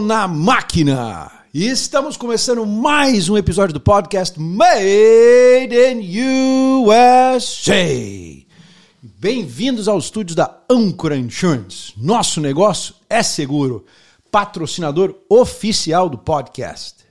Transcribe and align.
Na 0.00 0.26
máquina! 0.26 1.30
E 1.52 1.68
estamos 1.68 2.16
começando 2.16 2.64
mais 2.64 3.28
um 3.28 3.36
episódio 3.36 3.74
do 3.74 3.80
podcast 3.80 4.40
Made 4.40 5.74
in 5.74 6.18
USA. 6.80 7.74
Bem-vindos 9.02 9.88
aos 9.88 10.04
estúdios 10.04 10.34
da 10.34 10.60
Ancora 10.70 11.16
Insurance. 11.16 11.92
Nosso 11.96 12.40
negócio 12.40 12.94
é 13.08 13.22
seguro, 13.22 13.84
patrocinador 14.30 15.14
oficial 15.28 16.08
do 16.08 16.16
podcast. 16.16 17.04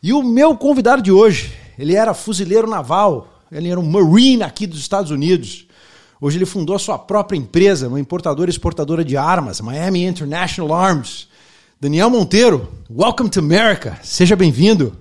E 0.00 0.12
o 0.12 0.22
meu 0.22 0.56
convidado 0.56 1.02
de 1.02 1.10
hoje, 1.10 1.52
ele 1.76 1.96
era 1.96 2.14
fuzileiro 2.14 2.68
naval, 2.68 3.28
ele 3.50 3.68
era 3.68 3.80
um 3.80 3.90
Marine 3.90 4.44
aqui 4.44 4.66
dos 4.66 4.78
Estados 4.78 5.10
Unidos. 5.10 5.66
Hoje 6.20 6.38
ele 6.38 6.46
fundou 6.46 6.76
a 6.76 6.78
sua 6.78 6.98
própria 6.98 7.36
empresa, 7.36 7.88
uma 7.88 7.98
importadora 7.98 8.48
e 8.48 8.52
exportadora 8.52 9.04
de 9.04 9.16
armas, 9.16 9.60
Miami 9.60 10.04
International 10.04 10.72
Arms. 10.72 11.33
Daniel 11.84 12.08
Monteiro, 12.08 12.72
welcome 12.88 13.28
to 13.28 13.40
America. 13.40 14.00
Seja 14.02 14.34
bem-vindo. 14.34 14.96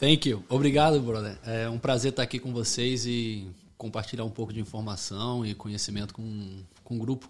Thank 0.00 0.26
you. 0.26 0.42
Obrigado, 0.48 0.98
brother. 1.00 1.36
É 1.44 1.68
um 1.68 1.78
prazer 1.78 2.12
estar 2.12 2.22
aqui 2.22 2.38
com 2.38 2.50
vocês 2.50 3.04
e 3.04 3.46
compartilhar 3.76 4.24
um 4.24 4.30
pouco 4.30 4.50
de 4.50 4.58
informação 4.58 5.44
e 5.44 5.52
conhecimento 5.52 6.14
com, 6.14 6.62
com 6.82 6.96
o 6.96 6.98
grupo. 6.98 7.28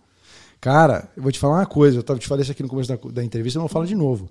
Cara, 0.60 1.10
eu 1.16 1.24
vou 1.24 1.32
te 1.32 1.40
falar 1.40 1.56
uma 1.56 1.66
coisa. 1.66 1.98
Eu 1.98 2.04
tava 2.04 2.20
te 2.20 2.28
falei 2.28 2.42
isso 2.42 2.52
aqui 2.52 2.62
no 2.62 2.68
começo 2.68 2.88
da, 2.88 3.10
da 3.10 3.24
entrevista, 3.24 3.58
eu 3.58 3.62
vou 3.62 3.68
falar 3.68 3.84
de 3.84 3.96
novo. 3.96 4.30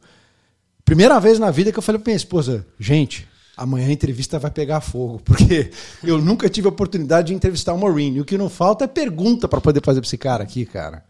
Primeira 0.85 1.19
vez 1.19 1.37
na 1.39 1.51
vida 1.51 1.69
que 1.69 1.79
eu 1.79 1.83
falei 1.83 1.99
pra 1.99 2.09
minha 2.09 2.15
esposa, 2.15 2.65
gente, 2.79 3.27
amanhã 3.57 3.89
a 3.89 3.91
entrevista 3.91 4.39
vai 4.39 4.49
pegar 4.49 4.79
fogo, 4.79 5.19
porque 5.25 5.71
eu 6.01 6.21
nunca 6.21 6.47
tive 6.47 6.67
a 6.67 6.71
oportunidade 6.71 7.27
de 7.27 7.33
entrevistar 7.33 7.73
o 7.73 7.77
Maureen. 7.77 8.15
E 8.15 8.21
o 8.21 8.25
que 8.25 8.37
não 8.37 8.49
falta 8.49 8.85
é 8.85 8.87
pergunta 8.87 9.45
para 9.45 9.59
poder 9.59 9.81
fazer 9.83 9.99
pra 9.99 10.07
esse 10.07 10.17
cara 10.17 10.41
aqui, 10.45 10.65
cara. 10.65 11.03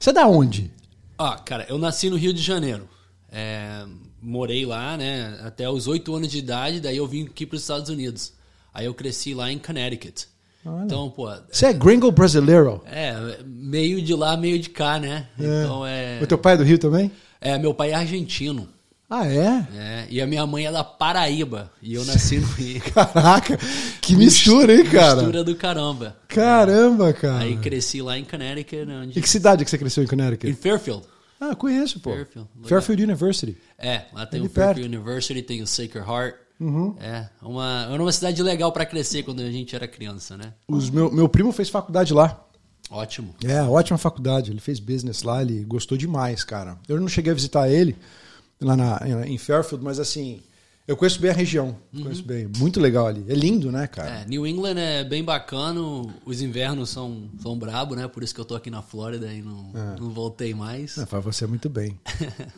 Você 0.00 0.10
é 0.10 0.12
da 0.12 0.26
onde? 0.26 0.74
Ah, 1.18 1.36
cara, 1.36 1.66
eu 1.68 1.78
nasci 1.78 2.10
no 2.10 2.16
Rio 2.16 2.32
de 2.32 2.42
Janeiro. 2.42 2.88
É, 3.30 3.84
morei 4.20 4.64
lá, 4.64 4.96
né, 4.96 5.38
até 5.42 5.68
os 5.68 5.86
oito 5.86 6.14
anos 6.14 6.28
de 6.28 6.38
idade, 6.38 6.80
daí 6.80 6.96
eu 6.96 7.06
vim 7.06 7.26
aqui 7.26 7.44
para 7.44 7.56
os 7.56 7.62
Estados 7.62 7.90
Unidos. 7.90 8.32
Aí 8.72 8.86
eu 8.86 8.94
cresci 8.94 9.34
lá 9.34 9.50
em 9.50 9.58
Connecticut. 9.58 10.26
Olha. 10.64 10.84
Então, 10.84 11.08
pô. 11.10 11.30
Você 11.50 11.66
é 11.66 11.72
gringo 11.72 12.10
brasileiro? 12.10 12.82
É, 12.86 13.38
meio 13.44 14.02
de 14.02 14.14
lá, 14.14 14.36
meio 14.36 14.58
de 14.58 14.68
cá, 14.68 14.98
né? 14.98 15.28
É. 15.38 15.62
Então 15.62 15.86
é. 15.86 16.18
O 16.22 16.26
teu 16.26 16.36
pai 16.36 16.54
é 16.54 16.56
do 16.56 16.64
Rio 16.64 16.78
também? 16.78 17.10
É, 17.40 17.56
meu 17.56 17.72
pai 17.72 17.92
é 17.92 17.94
argentino. 17.94 18.68
Ah, 19.08 19.24
é? 19.26 19.66
É, 19.74 20.06
e 20.10 20.20
a 20.20 20.26
minha 20.26 20.44
mãe 20.46 20.66
é 20.66 20.72
da 20.72 20.82
Paraíba. 20.82 21.70
E 21.80 21.94
eu 21.94 22.04
nasci 22.04 22.38
no 22.38 22.46
Rio. 22.54 22.80
Caraca, 22.92 23.56
que 24.00 24.16
mistura, 24.16 24.74
hein, 24.74 24.84
cara? 24.84 25.16
Mistura 25.16 25.44
do 25.44 25.54
caramba. 25.54 26.16
Caramba, 26.26 27.12
cara. 27.12 27.44
Aí 27.44 27.56
cresci 27.56 28.02
lá 28.02 28.18
em 28.18 28.24
Connecticut, 28.24 28.90
onde... 28.90 29.16
E 29.18 29.22
que 29.22 29.28
cidade 29.28 29.64
que 29.64 29.70
você 29.70 29.78
cresceu 29.78 30.02
em 30.02 30.08
Connecticut? 30.08 30.50
Em 30.50 30.54
Fairfield. 30.54 31.04
Ah, 31.40 31.54
conheço, 31.54 32.00
pô. 32.00 32.10
Fairfield. 32.10 32.48
legal. 32.54 32.68
Fairfield 32.68 33.04
University. 33.04 33.56
É, 33.78 34.06
lá 34.12 34.26
tem 34.26 34.40
Ali 34.40 34.48
o 34.48 34.50
Fairfield 34.50 34.80
perto. 34.88 34.94
University, 34.94 35.42
tem 35.42 35.62
o 35.62 35.66
Sacred 35.66 36.08
Heart. 36.08 36.34
Uhum. 36.58 36.96
É, 36.98 37.28
uma, 37.42 37.86
era 37.92 38.02
uma 38.02 38.12
cidade 38.12 38.42
legal 38.42 38.72
pra 38.72 38.84
crescer 38.86 39.22
quando 39.22 39.40
a 39.40 39.50
gente 39.50 39.76
era 39.76 39.86
criança, 39.86 40.36
né? 40.36 40.54
Os 40.66 40.90
meu, 40.90 41.12
meu 41.12 41.28
primo 41.28 41.52
fez 41.52 41.68
faculdade 41.68 42.12
lá. 42.12 42.42
Ótimo. 42.90 43.34
É, 43.44 43.62
ótima 43.62 43.98
faculdade. 43.98 44.50
Ele 44.50 44.60
fez 44.60 44.80
business 44.80 45.22
lá, 45.22 45.42
ele 45.42 45.62
gostou 45.64 45.96
demais, 45.96 46.42
cara. 46.42 46.78
Eu 46.88 47.00
não 47.00 47.08
cheguei 47.08 47.30
a 47.30 47.34
visitar 47.34 47.68
ele 47.68 47.94
lá 48.60 48.76
na, 48.76 49.00
em 49.26 49.36
Fairfield, 49.38 49.84
mas 49.84 49.98
assim, 50.00 50.40
eu 50.86 50.96
conheço 50.96 51.20
bem 51.20 51.30
a 51.30 51.34
região. 51.34 51.76
Conheço 51.92 52.22
bem. 52.22 52.48
Muito 52.58 52.78
legal 52.80 53.06
ali. 53.08 53.24
É 53.28 53.34
lindo, 53.34 53.72
né, 53.72 53.86
cara? 53.88 54.20
É, 54.20 54.24
New 54.24 54.46
England 54.46 54.76
é 54.78 55.02
bem 55.02 55.24
bacana, 55.24 55.80
os 56.24 56.40
invernos 56.40 56.90
são, 56.90 57.28
são 57.42 57.58
brabo, 57.58 57.96
né? 57.96 58.06
Por 58.06 58.22
isso 58.22 58.32
que 58.34 58.40
eu 58.40 58.44
tô 58.44 58.54
aqui 58.54 58.70
na 58.70 58.82
Flórida 58.82 59.32
e 59.32 59.42
não, 59.42 59.72
É. 59.74 60.00
não 60.00 60.10
voltei 60.10 60.54
mais. 60.54 60.96
É, 60.96 61.04
faz 61.04 61.24
você 61.24 61.44
muito 61.46 61.68
bem. 61.68 61.98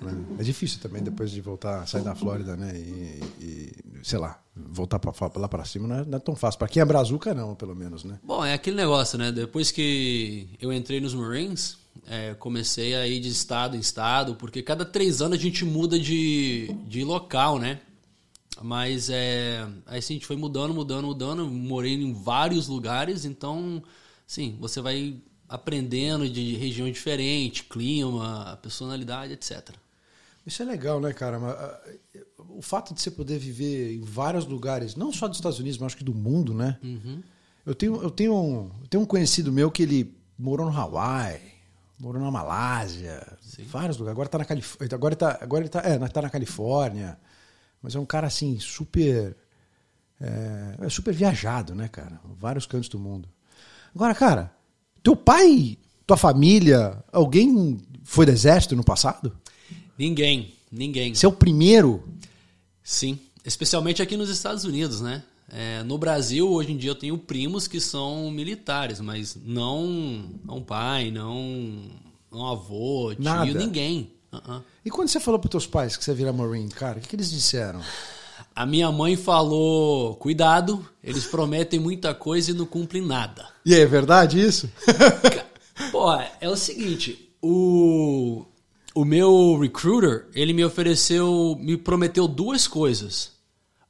né? 0.03 0.25
É 0.39 0.43
difícil 0.43 0.79
também 0.81 1.03
depois 1.03 1.31
de 1.31 1.41
voltar, 1.41 1.87
sair 1.89 2.03
da 2.03 2.15
Flórida, 2.15 2.55
né? 2.57 2.77
E, 2.77 3.21
e, 3.41 3.73
sei 4.03 4.19
lá, 4.19 4.39
voltar 4.55 4.98
pra, 4.98 5.13
lá 5.37 5.48
pra 5.48 5.64
cima 5.64 5.89
não 5.89 5.97
é, 5.97 6.05
não 6.05 6.17
é 6.19 6.20
tão 6.20 6.37
fácil. 6.37 6.58
Pra 6.58 6.69
quem 6.69 6.81
é 6.83 6.85
brazuca, 6.85 7.33
não, 7.33 7.55
pelo 7.55 7.75
menos, 7.75 8.05
né? 8.05 8.19
Bom, 8.23 8.45
é 8.45 8.53
aquele 8.53 8.77
negócio, 8.77 9.17
né? 9.19 9.33
Depois 9.33 9.70
que 9.73 10.51
eu 10.61 10.70
entrei 10.73 11.01
nos 11.01 11.14
Marines, 11.14 11.79
é, 12.08 12.35
comecei 12.35 12.95
a 12.95 13.07
ir 13.07 13.20
de 13.20 13.29
estado 13.29 13.77
em 13.77 13.80
estado, 13.80 14.35
porque 14.35 14.63
cada 14.63 14.85
três 14.85 15.20
anos 15.20 15.39
a 15.39 15.42
gente 15.42 15.64
muda 15.64 15.98
de, 15.98 16.74
de 16.86 17.05
local, 17.05 17.58
né? 17.58 17.80
Mas 18.63 19.08
é, 19.11 19.67
aí 19.86 19.98
assim, 19.98 20.14
a 20.14 20.17
gente 20.17 20.27
foi 20.27 20.36
mudando, 20.36 20.74
mudando, 20.74 21.07
mudando. 21.07 21.46
Morei 21.46 21.95
em 21.95 22.13
vários 22.13 22.67
lugares, 22.67 23.24
então, 23.24 23.83
sim, 24.27 24.57
você 24.61 24.80
vai 24.80 25.17
aprendendo 25.48 26.29
de 26.29 26.55
região 26.57 26.91
diferente, 26.91 27.64
clima, 27.64 28.58
personalidade, 28.63 29.33
etc. 29.33 29.70
Isso 30.46 30.63
é 30.63 30.64
legal, 30.64 31.01
né, 31.01 31.13
cara? 31.13 31.36
Ah, 31.39 31.80
O 32.48 32.63
fato 32.63 32.92
de 32.95 33.01
você 33.01 33.11
poder 33.11 33.39
viver 33.39 33.95
em 33.95 34.01
vários 34.02 34.45
lugares, 34.46 34.96
não 34.96 35.13
só 35.13 35.29
dos 35.29 35.39
Estados 35.39 35.58
Unidos, 35.58 35.79
mas 35.79 35.86
acho 35.89 35.96
que 35.98 36.05
do 36.05 36.14
mundo, 36.14 36.52
né? 36.55 36.79
Eu, 37.64 37.75
tenho, 37.75 38.02
eu, 38.02 38.11
tenho 38.11 38.35
um, 38.35 38.70
eu 38.80 38.89
tenho 38.89 39.02
um 39.02 39.07
conhecido 39.07 39.52
meu 39.52 39.70
que 39.70 39.83
ele 39.83 40.17
morou 40.39 40.67
no 40.70 40.77
Hawaii, 40.77 41.40
morou 42.01 42.23
na 42.23 42.31
Malásia, 42.31 43.27
vários 43.67 43.97
lugares. 43.97 44.14
Agora 44.14 44.29
tá 44.29 44.39
na 44.39 44.45
Califórnia. 44.45 44.95
Agora 44.95 45.13
ele 45.13 45.19
tá, 45.19 45.39
agora 45.41 45.63
ele 45.63 45.69
tá, 45.69 45.83
é, 45.85 45.98
tá 46.09 46.23
na 46.23 46.31
Califórnia. 46.31 47.19
Mas 47.83 47.95
é 47.95 47.98
um 47.98 48.07
cara 48.07 48.27
assim, 48.27 48.59
super. 48.59 49.36
É, 50.20 50.87
é 50.87 50.89
super 50.89 51.14
viajado, 51.14 51.75
né, 51.75 51.89
cara? 51.89 52.20
Vários 52.39 52.67
cantos 52.67 52.89
do 52.89 52.98
mundo. 52.98 53.29
Agora, 53.95 54.14
cara, 54.14 54.53
teu 55.03 55.14
pai, 55.17 55.79
tua 56.07 56.17
família, 56.17 57.03
alguém 57.13 57.79
foi 58.05 58.27
do 58.27 58.33
exército 58.33 58.75
no 58.75 58.85
passado? 58.85 59.37
Ninguém, 59.97 60.55
ninguém. 60.70 61.14
Você 61.14 61.27
é 61.27 61.29
o 61.29 61.33
primeiro? 61.33 62.08
Sim, 62.83 63.19
especialmente 63.45 64.03
aqui 64.03 64.17
nos 64.17 64.29
Estados 64.29 64.64
Unidos, 64.64 65.01
né? 65.01 65.23
É, 65.51 65.83
no 65.83 65.97
Brasil, 65.97 66.48
hoje 66.51 66.73
em 66.73 66.77
dia, 66.77 66.91
eu 66.91 66.95
tenho 66.95 67.17
primos 67.17 67.67
que 67.67 67.81
são 67.81 68.31
militares, 68.31 69.01
mas 69.01 69.36
não, 69.42 70.31
não 70.45 70.63
pai, 70.63 71.11
não, 71.11 71.85
não 72.31 72.47
avô, 72.47 73.14
tio, 73.14 73.25
Nada. 73.25 73.47
ninguém. 73.55 74.13
Uh-uh. 74.31 74.63
E 74.85 74.91
quando 74.91 75.08
você 75.08 75.19
falou 75.19 75.41
pros 75.41 75.51
teus 75.51 75.67
pais 75.67 75.97
que 75.97 76.05
você 76.05 76.11
ia 76.11 76.17
virar 76.17 76.33
Marine, 76.33 76.69
cara, 76.69 76.98
o 76.98 77.01
que, 77.01 77.08
que 77.08 77.17
eles 77.17 77.31
disseram? 77.31 77.81
A 78.55 78.67
minha 78.67 78.92
mãe 78.92 79.17
falou: 79.17 80.17
cuidado, 80.17 80.87
eles 81.03 81.25
prometem 81.27 81.81
muita 81.81 82.14
coisa 82.14 82.51
e 82.51 82.55
não 82.55 82.67
cumprem 82.67 83.05
nada. 83.05 83.48
E 83.64 83.75
é 83.75 83.87
verdade 83.87 84.39
isso? 84.41 84.70
Pô, 85.91 86.13
é 86.41 86.48
o 86.48 86.57
seguinte, 86.57 87.33
o, 87.41 88.45
o 88.95 89.05
meu 89.05 89.58
recruiter, 89.58 90.27
ele 90.35 90.53
me 90.53 90.64
ofereceu, 90.64 91.57
me 91.58 91.77
prometeu 91.77 92.29
duas 92.29 92.69
coisas: 92.69 93.33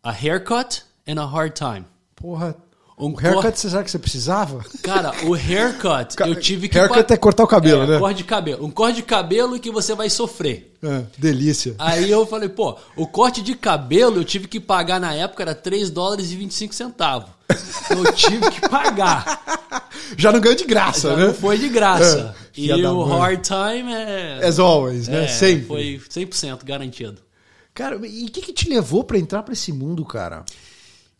a 0.03 0.11
haircut 0.11 0.83
and 1.09 1.19
a 1.21 1.25
hard 1.27 1.55
time. 1.55 1.85
Porra. 2.15 2.55
Um 3.01 3.13
o 3.13 3.17
haircut, 3.17 3.57
você 3.57 3.71
sabe 3.71 3.85
que 3.85 3.93
você 3.93 3.99
precisava? 4.01 4.65
Cara, 4.83 5.13
o 5.25 5.33
haircut, 5.39 6.17
eu 6.27 6.35
tive 6.35 6.69
que. 6.69 6.77
Haircut 6.77 7.13
é 7.13 7.17
cortar 7.17 7.45
o 7.45 7.47
cabelo, 7.47 7.85
É, 7.85 7.87
né? 7.87 7.99
Corte 8.01 8.17
de 8.17 8.25
cabelo. 8.25 8.67
Um 8.67 8.71
corte 8.73 8.97
de 8.97 9.03
cabelo 9.05 9.61
que 9.61 9.71
você 9.71 9.95
vai 9.95 10.11
sofrer. 10.11 10.77
É, 10.83 11.05
delícia. 11.17 11.77
Aí 11.79 12.11
eu 12.11 12.27
falei, 12.27 12.49
pô, 12.49 12.77
o 12.97 13.07
corte 13.07 13.41
de 13.41 13.55
cabelo 13.55 14.17
eu 14.17 14.25
tive 14.25 14.49
que 14.49 14.59
pagar 14.59 14.99
na 15.01 15.15
época, 15.15 15.45
era 15.45 15.55
3 15.55 15.91
dólares 15.91 16.33
e 16.33 16.37
25 16.37 16.75
centavos. 16.75 17.31
Eu 17.89 18.13
tive 18.15 18.51
que 18.51 18.69
pagar. 18.69 19.45
Já 20.19 20.33
não 20.33 20.41
ganhou 20.41 20.57
de 20.57 20.65
graça, 20.65 21.11
Já 21.11 21.17
né? 21.17 21.27
não 21.29 21.35
foi 21.35 21.57
de 21.57 21.69
graça. 21.69 22.35
É, 22.57 22.61
e 22.61 22.85
o 22.85 23.07
mãe. 23.07 23.19
hard 23.21 23.41
time 23.43 23.93
é. 23.93 24.41
As 24.45 24.59
always, 24.59 25.07
né? 25.07 25.25
é, 25.25 25.29
Sempre. 25.29 25.67
Foi 25.67 26.01
100% 26.11 26.65
garantido. 26.65 27.23
Cara, 27.73 27.95
e 28.05 28.25
o 28.27 28.31
que, 28.31 28.43
que 28.43 28.53
te 28.53 28.69
levou 28.69 29.05
pra 29.05 29.17
entrar 29.19 29.45
pra 29.45 29.53
esse 29.53 29.73
mundo, 29.73 30.05
cara? 30.05 30.45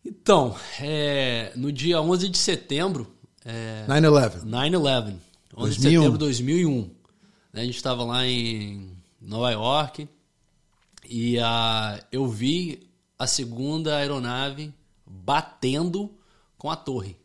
Então, 0.05 0.55
é, 0.81 1.53
no 1.57 1.71
dia 1.73 2.01
11 2.01 2.29
de 2.29 2.39
setembro, 2.39 3.07
é, 3.45 3.85
9-11. 3.89 4.45
9-11, 4.45 4.45
11 4.45 5.77
de 5.77 5.81
2001. 5.81 5.81
setembro 5.81 6.13
de 6.13 6.19
2001. 6.19 6.91
né, 7.53 7.63
A 7.63 7.65
gente 7.65 7.77
estava 7.77 8.05
lá 8.05 8.27
em 8.27 8.97
Nova 9.21 9.51
York 9.51 10.09
e 11.09 11.39
ah, 11.39 12.01
eu 12.13 12.27
vi 12.29 12.89
a 13.19 13.27
segunda 13.27 13.97
aeronave 13.97 14.73
batendo 15.07 16.11
com 16.57 16.71
a 16.71 16.77
torre. 16.77 17.17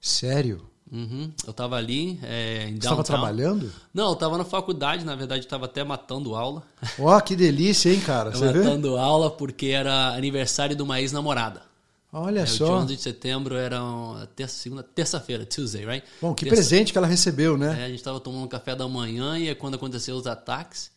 Sério? 0.00 0.66
Uhum, 0.90 1.30
Eu 1.44 1.50
estava 1.50 1.76
ali 1.76 2.18
é, 2.22 2.62
em 2.66 2.70
Você 2.72 2.76
estava 2.78 2.96
downtown. 2.96 3.04
trabalhando? 3.04 3.70
Não, 3.92 4.06
eu 4.08 4.12
estava 4.14 4.38
na 4.38 4.44
faculdade, 4.44 5.04
na 5.04 5.14
verdade 5.14 5.44
estava 5.44 5.66
até 5.66 5.84
matando 5.84 6.34
aula. 6.34 6.62
Ó, 6.98 7.20
que 7.20 7.36
delícia, 7.36 7.92
hein, 7.92 8.00
cara? 8.00 8.30
Você 8.34 8.50
vê? 8.52 8.60
matando 8.60 8.96
aula 8.96 9.30
porque 9.30 9.66
era 9.66 10.14
aniversário 10.14 10.74
de 10.74 10.82
uma 10.82 10.98
ex-namorada. 11.00 11.67
Olha 12.12 12.40
É, 12.40 12.42
o 12.42 12.46
dia 12.46 12.54
só. 12.56 12.78
11 12.78 12.96
de 12.96 13.02
setembro 13.02 13.54
era 13.56 13.82
uma 13.82 14.26
terça, 14.28 14.56
segunda, 14.58 14.82
terça-feira, 14.82 15.44
Tuesday, 15.44 15.84
right? 15.84 16.06
Bom, 16.22 16.34
que 16.34 16.44
Terça- 16.44 16.56
presente 16.56 16.92
que 16.92 16.98
ela 16.98 17.06
recebeu, 17.06 17.58
né? 17.58 17.82
É, 17.82 17.84
a 17.84 17.88
gente 17.88 17.98
estava 17.98 18.18
tomando 18.18 18.48
café 18.48 18.74
da 18.74 18.88
manhã 18.88 19.38
e 19.38 19.48
é 19.48 19.54
quando 19.54 19.74
aconteceu 19.74 20.16
os 20.16 20.26
ataques. 20.26 20.90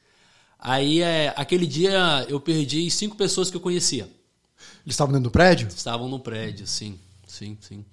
Aí, 0.57 1.01
é, 1.01 1.33
aquele 1.35 1.65
dia, 1.67 2.25
eu 2.29 2.39
perdi 2.39 2.89
cinco 2.89 3.17
pessoas 3.17 3.49
que 3.51 3.57
eu 3.57 3.61
conhecia. 3.61 4.03
Eles 4.85 4.93
estavam 4.93 5.11
dentro 5.11 5.29
do 5.29 5.31
prédio? 5.31 5.67
Estavam 5.67 6.07
no 6.07 6.19
prédio, 6.19 6.65
sim, 6.67 6.97
sim, 7.27 7.57
sim. 7.59 7.83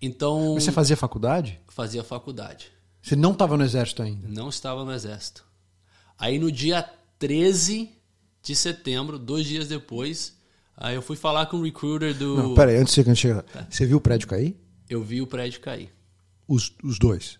Então, 0.00 0.54
Mas 0.54 0.64
você 0.64 0.72
fazia 0.72 0.96
faculdade? 0.96 1.58
fazia 1.68 2.04
faculdade. 2.04 2.70
Você 3.02 3.16
não 3.16 3.32
estava 3.32 3.56
no 3.56 3.64
exército 3.64 4.02
ainda? 4.02 4.28
Não 4.28 4.48
estava 4.50 4.84
no 4.84 4.92
exército. 4.92 5.42
Aí, 6.18 6.38
no 6.38 6.52
dia 6.52 6.88
13 7.18 7.90
de 8.42 8.54
setembro, 8.54 9.18
dois 9.18 9.46
dias 9.46 9.66
depois. 9.68 10.36
Aí 10.80 10.94
eu 10.94 11.02
fui 11.02 11.16
falar 11.16 11.46
com 11.46 11.56
o 11.56 11.64
recruiter 11.64 12.14
do. 12.14 12.36
Não, 12.36 12.54
pera 12.54 12.70
aí, 12.70 12.76
antes 12.76 12.94
de 12.94 13.02
você 13.02 13.14
chegar. 13.16 13.44
Você 13.68 13.84
viu 13.84 13.98
o 13.98 14.00
prédio 14.00 14.28
cair? 14.28 14.56
Eu 14.88 15.02
vi 15.02 15.20
o 15.20 15.26
prédio 15.26 15.60
cair. 15.60 15.92
Os, 16.46 16.72
os 16.84 16.98
dois. 17.00 17.38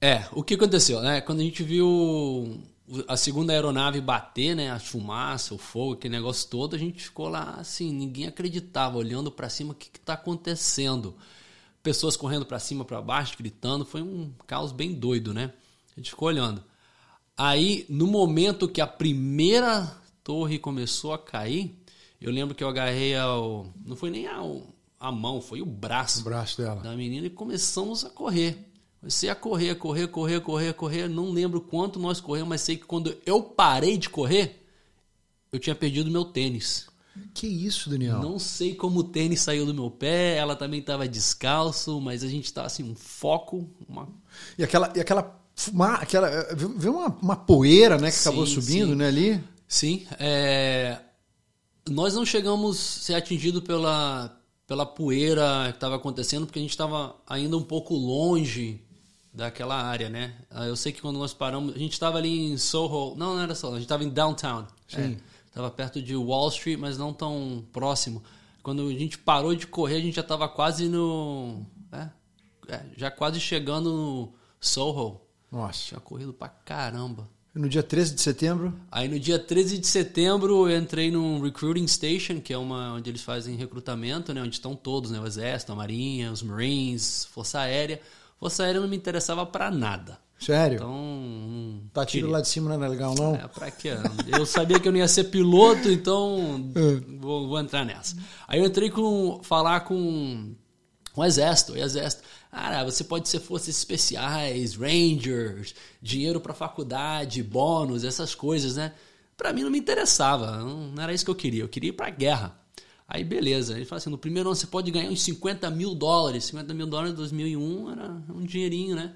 É, 0.00 0.24
o 0.32 0.42
que 0.42 0.54
aconteceu, 0.54 1.02
né? 1.02 1.20
Quando 1.20 1.40
a 1.40 1.42
gente 1.42 1.62
viu 1.62 2.58
a 3.06 3.16
segunda 3.16 3.52
aeronave 3.52 4.00
bater, 4.00 4.54
né, 4.54 4.70
a 4.70 4.78
fumaça, 4.78 5.54
o 5.54 5.58
fogo, 5.58 5.94
aquele 5.94 6.14
negócio 6.14 6.48
todo, 6.48 6.76
a 6.76 6.78
gente 6.78 7.02
ficou 7.02 7.28
lá 7.28 7.56
assim, 7.58 7.92
ninguém 7.92 8.26
acreditava, 8.26 8.96
olhando 8.96 9.30
para 9.30 9.48
cima, 9.48 9.72
o 9.72 9.74
que 9.74 9.90
está 9.94 10.14
acontecendo? 10.14 11.14
Pessoas 11.82 12.16
correndo 12.16 12.46
para 12.46 12.58
cima, 12.58 12.84
para 12.84 13.02
baixo, 13.02 13.36
gritando, 13.36 13.84
foi 13.84 14.02
um 14.02 14.32
caos 14.46 14.72
bem 14.72 14.94
doido, 14.94 15.34
né? 15.34 15.52
A 15.96 16.00
gente 16.00 16.10
ficou 16.10 16.28
olhando. 16.28 16.62
Aí, 17.36 17.84
no 17.88 18.06
momento 18.06 18.68
que 18.68 18.80
a 18.80 18.86
primeira 18.86 20.00
torre 20.22 20.58
começou 20.58 21.12
a 21.12 21.18
cair, 21.18 21.76
eu 22.20 22.32
lembro 22.32 22.54
que 22.54 22.64
eu 22.64 22.68
agarrei 22.68 23.16
ao, 23.16 23.66
não 23.84 23.96
foi 23.96 24.10
nem 24.10 24.26
a, 24.26 24.40
a 24.98 25.12
mão, 25.12 25.40
foi 25.40 25.60
o 25.60 25.66
braço, 25.66 26.20
o 26.20 26.24
braço 26.24 26.60
dela. 26.60 26.80
da 26.80 26.94
menina 26.96 27.26
e 27.26 27.30
começamos 27.30 28.04
a 28.04 28.10
correr. 28.10 28.58
Comecei 29.00 29.28
a 29.28 29.34
correr, 29.34 29.74
correr, 29.76 30.08
correr, 30.08 30.40
correr, 30.40 30.72
correr. 30.72 31.08
Não 31.08 31.30
lembro 31.30 31.60
quanto 31.60 31.98
nós 31.98 32.20
corremos, 32.20 32.48
mas 32.48 32.60
sei 32.62 32.76
que 32.76 32.86
quando 32.86 33.16
eu 33.24 33.42
parei 33.42 33.96
de 33.96 34.08
correr, 34.08 34.66
eu 35.52 35.58
tinha 35.58 35.74
perdido 35.74 36.10
meu 36.10 36.24
tênis. 36.24 36.86
Que 37.32 37.46
isso, 37.46 37.88
Daniel? 37.88 38.18
Não 38.20 38.38
sei 38.38 38.74
como 38.74 39.00
o 39.00 39.04
tênis 39.04 39.40
saiu 39.40 39.64
do 39.64 39.72
meu 39.72 39.90
pé, 39.90 40.36
ela 40.36 40.56
também 40.56 40.80
estava 40.80 41.06
descalço, 41.08 42.00
mas 42.00 42.22
a 42.22 42.28
gente 42.28 42.44
estava 42.46 42.66
assim, 42.66 42.82
um 42.82 42.94
foco. 42.94 43.68
Uma... 43.88 44.08
E 44.58 44.64
aquela. 44.64 44.92
E 44.94 45.00
aquela 45.00 45.38
fumar, 45.54 46.02
aquela 46.02 46.54
viu 46.54 46.92
uma, 46.92 47.08
uma 47.22 47.36
poeira 47.36 47.96
né, 47.96 48.10
que 48.10 48.16
sim, 48.16 48.28
acabou 48.28 48.46
subindo 48.46 48.90
sim. 48.90 48.94
né, 48.94 49.06
ali? 49.06 49.44
Sim. 49.66 50.06
É... 50.18 50.98
Nós 51.88 52.14
não 52.14 52.26
chegamos 52.26 52.76
a 52.76 53.00
ser 53.02 53.14
atingidos 53.14 53.62
pela, 53.62 54.36
pela 54.66 54.84
poeira 54.84 55.68
que 55.70 55.76
estava 55.76 55.96
acontecendo, 55.96 56.46
porque 56.46 56.58
a 56.58 56.62
gente 56.62 56.70
estava 56.70 57.16
ainda 57.26 57.56
um 57.56 57.62
pouco 57.62 57.94
longe 57.94 58.80
daquela 59.32 59.76
área, 59.76 60.08
né? 60.08 60.34
Eu 60.50 60.74
sei 60.74 60.92
que 60.92 61.00
quando 61.00 61.18
nós 61.18 61.32
paramos, 61.32 61.76
a 61.76 61.78
gente 61.78 61.92
estava 61.92 62.18
ali 62.18 62.52
em 62.52 62.56
Soho, 62.56 63.14
não, 63.16 63.34
não 63.34 63.42
era 63.42 63.54
Soho, 63.54 63.74
a 63.74 63.76
gente 63.76 63.84
estava 63.84 64.02
em 64.02 64.08
Downtown. 64.08 64.66
Sim. 64.88 65.18
Estava 65.46 65.70
perto 65.70 66.02
de 66.02 66.16
Wall 66.16 66.48
Street, 66.48 66.78
mas 66.78 66.98
não 66.98 67.12
tão 67.12 67.64
próximo. 67.72 68.22
Quando 68.62 68.88
a 68.88 68.92
gente 68.92 69.16
parou 69.18 69.54
de 69.54 69.66
correr, 69.66 69.96
a 69.96 70.00
gente 70.00 70.16
já 70.16 70.22
estava 70.22 70.48
quase 70.48 70.88
no, 70.88 71.64
é, 71.92 72.08
é, 72.68 72.84
já 72.96 73.10
quase 73.10 73.38
chegando 73.38 73.92
no 73.92 74.32
Soho. 74.60 75.20
Nossa. 75.52 75.88
Tinha 75.88 76.00
corrido 76.00 76.32
pra 76.32 76.48
caramba. 76.48 77.28
No 77.56 77.70
dia 77.70 77.82
13 77.82 78.14
de 78.14 78.20
setembro? 78.20 78.74
Aí 78.92 79.08
no 79.08 79.18
dia 79.18 79.38
13 79.38 79.78
de 79.78 79.86
setembro 79.86 80.68
eu 80.68 80.78
entrei 80.78 81.10
num 81.10 81.40
recruiting 81.40 81.86
station, 81.88 82.38
que 82.38 82.52
é 82.52 82.58
uma 82.58 82.92
onde 82.92 83.08
eles 83.08 83.22
fazem 83.22 83.56
recrutamento, 83.56 84.34
né, 84.34 84.42
onde 84.42 84.56
estão 84.56 84.76
todos, 84.76 85.10
né, 85.10 85.18
o 85.18 85.26
exército, 85.26 85.72
a 85.72 85.74
marinha, 85.74 86.30
os 86.30 86.42
marines, 86.42 87.24
força 87.32 87.60
aérea. 87.60 87.98
Força 88.38 88.62
aérea 88.62 88.82
não 88.82 88.88
me 88.88 88.96
interessava 88.96 89.46
para 89.46 89.70
nada. 89.70 90.18
Sério? 90.38 90.76
Então. 90.76 90.92
Hum, 90.92 91.80
tá 91.94 92.04
tiro 92.04 92.28
lá 92.28 92.42
de 92.42 92.48
cima 92.48 92.76
não 92.76 92.84
é 92.84 92.88
legal, 92.88 93.14
não? 93.14 93.34
É, 93.34 93.48
pra 93.48 93.70
quê? 93.70 93.92
Eu 94.30 94.44
sabia 94.44 94.78
que 94.78 94.86
eu 94.86 94.92
não 94.92 94.98
ia 94.98 95.08
ser 95.08 95.24
piloto, 95.24 95.90
então 95.90 96.70
vou, 97.18 97.48
vou, 97.48 97.58
entrar 97.58 97.86
nessa. 97.86 98.16
Aí 98.46 98.60
eu 98.60 98.66
entrei 98.66 98.90
com. 98.90 99.40
falar 99.42 99.80
com 99.80 100.54
o 101.16 101.24
exército. 101.24 101.72
O 101.72 101.78
exército. 101.78 102.22
Cara, 102.50 102.84
você 102.84 103.04
pode 103.04 103.28
ser 103.28 103.40
forças 103.40 103.68
especiais, 103.68 104.74
rangers, 104.74 105.74
dinheiro 106.00 106.40
para 106.40 106.54
faculdade, 106.54 107.42
bônus, 107.42 108.02
essas 108.04 108.34
coisas, 108.34 108.76
né? 108.76 108.92
Para 109.36 109.52
mim 109.52 109.62
não 109.62 109.70
me 109.70 109.78
interessava, 109.78 110.58
não 110.58 111.02
era 111.02 111.12
isso 111.12 111.24
que 111.24 111.30
eu 111.30 111.34
queria. 111.34 111.62
Eu 111.62 111.68
queria 111.68 111.90
ir 111.90 111.92
pra 111.92 112.08
guerra. 112.08 112.58
Aí 113.06 113.22
beleza, 113.22 113.76
ele 113.76 113.84
fala 113.84 113.98
assim, 113.98 114.10
no 114.10 114.18
primeiro 114.18 114.48
ano 114.48 114.56
você 114.56 114.66
pode 114.66 114.90
ganhar 114.90 115.10
uns 115.10 115.22
50 115.22 115.70
mil 115.70 115.94
dólares. 115.94 116.44
50 116.44 116.74
mil 116.74 116.86
dólares 116.86 117.12
em 117.12 117.16
2001 117.16 117.90
era 117.90 118.22
um 118.34 118.44
dinheirinho, 118.44 118.96
né? 118.96 119.14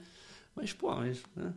Mas, 0.54 0.72
pô, 0.72 0.94
mas, 0.94 1.18
né? 1.34 1.52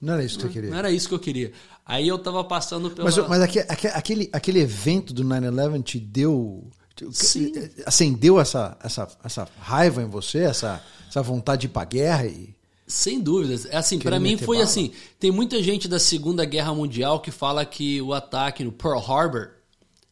Não 0.00 0.14
era 0.14 0.24
isso 0.24 0.36
que 0.36 0.42
você 0.42 0.52
queria. 0.52 0.70
Não 0.70 0.78
era 0.78 0.90
isso 0.90 1.08
que 1.08 1.14
eu 1.14 1.18
queria. 1.18 1.52
Aí 1.84 2.06
eu 2.06 2.18
tava 2.18 2.44
passando 2.44 2.90
pela... 2.90 3.10
Mas, 3.10 3.28
mas 3.28 3.42
aquele, 3.42 4.28
aquele 4.32 4.60
evento 4.60 5.12
do 5.12 5.24
9-11 5.24 5.82
te 5.82 5.98
deu... 5.98 6.70
Sim. 7.12 7.52
Acendeu 7.86 8.40
essa, 8.40 8.76
essa, 8.82 9.08
essa 9.24 9.48
raiva 9.58 10.02
em 10.02 10.06
você? 10.06 10.38
Essa, 10.40 10.82
essa 11.08 11.22
vontade 11.22 11.62
de 11.62 11.66
ir 11.66 11.70
pra 11.70 11.84
guerra 11.84 12.26
e... 12.26 12.56
Sem 12.86 13.20
dúvidas. 13.20 13.66
É 13.66 13.76
assim, 13.76 13.98
para 13.98 14.18
mim 14.18 14.38
foi 14.38 14.56
bala. 14.56 14.68
assim. 14.68 14.92
Tem 15.20 15.30
muita 15.30 15.62
gente 15.62 15.86
da 15.86 15.98
Segunda 15.98 16.44
Guerra 16.46 16.74
Mundial 16.74 17.20
que 17.20 17.30
fala 17.30 17.64
que 17.64 18.00
o 18.00 18.14
ataque 18.14 18.64
no 18.64 18.72
Pearl 18.72 18.98
Harbor 18.98 19.50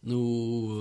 no 0.02 0.78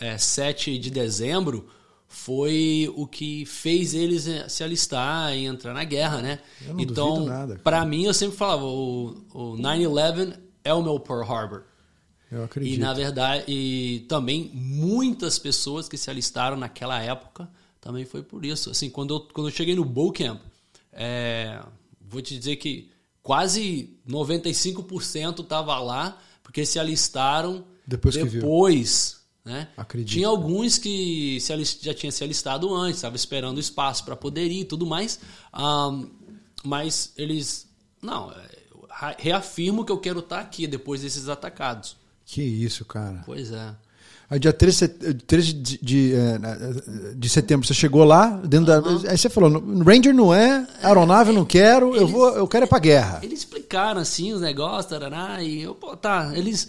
é, 0.00 0.18
7 0.18 0.76
de 0.78 0.90
dezembro 0.90 1.68
foi 2.08 2.92
o 2.96 3.06
que 3.06 3.44
fez 3.46 3.94
eles 3.94 4.26
se 4.48 4.64
alistar 4.64 5.34
e 5.36 5.44
entrar 5.44 5.74
na 5.74 5.84
guerra, 5.84 6.20
né? 6.22 6.38
então, 6.78 7.26
para 7.62 7.84
mim, 7.84 8.04
eu 8.04 8.14
sempre 8.14 8.36
falava, 8.36 8.64
o, 8.64 9.24
o 9.32 9.56
9-11 9.56 10.34
é 10.64 10.72
o 10.72 10.82
meu 10.82 10.98
Pearl 10.98 11.22
Harbor. 11.22 11.62
Eu 12.30 12.44
acredito. 12.44 12.74
E 12.74 12.78
na 12.78 12.92
verdade, 12.92 13.44
e 13.48 14.00
também 14.08 14.50
muitas 14.54 15.38
pessoas 15.38 15.88
que 15.88 15.96
se 15.96 16.10
alistaram 16.10 16.56
naquela 16.56 17.00
época 17.00 17.48
também 17.80 18.04
foi 18.04 18.22
por 18.22 18.44
isso. 18.44 18.70
Assim, 18.70 18.90
quando 18.90 19.14
eu, 19.14 19.20
quando 19.20 19.48
eu 19.48 19.54
cheguei 19.54 19.74
no 19.74 20.12
Camp, 20.12 20.40
é, 20.92 21.62
vou 22.00 22.20
te 22.20 22.38
dizer 22.38 22.56
que 22.56 22.90
quase 23.22 23.96
95% 24.08 25.40
estava 25.40 25.78
lá 25.78 26.20
porque 26.42 26.64
se 26.66 26.78
alistaram 26.78 27.64
depois, 27.86 28.14
depois 28.14 29.18
né? 29.48 29.68
Acredito. 29.78 30.12
Tinha 30.12 30.28
alguns 30.28 30.76
que 30.76 31.40
se 31.40 31.52
alist, 31.54 31.82
já 31.82 31.94
tinham 31.94 32.10
se 32.10 32.22
alistado 32.22 32.72
antes, 32.74 32.98
estava 32.98 33.16
esperando 33.16 33.58
espaço 33.58 34.04
para 34.04 34.14
poder 34.14 34.50
ir 34.50 34.60
e 34.60 34.64
tudo 34.66 34.86
mais. 34.86 35.18
Um, 35.58 36.10
mas 36.62 37.14
eles. 37.16 37.66
Não, 38.02 38.30
é, 38.30 39.16
reafirmo 39.18 39.86
que 39.86 39.90
eu 39.90 39.98
quero 39.98 40.18
estar 40.20 40.40
aqui 40.40 40.66
depois 40.66 41.00
desses 41.00 41.30
atacados. 41.30 41.96
Que 42.28 42.42
isso, 42.42 42.84
cara. 42.84 43.22
Pois 43.24 43.50
é. 43.50 43.74
Aí 44.28 44.38
dia 44.38 44.52
13, 44.52 44.88
13 44.88 45.52
de, 45.54 45.78
de, 45.80 46.14
é, 46.14 47.14
de, 47.14 47.28
setembro 47.30 47.66
você 47.66 47.72
chegou 47.72 48.04
lá, 48.04 48.26
dentro 48.44 48.70
uhum. 48.70 49.00
da, 49.00 49.10
aí 49.10 49.16
você 49.16 49.30
falou, 49.30 49.50
Ranger 49.82 50.14
não 50.14 50.34
é, 50.34 50.68
aeronave 50.82 51.30
eu 51.30 51.34
não 51.34 51.46
quero, 51.46 51.96
eles, 51.96 52.02
eu 52.02 52.08
vou, 52.08 52.28
eu 52.36 52.46
quero 52.46 52.66
ir 52.66 52.68
pra 52.68 52.78
guerra. 52.78 53.20
Eles 53.22 53.38
explicaram 53.38 54.02
assim 54.02 54.34
os 54.34 54.42
negócios, 54.42 54.84
tarará, 54.84 55.42
e 55.42 55.62
eu, 55.62 55.74
pô, 55.74 55.96
tá, 55.96 56.32
eles 56.36 56.68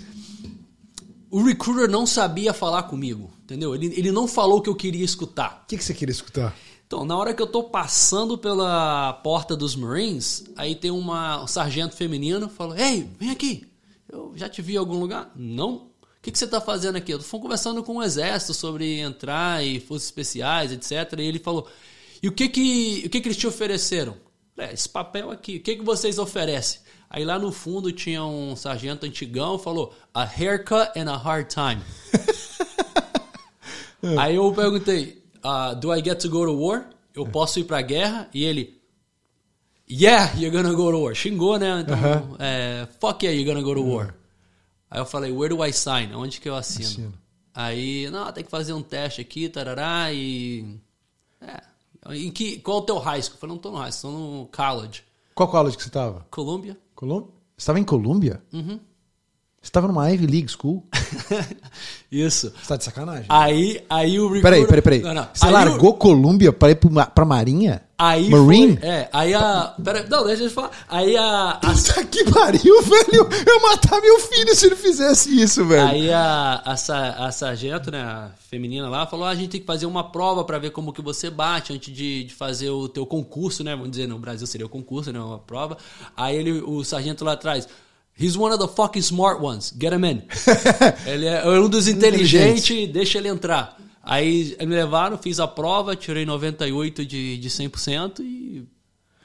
o 1.29 1.43
recruiter 1.43 1.89
não 1.89 2.05
sabia 2.05 2.53
falar 2.53 2.83
comigo, 2.83 3.29
entendeu? 3.43 3.75
Ele, 3.75 3.93
ele 3.97 4.11
não 4.13 4.25
falou 4.25 4.59
o 4.59 4.61
que 4.61 4.69
eu 4.69 4.75
queria 4.75 5.03
escutar. 5.03 5.63
O 5.65 5.67
que, 5.67 5.77
que 5.77 5.83
você 5.83 5.93
queria 5.93 6.13
escutar? 6.13 6.55
Então, 6.87 7.03
na 7.03 7.17
hora 7.17 7.33
que 7.33 7.41
eu 7.41 7.47
tô 7.47 7.65
passando 7.65 8.37
pela 8.37 9.13
porta 9.21 9.55
dos 9.55 9.75
Marines, 9.75 10.45
aí 10.55 10.75
tem 10.75 10.89
uma 10.89 11.43
um 11.43 11.47
sargento 11.47 11.95
feminino 11.95 12.47
falou: 12.47 12.75
Ei, 12.75 13.07
vem 13.19 13.29
aqui. 13.29 13.68
Eu 14.11 14.33
já 14.35 14.49
te 14.49 14.61
vi 14.61 14.73
em 14.73 14.77
algum 14.77 14.99
lugar? 14.99 15.31
Não. 15.35 15.75
O 15.75 16.21
que, 16.21 16.31
que 16.31 16.37
você 16.37 16.45
está 16.45 16.59
fazendo 16.59 16.95
aqui? 16.97 17.13
Eu 17.13 17.19
estou 17.19 17.39
conversando 17.39 17.83
com 17.83 17.97
o 17.97 18.03
exército 18.03 18.53
sobre 18.53 18.99
entrar 18.99 19.63
e 19.63 19.79
forças 19.79 20.07
especiais, 20.07 20.71
etc. 20.71 21.19
E 21.19 21.21
ele 21.21 21.39
falou: 21.39 21.67
E 22.21 22.27
o 22.27 22.31
que 22.31 22.49
que, 22.49 23.03
o 23.05 23.09
que, 23.09 23.21
que 23.21 23.27
eles 23.27 23.37
te 23.37 23.47
ofereceram? 23.47 24.17
É, 24.57 24.73
esse 24.73 24.89
papel 24.89 25.31
aqui. 25.31 25.57
O 25.57 25.61
que, 25.61 25.77
que 25.77 25.83
vocês 25.83 26.17
oferecem? 26.17 26.81
Aí 27.09 27.23
lá 27.23 27.39
no 27.39 27.51
fundo 27.51 27.91
tinha 27.91 28.23
um 28.23 28.55
sargento 28.55 29.05
antigão 29.05 29.57
falou: 29.57 29.95
A 30.13 30.23
haircut 30.23 30.91
and 30.99 31.09
a 31.09 31.15
hard 31.15 31.47
time. 31.47 31.81
Aí 34.19 34.35
eu 34.35 34.51
perguntei: 34.51 35.23
uh, 35.43 35.75
Do 35.75 35.93
I 35.93 36.03
get 36.03 36.19
to 36.19 36.29
go 36.29 36.45
to 36.45 36.53
war? 36.53 36.89
Eu 37.15 37.25
posso 37.25 37.59
ir 37.59 37.63
pra 37.63 37.81
guerra? 37.81 38.27
E 38.33 38.43
ele: 38.43 38.78
Yeah, 39.91 40.35
you're 40.37 40.51
gonna 40.51 40.75
go 40.75 40.91
to 40.91 40.99
war. 40.99 41.15
Xingou, 41.15 41.57
né? 41.57 41.81
Então, 41.81 41.97
uh 41.97 42.01
-huh. 42.01 42.35
é, 42.39 42.87
fuck 42.99 43.25
yeah, 43.25 43.35
you're 43.35 43.45
gonna 43.45 43.61
go 43.61 43.73
to 43.73 43.83
war. 43.83 44.05
Uh 44.05 44.11
-huh. 44.11 44.13
Aí 44.91 44.99
eu 44.99 45.05
falei: 45.05 45.31
Where 45.31 45.55
do 45.55 45.65
I 45.65 45.73
sign? 45.73 46.13
Onde 46.13 46.39
que 46.39 46.49
eu 46.49 46.55
assino? 46.55 46.85
assino? 46.85 47.13
Aí, 47.53 48.09
não, 48.09 48.31
tem 48.31 48.43
que 48.43 48.49
fazer 48.49 48.73
um 48.73 48.81
teste 48.81 49.21
aqui, 49.21 49.49
tarará, 49.49 50.13
e. 50.13 50.79
É. 51.41 51.61
Em 52.11 52.31
que, 52.31 52.59
qual 52.59 52.77
é 52.77 52.81
o 52.81 52.85
teu 52.85 52.97
high 52.97 53.21
school? 53.21 53.35
Eu 53.35 53.39
falei: 53.39 53.55
Não 53.55 53.61
tô 53.61 53.71
no 53.71 53.77
high 53.77 53.91
school, 53.91 54.11
tô 54.11 54.17
no 54.17 54.45
college. 54.47 55.03
Qual 55.35 55.49
college 55.49 55.77
que 55.77 55.83
você 55.83 55.89
tava? 55.89 56.25
Columbia. 56.31 56.77
Colômbia? 56.95 57.31
Você 57.55 57.63
estava 57.63 57.79
em 57.79 57.83
Colômbia? 57.83 58.43
Uhum. 58.53 58.79
Você 59.61 59.67
estava 59.69 59.87
numa 59.87 60.09
Ivy 60.09 60.25
League 60.25 60.47
School? 60.51 60.85
Isso. 62.09 62.51
Você 62.61 62.67
tá 62.67 62.77
de 62.77 62.83
sacanagem. 62.85 63.25
Aí, 63.27 63.83
aí 63.89 64.19
o 64.19 64.31
recruiter... 64.31 64.41
Peraí, 64.41 64.65
peraí, 64.65 64.81
peraí. 64.81 65.01
Não, 65.01 65.13
não. 65.13 65.27
Você 65.33 65.45
aí 65.45 65.51
largou 65.51 65.89
o... 65.89 65.93
Colômbia 65.93 66.53
para 66.53 66.71
ir 66.71 66.75
pra, 66.75 67.05
pra 67.05 67.25
Marinha? 67.25 67.81
Aí 67.99 68.29
Marine? 68.29 68.77
Foi, 68.77 68.87
é, 68.87 69.09
aí 69.11 69.33
a. 69.33 69.75
Pera, 69.83 70.07
não, 70.09 70.25
deixa 70.25 70.43
eu 70.43 70.49
falar. 70.49 70.71
Aí 70.87 71.17
a. 71.17 71.49
a 71.49 71.59
Puta 71.59 72.05
que 72.05 72.23
pariu, 72.31 72.79
velho! 72.81 73.27
Eu 73.45 73.61
matar 73.61 74.01
meu 74.01 74.17
filho 74.21 74.55
se 74.55 74.67
ele 74.67 74.77
fizesse 74.77 75.37
isso, 75.37 75.65
velho. 75.65 75.85
Aí 75.85 76.09
a, 76.09 76.63
a, 76.63 77.25
a 77.25 77.31
sargento, 77.33 77.91
né, 77.91 78.01
a 78.01 78.31
feminina 78.49 78.87
lá, 78.87 79.05
falou: 79.05 79.25
ah, 79.25 79.31
a 79.31 79.35
gente 79.35 79.49
tem 79.49 79.59
que 79.59 79.67
fazer 79.67 79.85
uma 79.85 80.11
prova 80.11 80.45
para 80.45 80.57
ver 80.57 80.69
como 80.69 80.93
que 80.93 81.01
você 81.01 81.29
bate 81.29 81.73
antes 81.73 81.93
de, 81.93 82.23
de 82.23 82.33
fazer 82.33 82.69
o 82.69 82.87
teu 82.87 83.05
concurso, 83.05 83.65
né? 83.65 83.75
Vamos 83.75 83.91
dizer, 83.91 84.07
no 84.07 84.17
Brasil 84.17 84.47
seria 84.47 84.65
o 84.65 84.69
concurso, 84.69 85.11
né? 85.11 85.19
Uma 85.19 85.37
prova. 85.37 85.77
Aí 86.15 86.37
ele, 86.37 86.53
o 86.53 86.85
sargento 86.85 87.25
lá 87.25 87.33
atrás. 87.33 87.67
He's 88.19 88.37
one 88.37 88.53
of 88.53 88.59
the 88.59 88.67
fucking 88.67 89.01
smart 89.01 89.41
ones. 89.41 89.73
Get 89.79 89.93
him 89.93 90.03
in. 90.03 90.23
ele 91.07 91.25
é 91.25 91.47
um 91.47 91.69
dos 91.69 91.87
inteligentes, 91.87 92.91
deixa 92.91 93.17
ele 93.17 93.29
entrar. 93.29 93.77
Aí 94.03 94.57
me 94.59 94.75
levaram, 94.75 95.17
fiz 95.17 95.39
a 95.39 95.47
prova, 95.47 95.95
tirei 95.95 96.25
98 96.25 97.05
de, 97.05 97.37
de 97.37 97.49
100% 97.49 98.19
e 98.19 98.67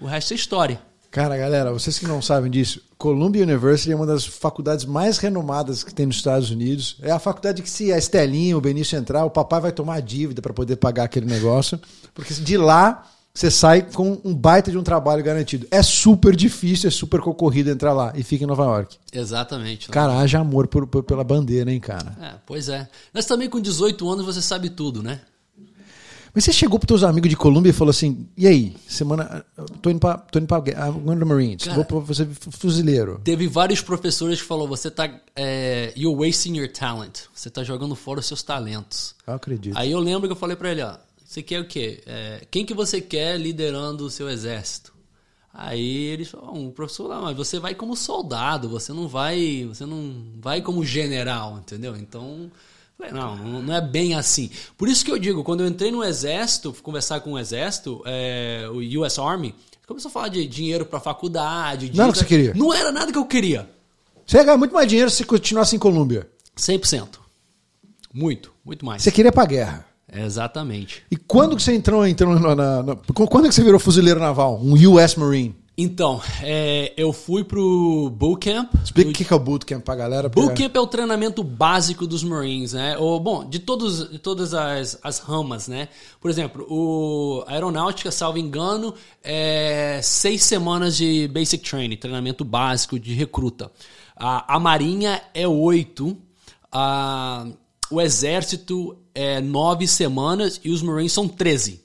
o 0.01 0.07
resto 0.07 0.33
é 0.33 0.37
história. 0.37 0.81
Cara, 1.11 1.37
galera, 1.37 1.73
vocês 1.73 1.99
que 1.99 2.07
não 2.07 2.21
sabem 2.21 2.51
disso, 2.51 2.83
Columbia 2.99 3.45
University 3.45 3.93
é 3.93 3.97
uma 3.97 4.07
das 4.07 4.27
faculdades 4.27 4.85
mais 4.85 5.19
renomadas 5.19 5.85
que 5.85 5.95
tem 5.95 6.07
nos 6.07 6.17
Estados 6.17 6.51
Unidos. 6.51 6.97
É 7.03 7.11
a 7.11 7.19
faculdade 7.19 7.63
que 7.63 7.71
se 7.71 7.93
a 7.93 7.99
Estelinha, 7.99 8.59
o 8.59 8.61
Benício 8.61 8.99
entrar, 8.99 9.25
o 9.25 9.31
papai 9.31 9.61
vai 9.61 9.73
tomar 9.73 10.03
dívida 10.03 10.43
para 10.43 10.53
poder 10.53 10.77
pagar 10.77 11.05
aquele 11.05 11.27
negócio, 11.27 11.81
porque 12.13 12.35
de 12.35 12.57
lá 12.57 13.07
você 13.37 13.51
sai 13.51 13.83
com 13.83 14.21
um 14.25 14.33
baita 14.33 14.71
de 14.71 14.79
um 14.79 14.83
trabalho 14.85 15.23
garantido. 15.23 15.67
É 15.69 15.83
super 15.83 16.37
difícil, 16.37 16.87
é 16.87 16.91
super 16.91 17.21
concorrido 17.21 17.69
entrar 17.69 17.93
lá 17.93 18.13
e 18.15 18.23
fica 18.23 18.45
em 18.45 18.47
Nova 18.47 18.63
York. 18.63 18.97
Exatamente. 19.13 19.89
Cara, 19.89 20.21
haja 20.21 20.39
amor 20.39 20.69
por, 20.69 20.87
por, 20.87 21.03
pela 21.03 21.25
bandeira, 21.25 21.73
hein, 21.73 21.81
cara? 21.81 22.17
É, 22.23 22.35
pois 22.47 22.69
é. 22.69 22.89
Mas 23.13 23.27
também 23.27 23.51
com 23.51 23.61
18 23.61 24.09
anos 24.09 24.25
você 24.25 24.41
sabe 24.41 24.71
tudo, 24.71 25.03
né? 25.03 25.21
Mas 26.33 26.45
você 26.45 26.53
chegou 26.53 26.79
para 26.79 26.87
teus 26.87 27.05
amigos 27.05 27.29
de 27.31 27.37
Colômbia 27.37 27.71
e 27.71 27.73
falou 27.73 27.91
assim: 27.91 28.27
e 28.37 28.47
aí, 28.47 28.75
semana. 28.89 29.45
Tô 29.81 29.89
indo 29.89 30.01
para 30.01 30.19
tô 30.19 30.41
indo 30.41 30.49
pra 30.49 30.59
I'm 30.59 31.25
Marines, 31.25 31.63
Cara, 31.63 31.77
vou 31.77 31.85
para 31.85 31.99
você 32.01 32.27
fuzileiro. 32.51 33.21
Teve 33.23 33.47
vários 33.47 33.81
professores 33.81 34.41
que 34.41 34.47
falaram: 34.47 34.69
você 34.69 34.91
tá. 34.91 35.09
É, 35.37 35.93
you're 35.97 36.17
wasting 36.17 36.57
your 36.57 36.69
talent. 36.69 37.21
Você 37.33 37.49
tá 37.49 37.63
jogando 37.63 37.95
fora 37.95 38.19
os 38.19 38.27
seus 38.27 38.43
talentos. 38.43 39.15
Eu 39.25 39.35
acredito. 39.35 39.79
Aí 39.79 39.93
eu 39.93 40.01
lembro 40.01 40.29
que 40.29 40.33
eu 40.33 40.37
falei 40.37 40.57
para 40.57 40.73
ele: 40.73 40.83
ó, 40.83 40.97
você 41.35 41.43
quer 41.43 41.61
o 41.61 41.65
quê? 41.65 42.01
É, 42.07 42.43
quem 42.49 42.65
que 42.65 42.73
você 42.73 43.01
quer 43.01 43.37
liderando 43.41 44.05
o 44.05 44.11
seu 44.11 44.31
exército? 44.31 44.95
Aí 45.53 46.05
eles 46.07 46.29
falaram, 46.29 46.55
um 46.55 46.71
professor 46.71 47.09
lá, 47.09 47.21
mas 47.21 47.37
você 47.37 47.59
vai 47.59 47.75
como 47.75 47.97
soldado, 47.97 48.69
você 48.69 48.93
não 48.93 49.09
vai, 49.09 49.67
você 49.69 49.85
não 49.85 50.15
vai 50.41 50.63
como 50.63 50.85
general, 50.85 51.59
entendeu? 51.59 51.97
Então, 51.97 52.51
falei, 52.97 53.13
não, 53.13 53.63
não 53.63 53.75
é 53.75 53.81
bem 53.81 54.15
assim. 54.15 54.49
Por 54.79 54.89
isso 54.89 55.05
que 55.05 55.11
eu 55.11 55.19
digo, 55.19 55.43
quando 55.43 55.65
eu 55.65 55.67
entrei 55.67 55.91
no 55.91 56.05
exército, 56.05 56.73
conversar 56.83 57.19
com 57.21 57.33
o 57.33 57.39
exército, 57.39 58.01
é, 58.07 58.69
o 58.71 59.01
US 59.01 59.19
Army, 59.19 59.57
começou 59.89 60.11
a 60.11 60.13
falar 60.13 60.29
de 60.29 60.47
dinheiro 60.47 60.87
para 60.87 61.01
faculdade. 61.01 61.91
Não 61.93 62.05
era 62.05 62.11
o 62.11 62.13
que 62.13 62.21
você 62.21 62.25
queria? 62.25 62.55
Não 62.55 62.73
era 62.73 62.93
nada 62.93 63.11
que 63.11 63.19
eu 63.19 63.27
queria. 63.27 63.69
Você 64.25 64.37
ia 64.37 64.45
ganhar 64.45 64.57
muito 64.57 64.75
mais 64.75 64.89
dinheiro 64.89 65.11
se 65.11 65.25
continuasse 65.25 65.75
em 65.75 65.81
Colômbia. 65.81 66.29
100%. 66.57 67.19
Muito, 68.13 68.53
muito 68.65 68.87
mais. 68.87 69.03
Você 69.03 69.11
queria 69.11 69.33
para 69.33 69.47
guerra. 69.47 69.94
Exatamente. 70.15 71.03
E 71.11 71.17
quando 71.17 71.57
que 71.57 71.63
você 71.63 71.75
entrou, 71.75 72.07
entrou 72.07 72.39
na, 72.39 72.55
na, 72.55 72.83
na, 72.83 72.97
Quando 72.97 73.49
que 73.49 73.55
você 73.55 73.65
virou 73.65 73.81
fuzileiro 73.81 74.21
naval? 74.21 74.61
Um 74.63 74.75
US 74.75 75.17
Marine? 75.17 75.55
Então, 75.77 76.23
é, 76.41 76.93
eu 76.97 77.13
fui 77.13 77.43
pro 77.43 78.09
bootcamp. 78.11 78.73
Explica 78.85 79.11
o 79.11 79.13
que, 79.13 79.25
que 79.25 79.33
é 79.33 79.37
o 79.37 79.41
bootcamp 79.41 79.83
pra 79.83 79.97
galera. 79.97 80.29
Bootcamp 80.29 80.77
é 80.77 80.79
o 80.79 80.87
treinamento 80.87 81.43
básico 81.43 82.07
dos 82.07 82.23
Marines, 82.23 82.75
né? 82.75 82.97
Ou, 82.97 83.19
bom, 83.19 83.45
de, 83.45 83.59
todos, 83.59 84.09
de 84.09 84.21
todas 84.21 84.55
as, 84.55 84.97
as 85.03 85.19
ramas, 85.19 85.67
né? 85.67 85.89
Por 86.21 86.31
exemplo, 86.31 86.65
o 86.71 87.43
a 87.49 87.55
aeronáutica, 87.55 88.13
salvo 88.13 88.39
engano, 88.39 88.95
é 89.23 89.99
seis 90.01 90.45
semanas 90.45 90.97
de 90.97 91.27
basic 91.27 91.69
training, 91.69 91.97
treinamento 91.97 92.45
básico 92.45 92.97
de 92.97 93.13
recruta. 93.13 93.69
A, 94.17 94.55
a 94.55 94.61
marinha 94.61 95.21
é 95.35 95.49
oito. 95.49 96.17
A, 96.71 97.49
o 97.91 98.01
exército 98.01 98.97
é 99.15 99.41
nove 99.41 99.87
semanas 99.87 100.61
e 100.65 100.71
os 100.71 100.83
Marines 100.83 101.13
são 101.13 101.29
13. 101.29 101.81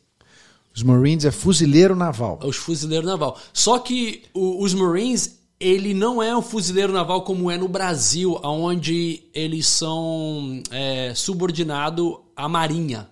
Os 0.75 0.83
Marines 0.83 1.25
é 1.25 1.31
fuzileiro 1.31 1.95
naval. 1.95 2.39
É 2.41 2.47
os 2.47 2.55
fuzileiro 2.55 3.05
naval. 3.05 3.37
Só 3.53 3.79
que 3.79 4.23
o, 4.33 4.63
os 4.63 4.73
Marines, 4.73 5.39
ele 5.59 5.93
não 5.93 6.23
é 6.23 6.35
um 6.35 6.41
fuzileiro 6.41 6.93
naval 6.93 7.23
como 7.23 7.51
é 7.51 7.57
no 7.57 7.67
Brasil, 7.67 8.39
onde 8.43 9.23
eles 9.33 9.67
são 9.67 10.61
é, 10.71 11.13
subordinados 11.15 12.17
à 12.35 12.47
Marinha. 12.47 13.09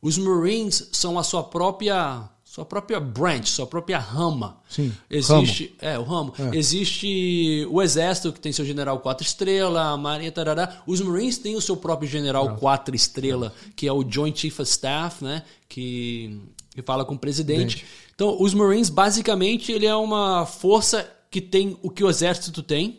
Os 0.00 0.16
Marines 0.16 0.88
são 0.92 1.18
a 1.18 1.22
sua 1.22 1.42
própria 1.42 2.28
sua 2.50 2.64
própria 2.64 2.98
branch, 2.98 3.46
sua 3.46 3.64
própria 3.64 3.96
rama. 3.96 4.58
Sim. 4.68 4.92
Existe, 5.08 5.72
ramo. 5.80 5.94
é, 5.94 5.98
o 6.00 6.02
ramo. 6.02 6.34
É. 6.36 6.56
Existe 6.56 7.64
o 7.70 7.80
exército 7.80 8.32
que 8.32 8.40
tem 8.40 8.52
seu 8.52 8.64
general 8.64 8.98
quatro 8.98 9.24
estrela, 9.24 9.92
a 9.92 9.96
marinha 9.96 10.32
tarará. 10.32 10.82
Os 10.84 11.00
Marines 11.00 11.38
têm 11.38 11.54
o 11.54 11.60
seu 11.60 11.76
próprio 11.76 12.08
general 12.08 12.48
ah. 12.48 12.52
quatro 12.54 12.92
estrela, 12.92 13.54
que 13.76 13.86
é 13.86 13.92
o 13.92 14.04
Joint 14.04 14.36
Chief 14.36 14.58
of 14.58 14.68
Staff, 14.68 15.22
né, 15.22 15.44
que, 15.68 16.40
que 16.74 16.82
fala 16.82 17.04
com 17.04 17.14
o 17.14 17.18
presidente. 17.18 17.78
Gente. 17.78 17.86
Então, 18.16 18.36
os 18.42 18.52
Marines 18.52 18.90
basicamente 18.90 19.70
ele 19.70 19.86
é 19.86 19.94
uma 19.94 20.44
força 20.44 21.08
que 21.30 21.40
tem 21.40 21.78
o 21.82 21.88
que 21.88 22.02
o 22.02 22.10
exército 22.10 22.64
tem, 22.64 22.98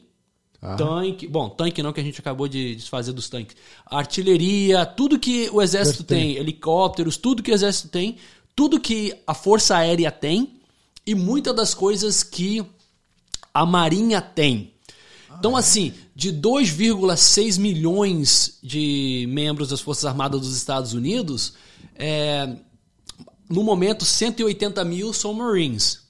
ah. 0.62 0.76
Tanque, 0.76 1.28
bom, 1.28 1.50
tanque 1.50 1.82
não, 1.82 1.92
que 1.92 2.00
a 2.00 2.04
gente 2.04 2.20
acabou 2.20 2.48
de 2.48 2.76
desfazer 2.76 3.12
dos 3.14 3.28
tanques. 3.28 3.56
Artilharia, 3.84 4.86
tudo 4.86 5.18
que 5.18 5.50
o 5.52 5.60
exército 5.60 6.04
tem, 6.04 6.38
helicópteros, 6.38 7.18
tudo 7.18 7.42
que 7.42 7.50
o 7.50 7.54
exército 7.54 7.88
tem, 7.90 8.18
tudo 8.62 8.80
que 8.80 9.18
a 9.26 9.34
Força 9.34 9.76
Aérea 9.76 10.12
tem 10.12 10.62
e 11.04 11.16
muitas 11.16 11.56
das 11.56 11.74
coisas 11.74 12.22
que 12.22 12.64
a 13.52 13.66
Marinha 13.66 14.22
tem. 14.22 14.76
Então, 15.36 15.58
assim, 15.58 15.96
de 16.14 16.32
2,6 16.32 17.58
milhões 17.58 18.60
de 18.62 19.26
membros 19.32 19.70
das 19.70 19.82
Forças 19.82 20.06
Armadas 20.06 20.42
dos 20.42 20.56
Estados 20.56 20.94
Unidos, 20.94 21.56
é, 21.96 22.56
no 23.50 23.64
momento 23.64 24.06
180 24.06 24.86
mil 24.86 25.12
são 25.12 25.34
Marines. 25.34 26.02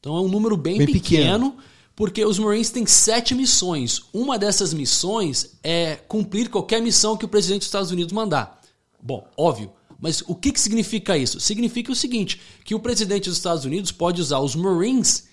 Então 0.00 0.16
é 0.16 0.20
um 0.22 0.28
número 0.28 0.56
bem, 0.56 0.78
bem 0.78 0.86
pequeno, 0.86 1.50
pequeno, 1.50 1.56
porque 1.94 2.24
os 2.24 2.38
Marines 2.38 2.70
têm 2.70 2.86
sete 2.86 3.34
missões. 3.34 4.00
Uma 4.10 4.38
dessas 4.38 4.72
missões 4.72 5.58
é 5.62 5.96
cumprir 5.96 6.48
qualquer 6.48 6.80
missão 6.80 7.14
que 7.14 7.26
o 7.26 7.28
presidente 7.28 7.58
dos 7.58 7.68
Estados 7.68 7.90
Unidos 7.90 8.14
mandar. 8.14 8.58
Bom, 9.02 9.28
óbvio, 9.36 9.70
mas 10.00 10.22
o 10.26 10.34
que, 10.34 10.52
que 10.52 10.60
significa 10.60 11.16
isso? 11.16 11.40
Significa 11.40 11.92
o 11.92 11.96
seguinte: 11.96 12.40
que 12.64 12.74
o 12.74 12.80
presidente 12.80 13.28
dos 13.28 13.38
Estados 13.38 13.64
Unidos 13.64 13.92
pode 13.92 14.20
usar 14.20 14.40
os 14.40 14.54
Marines 14.54 15.28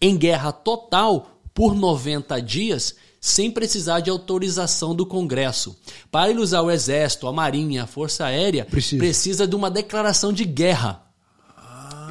em 0.00 0.16
guerra 0.16 0.52
total 0.52 1.40
por 1.54 1.74
90 1.74 2.40
dias 2.40 2.94
sem 3.20 3.50
precisar 3.52 4.00
de 4.00 4.10
autorização 4.10 4.96
do 4.96 5.06
Congresso. 5.06 5.76
Para 6.10 6.28
ele 6.28 6.40
usar 6.40 6.60
o 6.62 6.70
Exército, 6.70 7.28
a 7.28 7.32
Marinha, 7.32 7.84
a 7.84 7.86
Força 7.86 8.26
Aérea, 8.26 8.64
precisa, 8.64 8.98
precisa 8.98 9.46
de 9.46 9.54
uma 9.54 9.70
declaração 9.70 10.32
de 10.32 10.44
guerra 10.44 11.11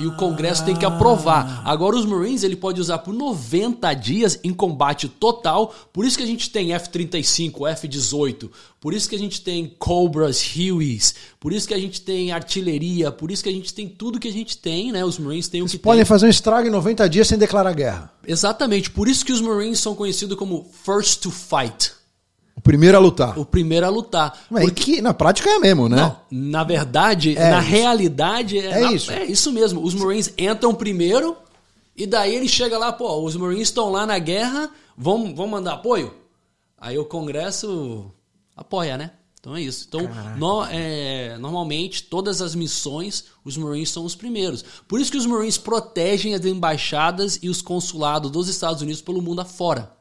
e 0.01 0.07
o 0.07 0.15
Congresso 0.15 0.65
tem 0.65 0.75
que 0.75 0.85
aprovar. 0.85 1.61
Agora 1.63 1.95
os 1.95 2.05
Marines 2.05 2.43
ele 2.43 2.55
pode 2.55 2.81
usar 2.81 2.97
por 2.99 3.13
90 3.13 3.93
dias 3.93 4.39
em 4.43 4.51
combate 4.53 5.07
total. 5.07 5.73
Por 5.93 6.05
isso 6.05 6.17
que 6.17 6.23
a 6.23 6.27
gente 6.27 6.49
tem 6.49 6.73
F-35, 6.73 7.69
F-18. 7.69 8.49
Por 8.79 8.93
isso 8.93 9.07
que 9.07 9.15
a 9.15 9.19
gente 9.19 9.41
tem 9.41 9.73
Cobras, 9.77 10.43
Hueys. 10.55 11.13
Por 11.39 11.53
isso 11.53 11.67
que 11.67 11.73
a 11.73 11.79
gente 11.79 12.01
tem 12.01 12.31
artilharia. 12.31 13.11
Por 13.11 13.29
isso 13.29 13.43
que 13.43 13.49
a 13.49 13.53
gente 13.53 13.73
tem 13.73 13.87
tudo 13.87 14.19
que 14.19 14.27
a 14.27 14.33
gente 14.33 14.57
tem, 14.57 14.91
né? 14.91 15.05
Os 15.05 15.19
Marines 15.19 15.47
têm 15.47 15.61
o 15.61 15.63
Eles 15.63 15.73
que 15.73 15.77
podem 15.77 15.99
tem. 15.99 16.05
fazer 16.05 16.25
um 16.25 16.29
estrago 16.29 16.67
em 16.67 16.71
90 16.71 17.07
dias 17.07 17.27
sem 17.27 17.37
declarar 17.37 17.73
guerra. 17.73 18.11
Exatamente. 18.27 18.89
Por 18.89 19.07
isso 19.07 19.23
que 19.23 19.31
os 19.31 19.41
Marines 19.41 19.79
são 19.79 19.93
conhecidos 19.93 20.35
como 20.37 20.67
First 20.83 21.21
to 21.21 21.29
Fight. 21.29 22.00
O 22.61 22.63
primeiro 22.63 22.95
a 22.95 22.99
lutar. 22.99 23.39
O 23.39 23.43
primeiro 23.43 23.87
a 23.87 23.89
lutar. 23.89 24.39
Mas 24.47 24.65
porque... 24.65 24.83
que 24.97 25.01
na 25.01 25.15
prática 25.15 25.49
é 25.49 25.57
mesmo, 25.57 25.89
né? 25.89 25.97
Não, 25.97 26.15
na 26.29 26.63
verdade, 26.63 27.35
é 27.35 27.49
na 27.49 27.59
isso. 27.59 27.69
realidade, 27.69 28.59
é, 28.59 28.65
é 28.65 28.79
na... 28.81 28.93
isso. 28.93 29.11
É 29.11 29.25
isso 29.25 29.51
mesmo. 29.51 29.83
Os 29.83 29.95
Marines 29.95 30.31
entram 30.37 30.75
primeiro 30.75 31.35
e 31.97 32.05
daí 32.05 32.35
ele 32.35 32.47
chega 32.47 32.77
lá, 32.77 32.93
pô, 32.93 33.25
os 33.25 33.35
Marines 33.35 33.69
estão 33.69 33.89
lá 33.89 34.05
na 34.05 34.19
guerra, 34.19 34.69
vão, 34.95 35.33
vão 35.33 35.47
mandar 35.47 35.73
apoio? 35.73 36.13
Aí 36.77 36.99
o 36.99 37.05
Congresso 37.05 38.11
apoia, 38.55 38.95
né? 38.95 39.09
Então 39.39 39.55
é 39.55 39.61
isso. 39.61 39.87
Então, 39.87 40.07
no, 40.37 40.63
é, 40.65 41.35
normalmente, 41.39 42.03
todas 42.03 42.43
as 42.43 42.53
missões, 42.53 43.25
os 43.43 43.57
Marines 43.57 43.89
são 43.89 44.05
os 44.05 44.13
primeiros. 44.13 44.63
Por 44.87 45.01
isso 45.01 45.11
que 45.11 45.17
os 45.17 45.25
Marines 45.25 45.57
protegem 45.57 46.35
as 46.35 46.45
embaixadas 46.45 47.39
e 47.41 47.49
os 47.49 47.59
consulados 47.59 48.29
dos 48.29 48.47
Estados 48.47 48.83
Unidos 48.83 49.01
pelo 49.01 49.19
mundo 49.19 49.41
afora. 49.41 49.99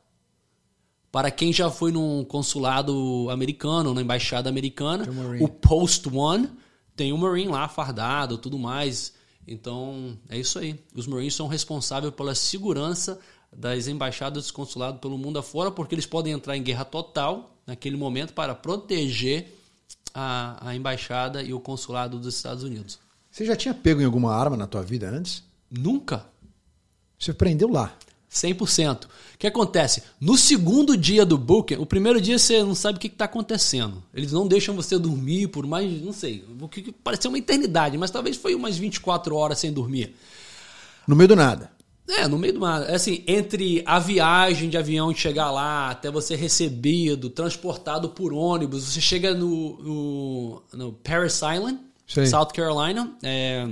Para 1.12 1.30
quem 1.30 1.52
já 1.52 1.70
foi 1.70 1.90
num 1.90 2.24
consulado 2.24 3.28
americano, 3.30 3.92
na 3.92 4.00
embaixada 4.00 4.48
americana, 4.48 5.04
o 5.40 5.48
Post 5.48 6.08
One 6.08 6.48
tem 6.94 7.12
um 7.12 7.16
Marine 7.16 7.50
lá 7.50 7.66
fardado, 7.66 8.38
tudo 8.38 8.58
mais. 8.58 9.12
Então, 9.46 10.16
é 10.28 10.38
isso 10.38 10.58
aí. 10.58 10.78
Os 10.94 11.06
Marines 11.06 11.34
são 11.34 11.48
responsáveis 11.48 12.14
pela 12.14 12.34
segurança 12.34 13.18
das 13.52 13.88
embaixadas 13.88 14.44
dos 14.44 14.50
consulados 14.52 15.00
pelo 15.00 15.18
mundo 15.18 15.38
afora, 15.38 15.70
porque 15.70 15.94
eles 15.94 16.06
podem 16.06 16.32
entrar 16.32 16.56
em 16.56 16.62
guerra 16.62 16.84
total 16.84 17.56
naquele 17.66 17.96
momento 17.96 18.32
para 18.32 18.54
proteger 18.54 19.52
a, 20.14 20.68
a 20.68 20.76
embaixada 20.76 21.42
e 21.42 21.52
o 21.52 21.58
consulado 21.58 22.18
dos 22.18 22.36
Estados 22.36 22.62
Unidos. 22.62 22.98
Você 23.30 23.44
já 23.44 23.56
tinha 23.56 23.74
pego 23.74 24.00
em 24.00 24.04
alguma 24.04 24.34
arma 24.34 24.56
na 24.56 24.66
tua 24.66 24.82
vida 24.82 25.08
antes? 25.08 25.42
Nunca. 25.70 26.26
Você 27.18 27.30
aprendeu 27.32 27.68
lá? 27.68 27.94
100%. 28.30 29.04
O 29.04 29.08
que 29.38 29.46
acontece? 29.46 30.02
No 30.20 30.36
segundo 30.36 30.96
dia 30.96 31.24
do 31.24 31.36
booking, 31.36 31.76
o 31.76 31.86
primeiro 31.86 32.20
dia 32.20 32.38
você 32.38 32.62
não 32.62 32.74
sabe 32.74 32.98
o 32.98 33.00
que 33.00 33.08
está 33.08 33.24
acontecendo. 33.24 34.02
Eles 34.14 34.32
não 34.32 34.46
deixam 34.46 34.74
você 34.76 34.98
dormir 34.98 35.48
por 35.48 35.66
mais, 35.66 36.00
não 36.02 36.12
sei, 36.12 36.44
o 36.60 36.68
que 36.68 36.92
pareceu 36.92 37.30
uma 37.30 37.38
eternidade, 37.38 37.98
mas 37.98 38.10
talvez 38.10 38.36
foi 38.36 38.54
umas 38.54 38.76
24 38.76 39.34
horas 39.34 39.58
sem 39.58 39.72
dormir. 39.72 40.14
No 41.06 41.16
meio 41.16 41.28
do 41.28 41.36
nada. 41.36 41.72
É, 42.08 42.26
no 42.26 42.38
meio 42.38 42.54
do 42.54 42.60
mar. 42.60 42.88
É 42.88 42.94
Assim, 42.94 43.22
entre 43.26 43.82
a 43.86 43.98
viagem 43.98 44.68
de 44.68 44.76
avião 44.76 45.12
de 45.12 45.20
chegar 45.20 45.50
lá, 45.50 45.90
até 45.90 46.10
você 46.10 46.34
recebido, 46.34 47.30
transportado 47.30 48.10
por 48.10 48.32
ônibus, 48.32 48.84
você 48.84 49.00
chega 49.00 49.32
no, 49.32 49.78
no, 49.80 50.62
no 50.72 50.92
Paris 50.92 51.36
Island, 51.36 51.78
Sei. 52.06 52.26
South 52.26 52.48
Carolina, 52.48 53.16
é, 53.22 53.68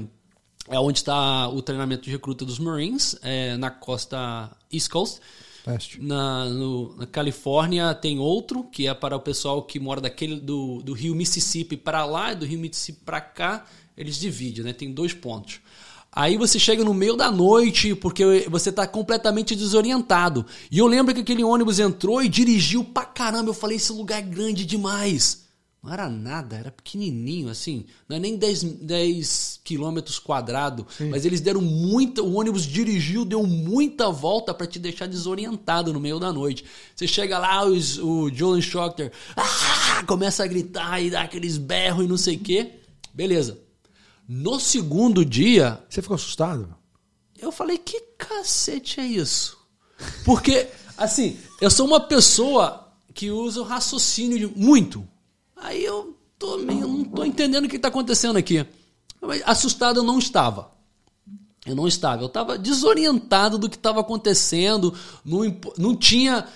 é 0.71 0.79
onde 0.79 0.99
está 0.99 1.49
o 1.49 1.61
treinamento 1.63 2.03
de 2.03 2.11
recruta 2.11 2.45
dos 2.45 2.59
Marines, 2.59 3.17
é, 3.23 3.57
na 3.57 3.71
costa 3.71 4.51
East 4.73 4.89
Coast. 4.91 5.21
Leste. 5.67 6.01
Na, 6.01 6.47
no- 6.47 6.95
na 6.97 7.07
Califórnia 7.07 7.95
tem 7.95 8.19
outro, 8.19 8.65
que 8.65 8.87
é 8.87 8.95
para 8.95 9.17
o 9.17 9.21
pessoal 9.21 9.63
que 9.63 9.79
mora 9.79 10.01
daquele 10.01 10.37
do, 10.41 10.81
do 10.83 10.93
rio 10.95 11.15
Mississippi 11.15 11.77
para 11.77 12.05
lá 12.07 12.33
e 12.33 12.37
do 12.37 12.47
rio 12.47 12.59
Mississippi 12.59 13.01
para 13.05 13.21
cá, 13.21 13.67
eles 13.97 14.17
dividem, 14.19 14.65
né? 14.65 14.73
Tem 14.73 14.91
dois 14.93 15.13
pontos. 15.13 15.61
Aí 16.11 16.39
você 16.39 16.59
chega 16.59 16.83
no 16.83 16.95
meio 16.95 17.17
da 17.17 17.31
noite, 17.31 17.95
porque 17.95 18.47
você 18.51 18.71
está 18.71 18.87
completamente 18.87 19.55
desorientado. 19.55 20.47
E 20.71 20.79
eu 20.79 20.87
lembro 20.87 21.15
que 21.15 21.21
aquele 21.21 21.45
ônibus 21.45 21.79
entrou 21.79 22.23
e 22.23 22.29
dirigiu 22.29 22.83
pra 22.83 23.05
caramba. 23.05 23.51
Eu 23.51 23.55
falei, 23.55 23.77
esse 23.77 23.93
lugar 23.93 24.19
é 24.19 24.23
grande 24.23 24.65
demais. 24.65 25.47
Não 25.83 25.93
era 25.93 26.09
nada, 26.09 26.57
era 26.57 26.73
pequenininho, 26.73 27.49
assim. 27.49 27.87
Não 28.09 28.17
é 28.17 28.19
nem 28.19 28.37
10, 28.37 28.63
10 28.65 29.61
quilômetros 29.63 30.19
quadrados. 30.19 30.85
Mas 31.09 31.25
eles 31.25 31.41
deram 31.41 31.61
muita. 31.61 32.21
O 32.23 32.35
ônibus 32.35 32.65
dirigiu, 32.65 33.25
deu 33.25 33.45
muita 33.47 34.11
volta 34.11 34.53
para 34.53 34.67
te 34.67 34.79
deixar 34.79 35.07
desorientado 35.07 35.93
no 35.93 36.01
meio 36.01 36.19
da 36.19 36.33
noite. 36.33 36.65
Você 36.97 37.07
chega 37.07 37.39
lá, 37.39 37.65
os- 37.65 37.97
o 37.99 38.29
Joel 38.29 38.59
Instructor 38.59 39.11
ah, 39.37 40.03
começa 40.07 40.43
a 40.43 40.47
gritar 40.49 41.01
e 41.01 41.11
dá 41.11 41.23
aqueles 41.23 41.57
berros 41.57 42.05
e 42.05 42.09
não 42.09 42.17
sei 42.17 42.35
o 42.37 42.41
quê. 42.41 42.73
Beleza. 43.15 43.59
No 44.29 44.59
segundo 44.59 45.25
dia, 45.25 45.83
Você 45.89 46.03
ficou 46.03 46.17
assustado? 46.17 46.75
eu 47.41 47.53
falei, 47.53 47.79
que 47.79 48.01
cacete 48.19 48.99
é 49.01 49.07
isso? 49.07 49.57
Porque, 50.25 50.67
assim, 50.97 51.37
eu 51.61 51.71
sou 51.71 51.87
uma 51.87 52.01
pessoa 52.01 52.93
que 53.15 53.31
usa 53.31 53.61
o 53.61 53.65
raciocínio 53.65 54.39
de- 54.39 54.59
muito. 54.59 55.07
Aí 55.61 55.85
eu 55.85 56.17
tô 56.39 56.59
meio, 56.59 56.87
não 56.87 57.05
tô 57.05 57.25
entendendo 57.25 57.65
o 57.65 57.69
que 57.69 57.77
está 57.77 57.89
acontecendo 57.89 58.37
aqui. 58.37 58.65
Assustado 59.45 60.01
eu 60.01 60.05
não 60.05 60.19
estava. 60.19 60.71
Eu 61.67 61.75
não 61.75 61.87
estava. 61.87 62.23
Eu 62.23 62.29
estava 62.29 62.57
desorientado 62.57 63.59
do 63.59 63.69
que 63.69 63.77
estava 63.77 64.01
acontecendo. 64.01 64.95
Não, 65.25 65.41
não 65.77 65.97
tinha. 65.97 66.47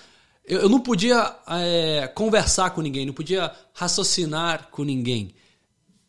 Eu, 0.45 0.61
eu 0.61 0.69
não 0.69 0.79
podia 0.79 1.35
é, 1.47 2.07
conversar 2.07 2.71
com 2.71 2.81
ninguém, 2.81 3.05
não 3.05 3.13
podia 3.13 3.51
raciocinar 3.73 4.69
com 4.71 4.83
ninguém. 4.83 5.33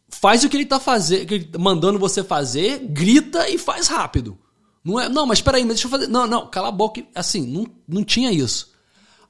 Faz 0.09 0.45
o 0.45 0.49
que 0.49 0.57
ele 0.57 0.65
está 0.65 0.79
fazendo, 0.79 1.45
tá 1.47 1.59
mandando 1.59 1.99
você 1.99 2.23
fazer, 2.23 2.79
grita 2.79 3.49
e 3.49 3.59
faz 3.59 3.89
rápido. 3.89 4.39
Não 4.85 5.01
é, 5.01 5.09
não, 5.09 5.27
mas 5.27 5.39
espera 5.39 5.57
aí, 5.57 5.65
mas 5.65 5.75
deixa 5.75 5.87
eu 5.87 5.91
fazer. 5.91 6.07
Não, 6.07 6.27
não, 6.27 6.47
cala 6.47 6.69
a 6.69 6.73
boca. 6.73 7.03
Assim, 7.15 7.47
não, 7.47 7.67
não 7.87 8.05
tinha 8.05 8.31
isso. 8.31 8.74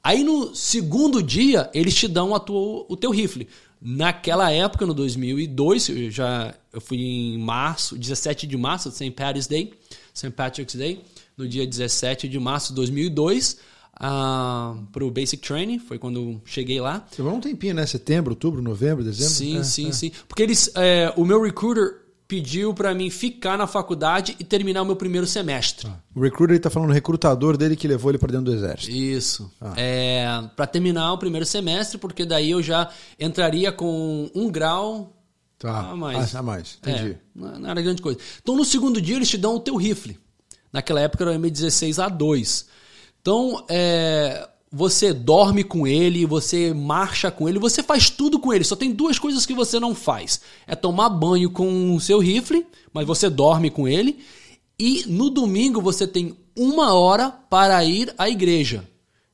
Aí 0.05 0.23
no 0.23 0.55
segundo 0.55 1.23
dia, 1.23 1.71
eles 1.73 1.95
te 1.95 2.07
dão 2.07 2.39
tua, 2.39 2.85
o 2.87 2.95
teu 2.97 3.11
rifle. 3.11 3.49
Naquela 3.81 4.51
época, 4.51 4.85
no 4.85 4.93
2002, 4.93 5.89
eu 5.89 6.11
já 6.11 6.55
eu 6.73 6.81
fui 6.81 6.99
em 6.99 7.39
março, 7.39 7.97
17 7.97 8.47
de 8.47 8.57
março, 8.57 8.91
St. 8.91 9.11
Patrick's 9.13 9.47
Day, 9.47 9.73
St. 10.13 10.31
Patrick's 10.31 10.75
Day, 10.75 11.03
no 11.37 11.49
dia 11.49 11.67
17 11.67 12.29
de 12.29 12.39
março 12.39 12.69
de 12.69 12.75
2002, 12.77 13.59
para 13.99 15.05
o 15.05 15.11
Basic 15.11 15.37
Training, 15.47 15.79
foi 15.79 15.99
quando 15.99 16.41
cheguei 16.45 16.81
lá. 16.81 17.07
Você 17.11 17.23
levou 17.23 17.39
um 17.39 17.41
tempinho, 17.41 17.75
né? 17.75 17.87
Setembro, 17.87 18.33
outubro, 18.33 18.61
novembro, 18.61 19.05
dezembro? 19.05 19.33
Sim, 19.33 19.59
É, 19.59 19.63
sim, 19.63 19.89
é. 19.89 19.93
sim. 19.93 20.13
Porque 20.29 20.43
eles, 20.43 20.71
é, 20.75 21.13
o 21.17 21.25
meu 21.25 21.43
recruiter 21.43 22.04
pediu 22.27 22.73
para 22.73 22.95
mim 22.95 23.11
ficar 23.11 23.57
na 23.59 23.67
faculdade 23.67 24.35
e 24.39 24.45
terminar 24.45 24.83
o 24.83 24.85
meu 24.85 24.97
primeiro 24.97 25.27
semestre. 25.27 25.89
O 26.15 26.21
recruiter 26.21 26.55
ele 26.55 26.61
tá 26.63 26.71
falando 26.71 26.91
o 26.91 26.93
recrutador 26.93 27.57
dele 27.57 27.77
que 27.77 27.87
levou 27.87 28.11
ele 28.11 28.19
para 28.19 28.33
dentro 28.33 28.47
do 28.47 28.55
exército. 28.55 28.91
Isso. 28.91 29.53
Ah. 29.61 29.75
É, 29.77 30.27
para 30.57 30.67
terminar 30.67 31.13
o 31.13 31.19
primeiro 31.19 31.45
semestre, 31.45 31.99
porque 31.99 32.25
daí 32.25 32.51
eu 32.51 32.63
já 32.63 32.91
entraria 33.21 33.71
com 33.71 34.31
um 34.35 34.51
grau 34.51 35.11
Tá. 35.59 35.91
a 35.93 35.97
mais. 35.97 36.35
Ah, 36.35 36.41
a 36.41 36.43
mais. 36.43 36.79
Entendi. 36.83 37.13
É, 37.13 37.19
não 37.35 37.59
não 37.59 37.71
era 37.71 37.81
grande 37.81 38.03
coisa. 38.03 38.19
Então 38.43 38.57
no 38.57 38.65
segundo 38.65 39.01
dia 39.01 39.17
eles 39.17 39.29
te 39.29 39.39
dão 39.39 39.55
o 39.55 39.61
teu 39.61 39.77
rifle. 39.77 40.19
Naquela 40.73 41.01
época 41.01 41.25
era 41.25 41.33
o 41.33 41.35
M16A2. 41.41 42.67
Então 43.21 43.65
é, 43.69 44.47
você 44.77 45.13
dorme 45.13 45.63
com 45.63 45.87
ele, 45.87 46.27
você 46.27 46.75
marcha 46.75 47.31
com 47.31 47.49
ele, 47.49 47.61
você 47.61 47.81
faz 47.81 48.11
tudo 48.11 48.41
com 48.41 48.53
ele. 48.53 48.65
Só 48.65 48.75
tem 48.75 48.93
duas 48.93 49.21
coisas 49.21 49.47
que 49.47 49.55
você 49.55 49.79
não 49.79 49.95
faz: 49.95 50.41
é 50.67 50.75
tomar 50.75 51.09
banho 51.11 51.49
com 51.49 51.95
o 51.95 52.01
seu 52.01 52.19
rifle, 52.19 52.67
mas 52.93 53.07
você 53.07 53.31
dorme 53.31 53.71
com 53.71 53.87
ele. 53.87 54.19
E 54.77 55.05
no 55.07 55.31
domingo 55.31 55.81
você 55.81 56.09
tem 56.09 56.37
uma 56.57 56.93
hora 56.93 57.31
para 57.31 57.85
ir 57.85 58.13
à 58.19 58.29
igreja. 58.29 58.85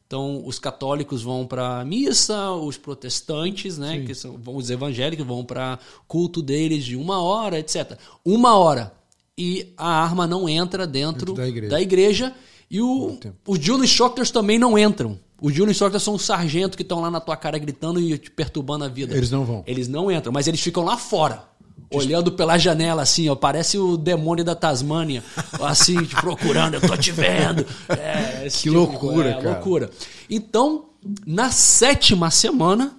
Então, 0.06 0.42
os 0.44 0.58
católicos 0.58 1.22
vão 1.22 1.46
para 1.46 1.84
missa, 1.84 2.50
os 2.50 2.76
protestantes, 2.76 3.78
né, 3.78 4.02
que 4.04 4.14
são 4.14 4.38
os 4.46 4.68
evangélicos 4.68 5.24
vão 5.24 5.44
para 5.44 5.78
culto 6.06 6.42
deles 6.42 6.84
de 6.84 6.96
uma 6.96 7.22
hora, 7.22 7.58
etc. 7.58 7.96
Uma 8.24 8.58
hora. 8.58 8.92
E 9.38 9.72
a 9.76 9.88
arma 9.88 10.26
não 10.26 10.48
entra 10.48 10.86
dentro, 10.86 11.32
Dentro 11.32 11.34
da 11.34 11.48
igreja. 11.48 11.70
da 11.70 11.80
igreja. 11.80 12.34
E 12.70 12.82
o, 12.82 13.18
os 13.46 13.58
Julian 13.58 13.84
Instructors 13.84 14.30
também 14.30 14.58
não 14.58 14.78
entram. 14.78 15.18
Os 15.40 15.54
Julian 15.54 15.70
Instructors 15.70 16.02
são 16.02 16.14
os 16.14 16.22
sargentos 16.22 16.76
que 16.76 16.82
estão 16.82 17.00
lá 17.00 17.10
na 17.10 17.20
tua 17.20 17.36
cara 17.36 17.58
gritando 17.58 18.00
e 18.00 18.18
te 18.18 18.30
perturbando 18.30 18.84
a 18.84 18.88
vida. 18.88 19.16
Eles 19.16 19.30
não 19.30 19.44
vão. 19.44 19.64
Eles 19.66 19.88
não 19.88 20.10
entram, 20.10 20.32
mas 20.32 20.46
eles 20.46 20.60
ficam 20.60 20.84
lá 20.84 20.96
fora. 20.96 21.44
Olhando 21.92 22.30
pela 22.30 22.56
janela, 22.56 23.02
assim, 23.02 23.28
ó, 23.28 23.34
parece 23.34 23.76
o 23.76 23.96
demônio 23.96 24.44
da 24.44 24.54
Tasmânia, 24.54 25.24
assim, 25.60 26.04
te 26.04 26.14
procurando, 26.14 26.74
eu 26.74 26.80
tô 26.80 26.96
te 26.96 27.10
vendo. 27.10 27.66
É, 27.88 28.46
Que 28.48 28.70
loucura, 28.70 29.30
é, 29.30 29.34
cara. 29.34 29.50
loucura. 29.50 29.90
Então, 30.28 30.90
na 31.26 31.50
sétima 31.50 32.30
semana, 32.30 32.96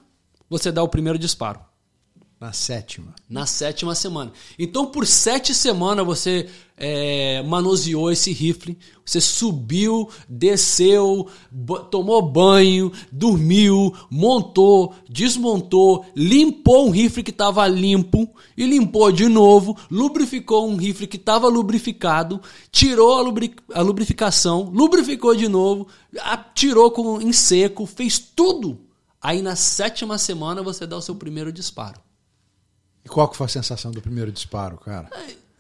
você 0.50 0.74
dá 0.74 0.84
o 0.84 0.90
primeiro 0.90 1.18
disparo. 1.18 1.60
Na 2.42 2.52
sétima. 2.52 3.14
Na 3.30 3.46
sétima 3.46 3.94
semana. 3.94 4.32
Então, 4.58 4.88
por 4.88 5.06
sete 5.06 5.54
semanas, 5.54 6.04
você 6.04 6.50
é, 6.76 7.44
manuseou 7.44 8.12
esse 8.12 8.32
rifle, 8.32 8.76
você 9.06 9.22
subiu, 9.22 10.10
desceu, 10.28 11.28
tomou 11.92 12.20
banho, 12.20 12.92
dormiu, 13.12 13.94
montou, 14.10 14.96
desmontou, 15.08 16.04
limpou 16.16 16.88
um 16.88 16.90
rifle 16.90 17.22
que 17.22 17.30
estava 17.30 17.68
limpo 17.68 18.28
e 18.58 18.66
limpou 18.66 19.12
de 19.12 19.28
novo, 19.28 19.78
lubrificou 19.92 20.68
um 20.68 20.78
rifle 20.78 21.06
que 21.06 21.18
estava 21.18 21.48
lubrificado, 21.48 22.42
tirou 22.72 23.20
a, 23.20 23.22
lubri- 23.22 23.56
a 23.72 23.84
lubrificação, 23.84 24.72
lubrificou 24.74 25.36
de 25.36 25.48
novo, 25.48 25.88
tirou 26.56 26.90
com, 26.90 27.22
em 27.22 27.32
seco, 27.32 27.86
fez 27.86 28.18
tudo. 28.18 28.80
Aí 29.22 29.44
na 29.44 29.56
sétima 29.56 30.18
semana 30.18 30.64
você 30.64 30.88
dá 30.88 30.98
o 30.98 31.02
seu 31.04 31.14
primeiro 31.14 31.54
disparo. 31.54 32.02
E 33.04 33.10
qual 33.10 33.28
que 33.28 33.38
foi 33.38 33.46
a 33.46 33.50
sensação 33.50 33.92
do 33.92 34.02
primeiro 34.02 34.32
disparo, 34.32 34.78
cara? 34.78 35.10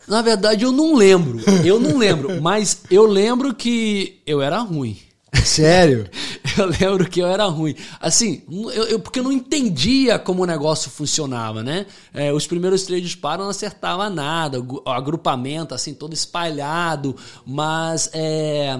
Na 0.07 0.21
verdade, 0.21 0.63
eu 0.65 0.71
não 0.71 0.95
lembro. 0.95 1.39
Eu 1.65 1.79
não 1.79 1.97
lembro. 1.97 2.39
mas 2.41 2.83
eu 2.89 3.05
lembro 3.05 3.53
que 3.53 4.21
eu 4.25 4.41
era 4.41 4.59
ruim. 4.59 4.97
Sério? 5.45 6.09
Eu 6.57 6.65
lembro 6.65 7.09
que 7.09 7.21
eu 7.21 7.27
era 7.27 7.45
ruim. 7.45 7.73
Assim, 7.97 8.41
eu, 8.51 8.69
eu- 8.83 8.99
porque 8.99 9.19
eu 9.19 9.23
não 9.23 9.31
entendia 9.31 10.19
como 10.19 10.43
o 10.43 10.45
negócio 10.45 10.91
funcionava, 10.91 11.63
né? 11.63 11.85
É, 12.13 12.33
os 12.33 12.45
primeiros 12.45 12.83
três 12.83 13.01
disparos 13.01 13.45
não 13.45 13.49
acertava 13.49 14.09
nada, 14.09 14.59
o 14.59 14.81
agrupamento, 14.89 15.73
assim, 15.73 15.93
todo 15.93 16.13
espalhado. 16.13 17.15
Mas 17.45 18.09
é, 18.11 18.77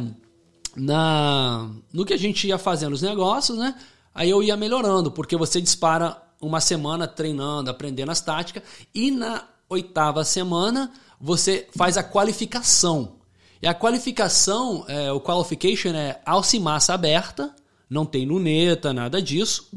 na, 0.75 1.69
no 1.93 2.03
que 2.05 2.13
a 2.13 2.17
gente 2.17 2.45
ia 2.47 2.57
fazendo 2.57 2.91
os 2.93 3.01
negócios, 3.01 3.57
né? 3.57 3.73
Aí 4.13 4.29
eu 4.29 4.43
ia 4.43 4.57
melhorando, 4.57 5.09
porque 5.11 5.37
você 5.37 5.61
dispara 5.61 6.21
uma 6.41 6.59
semana 6.59 7.07
treinando, 7.07 7.69
aprendendo 7.69 8.11
as 8.11 8.21
táticas, 8.21 8.63
e 8.93 9.11
na 9.11 9.47
oitava 9.69 10.23
semana 10.25 10.91
você 11.19 11.67
faz 11.75 11.97
a 11.97 12.03
qualificação. 12.03 13.17
E 13.61 13.67
a 13.67 13.73
qualificação, 13.73 14.83
é, 14.87 15.11
o 15.11 15.21
qualification 15.21 15.89
é 15.89 16.19
alça 16.25 16.57
e 16.57 16.59
massa 16.59 16.93
aberta, 16.93 17.53
não 17.89 18.05
tem 18.05 18.25
luneta, 18.25 18.91
nada 18.91 19.21
disso. 19.21 19.69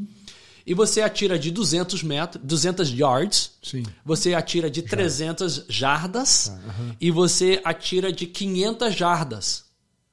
E 0.66 0.72
você 0.72 1.02
atira 1.02 1.38
de 1.38 1.50
200 1.50 2.02
metros, 2.02 2.42
200 2.42 2.90
yards. 2.90 3.50
Sim. 3.62 3.82
Você 4.04 4.32
atira 4.32 4.70
de 4.70 4.80
300 4.80 5.66
jardas 5.68 6.50
e 6.98 7.10
você 7.10 7.60
atira 7.62 8.10
de 8.10 8.26
500 8.26 8.94
jardas. 8.94 9.64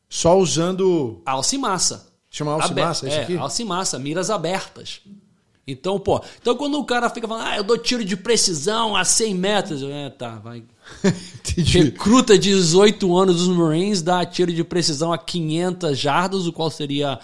Só 0.09 0.37
usando. 0.37 1.21
Alça 1.25 1.55
e 1.55 1.57
massa. 1.57 2.11
Chama 2.29 2.51
alça 2.53 2.71
e 2.71 2.75
massa, 2.75 3.05
é 3.05 3.09
isso 3.09 3.17
é, 3.17 3.23
aqui? 3.23 3.37
alça 3.37 3.61
e 3.61 3.65
massa, 3.65 3.99
miras 3.99 4.29
abertas. 4.29 5.01
Então, 5.67 5.99
pô, 5.99 6.21
então 6.41 6.55
quando 6.57 6.77
o 6.79 6.83
cara 6.85 7.09
fica 7.09 7.27
falando, 7.27 7.45
ah, 7.47 7.57
eu 7.57 7.63
dou 7.63 7.77
tiro 7.77 8.03
de 8.03 8.17
precisão 8.17 8.95
a 8.95 9.05
100 9.05 9.35
metros, 9.35 9.81
eu, 9.81 9.89
é, 9.91 10.09
tá, 10.09 10.37
vai. 10.39 10.63
Entendi. 11.39 11.83
Recruta 11.83 12.37
de 12.37 12.49
18 12.49 13.15
anos 13.15 13.45
dos 13.45 13.55
Marines 13.55 14.01
dá 14.01 14.25
tiro 14.25 14.51
de 14.51 14.63
precisão 14.63 15.13
a 15.13 15.17
500 15.17 15.97
jardas, 15.97 16.47
o 16.47 16.51
qual 16.53 16.69
seria 16.71 17.19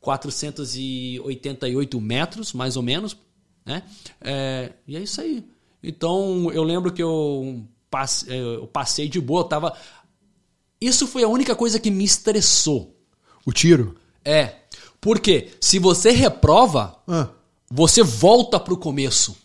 488 0.00 2.00
metros, 2.00 2.52
mais 2.52 2.76
ou 2.76 2.82
menos, 2.82 3.16
né? 3.64 3.82
É, 4.20 4.72
e 4.86 4.96
é 4.96 5.00
isso 5.00 5.20
aí. 5.20 5.44
Então, 5.82 6.50
eu 6.52 6.62
lembro 6.62 6.92
que 6.92 7.02
eu, 7.02 7.64
passe- 7.90 8.26
eu 8.32 8.66
passei 8.66 9.08
de 9.08 9.20
boa, 9.20 9.44
tava 9.48 9.74
Isso 10.80 11.06
foi 11.06 11.22
a 11.22 11.28
única 11.28 11.54
coisa 11.54 11.78
que 11.78 11.90
me 11.90 12.04
estressou. 12.04 12.96
O 13.46 13.52
tiro? 13.52 13.96
É. 14.24 14.56
Porque 15.00 15.50
se 15.60 15.78
você 15.78 16.10
reprova, 16.10 16.98
Ah. 17.08 17.28
Você 17.70 18.02
volta 18.02 18.58
pro 18.58 18.76
começo. 18.76 19.36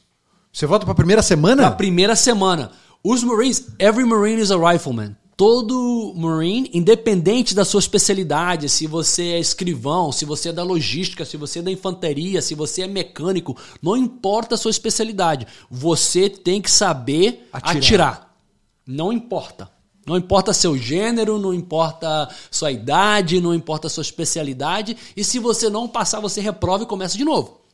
Você 0.52 0.66
volta 0.66 0.86
pra 0.86 0.96
primeira 0.96 1.22
semana? 1.22 1.62
Na 1.62 1.72
primeira 1.72 2.16
semana. 2.16 2.72
Os 3.04 3.24
Marines, 3.24 3.68
every 3.78 4.04
Marine 4.08 4.42
is 4.42 4.50
a 4.50 4.58
rifleman. 4.58 5.16
Todo 5.38 6.14
Marine, 6.16 6.72
independente 6.74 7.54
da 7.54 7.66
sua 7.66 7.80
especialidade, 7.80 8.70
se 8.70 8.88
você 8.88 9.34
é 9.34 9.40
escrivão, 9.40 10.12
se 10.12 10.26
você 10.26 10.50
é 10.50 10.54
da 10.54 10.64
logística, 10.64 11.26
se 11.26 11.38
você 11.38 11.60
é 11.60 11.62
da 11.62 11.72
infantaria, 11.72 12.42
se 12.42 12.56
você 12.56 12.84
é 12.84 12.88
mecânico, 12.88 13.56
não 13.82 13.98
importa 13.98 14.56
a 14.56 14.58
sua 14.58 14.72
especialidade, 14.72 15.46
você 15.70 16.30
tem 16.30 16.62
que 16.62 16.72
saber 16.72 17.48
Atirar. 17.52 17.78
atirar. 17.78 18.38
Não 18.88 19.12
importa. 19.12 19.70
Não 20.08 20.18
importa 20.18 20.54
seu 20.54 20.78
gênero, 20.78 21.38
não 21.38 21.54
importa 21.54 22.30
sua 22.50 22.72
idade, 22.72 23.42
não 23.42 23.54
importa 23.54 23.90
sua 23.90 24.04
especialidade. 24.04 24.96
E 25.18 25.24
se 25.24 25.38
você 25.38 25.70
não 25.70 25.88
passar, 25.88 26.22
você 26.22 26.40
reprova 26.40 26.84
e 26.84 26.88
começa 26.88 27.18
de 27.18 27.26
novo. 27.26 27.65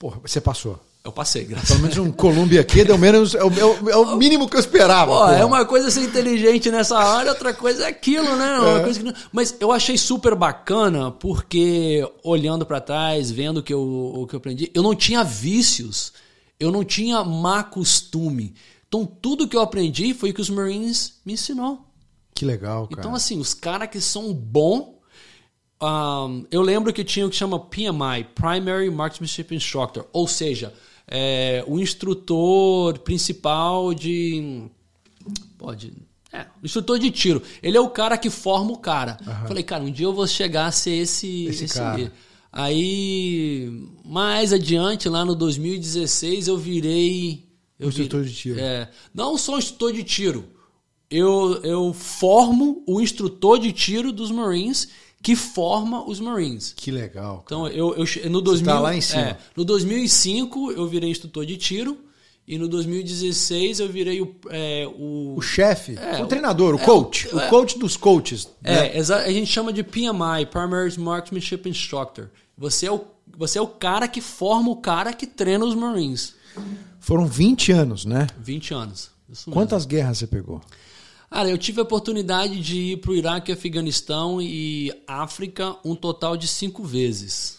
Porra, 0.00 0.18
você 0.24 0.40
passou. 0.40 0.80
Eu 1.04 1.12
passei, 1.12 1.44
graças 1.44 1.68
Pelo 1.68 1.80
menos 1.82 1.96
um 1.98 2.10
Columbia 2.10 2.60
aqui 2.60 2.84
deu 2.84 2.98
menos. 2.98 3.34
É 3.34 3.44
o, 3.44 3.50
é 3.52 3.64
o- 3.64 3.90
é 3.90 3.96
o 3.96 4.16
mínimo 4.16 4.48
que 4.48 4.56
eu 4.56 4.60
esperava. 4.60 5.12
Pô, 5.12 5.28
é 5.30 5.44
uma 5.44 5.64
coisa 5.64 5.90
ser 5.90 6.02
inteligente 6.02 6.70
nessa 6.70 6.98
hora, 6.98 7.30
outra 7.30 7.54
coisa 7.54 7.84
é 7.84 7.88
aquilo, 7.88 8.34
né? 8.36 8.58
Uma 8.58 8.80
coisa 8.80 8.98
que 8.98 9.04
não- 9.06 9.14
Mas 9.32 9.54
eu 9.60 9.70
achei 9.72 9.96
super 9.96 10.34
bacana 10.34 11.10
porque 11.10 12.02
olhando 12.24 12.66
pra 12.66 12.80
trás, 12.80 13.30
vendo 13.30 13.58
o 13.58 13.62
que 13.62 13.72
eu, 13.72 13.80
o 13.80 14.26
que 14.26 14.34
eu 14.34 14.38
aprendi, 14.38 14.70
eu 14.74 14.82
não 14.82 14.94
tinha 14.94 15.22
vícios, 15.22 16.12
eu 16.58 16.70
não 16.72 16.82
tinha 16.84 17.22
má 17.24 17.62
costume. 17.62 18.54
Então 18.88 19.06
tudo 19.06 19.46
que 19.48 19.56
eu 19.56 19.60
aprendi 19.62 20.12
foi 20.14 20.30
o 20.30 20.34
que 20.34 20.40
os 20.40 20.50
Marines 20.50 21.14
me 21.24 21.32
ensinou. 21.34 21.78
Que 22.34 22.44
legal, 22.44 22.86
cara. 22.88 23.00
Então 23.00 23.14
assim, 23.14 23.38
os 23.38 23.54
caras 23.54 23.88
que 23.88 24.00
são 24.02 24.34
bom, 24.34 24.98
um, 25.82 26.44
eu 26.50 26.60
lembro 26.62 26.92
que 26.92 27.02
tinha 27.04 27.26
o 27.26 27.30
que 27.30 27.36
chama 27.36 27.58
PMI, 27.58 28.24
Primary 28.34 28.90
Marksmanship 28.90 29.54
Instructor, 29.54 30.06
ou 30.12 30.26
seja, 30.28 30.74
é, 31.06 31.64
o 31.66 31.78
instrutor 31.80 32.98
principal 33.00 33.92
de 33.94 34.64
pode 35.58 35.92
é, 36.32 36.46
o 36.62 36.64
instrutor 36.66 36.98
de 36.98 37.10
tiro. 37.10 37.42
Ele 37.62 37.76
é 37.76 37.80
o 37.80 37.90
cara 37.90 38.16
que 38.16 38.30
forma 38.30 38.70
o 38.72 38.76
cara. 38.78 39.18
Falei, 39.48 39.62
cara, 39.64 39.82
um 39.82 39.90
dia 39.90 40.06
eu 40.06 40.12
vou 40.12 40.26
chegar 40.28 40.66
a 40.66 40.72
ser 40.72 40.92
esse 40.92 41.46
Esse 41.46 41.64
esse, 41.64 41.74
cara. 41.74 42.12
Aí 42.52 43.88
mais 44.04 44.52
adiante 44.52 45.08
lá 45.08 45.24
no 45.24 45.34
2016 45.34 46.48
eu 46.48 46.56
virei 46.58 47.44
eu 47.78 47.88
Instrutor 47.88 48.20
virei- 48.20 48.32
de 48.34 48.38
tiro. 48.38 48.60
É, 48.60 48.88
não 49.14 49.36
sou 49.38 49.58
instrutor 49.58 49.92
de 49.92 50.04
tiro. 50.04 50.44
Eu, 51.10 51.60
eu 51.64 51.92
formo 51.92 52.84
o 52.86 53.00
instrutor 53.00 53.58
de 53.58 53.72
tiro 53.72 54.12
dos 54.12 54.30
Marines 54.30 54.88
que 55.22 55.36
forma 55.36 56.02
os 56.08 56.18
Marines. 56.20 56.72
Que 56.76 56.90
legal. 56.90 57.44
cara. 57.46 57.62
Então, 57.62 57.68
eu, 57.68 57.94
eu 57.94 58.30
no 58.30 58.40
2000, 58.40 58.72
tá 58.72 58.80
lá 58.80 58.94
em 58.94 59.00
cima. 59.00 59.22
é, 59.22 59.36
no 59.56 59.64
2005 59.64 60.72
eu 60.72 60.86
virei 60.88 61.10
instrutor 61.10 61.44
de 61.44 61.56
tiro 61.56 61.98
e 62.48 62.56
no 62.58 62.66
2016 62.68 63.80
eu 63.80 63.88
virei 63.88 64.20
o, 64.20 64.34
é, 64.48 64.86
o, 64.98 65.34
O 65.36 65.40
chefe, 65.42 65.96
É, 65.98 66.22
o 66.22 66.26
treinador, 66.26 66.74
o 66.74 66.78
é, 66.78 66.84
coach. 66.84 67.28
o- 67.34 67.38
é. 67.40 67.48
coach 67.48 67.78
dos 67.78 67.96
coaches. 67.96 68.46
né? 68.62 68.88
é, 68.88 68.98
exa- 68.98 69.18
a 69.22 69.30
gente 69.30 69.46
chama 69.46 69.72
de 69.72 69.82
PMI, 69.82 70.46
Primary 70.50 70.98
Marksmanship 70.98 71.68
Instructor. 71.68 72.28
Você 72.56 72.86
é 72.86 72.92
o 72.92 73.04
você 73.38 73.58
é 73.58 73.62
o 73.62 73.66
cara 73.68 74.06
que 74.08 74.20
forma 74.20 74.70
o 74.70 74.76
cara 74.76 75.12
que 75.14 75.26
treina 75.26 75.64
os 75.64 75.74
Marines. 75.74 76.34
Foram 76.98 77.26
20 77.26 77.72
anos, 77.72 78.04
né? 78.04 78.26
20 78.38 78.74
anos. 78.74 79.10
Quantas 79.50 79.86
guerras 79.86 80.18
você 80.18 80.26
pegou? 80.26 80.60
Cara, 81.30 81.48
eu 81.48 81.56
tive 81.56 81.78
a 81.80 81.84
oportunidade 81.84 82.60
de 82.60 82.76
ir 82.92 82.96
para 83.00 83.12
o 83.12 83.14
Iraque, 83.14 83.52
Afeganistão 83.52 84.42
e 84.42 84.92
África 85.06 85.76
um 85.84 85.94
total 85.94 86.36
de 86.36 86.48
cinco 86.48 86.82
vezes. 86.82 87.58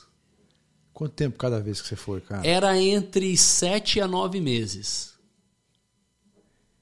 Quanto 0.94 1.14
tempo 1.14 1.38
cada 1.38 1.60
vez 1.62 1.82
que 1.82 1.88
você 1.88 1.96
foi, 1.96 2.20
cara? 2.22 2.46
Era 2.46 2.80
entre 2.80 3.36
sete 3.38 4.02
a 4.02 4.08
nove 4.08 4.42
meses. 4.42 5.12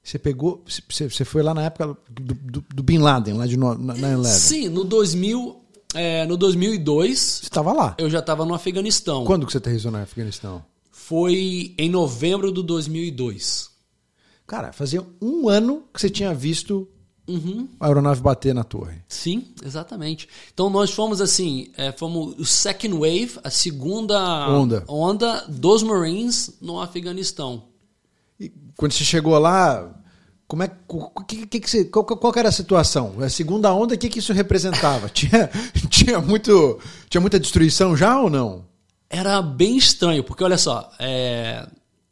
Você 0.03 0.17
pegou. 0.17 0.63
Você, 0.89 1.23
foi 1.23 1.43
lá 1.43 1.53
na 1.53 1.63
época 1.63 1.95
do, 2.09 2.33
do- 2.33 2.65
do 2.73 2.83
Bin 2.83 2.97
Laden, 2.97 3.35
lá 3.35 3.45
de 3.45 3.55
no- 3.55 3.77
na 3.77 3.93
9-11. 3.95 4.25
Sim, 4.39 4.67
no 4.69 4.83
2000, 4.83 5.63
é, 5.93 6.25
no 6.25 6.35
2002 6.35 7.19
Você 7.19 7.43
estava 7.45 7.71
lá. 7.71 7.95
eu 7.99 8.09
já 8.09 8.17
estava 8.19 8.43
no 8.43 8.55
Afeganistão. 8.55 9.23
Quando 9.25 9.45
que 9.45 9.51
você 9.51 9.59
aterrissou 9.59 9.91
no 9.91 9.99
Afeganistão? 9.99 10.65
Foi 10.91 11.75
em 11.77 11.89
novembro 11.89 12.51
do 12.51 12.63
2002. 12.63 13.69
Cara, 14.49 14.73
fazia 14.73 15.05
um 15.21 15.47
ano 15.47 15.83
que 15.93 16.01
você 16.01 16.09
tinha 16.09 16.33
visto 16.33 16.87
Uhum. 17.27 17.67
a 17.79 17.85
aeronave 17.85 18.19
bater 18.19 18.55
na 18.55 18.63
torre. 18.63 18.97
Sim, 19.07 19.49
exatamente. 19.63 20.27
Então 20.51 20.67
nós 20.71 20.89
fomos 20.89 21.21
assim, 21.21 21.67
é, 21.77 21.91
fomos 21.91 22.35
o 22.39 22.43
second 22.43 22.95
wave, 22.95 23.33
a 23.43 23.51
segunda 23.51 24.49
Onda. 24.49 24.83
onda 24.87 25.45
dos 25.47 25.83
Marines 25.83 26.57
no 26.59 26.81
Afeganistão. 26.81 27.65
E 28.39 28.51
quando 28.75 28.93
você 28.93 29.03
chegou 29.03 29.37
lá, 29.37 29.87
como 30.47 30.63
é 30.63 30.71
que, 31.27 31.45
que, 31.45 31.59
que 31.59 31.69
você, 31.69 31.85
qual, 31.85 32.03
qual 32.03 32.33
era 32.35 32.49
a 32.49 32.51
situação? 32.51 33.13
A 33.21 33.29
segunda 33.29 33.71
onda, 33.71 33.93
o 33.93 33.97
que, 33.99 34.09
que 34.09 34.17
isso 34.17 34.33
representava? 34.33 35.07
tinha, 35.13 35.47
tinha, 35.91 36.19
muito, 36.19 36.79
tinha 37.07 37.21
muita 37.21 37.39
destruição 37.39 37.95
já 37.95 38.19
ou 38.19 38.31
não? 38.31 38.65
Era 39.07 39.39
bem 39.43 39.77
estranho, 39.77 40.23
porque 40.23 40.43
olha 40.43 40.57
só, 40.57 40.91
é, 40.97 41.67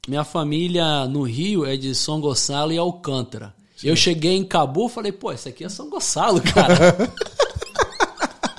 minha 0.07 0.23
família 0.23 1.05
no 1.05 1.23
Rio 1.23 1.65
é 1.65 1.75
de 1.75 1.93
São 1.93 2.21
Gonçalo 2.21 2.71
e 2.71 2.77
Alcântara. 2.77 3.53
Eu 3.83 3.95
cheguei 3.95 4.35
em 4.35 4.43
Cabo 4.43 4.87
e 4.87 4.89
falei, 4.89 5.11
pô, 5.11 5.31
isso 5.31 5.49
aqui 5.49 5.63
é 5.63 5.69
São 5.69 5.89
Gonçalo, 5.89 6.41
cara. 6.41 7.11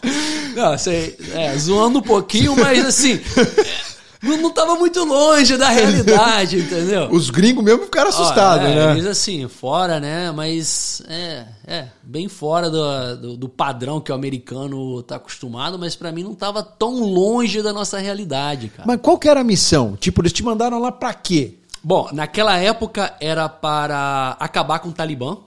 não, 0.55 0.77
sei, 0.79 1.17
é, 1.33 1.57
zoando 1.57 1.99
um 2.01 2.03
pouquinho, 2.03 2.55
mas 2.55 2.85
assim, 2.85 3.19
não, 4.23 4.37
não 4.39 4.51
tava 4.51 4.75
muito 4.77 5.05
longe 5.05 5.57
da 5.57 5.69
realidade, 5.69 6.59
entendeu? 6.61 7.09
Os 7.11 7.31
gringos 7.31 7.65
mesmo 7.65 7.85
ficaram 7.85 8.09
assustados, 8.09 8.67
Ó, 8.67 8.71
é, 8.71 8.75
né? 8.75 8.93
Eles 8.93 9.07
assim, 9.07 9.47
fora, 9.49 10.01
né? 10.01 10.31
Mas 10.33 11.03
é, 11.09 11.47
é 11.67 11.89
bem 12.03 12.29
fora 12.29 12.71
do, 12.71 13.17
do, 13.17 13.37
do 13.37 13.49
padrão 13.49 14.01
que 14.01 14.11
o 14.11 14.15
americano 14.15 15.03
tá 15.03 15.17
acostumado, 15.17 15.79
mas 15.79 15.95
pra 15.95 16.11
mim 16.13 16.23
não 16.23 16.35
tava 16.35 16.63
tão 16.63 17.03
longe 17.03 17.63
da 17.63 17.73
nossa 17.73 17.99
realidade, 17.99 18.69
cara. 18.69 18.85
Mas 18.87 19.01
qual 19.01 19.19
que 19.19 19.29
era 19.29 19.41
a 19.41 19.45
missão? 19.45 19.97
Tipo, 19.97 20.21
eles 20.23 20.33
te 20.33 20.43
mandaram 20.43 20.79
lá 20.79 20.91
pra 20.91 21.15
quê? 21.15 21.55
Bom, 21.83 22.09
naquela 22.13 22.57
época 22.59 23.15
era 23.21 23.49
para 23.49 24.37
acabar 24.41 24.81
com 24.81 24.89
o 24.89 24.93
Talibã, 24.93 25.39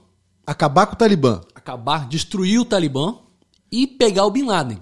Acabar 0.44 0.86
com 0.86 0.94
o 0.94 0.96
Talibã. 0.98 1.40
acabar, 1.54 2.08
destruir 2.08 2.58
o 2.58 2.64
Talibã 2.64 3.14
e 3.70 3.86
pegar 3.86 4.24
o 4.24 4.30
Bin 4.30 4.44
Laden. 4.44 4.78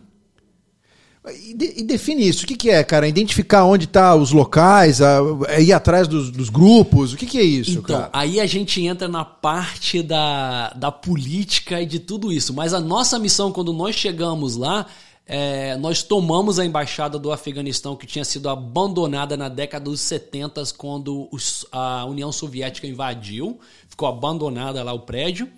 E, 1.29 1.53
de- 1.55 1.83
define 1.83 2.27
isso. 2.27 2.45
O 2.45 2.47
que, 2.47 2.57
que 2.57 2.71
é, 2.71 2.83
cara? 2.83 3.07
Identificar 3.07 3.65
onde 3.67 3.87
tá 3.87 4.15
os 4.15 4.33
locais, 4.33 5.03
a- 5.03 5.19
é 5.49 5.63
ir 5.63 5.73
atrás 5.73 6.09
dos, 6.09 6.31
dos 6.31 6.49
grupos. 6.49 7.13
O 7.13 7.17
que, 7.17 7.27
que 7.27 7.39
é 7.39 7.43
isso, 7.43 7.73
Então, 7.73 7.83
cara? 7.83 8.11
aí 8.13 8.41
a 8.41 8.47
gente 8.47 8.81
entra 8.85 9.07
na 9.07 9.25
parte 9.25 10.03
da, 10.03 10.71
da 10.71 10.91
política 10.91 11.81
e 11.83 11.87
de 11.87 11.99
tudo 11.99 12.33
isso. 12.33 12.55
Mas 12.55 12.73
a 12.73 12.81
nossa 12.81 13.19
missão, 13.19 13.53
quando 13.53 13.71
nós 13.73 13.95
chegamos 13.97 14.57
lá, 14.57 14.87
é, 15.27 15.77
nós 15.77 16.03
tomamos 16.03 16.59
a 16.59 16.65
embaixada 16.65 17.19
do 17.19 17.31
Afeganistão, 17.31 17.95
que 17.95 18.07
tinha 18.07 18.25
sido 18.25 18.49
abandonada 18.49 19.37
na 19.37 19.49
década 19.51 19.85
dos 19.85 20.01
70, 20.01 20.63
quando 20.77 21.29
os- 21.31 21.67
a 21.71 22.05
União 22.07 22.33
Soviética 22.33 22.87
invadiu. 22.87 23.61
Ficou 23.89 24.09
abandonada 24.09 24.83
lá 24.83 24.93
o 24.95 25.01
prédio. 25.01 25.49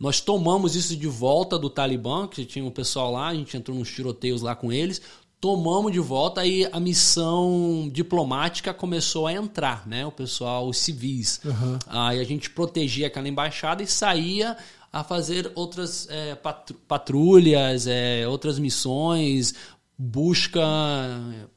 Nós 0.00 0.20
tomamos 0.20 0.76
isso 0.76 0.96
de 0.96 1.08
volta 1.08 1.58
do 1.58 1.68
Talibã, 1.68 2.28
que 2.28 2.44
tinha 2.44 2.64
um 2.64 2.70
pessoal 2.70 3.10
lá, 3.12 3.28
a 3.28 3.34
gente 3.34 3.56
entrou 3.56 3.76
nos 3.76 3.90
tiroteios 3.90 4.42
lá 4.42 4.54
com 4.54 4.72
eles. 4.72 5.02
Tomamos 5.40 5.90
de 5.92 5.98
volta 5.98 6.40
aí 6.40 6.68
a 6.70 6.78
missão 6.78 7.88
diplomática 7.92 8.72
começou 8.72 9.26
a 9.26 9.32
entrar, 9.32 9.86
né? 9.88 10.06
O 10.06 10.12
pessoal, 10.12 10.68
os 10.68 10.78
civis. 10.78 11.40
Aí 11.88 12.20
a 12.20 12.24
gente 12.24 12.48
protegia 12.50 13.08
aquela 13.08 13.28
embaixada 13.28 13.82
e 13.82 13.86
saía 13.88 14.56
a 14.92 15.02
fazer 15.02 15.50
outras 15.56 16.06
é, 16.10 16.34
patru- 16.36 16.76
patrulhas, 16.86 17.86
é, 17.88 18.26
outras 18.28 18.58
missões, 18.58 19.52
busca. 19.98 20.60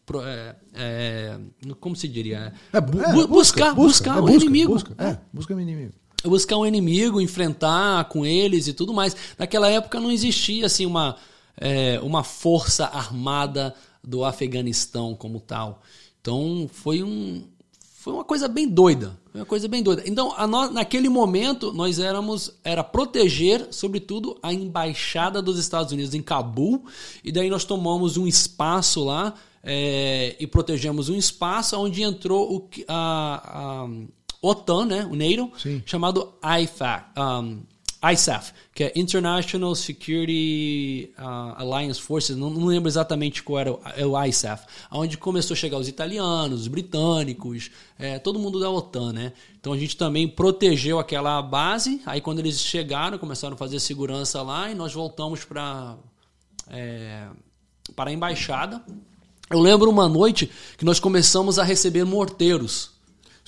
pro- 0.05 0.23
é, 0.25 0.55
é, 0.73 1.39
como 1.79 1.95
se 1.95 2.07
diria? 2.07 2.53
É, 2.73 2.81
bu- 2.81 3.01
é, 3.01 3.13
Bu- 3.13 3.27
buscar, 3.27 3.73
buscar 3.75 4.17
é 4.17 4.19
o 4.19 4.25
busca, 4.25 4.35
inimigo. 4.45 4.73
Busca, 4.73 4.95
é, 4.97 5.17
busca 5.31 5.55
o 5.55 5.59
inimigo. 5.61 5.93
Buscar 6.29 6.57
um 6.57 6.65
inimigo, 6.65 7.21
enfrentar 7.21 8.05
com 8.05 8.25
eles 8.25 8.67
e 8.67 8.73
tudo 8.73 8.93
mais. 8.93 9.15
Naquela 9.37 9.69
época 9.69 9.99
não 9.99 10.11
existia 10.11 10.65
assim 10.65 10.85
uma, 10.85 11.15
é, 11.57 11.99
uma 12.01 12.23
força 12.23 12.85
armada 12.85 13.73
do 14.03 14.23
Afeganistão 14.23 15.15
como 15.15 15.39
tal. 15.39 15.81
Então 16.19 16.69
foi 16.71 17.03
um 17.03 17.43
foi 18.01 18.13
uma 18.13 18.23
coisa 18.23 18.47
bem 18.47 18.67
doida, 18.67 19.15
uma 19.31 19.45
coisa 19.45 19.67
bem 19.67 19.83
doida. 19.83 20.01
Então 20.07 20.33
naquele 20.71 21.07
momento 21.07 21.71
nós 21.71 21.99
éramos 21.99 22.51
era 22.63 22.83
proteger, 22.83 23.67
sobretudo, 23.69 24.39
a 24.41 24.51
embaixada 24.51 25.39
dos 25.39 25.59
Estados 25.59 25.91
Unidos 25.91 26.15
em 26.15 26.21
Cabul 26.21 26.83
e 27.23 27.31
daí 27.31 27.49
nós 27.49 27.63
tomamos 27.63 28.17
um 28.17 28.25
espaço 28.25 29.03
lá 29.03 29.35
é, 29.63 30.35
e 30.39 30.47
protegemos 30.47 31.09
um 31.09 31.15
espaço 31.15 31.77
onde 31.77 32.01
entrou 32.01 32.55
o 32.55 32.69
a, 32.87 33.83
a 33.83 33.89
OTAN, 34.41 34.85
né, 34.85 35.05
o 35.05 35.15
NATO, 35.15 35.51
Sim. 35.59 35.83
chamado 35.85 36.33
IFAC, 36.43 37.19
um, 37.19 37.61
ISAF, 38.03 38.51
que 38.73 38.85
é 38.85 38.91
International 38.95 39.75
Security 39.75 41.13
uh, 41.19 41.61
Alliance 41.61 42.01
Forces, 42.01 42.35
não, 42.35 42.49
não, 42.49 42.65
lembro 42.65 42.89
exatamente 42.89 43.43
qual 43.43 43.59
era 43.59 43.71
o, 43.71 43.79
é 43.95 44.03
o 44.03 44.25
ISAF, 44.25 44.65
onde 44.91 45.17
começou 45.17 45.53
a 45.53 45.57
chegar 45.57 45.77
os 45.77 45.87
italianos, 45.87 46.61
os 46.61 46.67
britânicos, 46.67 47.69
é, 47.99 48.17
todo 48.17 48.39
mundo 48.39 48.59
da 48.59 48.71
OTAN, 48.71 49.13
né? 49.13 49.33
Então 49.59 49.71
a 49.73 49.77
gente 49.77 49.95
também 49.95 50.27
protegeu 50.27 50.97
aquela 50.97 51.39
base, 51.43 52.01
aí 52.03 52.19
quando 52.19 52.39
eles 52.39 52.59
chegaram, 52.59 53.19
começaram 53.19 53.53
a 53.53 53.57
fazer 53.57 53.79
segurança 53.79 54.41
lá 54.41 54.71
e 54.71 54.73
nós 54.73 54.93
voltamos 54.93 55.45
para 55.45 55.95
é, 56.69 57.27
para 57.95 58.09
a 58.09 58.13
embaixada. 58.13 58.83
Eu 59.47 59.59
lembro 59.59 59.89
uma 59.91 60.09
noite 60.09 60.49
que 60.75 60.85
nós 60.85 60.99
começamos 60.99 61.59
a 61.59 61.63
receber 61.63 62.03
morteiros 62.03 62.90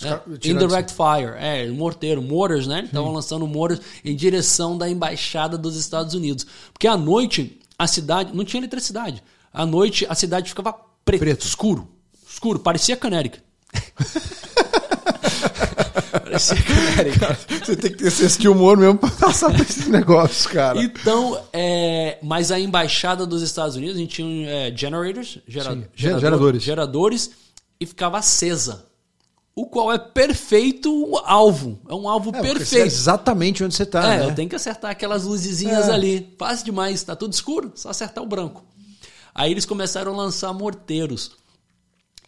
é, 0.01 0.49
indirect 0.49 0.91
fire, 0.91 1.35
é, 1.37 1.69
morteiro, 1.69 2.21
mortars, 2.21 2.65
né? 2.65 2.83
Estavam 2.85 3.11
lançando 3.11 3.45
mortars 3.45 3.81
em 4.03 4.15
direção 4.15 4.77
da 4.77 4.89
embaixada 4.89 5.57
dos 5.57 5.75
Estados 5.75 6.13
Unidos. 6.13 6.47
Porque 6.73 6.87
à 6.87 6.97
noite 6.97 7.59
a 7.77 7.85
cidade 7.85 8.35
não 8.35 8.43
tinha 8.43 8.59
eletricidade. 8.59 9.23
À 9.53 9.65
noite 9.65 10.05
a 10.09 10.15
cidade 10.15 10.49
ficava 10.49 10.73
preto, 11.05 11.19
preto. 11.19 11.45
escuro, 11.45 11.87
escuro, 12.27 12.59
parecia 12.59 12.97
Canérica. 12.97 13.39
parecia 16.11 16.57
Canérica. 16.63 17.37
você 17.63 17.75
tem 17.75 17.91
que 17.91 17.97
ter 17.97 18.09
senso 18.09 18.39
de 18.39 18.49
humor 18.49 18.77
mesmo 18.77 18.97
para 18.97 19.11
passar 19.11 19.51
por 19.51 19.61
esses 19.61 19.87
negócios, 19.87 20.47
cara. 20.47 20.81
Então, 20.81 21.39
é, 21.53 22.17
mas 22.23 22.51
a 22.51 22.59
embaixada 22.59 23.27
dos 23.27 23.43
Estados 23.43 23.75
Unidos, 23.75 23.95
a 23.95 23.99
gente 23.99 24.15
tinha 24.15 24.49
é, 24.49 24.75
generators, 24.75 25.37
gera, 25.47 25.87
gerador, 25.95 26.19
geradores, 26.19 26.63
geradores 26.63 27.31
e 27.79 27.85
ficava 27.85 28.17
acesa 28.17 28.91
o 29.55 29.65
qual 29.67 29.91
é 29.91 29.97
perfeito 29.97 31.15
alvo. 31.25 31.79
É 31.87 31.93
um 31.93 32.09
alvo 32.09 32.31
é, 32.35 32.41
perfeito. 32.41 32.85
Exatamente 32.85 33.63
onde 33.63 33.75
você 33.75 33.83
está. 33.83 34.13
É, 34.13 34.19
né? 34.19 34.25
eu 34.25 34.35
tenho 34.35 34.49
que 34.49 34.55
acertar 34.55 34.91
aquelas 34.91 35.25
luzezinhas 35.25 35.89
é. 35.89 35.91
ali. 35.91 36.33
Fácil 36.37 36.65
demais, 36.65 36.95
está 36.95 37.15
tudo 37.15 37.33
escuro, 37.33 37.71
só 37.75 37.89
acertar 37.89 38.23
o 38.23 38.27
branco. 38.27 38.63
Aí 39.33 39.51
eles 39.51 39.65
começaram 39.65 40.13
a 40.13 40.17
lançar 40.17 40.51
morteiros. 40.53 41.31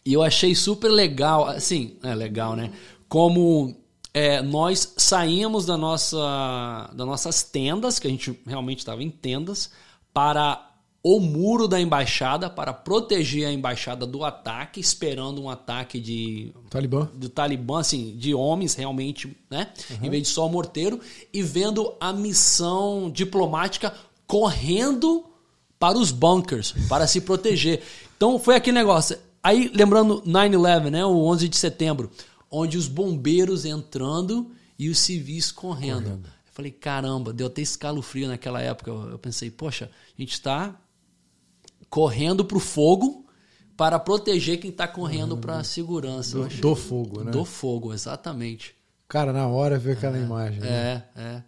E 0.04 0.12
eu 0.12 0.22
achei 0.22 0.54
super 0.54 0.88
legal, 0.88 1.48
assim, 1.48 1.96
é 2.02 2.14
legal, 2.14 2.54
né? 2.54 2.70
Como 3.08 3.76
é, 4.14 4.40
nós 4.40 4.94
saímos 4.96 5.66
da 5.66 5.76
nossa, 5.76 6.90
das 6.94 7.06
nossas 7.06 7.42
tendas, 7.42 7.98
que 7.98 8.06
a 8.06 8.10
gente 8.10 8.38
realmente 8.46 8.78
estava 8.78 9.02
em 9.02 9.10
tendas, 9.10 9.70
para 10.14 10.64
o 11.08 11.20
muro 11.20 11.68
da 11.68 11.80
embaixada 11.80 12.50
para 12.50 12.72
proteger 12.72 13.46
a 13.46 13.52
embaixada 13.52 14.04
do 14.04 14.24
ataque, 14.24 14.80
esperando 14.80 15.40
um 15.40 15.48
ataque 15.48 16.00
de 16.00 16.52
Talibã, 16.68 17.08
do 17.14 17.28
Talibã, 17.28 17.78
assim, 17.78 18.16
de 18.16 18.34
homens 18.34 18.74
realmente, 18.74 19.36
né? 19.48 19.72
Uhum. 19.88 19.98
Em 20.02 20.10
vez 20.10 20.24
de 20.24 20.28
só 20.30 20.48
morteiro 20.48 21.00
e 21.32 21.44
vendo 21.44 21.94
a 22.00 22.12
missão 22.12 23.08
diplomática 23.08 23.94
correndo 24.26 25.24
para 25.78 25.96
os 25.96 26.10
bunkers 26.10 26.74
para 26.88 27.06
se 27.06 27.20
proteger. 27.20 27.84
Então 28.16 28.36
foi 28.36 28.56
aquele 28.56 28.76
negócio. 28.76 29.16
Aí 29.40 29.70
lembrando 29.72 30.20
9/11, 30.22 30.90
né? 30.90 31.04
O 31.04 31.24
11 31.26 31.48
de 31.48 31.56
setembro, 31.56 32.10
onde 32.50 32.76
os 32.76 32.88
bombeiros 32.88 33.64
entrando 33.64 34.50
e 34.76 34.88
os 34.88 34.98
civis 34.98 35.52
correndo. 35.52 36.02
correndo. 36.02 36.26
Eu 36.26 36.52
falei, 36.52 36.72
caramba, 36.72 37.32
deu 37.32 37.46
até 37.46 37.62
escalofrio 37.62 38.26
naquela 38.26 38.60
época. 38.60 38.90
Eu 38.90 39.20
pensei, 39.20 39.52
poxa, 39.52 39.88
a 40.18 40.20
gente 40.20 40.32
está 40.32 40.74
correndo 41.96 42.44
para 42.44 42.58
o 42.58 42.60
fogo 42.60 43.24
para 43.74 43.98
proteger 43.98 44.60
quem 44.60 44.68
está 44.68 44.86
correndo 44.86 45.32
uhum. 45.32 45.40
para 45.40 45.56
a 45.60 45.64
segurança. 45.64 46.38
Do, 46.38 46.48
do, 46.48 46.76
fogo, 46.76 47.24
né? 47.24 47.30
Do 47.30 47.42
fogo, 47.42 47.94
exatamente. 47.94 48.74
Cara, 49.08 49.32
na 49.32 49.46
hora 49.46 49.78
ver 49.78 49.92
aquela 49.92 50.18
é, 50.18 50.20
imagem. 50.20 50.60
Né? 50.60 50.68
É, 51.16 51.20
é. 51.20 51.42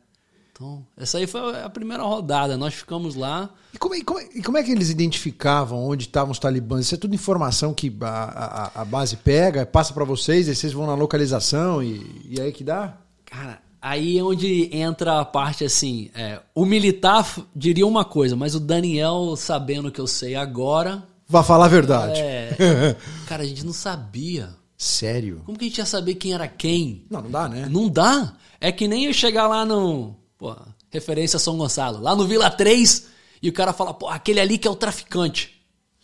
Então, 0.51 0.87
essa 0.97 1.19
aí 1.19 1.27
foi 1.27 1.61
a 1.61 1.69
primeira 1.69 2.03
rodada. 2.03 2.57
Nós 2.57 2.73
ficamos 2.73 3.15
lá. 3.15 3.51
E 3.75 3.79
como, 3.79 3.95
é, 3.95 4.03
como, 4.03 4.21
é, 4.21 4.29
e 4.37 4.43
como 4.43 4.57
é 4.57 4.63
que 4.63 4.73
eles 4.73 4.89
identificavam 4.89 5.85
onde 5.85 6.07
estavam 6.07 6.33
os 6.33 6.39
talibãs? 6.39 6.87
Isso 6.87 6.95
é 6.95 6.99
tudo 6.99 7.15
informação 7.15 7.75
que 7.75 7.95
a, 8.01 8.71
a, 8.75 8.81
a 8.81 8.85
base 8.87 9.19
pega, 9.19 9.67
passa 9.67 9.93
para 9.93 10.05
vocês, 10.05 10.49
aí 10.49 10.55
vocês 10.55 10.73
vão 10.73 10.87
na 10.87 10.95
localização 10.95 11.83
e, 11.83 12.25
e 12.25 12.41
aí 12.41 12.53
que 12.53 12.65
dá? 12.65 12.97
Cara, 13.27 13.61
Aí 13.81 14.19
é 14.19 14.23
onde 14.23 14.69
entra 14.77 15.21
a 15.21 15.25
parte 15.25 15.65
assim, 15.65 16.11
é, 16.15 16.41
o 16.55 16.65
militar 16.65 17.27
diria 17.55 17.87
uma 17.87 18.05
coisa, 18.05 18.35
mas 18.35 18.55
o 18.55 18.61
Daniel, 18.61 19.35
sabendo 19.37 19.91
que 19.91 20.01
eu 20.01 20.07
sei 20.07 20.35
agora... 20.35 21.03
Vai 21.29 21.45
falar 21.45 21.67
a 21.67 21.69
verdade. 21.69 22.19
É, 22.21 22.97
cara, 23.29 23.43
a 23.43 23.47
gente 23.47 23.65
não 23.65 23.73
sabia. 23.73 24.51
Sério? 24.77 25.43
Como 25.45 25.57
que 25.59 25.65
a 25.65 25.69
gente 25.69 25.79
ia 25.79 25.87
saber 25.87 26.15
quem 26.15 26.33
era 26.33 26.49
quem? 26.49 27.05
Não, 27.11 27.23
não 27.23 27.31
dá, 27.31 27.49
né? 27.49 27.69
Não 27.71 27.89
dá. 27.89 28.35
É 28.61 28.73
que 28.73 28.89
nem 28.89 29.07
eu 29.07 29.13
chegar 29.13 29.47
lá 29.47 29.65
no... 29.65 30.17
Pô, 30.37 30.57
referência 30.91 31.39
São 31.39 31.57
Gonçalo. 31.57 32.01
Lá 32.01 32.17
no 32.17 32.27
Vila 32.27 32.51
3 32.51 33.09
e 33.43 33.49
o 33.49 33.53
cara 33.53 33.73
fala, 33.73 33.95
pô, 33.95 34.09
aquele 34.09 34.41
ali 34.41 34.59
que 34.59 34.67
é 34.67 34.71
o 34.71 34.77
traficante. 34.77 35.63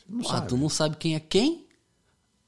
Não 0.09 0.23
pô, 0.23 0.29
sabe. 0.29 0.49
tu 0.49 0.57
não 0.57 0.69
sabe 0.69 0.97
quem 0.97 1.15
é 1.15 1.21
quem? 1.21 1.67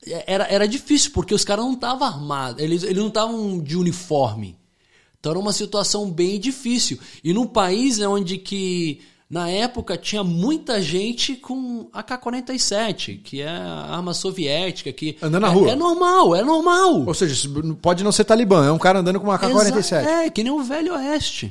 É, 0.06 0.34
era, 0.34 0.44
era 0.44 0.68
difícil, 0.68 1.10
porque 1.12 1.34
os 1.34 1.44
caras 1.44 1.64
não 1.64 1.74
estavam 1.74 2.06
armados. 2.06 2.62
Eles, 2.62 2.82
eles 2.82 2.98
não 2.98 3.08
estavam 3.08 3.58
de 3.58 3.76
uniforme. 3.76 4.56
Então 5.26 5.32
era 5.32 5.40
uma 5.40 5.52
situação 5.52 6.08
bem 6.08 6.38
difícil. 6.38 7.00
E 7.24 7.32
num 7.32 7.48
país 7.48 7.98
onde 7.98 8.38
que 8.38 9.00
na 9.28 9.50
época 9.50 9.96
tinha 9.96 10.22
muita 10.22 10.80
gente 10.80 11.34
com 11.34 11.88
AK-47, 11.92 13.22
que 13.24 13.42
é 13.42 13.48
a 13.48 13.96
arma 13.96 14.14
soviética, 14.14 14.92
que 14.92 15.16
andando 15.20 15.42
na 15.42 15.48
é, 15.48 15.50
rua. 15.50 15.70
É 15.72 15.74
normal, 15.74 16.36
é 16.36 16.44
normal. 16.44 17.04
Ou 17.04 17.12
seja, 17.12 17.48
pode 17.82 18.04
não 18.04 18.12
ser 18.12 18.22
talibã, 18.22 18.68
é 18.68 18.70
um 18.70 18.78
cara 18.78 19.00
andando 19.00 19.18
com 19.18 19.26
uma 19.26 19.34
AK-47. 19.34 20.06
É, 20.06 20.30
que 20.30 20.44
nem 20.44 20.52
o 20.52 20.62
Velho 20.62 20.94
Oeste. 20.94 21.48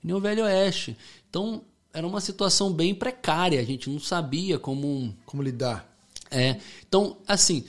Que 0.00 0.06
nem 0.08 0.16
o 0.16 0.20
Velho 0.20 0.42
Oeste. 0.42 0.96
Então, 1.30 1.62
era 1.94 2.04
uma 2.04 2.20
situação 2.20 2.72
bem 2.72 2.92
precária, 2.92 3.60
a 3.60 3.64
gente 3.64 3.88
não 3.88 4.00
sabia 4.00 4.58
como 4.58 5.14
como 5.24 5.44
lidar. 5.44 5.88
É. 6.28 6.56
Então, 6.88 7.18
assim, 7.28 7.64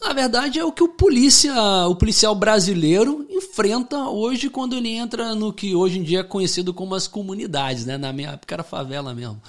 na 0.00 0.14
verdade, 0.14 0.58
é 0.58 0.64
o 0.64 0.72
que 0.72 0.82
o 0.82 0.88
polícia, 0.88 1.54
o 1.86 1.94
policial 1.94 2.34
brasileiro 2.34 3.26
enfrenta 3.28 4.08
hoje 4.08 4.48
quando 4.48 4.74
ele 4.74 4.88
entra 4.88 5.34
no 5.34 5.52
que 5.52 5.74
hoje 5.74 5.98
em 5.98 6.02
dia 6.02 6.20
é 6.20 6.24
conhecido 6.24 6.72
como 6.72 6.94
as 6.94 7.06
comunidades, 7.06 7.84
né? 7.84 7.98
Na 7.98 8.12
minha 8.12 8.30
época 8.30 8.54
era 8.54 8.62
favela 8.62 9.14
mesmo. 9.14 9.40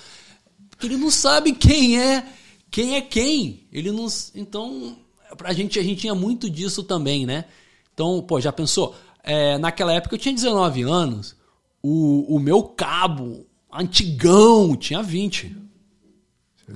Ele 0.83 0.97
não 0.97 1.09
sabe 1.09 1.53
quem 1.53 1.99
é, 1.99 2.25
quem 2.69 2.95
é 2.95 3.01
quem. 3.01 3.65
Ele 3.71 3.91
não, 3.91 4.07
então, 4.35 4.97
pra 5.37 5.53
gente 5.53 5.79
a 5.79 5.83
gente 5.83 6.01
tinha 6.01 6.15
muito 6.15 6.49
disso 6.49 6.83
também, 6.83 7.25
né? 7.25 7.45
Então, 7.93 8.21
pô, 8.21 8.41
já 8.41 8.51
pensou? 8.51 8.93
É, 9.23 9.57
naquela 9.57 9.93
época 9.93 10.15
eu 10.15 10.19
tinha 10.19 10.33
19 10.33 10.81
anos. 10.81 11.35
O, 11.81 12.35
o 12.35 12.39
meu 12.39 12.61
cabo 12.63 13.45
antigão 13.71 14.75
tinha 14.75 15.01
20. 15.01 15.55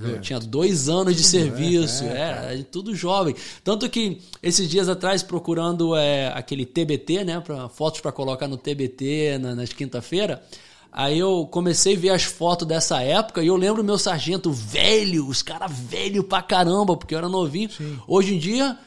Eu 0.02 0.20
tinha 0.20 0.38
dois 0.38 0.88
anos 0.88 1.16
de 1.16 1.24
serviço, 1.24 2.04
é, 2.04 2.52
é, 2.54 2.60
é, 2.60 2.62
tudo 2.62 2.94
jovem. 2.94 3.34
Tanto 3.62 3.88
que 3.88 4.20
esses 4.42 4.68
dias 4.68 4.88
atrás, 4.88 5.22
procurando 5.22 5.96
é, 5.96 6.28
aquele 6.28 6.64
TBT, 6.66 7.24
né, 7.24 7.40
pra, 7.40 7.68
fotos 7.68 8.00
para 8.00 8.12
colocar 8.12 8.48
no 8.48 8.56
TBT 8.56 9.38
na, 9.38 9.54
nas 9.54 9.72
quinta-feira, 9.72 10.42
aí 10.92 11.18
eu 11.18 11.46
comecei 11.50 11.96
a 11.96 11.98
ver 11.98 12.10
as 12.10 12.22
fotos 12.24 12.66
dessa 12.66 13.02
época 13.02 13.42
e 13.42 13.46
eu 13.46 13.56
lembro 13.56 13.84
meu 13.84 13.98
sargento 13.98 14.50
velho, 14.50 15.26
os 15.28 15.42
caras 15.42 15.70
velho 15.72 16.24
pra 16.24 16.42
caramba, 16.42 16.96
porque 16.96 17.14
eu 17.14 17.18
era 17.18 17.28
novinho. 17.28 17.70
Sim. 17.70 17.98
Hoje 18.06 18.34
em 18.34 18.38
dia, 18.38 18.78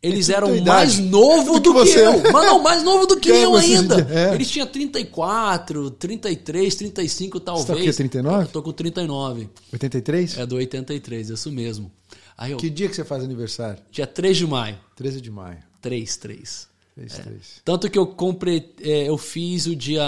eles 0.00 0.28
eram 0.28 0.62
mais 0.64 0.98
novo 0.98 1.58
do, 1.58 1.72
do 1.72 1.84
que, 1.84 1.92
que 1.92 1.98
eu. 1.98 2.32
Mas 2.32 2.46
não, 2.46 2.62
mais 2.62 2.82
novo 2.84 3.06
do 3.06 3.16
que, 3.18 3.30
que 3.32 3.36
eu 3.36 3.56
ainda. 3.56 4.06
É. 4.08 4.34
Eles 4.34 4.48
tinham 4.48 4.66
34, 4.66 5.90
33, 5.90 6.74
35 6.74 7.40
talvez. 7.40 7.66
Você 7.66 7.72
tá 7.72 7.78
com 7.78 7.96
39? 7.96 8.44
Eu 8.44 8.48
tô 8.48 8.62
com 8.62 8.72
39. 8.72 9.50
83? 9.72 10.38
É 10.38 10.46
do 10.46 10.54
83, 10.54 11.30
isso 11.30 11.50
mesmo. 11.50 11.90
Aí 12.36 12.52
eu, 12.52 12.58
que 12.58 12.70
dia 12.70 12.88
que 12.88 12.94
você 12.94 13.04
faz 13.04 13.24
aniversário? 13.24 13.82
Dia 13.90 14.06
3 14.06 14.36
de 14.36 14.46
maio. 14.46 14.78
13 14.94 15.20
de 15.20 15.30
maio. 15.30 15.58
3, 15.80 16.16
3. 16.16 16.68
3, 16.94 17.18
é. 17.18 17.22
3. 17.22 17.36
Tanto 17.64 17.90
que 17.90 17.98
eu 17.98 18.06
comprei, 18.06 18.72
é, 18.80 19.08
eu 19.08 19.18
fiz 19.18 19.66
o 19.66 19.74
dia, 19.74 20.04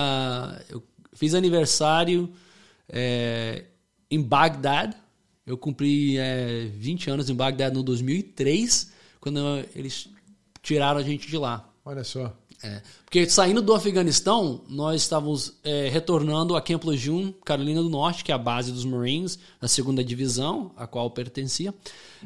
eu 0.68 0.80
fiz 1.12 1.34
aniversário 1.34 2.30
é, 2.88 3.64
em 4.08 4.22
Bagdad. 4.22 4.94
Eu 5.44 5.58
cumpri 5.58 6.16
20 6.76 7.08
é, 7.08 7.12
anos 7.12 7.28
em 7.28 7.34
Bagdad 7.34 7.74
no 7.74 7.82
2003 7.82 8.99
quando 9.20 9.40
eles 9.74 10.08
tiraram 10.62 10.98
a 10.98 11.02
gente 11.02 11.28
de 11.28 11.36
lá. 11.36 11.68
Olha 11.84 12.04
só. 12.04 12.32
É, 12.62 12.82
porque 13.04 13.28
saindo 13.28 13.62
do 13.62 13.74
Afeganistão, 13.74 14.60
nós 14.68 15.00
estávamos 15.00 15.54
é, 15.64 15.88
retornando 15.88 16.54
a 16.54 16.60
Camp 16.60 16.84
Lejeune, 16.84 17.34
Carolina 17.42 17.82
do 17.82 17.88
Norte, 17.88 18.22
que 18.22 18.30
é 18.30 18.34
a 18.34 18.38
base 18.38 18.70
dos 18.70 18.84
Marines, 18.84 19.38
da 19.58 19.66
segunda 19.66 20.04
divisão, 20.04 20.70
a 20.76 20.86
qual 20.86 21.10
pertencia. 21.10 21.74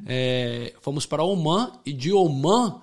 É, 0.05 0.75
fomos 0.81 1.07
para 1.07 1.23
Oman 1.23 1.71
e 1.87 1.93
de 1.93 2.13
Oman 2.13 2.81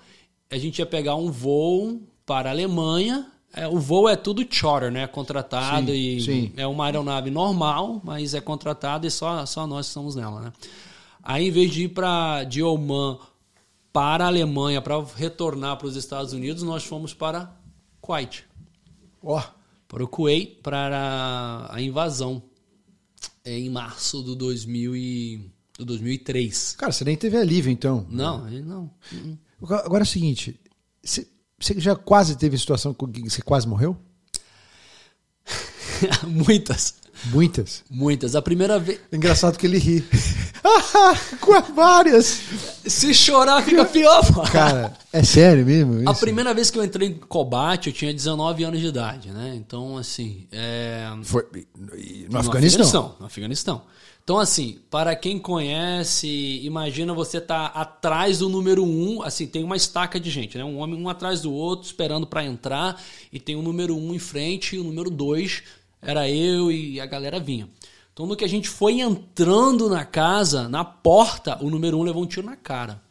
a 0.50 0.58
gente 0.58 0.80
ia 0.80 0.86
pegar 0.86 1.16
um 1.16 1.30
voo 1.30 2.02
para 2.26 2.50
a 2.50 2.54
Alemanha. 2.54 3.28
É, 3.54 3.68
o 3.68 3.80
voo 3.80 4.08
é 4.08 4.16
tudo 4.16 4.46
charter, 4.50 4.92
né? 4.92 5.06
Contratado 5.08 5.88
sim, 5.88 5.98
e 5.98 6.22
sim. 6.22 6.54
é 6.56 6.66
uma 6.66 6.86
aeronave 6.86 7.30
normal, 7.30 8.02
mas 8.04 8.34
é 8.34 8.40
contratado 8.40 9.06
e 9.06 9.12
só, 9.12 9.46
só 9.46 9.68
nós 9.68 9.88
estamos 9.88 10.16
nela, 10.16 10.42
né? 10.42 10.54
Aí, 11.24 11.50
em 11.50 11.52
vez 11.52 11.72
de 11.72 11.84
ir 11.84 11.90
para 11.90 12.44
de 12.46 12.64
Oman 12.64 13.20
para 13.92 14.26
a 14.26 14.28
Alemanha 14.28 14.82
para 14.82 15.04
retornar 15.16 15.78
para 15.78 15.88
os 15.88 15.96
Estados 15.96 16.34
Unidos, 16.34 16.64
nós 16.64 16.84
fomos 16.84 17.14
para 17.14 17.54
Kuwait. 18.00 18.46
Ó. 19.24 19.40
Oh. 19.40 19.44
para 19.88 20.04
o 20.04 20.08
Kuwait 20.08 20.60
para 20.64 21.68
a 21.70 21.82
invasão 21.82 22.42
em 23.46 23.70
março 23.70 24.22
do, 24.22 24.36
2000 24.36 24.96
e, 24.96 25.52
do 25.78 25.86
2003. 25.86 26.76
Cara, 26.78 26.92
você 26.92 27.04
nem 27.04 27.18
teve 27.18 27.38
alívio 27.38 27.72
então. 27.72 28.06
Não, 28.10 28.50
não. 28.50 28.92
Agora 29.62 30.04
é 30.04 30.08
o 30.08 30.08
seguinte, 30.08 30.60
você, 31.04 31.28
você 31.60 31.80
já 31.80 31.96
quase 31.96 32.38
teve 32.38 32.58
situação 32.58 32.94
que 32.94 33.30
você 33.30 33.42
quase 33.42 33.68
morreu? 33.68 33.98
Muitas. 36.28 36.96
Muitas? 37.26 37.84
Muitas. 37.90 38.36
A 38.36 38.42
primeira 38.42 38.80
vez. 38.80 39.00
Engraçado 39.12 39.58
que 39.58 39.68
ele 39.68 39.78
ri. 39.78 40.04
Com 41.40 41.74
várias. 41.74 42.42
Se 42.86 43.14
chorar, 43.14 43.64
fica 43.64 43.86
pior, 43.86 44.24
mano. 44.32 44.52
Cara, 44.52 44.94
é 45.12 45.24
sério 45.24 45.66
mesmo? 45.66 46.00
Isso? 46.02 46.10
A 46.10 46.14
primeira 46.14 46.54
vez 46.54 46.70
que 46.70 46.78
eu 46.78 46.84
entrei 46.84 47.10
em 47.10 47.14
combate, 47.14 47.88
eu 47.88 47.94
tinha 47.94 48.14
19 48.14 48.64
anos 48.64 48.80
de 48.80 48.88
idade, 48.88 49.30
né? 49.30 49.54
Então, 49.56 49.98
assim. 49.98 50.48
É... 50.52 51.10
Foi 51.24 51.46
no, 51.76 51.88
no 52.30 52.40
Afeganistão. 52.40 52.50
Afeganistão. 52.50 53.16
No 53.20 53.26
Afeganistão. 53.26 53.82
Então, 54.24 54.38
assim, 54.38 54.80
para 54.90 55.16
quem 55.16 55.40
conhece, 55.40 56.62
imagina 56.64 57.14
você 57.14 57.42
tá 57.42 57.66
atrás 57.66 58.38
do 58.40 58.48
número 58.48 58.84
um, 58.86 59.24
assim, 59.24 59.48
tem 59.48 59.64
uma 59.64 59.76
estaca 59.76 60.20
de 60.20 60.30
gente, 60.30 60.58
né? 60.58 60.64
Um 60.64 60.78
homem 60.78 61.02
um 61.02 61.10
atrás 61.10 61.42
do 61.42 61.52
outro, 61.52 61.88
esperando 61.88 62.28
para 62.28 62.46
entrar, 62.46 63.02
e 63.34 63.40
tem 63.40 63.56
o 63.56 63.64
número 63.64 63.98
um 63.98 64.14
em 64.14 64.20
frente 64.20 64.76
e 64.76 64.80
o 64.80 64.84
número 64.84 65.10
dois 65.10 65.64
era 66.02 66.30
eu 66.30 66.72
e 66.72 67.00
a 67.00 67.06
galera 67.06 67.40
vinha. 67.40 67.68
Então, 68.14 68.26
no 68.26 68.36
que 68.36 68.44
a 68.44 68.50
gente 68.50 68.68
foi 68.68 69.00
entrando 69.00 69.90
na 69.90 70.04
casa, 70.04 70.68
na 70.68 70.84
porta, 70.84 71.58
o 71.64 71.70
número 71.70 71.98
um 71.98 72.04
levou 72.04 72.24
um 72.24 72.28
tiro 72.28 72.46
na 72.46 72.56
cara. 72.56 73.02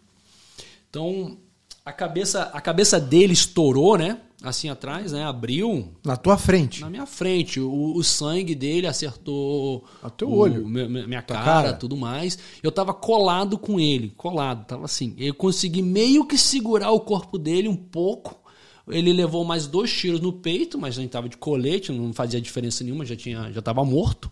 Então, 0.89 1.39
a 1.85 1.93
cabeça, 1.93 2.51
a 2.53 2.61
cabeça 2.61 3.01
dele 3.01 3.33
estourou, 3.33 3.97
né? 3.97 4.19
Assim 4.43 4.69
atrás, 4.69 5.13
né? 5.13 5.25
Abriu. 5.25 5.89
Na 6.05 6.17
tua 6.17 6.37
frente? 6.37 6.81
Na 6.81 6.89
minha 6.89 7.07
frente. 7.07 7.61
O, 7.61 7.95
o 7.95 8.03
sangue 8.03 8.55
dele 8.55 8.87
acertou. 8.87 9.85
A 10.03 10.09
teu 10.09 10.29
o, 10.29 10.37
olho. 10.37 10.67
Minha, 10.67 10.89
minha 10.89 11.23
cara, 11.23 11.45
cara, 11.45 11.73
tudo 11.75 11.97
mais. 11.97 12.39
Eu 12.63 12.73
tava 12.73 12.95
colado 12.95 13.59
com 13.59 13.79
ele, 13.79 14.13
colado, 14.17 14.67
tava 14.67 14.85
assim. 14.85 15.15
Eu 15.19 15.35
consegui 15.35 15.83
meio 15.83 16.25
que 16.25 16.39
segurar 16.39 16.91
o 16.91 17.01
corpo 17.01 17.39
dele 17.39 17.69
um 17.69 17.77
pouco 17.77 18.41
ele 18.89 19.13
levou 19.13 19.45
mais 19.45 19.67
dois 19.67 19.93
tiros 19.93 20.21
no 20.21 20.33
peito, 20.33 20.79
mas 20.79 20.99
a 20.99 21.01
gente 21.01 21.11
tava 21.11 21.29
de 21.29 21.37
colete, 21.37 21.93
não 21.93 22.13
fazia 22.13 22.41
diferença 22.41 22.83
nenhuma, 22.83 23.05
já 23.05 23.15
tinha, 23.15 23.53
já 23.53 23.63
tava 23.63 23.85
morto. 23.85 24.31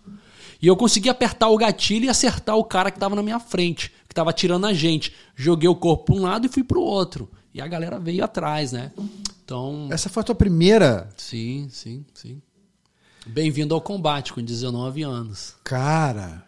E 0.61 0.67
eu 0.67 0.77
consegui 0.77 1.09
apertar 1.09 1.49
o 1.49 1.57
gatilho 1.57 2.07
e 2.07 2.09
acertar 2.09 2.57
o 2.57 2.65
cara 2.65 2.91
que 2.91 2.97
estava 2.97 3.15
na 3.15 3.23
minha 3.23 3.39
frente, 3.39 3.91
que 4.09 4.13
estava 4.13 4.31
atirando 4.31 4.67
a 4.67 4.73
gente. 4.73 5.15
Joguei 5.37 5.69
o 5.69 5.75
corpo 5.77 6.07
para 6.07 6.15
um 6.17 6.23
lado 6.23 6.47
e 6.47 6.49
fui 6.49 6.65
para 6.65 6.79
o 6.79 6.83
outro. 6.83 7.31
E 7.55 7.61
a 7.61 7.67
galera 7.67 7.99
veio 7.99 8.25
atrás, 8.25 8.73
né? 8.73 8.93
Então. 9.45 9.89
Essa 9.91 10.09
foi 10.09 10.21
a 10.21 10.25
tua 10.25 10.35
primeira? 10.35 11.09
Sim, 11.17 11.69
sim, 11.71 12.05
sim. 12.13 12.43
Bem-vindo 13.27 13.75
ao 13.75 13.81
combate 13.81 14.33
com 14.33 14.43
19 14.43 15.03
anos. 15.03 15.55
Cara. 15.63 16.45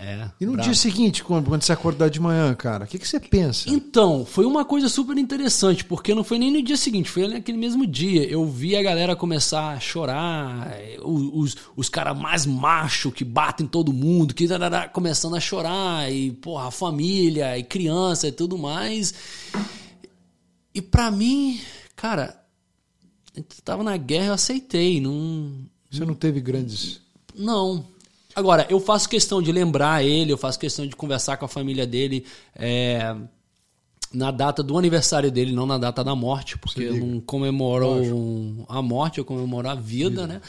É. 0.00 0.30
E 0.40 0.46
no 0.46 0.52
bravo. 0.52 0.64
dia 0.64 0.74
seguinte, 0.76 1.24
quando, 1.24 1.48
quando 1.48 1.62
você 1.62 1.72
acordar 1.72 2.08
de 2.08 2.20
manhã, 2.20 2.54
cara, 2.54 2.84
o 2.84 2.86
que, 2.86 3.00
que 3.00 3.08
você 3.08 3.18
pensa? 3.18 3.68
Então, 3.68 4.24
foi 4.24 4.46
uma 4.46 4.64
coisa 4.64 4.88
super 4.88 5.18
interessante, 5.18 5.84
porque 5.84 6.14
não 6.14 6.22
foi 6.22 6.38
nem 6.38 6.52
no 6.52 6.62
dia 6.62 6.76
seguinte, 6.76 7.10
foi 7.10 7.26
naquele 7.26 7.58
mesmo 7.58 7.84
dia. 7.84 8.22
Eu 8.22 8.46
vi 8.46 8.76
a 8.76 8.82
galera 8.82 9.16
começar 9.16 9.72
a 9.72 9.80
chorar, 9.80 10.72
os, 11.02 11.22
os, 11.32 11.56
os 11.74 11.88
caras 11.88 12.16
mais 12.16 12.46
macho 12.46 13.10
que 13.10 13.24
batem 13.24 13.66
todo 13.66 13.92
mundo, 13.92 14.34
que 14.34 14.46
começando 14.92 15.34
a 15.34 15.40
chorar, 15.40 16.12
e 16.12 16.30
porra, 16.30 16.68
a 16.68 16.70
família, 16.70 17.58
e 17.58 17.64
criança 17.64 18.28
e 18.28 18.32
tudo 18.32 18.56
mais. 18.56 19.12
E 20.72 20.80
para 20.80 21.10
mim, 21.10 21.60
cara, 21.96 22.40
eu 23.34 23.44
tava 23.64 23.82
na 23.82 23.96
guerra, 23.96 24.26
eu 24.26 24.34
aceitei. 24.34 25.00
Não, 25.00 25.66
você 25.90 26.04
não 26.04 26.14
teve 26.14 26.40
grandes. 26.40 27.00
Não, 27.34 27.84
Agora, 28.38 28.64
eu 28.70 28.78
faço 28.78 29.08
questão 29.08 29.42
de 29.42 29.50
lembrar 29.50 30.04
ele, 30.04 30.32
eu 30.32 30.38
faço 30.38 30.60
questão 30.60 30.86
de 30.86 30.94
conversar 30.94 31.36
com 31.38 31.44
a 31.44 31.48
família 31.48 31.84
dele 31.84 32.24
é, 32.54 33.16
na 34.14 34.30
data 34.30 34.62
do 34.62 34.78
aniversário 34.78 35.28
dele, 35.28 35.50
não 35.50 35.66
na 35.66 35.76
data 35.76 36.04
da 36.04 36.14
morte, 36.14 36.56
porque 36.56 36.84
eu 36.84 36.96
não 36.96 37.20
comemoro 37.20 38.64
a 38.68 38.80
morte, 38.80 39.18
eu 39.18 39.24
comemoro 39.24 39.68
a 39.68 39.74
vida, 39.74 40.24
né? 40.24 40.40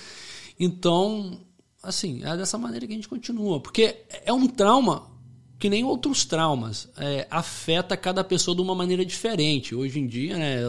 Então, 0.60 1.40
assim, 1.82 2.22
é 2.24 2.38
dessa 2.38 2.60
maneira 2.60 2.86
que 2.86 2.94
a 2.94 2.96
gente 2.96 3.10
continua. 3.10 3.60
Porque 3.60 4.04
é 4.24 4.32
um 4.32 4.46
trauma 4.46 5.10
que 5.58 5.68
nem 5.68 5.84
outros 5.84 6.26
traumas, 6.26 6.90
é, 6.96 7.26
afeta 7.32 7.98
cada 7.98 8.24
pessoa 8.24 8.56
de 8.56 8.62
uma 8.62 8.76
maneira 8.76 9.04
diferente. 9.04 9.74
Hoje 9.74 10.00
em 10.00 10.06
dia, 10.06 10.38
né, 10.38 10.60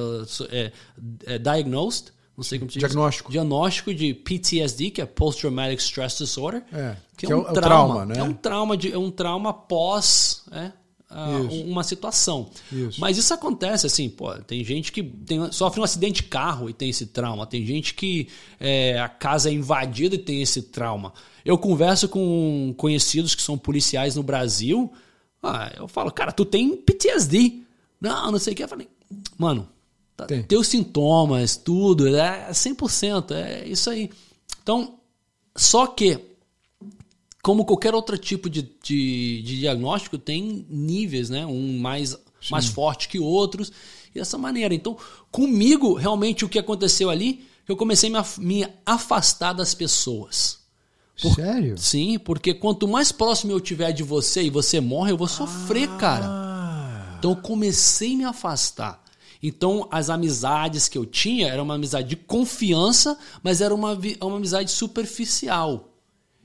é, 0.50 0.72
é 1.26 1.38
diagnosed, 1.38 2.14
não 2.40 2.44
sei 2.44 2.59
como 2.59 2.70
se 2.70 2.79
diz. 2.79 2.88
Diagnóstico. 2.88 3.31
Diagnóstico 3.31 3.92
de 3.92 4.14
PTSD, 4.14 4.90
que 4.90 5.03
é 5.03 5.05
Post 5.05 5.42
Traumatic 5.42 5.79
Stress 5.79 6.16
Disorder. 6.16 6.62
É, 6.72 6.96
que, 7.14 7.26
que 7.26 7.33
é, 7.33 7.37
um 7.37 7.42
é, 7.42 7.53
trauma, 7.53 7.61
trauma, 7.61 8.07
né? 8.07 8.18
É 8.18 8.22
um 8.22 8.33
trauma, 8.33 8.76
de, 8.79 8.90
é 8.90 8.98
um 8.98 9.11
trauma 9.11 9.53
pós 9.53 10.42
é, 10.50 10.72
uma 11.66 11.85
situação. 11.85 12.48
Isso. 12.72 12.98
Mas 12.98 13.18
isso 13.18 13.35
acontece 13.35 13.87
assim, 13.87 14.09
pô, 14.09 14.33
tem 14.38 14.64
gente 14.64 14.90
que 14.90 15.03
tem, 15.03 15.53
sofre 15.53 15.81
um 15.81 15.85
acidente 15.85 16.22
de 16.22 16.29
carro 16.29 16.70
e 16.70 16.72
tem 16.72 16.88
esse 16.88 17.05
trauma. 17.09 17.46
Tem 17.46 17.62
gente 17.66 17.92
que 17.92 18.29
é, 18.59 18.98
a 18.98 19.09
casa 19.09 19.50
é 19.50 19.53
invadida 19.53 20.14
e 20.14 20.18
tem 20.18 20.40
esse 20.40 20.62
trauma. 20.62 21.12
Eu 21.44 21.59
converso 21.59 22.09
com 22.09 22.72
conhecidos 22.79 23.35
que 23.35 23.42
são 23.42 23.59
policiais 23.59 24.16
no 24.16 24.22
Brasil. 24.22 24.90
Ah, 25.42 25.70
eu 25.76 25.87
falo, 25.87 26.11
cara, 26.11 26.33
tu 26.33 26.46
tem 26.46 26.74
PTSD. 26.74 27.64
Não, 28.00 28.33
não 28.33 28.38
sei 28.38 28.55
o 28.55 28.57
que. 28.57 28.62
Eu 28.62 28.68
falei, 28.68 28.88
mano, 29.37 29.68
Tá, 30.20 30.26
Tem. 30.26 30.42
Teus 30.42 30.66
sintomas, 30.66 31.56
tudo, 31.56 32.14
é 32.14 32.50
100%, 32.50 33.33
é 33.33 33.66
isso 33.66 33.88
aí. 33.88 34.11
Então, 34.62 34.98
só 35.56 35.87
que, 35.87 36.18
como 37.42 37.64
qualquer 37.64 37.94
outro 37.94 38.18
tipo 38.18 38.50
de, 38.50 38.62
de, 38.83 39.42
de 39.42 39.61
diagnóstico, 39.61 40.18
tem 40.18 40.66
níveis, 40.68 41.30
né? 41.30 41.46
Um 41.46 41.78
mais, 41.78 42.18
mais 42.50 42.66
forte 42.66 43.09
que 43.09 43.18
outros, 43.18 43.72
e 44.14 44.18
dessa 44.18 44.37
maneira. 44.37 44.74
Então, 44.74 44.96
comigo, 45.30 45.94
realmente, 45.94 46.44
o 46.44 46.48
que 46.48 46.59
aconteceu 46.59 47.09
ali, 47.09 47.44
eu 47.66 47.76
comecei 47.76 48.14
a 48.14 48.24
me 48.38 48.66
afastar 48.85 49.52
das 49.52 49.74
pessoas. 49.74 50.59
Por... 51.20 51.35
Sério? 51.35 51.78
Sim, 51.78 52.18
porque 52.18 52.52
quanto 52.52 52.88
mais 52.88 53.12
próximo 53.12 53.52
eu 53.52 53.61
tiver 53.61 53.92
de 53.92 54.02
você 54.02 54.42
e 54.42 54.50
você 54.50 54.80
morre, 54.80 55.12
eu 55.12 55.16
vou 55.16 55.28
sofrer, 55.28 55.88
ah. 55.88 55.96
cara. 55.96 57.16
Então 57.18 57.33
eu 57.33 57.37
comecei 57.37 58.14
a 58.14 58.16
me 58.16 58.24
afastar. 58.24 59.02
Então, 59.42 59.88
as 59.90 60.11
amizades 60.11 60.88
que 60.88 60.98
eu 60.98 61.07
tinha 61.07 61.48
era 61.48 61.62
uma 61.62 61.74
amizade 61.74 62.09
de 62.09 62.16
confiança, 62.16 63.18
mas 63.42 63.61
era 63.61 63.74
uma, 63.74 63.98
uma 64.20 64.37
amizade 64.37 64.70
superficial. 64.70 65.94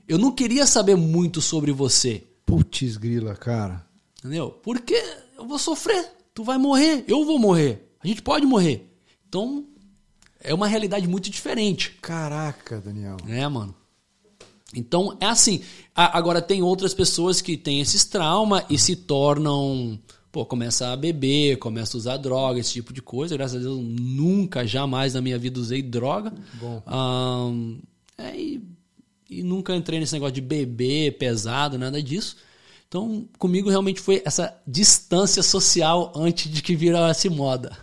Eu 0.08 0.18
não 0.18 0.32
queria 0.32 0.66
saber 0.66 0.96
muito 0.96 1.42
sobre 1.42 1.72
você. 1.72 2.24
Putz, 2.46 2.96
grila, 2.96 3.34
cara. 3.34 3.84
Entendeu? 4.18 4.50
Porque 4.62 4.94
eu 5.36 5.46
vou 5.46 5.58
sofrer. 5.58 6.10
Tu 6.32 6.42
vai 6.42 6.56
morrer. 6.58 7.04
Eu 7.06 7.24
vou 7.24 7.38
morrer. 7.38 7.92
A 8.02 8.06
gente 8.06 8.22
pode 8.22 8.46
morrer. 8.46 8.88
Então, 9.28 9.66
é 10.40 10.54
uma 10.54 10.66
realidade 10.66 11.06
muito 11.06 11.28
diferente. 11.28 11.98
Caraca, 12.00 12.80
Daniel. 12.80 13.16
É, 13.28 13.46
mano. 13.48 13.74
Então, 14.74 15.16
é 15.20 15.26
assim. 15.26 15.62
Agora, 15.94 16.40
tem 16.40 16.62
outras 16.62 16.94
pessoas 16.94 17.40
que 17.40 17.56
têm 17.56 17.80
esses 17.80 18.04
traumas 18.04 18.64
e 18.70 18.78
se 18.78 18.94
tornam 18.96 19.98
pô, 20.36 20.44
começa 20.44 20.92
a 20.92 20.96
beber, 20.96 21.56
começa 21.56 21.96
a 21.96 21.98
usar 21.98 22.18
droga, 22.18 22.60
esse 22.60 22.74
tipo 22.74 22.92
de 22.92 23.00
coisa. 23.00 23.34
Graças 23.34 23.56
a 23.56 23.58
Deus, 23.58 23.80
nunca, 23.82 24.66
jamais 24.66 25.14
na 25.14 25.22
minha 25.22 25.38
vida 25.38 25.58
usei 25.58 25.80
droga. 25.80 26.30
Bom. 26.60 26.82
Um, 26.86 27.78
é, 28.18 28.36
e, 28.36 28.62
e, 29.30 29.42
nunca 29.42 29.74
entrei 29.74 29.98
nesse 29.98 30.12
negócio 30.12 30.34
de 30.34 30.42
beber 30.42 31.16
pesado, 31.16 31.78
nada 31.78 32.02
disso. 32.02 32.36
Então, 32.86 33.26
comigo 33.38 33.70
realmente 33.70 33.98
foi 33.98 34.20
essa 34.26 34.54
distância 34.66 35.42
social 35.42 36.12
antes 36.14 36.52
de 36.52 36.60
que 36.60 36.76
virasse 36.76 37.30
moda. 37.30 37.74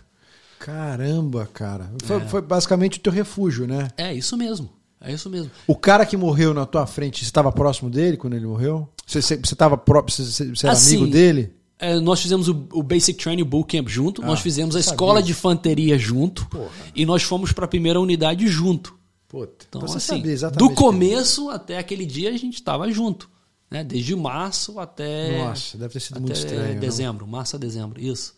Caramba, 0.60 1.48
cara. 1.52 1.90
Foi, 2.04 2.18
é. 2.18 2.20
foi 2.20 2.40
basicamente 2.40 2.98
o 2.98 3.02
teu 3.02 3.12
refúgio, 3.12 3.66
né? 3.66 3.88
É 3.96 4.14
isso 4.14 4.36
mesmo. 4.36 4.70
É 5.00 5.12
isso 5.12 5.28
mesmo. 5.28 5.50
O 5.66 5.74
cara 5.74 6.06
que 6.06 6.16
morreu 6.16 6.54
na 6.54 6.64
tua 6.64 6.86
frente, 6.86 7.18
você 7.18 7.24
estava 7.24 7.50
próximo 7.50 7.90
dele 7.90 8.16
quando 8.16 8.34
ele 8.34 8.46
morreu? 8.46 8.88
Você, 9.04 9.20
você, 9.20 9.36
você, 9.38 9.56
tava 9.56 9.76
próprio, 9.76 10.14
você, 10.14 10.54
você 10.54 10.66
era 10.66 10.72
assim, 10.72 10.98
amigo 10.98 11.10
dele? 11.10 11.63
É, 11.78 11.98
nós 11.98 12.20
fizemos 12.20 12.48
o, 12.48 12.68
o, 12.72 12.82
Basic 12.82 13.20
Training 13.22 13.44
Bootcamp 13.44 13.88
junto, 13.88 14.22
ah, 14.22 14.26
nós 14.26 14.40
fizemos 14.40 14.76
a 14.76 14.80
escola 14.80 15.22
de 15.22 15.32
infanteria 15.32 15.98
junto 15.98 16.46
Porra. 16.46 16.70
e 16.94 17.04
nós 17.04 17.22
fomos 17.24 17.52
para 17.52 17.64
a 17.64 17.68
primeira 17.68 18.00
unidade 18.00 18.46
junto. 18.46 18.96
Puta, 19.26 19.66
então, 19.68 19.82
então 19.82 19.96
assim, 19.96 20.22
do 20.56 20.70
começo 20.70 21.50
até 21.50 21.78
aquele 21.78 22.06
dia 22.06 22.30
a 22.30 22.36
gente 22.36 22.54
estava 22.54 22.90
junto. 22.92 23.28
Né? 23.68 23.82
Desde 23.82 24.14
março 24.14 24.78
até. 24.78 25.38
Nossa, 25.38 25.76
deve 25.76 25.92
ter 25.92 26.00
sido 26.00 26.20
muito 26.20 26.36
estranho. 26.36 26.78
Dezembro, 26.78 27.26
não? 27.26 27.32
março 27.32 27.56
a 27.56 27.58
dezembro, 27.58 28.00
isso. 28.00 28.34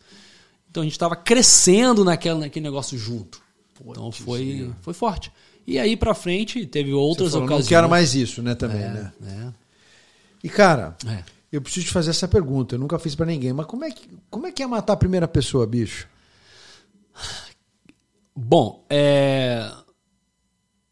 Então 0.71 0.83
a 0.83 0.85
gente 0.85 0.95
estava 0.95 1.15
crescendo 1.15 2.03
naquele, 2.05 2.39
naquele 2.39 2.65
negócio 2.65 2.97
junto. 2.97 3.43
Pô, 3.75 3.91
então 3.91 4.11
foi, 4.11 4.71
foi 4.81 4.95
forte. 4.95 5.31
E 5.67 5.79
aí 5.79 5.97
para 5.97 6.15
frente 6.15 6.65
teve 6.65 6.93
outras 6.95 7.33
falou, 7.33 7.45
ocasiões. 7.45 7.65
Não 7.65 7.69
quero 7.69 7.89
mais 7.91 8.15
isso, 8.15 8.41
né, 8.41 8.55
também, 8.55 8.83
é, 8.83 8.89
né? 8.89 9.13
É. 9.27 9.53
E 10.43 10.49
cara, 10.49 10.97
é. 11.07 11.23
Eu 11.53 11.63
preciso 11.63 11.87
te 11.87 11.93
fazer 11.93 12.11
essa 12.11 12.27
pergunta, 12.29 12.75
eu 12.75 12.79
nunca 12.79 12.99
fiz 12.99 13.15
para 13.15 13.27
ninguém, 13.27 13.53
mas 13.53 13.67
como 13.67 13.85
é, 13.85 13.91
que, 13.91 14.09
como 14.29 14.47
é 14.47 14.53
que 14.53 14.63
é 14.63 14.67
matar 14.67 14.95
a 14.95 14.97
primeira 14.97 15.29
pessoa, 15.29 15.67
bicho? 15.67 16.09
Bom, 18.35 18.85
é... 18.91 19.71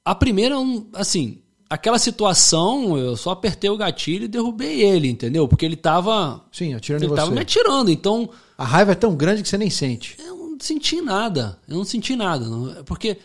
A 0.04 0.14
primeira, 0.14 0.56
assim, 0.94 1.42
aquela 1.68 1.98
situação, 1.98 2.96
eu 2.98 3.16
só 3.16 3.30
apertei 3.30 3.70
o 3.70 3.76
gatilho 3.76 4.24
e 4.24 4.28
derrubei 4.28 4.82
ele, 4.82 5.08
entendeu? 5.08 5.48
Porque 5.48 5.64
ele 5.64 5.76
tava. 5.76 6.44
Sim, 6.52 6.74
atirando 6.74 7.02
ele 7.02 7.06
em 7.06 7.14
você. 7.14 7.20
tava 7.22 7.30
me 7.34 7.40
atirando. 7.40 7.90
Então, 7.90 8.28
A 8.58 8.64
raiva 8.64 8.92
é 8.92 8.94
tão 8.94 9.16
grande 9.16 9.42
que 9.42 9.48
você 9.48 9.56
nem 9.58 9.70
sente. 9.70 10.16
eu 10.18 10.36
não 10.36 10.56
senti 10.60 11.00
nada. 11.00 11.58
Eu 11.66 11.76
não 11.78 11.84
senti 11.84 12.14
nada. 12.16 12.44
não- 12.46 12.84
Porque 12.84 13.16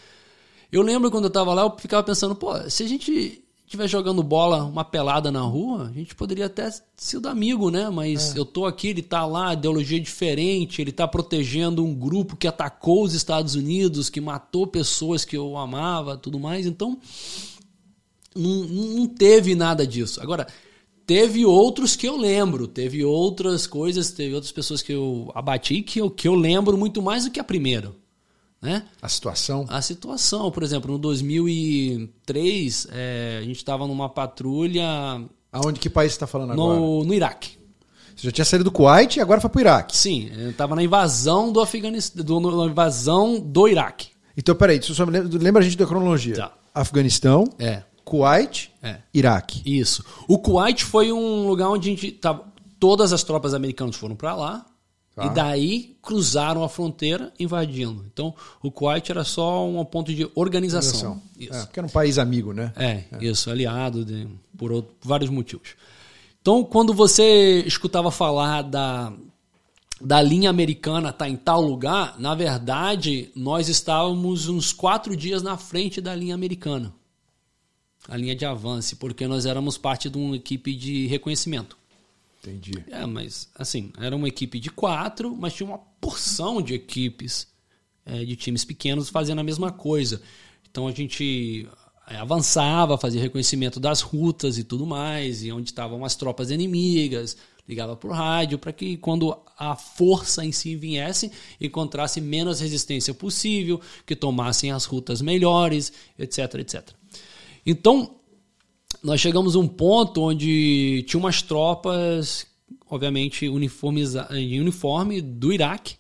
eu 0.71 0.81
lembro 0.81 1.11
quando 1.11 1.25
eu 1.25 1.29
tava 1.29 1.53
lá, 1.53 1.63
eu 1.63 1.75
ficava 1.77 2.01
pensando, 2.01 2.33
pô, 2.33 2.57
se 2.69 2.81
a 2.83 2.87
gente 2.87 3.43
estiver 3.69 3.87
jogando 3.87 4.23
bola, 4.23 4.63
uma 4.63 4.83
pelada 4.83 5.31
na 5.31 5.41
rua, 5.41 5.89
a 5.89 5.91
gente 5.91 6.15
poderia 6.15 6.47
até 6.47 6.67
ser 6.97 7.25
amigo, 7.27 7.69
né? 7.69 7.87
Mas 7.91 8.35
eu 8.35 8.43
tô 8.43 8.65
aqui, 8.65 8.87
ele 8.87 9.03
tá 9.03 9.27
lá, 9.27 9.53
ideologia 9.53 9.99
diferente, 9.99 10.81
ele 10.81 10.91
tá 10.91 11.07
protegendo 11.07 11.85
um 11.85 11.93
grupo 11.93 12.35
que 12.35 12.47
atacou 12.47 13.03
os 13.03 13.13
Estados 13.13 13.53
Unidos, 13.53 14.09
que 14.09 14.19
matou 14.19 14.65
pessoas 14.65 15.23
que 15.23 15.37
eu 15.37 15.55
amava, 15.55 16.17
tudo 16.17 16.39
mais. 16.39 16.65
Então, 16.65 16.97
não, 18.35 18.63
não 18.65 19.05
teve 19.05 19.53
nada 19.53 19.85
disso. 19.85 20.19
Agora, 20.19 20.47
teve 21.05 21.45
outros 21.45 21.95
que 21.95 22.07
eu 22.07 22.17
lembro, 22.17 22.67
teve 22.67 23.05
outras 23.05 23.67
coisas, 23.67 24.11
teve 24.11 24.33
outras 24.33 24.51
pessoas 24.51 24.81
que 24.81 24.93
eu 24.93 25.31
abati 25.35 25.83
que 25.83 26.01
eu, 26.01 26.09
que 26.09 26.27
eu 26.27 26.33
lembro 26.33 26.75
muito 26.75 27.03
mais 27.03 27.25
do 27.25 27.29
que 27.29 27.39
a 27.39 27.43
primeira. 27.43 27.93
Né? 28.61 28.83
A 29.01 29.07
situação. 29.07 29.65
A 29.69 29.81
situação, 29.81 30.51
por 30.51 30.63
exemplo, 30.63 30.91
no 30.91 30.97
2003, 30.99 32.87
é, 32.91 33.37
a 33.41 33.45
gente 33.45 33.57
estava 33.57 33.87
numa 33.87 34.09
patrulha 34.09 34.83
Aonde 35.51 35.79
que 35.79 35.89
país 35.89 36.11
você 36.11 36.15
está 36.17 36.27
falando 36.27 36.51
agora? 36.53 36.79
no, 36.79 37.03
no 37.03 37.13
Iraque. 37.13 37.57
Você 38.15 38.27
já 38.27 38.31
tinha 38.31 38.45
saído 38.45 38.65
do 38.65 38.71
Kuwait 38.71 39.17
e 39.17 39.21
agora 39.21 39.39
foi 39.41 39.49
pro 39.49 39.61
Iraque. 39.61 39.95
Sim, 39.95 40.29
estava 40.49 40.75
na 40.75 40.83
invasão 40.83 41.51
do 41.51 41.61
Afeganistão, 41.61 42.23
do- 42.23 42.65
na 42.65 42.69
invasão 42.69 43.39
do 43.39 43.67
Iraque. 43.67 44.09
Então, 44.37 44.53
peraí, 44.55 44.81
só 44.83 45.05
me 45.05 45.11
lembra, 45.13 45.39
lembra 45.39 45.61
a 45.61 45.63
gente 45.65 45.77
da 45.77 45.85
cronologia. 45.87 46.35
Tá. 46.35 46.53
Afeganistão, 46.73 47.45
É, 47.57 47.81
Kuwait, 48.03 48.71
é. 48.83 48.97
Iraque. 49.13 49.61
Isso. 49.65 50.03
O 50.27 50.37
Kuwait 50.37 50.83
foi 50.83 51.11
um 51.11 51.47
lugar 51.47 51.69
onde 51.69 51.89
a 51.89 51.91
gente 51.93 52.11
tava, 52.11 52.43
todas 52.79 53.11
as 53.13 53.23
tropas 53.23 53.53
americanas 53.53 53.95
foram 53.95 54.15
para 54.15 54.35
lá 54.35 54.65
Tá. 55.19 55.25
e 55.25 55.29
daí 55.35 55.95
cruzaram 56.01 56.63
a 56.63 56.69
fronteira 56.69 57.31
invadindo. 57.39 58.05
Então, 58.11 58.33
o 58.61 58.71
Kuwait 58.71 59.09
era 59.11 59.23
só 59.23 59.67
um 59.67 59.83
ponto 59.85 60.13
de 60.13 60.29
organização. 60.35 61.21
Isso. 61.39 61.53
É, 61.53 61.65
porque 61.65 61.79
era 61.79 61.87
um 61.87 61.91
país 61.91 62.17
amigo, 62.17 62.53
né? 62.53 62.73
É, 62.75 63.03
isso, 63.21 63.49
aliado 63.51 64.03
de- 64.05 64.27
por, 64.57 64.71
outro- 64.71 64.93
por 64.99 65.07
vários 65.07 65.29
motivos. 65.29 65.75
Então, 66.41 66.63
quando 66.63 66.93
você 66.93 67.63
escutava 67.65 68.09
falar 68.11 68.61
da, 68.63 69.11
da 70.01 70.21
linha 70.21 70.49
americana 70.49 71.09
estar 71.09 71.27
em 71.29 71.35
tal 71.35 71.61
lugar, 71.61 72.15
na 72.17 72.33
verdade, 72.33 73.29
nós 73.35 73.67
estávamos 73.67 74.47
uns 74.47 74.71
quatro 74.71 75.15
dias 75.17 75.43
na 75.43 75.57
frente 75.57 75.99
da 75.99 76.15
linha 76.15 76.33
americana. 76.33 76.93
A 78.07 78.15
linha 78.17 78.33
de 78.35 78.45
avanço, 78.45 78.95
porque 78.95 79.27
nós 79.27 79.45
éramos 79.45 79.77
parte 79.77 80.09
de 80.09 80.17
uma 80.17 80.35
equipe 80.35 80.73
de 80.73 81.05
reconhecimento. 81.07 81.77
Entendi. 82.41 82.71
É, 82.89 83.05
mas 83.05 83.49
assim, 83.55 83.91
era 83.99 84.15
uma 84.15 84.27
equipe 84.27 84.59
de 84.59 84.69
quatro, 84.69 85.35
mas 85.35 85.53
tinha 85.53 85.67
uma 85.67 85.77
porção 85.77 86.61
de 86.61 86.73
equipes 86.73 87.47
é, 88.05 88.23
de 88.23 88.35
times 88.35 88.63
pequenos 88.63 89.09
fazendo 89.09 89.39
a 89.39 89.43
mesma 89.43 89.71
coisa. 89.71 90.21
Então 90.69 90.87
a 90.87 90.91
gente 90.91 91.67
é, 92.07 92.15
avançava, 92.15 92.97
fazia 92.97 93.21
reconhecimento 93.21 93.79
das 93.79 94.01
rutas 94.01 94.57
e 94.57 94.63
tudo 94.63 94.85
mais, 94.85 95.43
e 95.43 95.51
onde 95.51 95.69
estavam 95.69 96.05
as 96.05 96.15
tropas 96.15 96.49
inimigas, 96.49 97.37
ligava 97.67 97.95
por 97.95 98.11
rádio 98.11 98.57
para 98.57 98.73
que 98.73 98.97
quando 98.97 99.37
a 99.57 99.75
força 99.75 100.43
em 100.43 100.51
si 100.51 100.75
viesse, 100.75 101.31
encontrasse 101.61 102.19
menos 102.19 102.61
resistência 102.61 103.13
possível, 103.13 103.79
que 104.05 104.15
tomassem 104.15 104.71
as 104.71 104.85
rutas 104.85 105.21
melhores, 105.21 105.93
etc, 106.17 106.55
etc. 106.55 106.89
Então, 107.65 108.18
nós 109.03 109.19
chegamos 109.19 109.55
a 109.55 109.59
um 109.59 109.67
ponto 109.67 110.21
onde 110.21 111.03
tinha 111.07 111.19
umas 111.19 111.41
tropas, 111.41 112.45
obviamente, 112.89 113.45
em 113.45 114.59
uniforme 114.59 115.21
do 115.21 115.53
Iraque, 115.53 115.95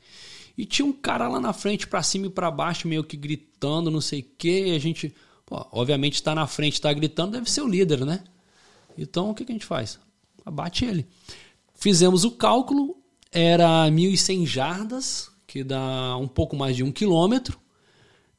e 0.57 0.65
tinha 0.65 0.85
um 0.85 0.91
cara 0.91 1.27
lá 1.27 1.39
na 1.39 1.53
frente, 1.53 1.87
pra 1.87 2.03
cima 2.03 2.25
e 2.25 2.29
pra 2.29 2.51
baixo, 2.51 2.87
meio 2.87 3.03
que 3.03 3.15
gritando, 3.15 3.89
não 3.89 4.01
sei 4.01 4.19
o 4.19 4.25
quê, 4.37 4.65
e 4.67 4.75
a 4.75 4.79
gente, 4.79 5.13
pô, 5.45 5.65
obviamente, 5.71 6.15
está 6.15 6.35
na 6.35 6.45
frente, 6.47 6.73
está 6.73 6.91
gritando, 6.91 7.31
deve 7.31 7.49
ser 7.49 7.61
o 7.61 7.67
líder, 7.67 8.05
né? 8.05 8.23
Então, 8.97 9.29
o 9.29 9.33
que, 9.33 9.45
que 9.45 9.51
a 9.51 9.55
gente 9.55 9.65
faz? 9.65 9.97
Abate 10.45 10.83
ele. 10.83 11.07
Fizemos 11.73 12.25
o 12.25 12.31
cálculo, 12.31 12.97
era 13.31 13.89
1.100 13.89 14.45
jardas, 14.45 15.31
que 15.47 15.63
dá 15.63 16.17
um 16.17 16.27
pouco 16.27 16.55
mais 16.57 16.75
de 16.75 16.83
um 16.83 16.91
quilômetro. 16.91 17.57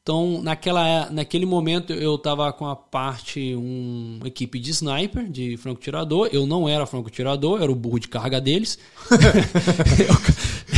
Então, 0.03 0.41
naquela, 0.41 1.11
naquele 1.11 1.45
momento, 1.45 1.93
eu 1.93 2.15
estava 2.15 2.51
com 2.51 2.65
a 2.67 2.75
parte, 2.75 3.55
um, 3.55 4.17
uma 4.19 4.27
equipe 4.27 4.59
de 4.59 4.71
sniper, 4.71 5.29
de 5.29 5.55
franco-tirador. 5.57 6.27
Eu 6.31 6.47
não 6.47 6.67
era 6.67 6.87
franco-tirador, 6.87 7.61
era 7.61 7.71
o 7.71 7.75
burro 7.75 7.99
de 7.99 8.07
carga 8.07 8.41
deles. 8.41 8.79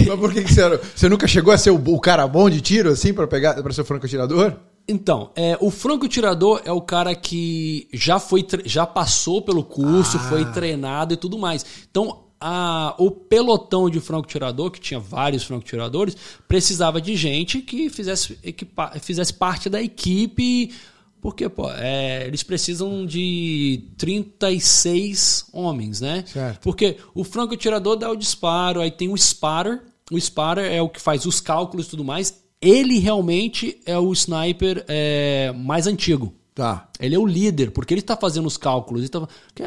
Mas 0.08 0.20
por 0.20 0.34
que, 0.34 0.44
que 0.44 0.54
você, 0.54 0.62
era- 0.62 0.82
você 0.94 1.08
nunca 1.08 1.26
chegou 1.28 1.54
a 1.54 1.58
ser 1.58 1.72
o, 1.72 1.76
o 1.76 2.00
cara 2.02 2.28
bom 2.28 2.50
de 2.50 2.60
tiro, 2.60 2.90
assim, 2.90 3.14
pra 3.14 3.26
pegar 3.26 3.62
para 3.64 3.72
ser 3.72 3.82
o 3.82 3.86
franco-atirador? 3.86 4.56
Então, 4.88 5.32
é, 5.38 5.58
o 5.62 5.72
franco-tirador 5.72 6.62
é 6.66 6.72
o 6.74 6.82
cara 6.82 7.16
que 7.16 7.88
já 7.94 8.20
foi 8.20 8.46
já 8.66 8.86
passou 8.86 9.42
pelo 9.42 9.64
curso, 9.64 10.18
Ah. 10.18 10.28
foi 10.28 10.44
treinado 10.52 11.14
e 11.14 11.18
tudo 11.18 11.38
mais. 11.38 11.66
Então, 11.90 12.23
a- 12.46 12.96
o 12.98 13.10
pelotão 13.10 13.90
de 13.90 14.00
franco-tirador, 14.02 14.70
que 14.72 14.80
tinha 14.82 15.00
vários 15.00 15.44
franco-tiradores, 15.44 16.18
precisava 16.48 17.00
de 17.00 17.16
gente 17.16 17.62
que 17.62 17.90
fizesse, 17.90 18.38
equipa- 18.44 18.92
fizesse 19.00 19.34
parte 19.34 19.70
da 19.70 19.82
equipe, 19.82 20.74
porque 21.22 21.48
pô, 21.48 21.72
é, 21.72 22.28
eles 22.28 22.44
precisam 22.44 23.06
de 23.06 23.86
36 23.98 25.46
homens, 25.54 26.02
né? 26.02 26.24
Certo. 26.28 26.60
Porque 26.62 26.98
o 27.16 27.24
franco-tirador 27.24 27.96
dá 27.96 28.12
o 28.12 28.16
disparo, 28.16 28.82
aí 28.82 28.92
tem 28.92 29.10
o 29.10 29.18
spatter. 29.18 29.82
O 30.12 30.20
spatter 30.20 30.66
é 30.66 30.82
o 30.82 30.90
que 30.90 31.00
faz 31.02 31.26
os 31.26 31.40
cálculos 31.40 31.88
e 31.88 31.90
tudo 31.90 32.04
mais. 32.04 32.44
Ele 32.62 33.00
realmente 33.00 33.80
é 33.86 33.98
o 33.98 34.12
sniper 34.14 34.84
é, 34.88 35.54
mais 35.56 35.88
antigo. 35.88 36.34
Tá. 36.56 36.88
Ele 37.00 37.16
é 37.16 37.20
o 37.20 37.26
líder, 37.26 37.72
porque 37.72 37.94
ele 37.94 38.02
está 38.02 38.16
fazendo 38.16 38.46
os 38.46 38.58
cálculos. 38.58 39.02
Ele 39.02 39.10
tá- 39.10 39.28
que- 39.56 39.64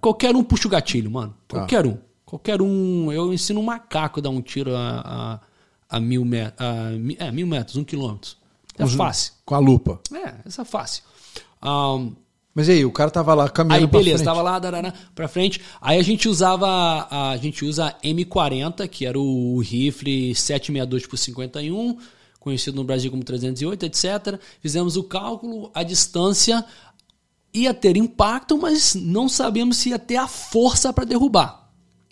qualquer 0.00 0.34
um 0.34 0.42
puxa 0.42 0.66
o 0.66 0.70
gatilho, 0.70 1.10
mano. 1.10 1.34
Tá. 1.46 1.58
Qualquer 1.58 1.86
um. 1.86 1.98
Qualquer 2.30 2.62
um. 2.62 3.10
Eu 3.10 3.32
ensino 3.32 3.58
um 3.58 3.64
macaco 3.64 4.20
a 4.20 4.22
dar 4.22 4.30
um 4.30 4.40
tiro 4.40 4.76
a, 4.76 5.40
a, 5.90 5.96
a 5.96 6.00
mil, 6.00 6.24
met 6.24 6.54
a, 6.56 6.92
é, 7.26 7.32
mil 7.32 7.44
metros, 7.44 7.76
um 7.76 7.82
quilômetro. 7.82 8.36
É 8.78 8.86
fácil. 8.86 9.32
Com 9.44 9.56
a 9.56 9.58
lupa. 9.58 10.00
É, 10.14 10.34
essa 10.46 10.62
é 10.62 10.64
fácil. 10.64 11.02
Ahn, 11.60 12.12
Mas 12.54 12.68
e 12.68 12.72
aí, 12.72 12.84
o 12.84 12.92
cara 12.92 13.10
tava 13.10 13.34
lá 13.34 13.48
caminhando 13.48 13.84
Aí 13.84 13.88
pra 13.88 13.98
beleza, 13.98 14.18
frente. 14.18 14.26
tava 14.26 14.42
lá 14.42 14.60
pra 15.12 15.26
frente. 15.26 15.60
Aí 15.80 15.98
a 15.98 16.02
gente 16.02 16.28
usava 16.28 17.08
a 17.10 17.36
gente 17.36 17.64
usa 17.64 17.86
a 17.88 18.00
M40, 18.00 18.86
que 18.88 19.04
era 19.04 19.18
o 19.18 19.58
rifle 19.58 20.32
762 20.32 21.08
por 21.08 21.16
51, 21.16 21.98
conhecido 22.38 22.76
no 22.76 22.84
Brasil 22.84 23.10
como 23.10 23.24
308, 23.24 23.86
etc. 23.86 24.40
Fizemos 24.60 24.96
o 24.96 25.02
cálculo, 25.02 25.68
a 25.74 25.82
distância 25.82 26.64
ia 27.52 27.74
ter 27.74 27.96
impacto, 27.96 28.56
mas 28.56 28.94
não 28.94 29.28
sabíamos 29.28 29.78
se 29.78 29.88
ia 29.88 29.98
ter 29.98 30.16
a 30.16 30.28
força 30.28 30.92
para 30.92 31.04
derrubar, 31.04 31.59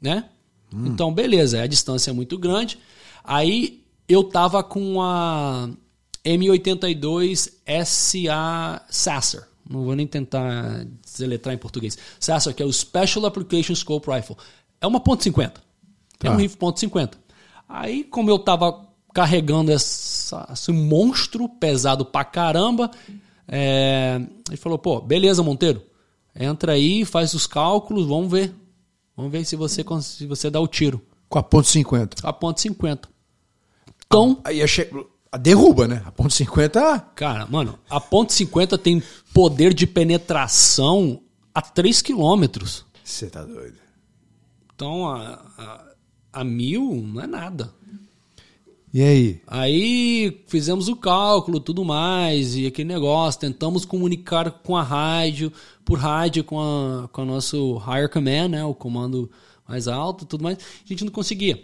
né? 0.02 0.24
Então, 0.72 1.12
beleza, 1.14 1.62
a 1.62 1.66
distância 1.66 2.10
é 2.10 2.12
muito 2.14 2.36
grande. 2.36 2.78
Aí 3.24 3.82
eu 4.08 4.22
tava 4.24 4.62
com 4.62 5.00
a 5.00 5.68
M82 6.24 7.52
SA 7.84 8.82
Sasser. 8.88 9.46
Não 9.68 9.84
vou 9.84 9.94
nem 9.94 10.06
tentar 10.06 10.86
deletrar 11.18 11.54
em 11.54 11.58
português. 11.58 11.96
Sasser, 12.18 12.54
que 12.54 12.62
é 12.62 12.66
o 12.66 12.72
Special 12.72 13.24
Application 13.26 13.74
Scope 13.74 14.10
Rifle. 14.10 14.36
É 14.80 14.86
uma 14.86 15.00
ponto 15.00 15.22
.50. 15.24 15.52
É 16.22 16.30
um 16.30 16.32
Tá. 16.32 16.36
rifle 16.36 16.56
ponto 16.58 16.78
.50. 16.80 17.12
Aí, 17.68 18.04
como 18.04 18.30
eu 18.30 18.38
tava 18.38 18.86
carregando 19.14 19.70
essa- 19.72 20.48
esse 20.52 20.70
monstro 20.72 21.48
pesado 21.48 22.04
pra 22.04 22.24
caramba, 22.24 22.90
é, 23.46 24.20
ele 24.48 24.56
falou, 24.56 24.78
pô, 24.78 25.00
beleza, 25.00 25.42
Monteiro. 25.42 25.82
Entra 26.38 26.72
aí, 26.72 27.04
faz 27.04 27.34
os 27.34 27.46
cálculos, 27.46 28.06
vamos 28.06 28.30
ver. 28.30 28.54
Vamos 29.18 29.32
ver 29.32 29.44
se 29.44 29.56
você, 29.56 29.84
se 30.00 30.26
você 30.26 30.48
dá 30.48 30.60
o 30.60 30.68
tiro. 30.68 31.04
Com 31.28 31.40
a 31.40 31.42
ponto 31.42 31.66
.50. 31.66 32.20
A 32.22 32.32
ponto 32.32 32.60
.50. 32.60 33.08
Então, 34.06 34.40
Aí 34.44 34.64
che... 34.68 34.88
a 35.32 35.36
derruba, 35.36 35.88
né? 35.88 36.04
A 36.06 36.12
ponto 36.12 36.30
.50... 36.30 37.04
cara, 37.16 37.44
mano, 37.46 37.76
a 37.90 38.00
ponto 38.00 38.32
.50 38.32 38.78
tem 38.78 39.02
poder 39.34 39.74
de 39.74 39.88
penetração 39.88 41.20
a 41.52 41.60
3 41.60 42.00
quilômetros. 42.00 42.86
Você 43.02 43.28
tá 43.28 43.42
doido. 43.42 43.76
Então, 44.72 45.08
a, 45.08 45.44
a, 45.58 45.84
a 46.34 46.44
mil 46.44 47.04
não 47.04 47.20
é 47.20 47.26
nada. 47.26 47.74
E 48.94 49.02
aí? 49.02 49.42
Aí 49.46 50.44
fizemos 50.46 50.88
o 50.88 50.96
cálculo, 50.96 51.60
tudo 51.60 51.84
mais, 51.84 52.56
e 52.56 52.66
aquele 52.66 52.88
negócio, 52.88 53.40
tentamos 53.40 53.84
comunicar 53.84 54.50
com 54.62 54.76
a 54.76 54.82
rádio, 54.82 55.52
por 55.88 55.98
rádio 55.98 56.44
com 56.44 56.60
a, 56.60 57.08
com 57.08 57.22
o 57.22 57.24
nosso 57.24 57.78
higher 57.78 58.10
command, 58.10 58.48
né, 58.50 58.62
o 58.62 58.74
comando 58.74 59.30
mais 59.66 59.88
alto, 59.88 60.26
tudo 60.26 60.44
mais. 60.44 60.58
A 60.58 60.86
gente 60.86 61.02
não 61.02 61.10
conseguia. 61.10 61.58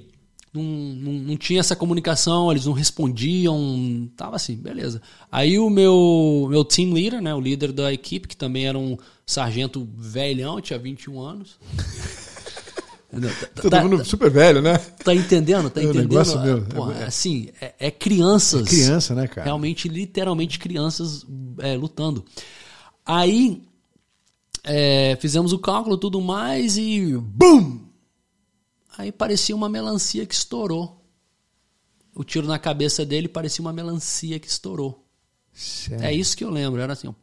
não, 0.51 0.63
não, 0.63 1.13
não, 1.13 1.37
tinha 1.37 1.61
essa 1.61 1.77
comunicação, 1.77 2.51
eles 2.51 2.65
não 2.65 2.73
respondiam, 2.73 4.11
tava 4.17 4.37
assim, 4.37 4.57
beleza. 4.57 5.03
Aí 5.31 5.59
o 5.59 5.69
meu, 5.69 6.47
meu 6.49 6.65
team 6.65 6.95
leader, 6.95 7.21
né, 7.21 7.35
o 7.35 7.41
líder 7.41 7.71
da 7.71 7.93
equipe, 7.93 8.27
que 8.27 8.35
também 8.35 8.67
era 8.67 8.79
um 8.79 8.97
sargento 9.27 9.87
velhão, 9.95 10.59
tinha 10.59 10.79
21 10.79 11.21
anos. 11.21 11.59
tá, 13.57 13.61
Todo 13.61 13.83
mundo 13.83 13.99
tá, 13.99 14.05
super 14.05 14.31
velho, 14.31 14.63
né? 14.63 14.79
Tá 15.05 15.15
entendendo? 15.15 15.69
Tá 15.69 15.83
é 15.83 15.85
entendendo? 15.85 16.09
negócio 16.09 16.41
meu. 16.41 16.63
Pô, 16.63 16.91
é, 16.93 17.05
assim, 17.05 17.51
é, 17.61 17.75
é 17.79 17.91
crianças. 17.91 18.67
É 18.69 18.71
criança, 18.71 19.15
né, 19.15 19.29
cara? 19.29 19.45
Realmente, 19.45 19.87
literalmente 19.87 20.59
crianças 20.59 21.27
é, 21.59 21.77
lutando. 21.77 22.25
Aí 23.05 23.63
é, 24.65 25.17
fizemos 25.21 25.53
o 25.53 25.59
cálculo 25.59 25.99
tudo 25.99 26.21
mais 26.21 26.79
e 26.79 27.17
BUM! 27.17 27.85
Aí 28.97 29.13
parecia 29.13 29.55
uma 29.55 29.69
melancia 29.69 30.25
que 30.25 30.35
estourou. 30.35 31.05
O 32.15 32.25
tiro 32.25 32.47
na 32.47 32.59
cabeça 32.59 33.05
dele 33.05 33.29
parecia 33.29 33.61
uma 33.61 33.73
melancia 33.73 34.39
que 34.39 34.47
estourou. 34.47 35.05
Sério? 35.53 36.05
É 36.05 36.13
isso 36.13 36.37
que 36.37 36.45
eu 36.45 36.51
lembro. 36.51 36.81
Era 36.81 36.93
assim, 36.93 37.09
um 37.09 37.15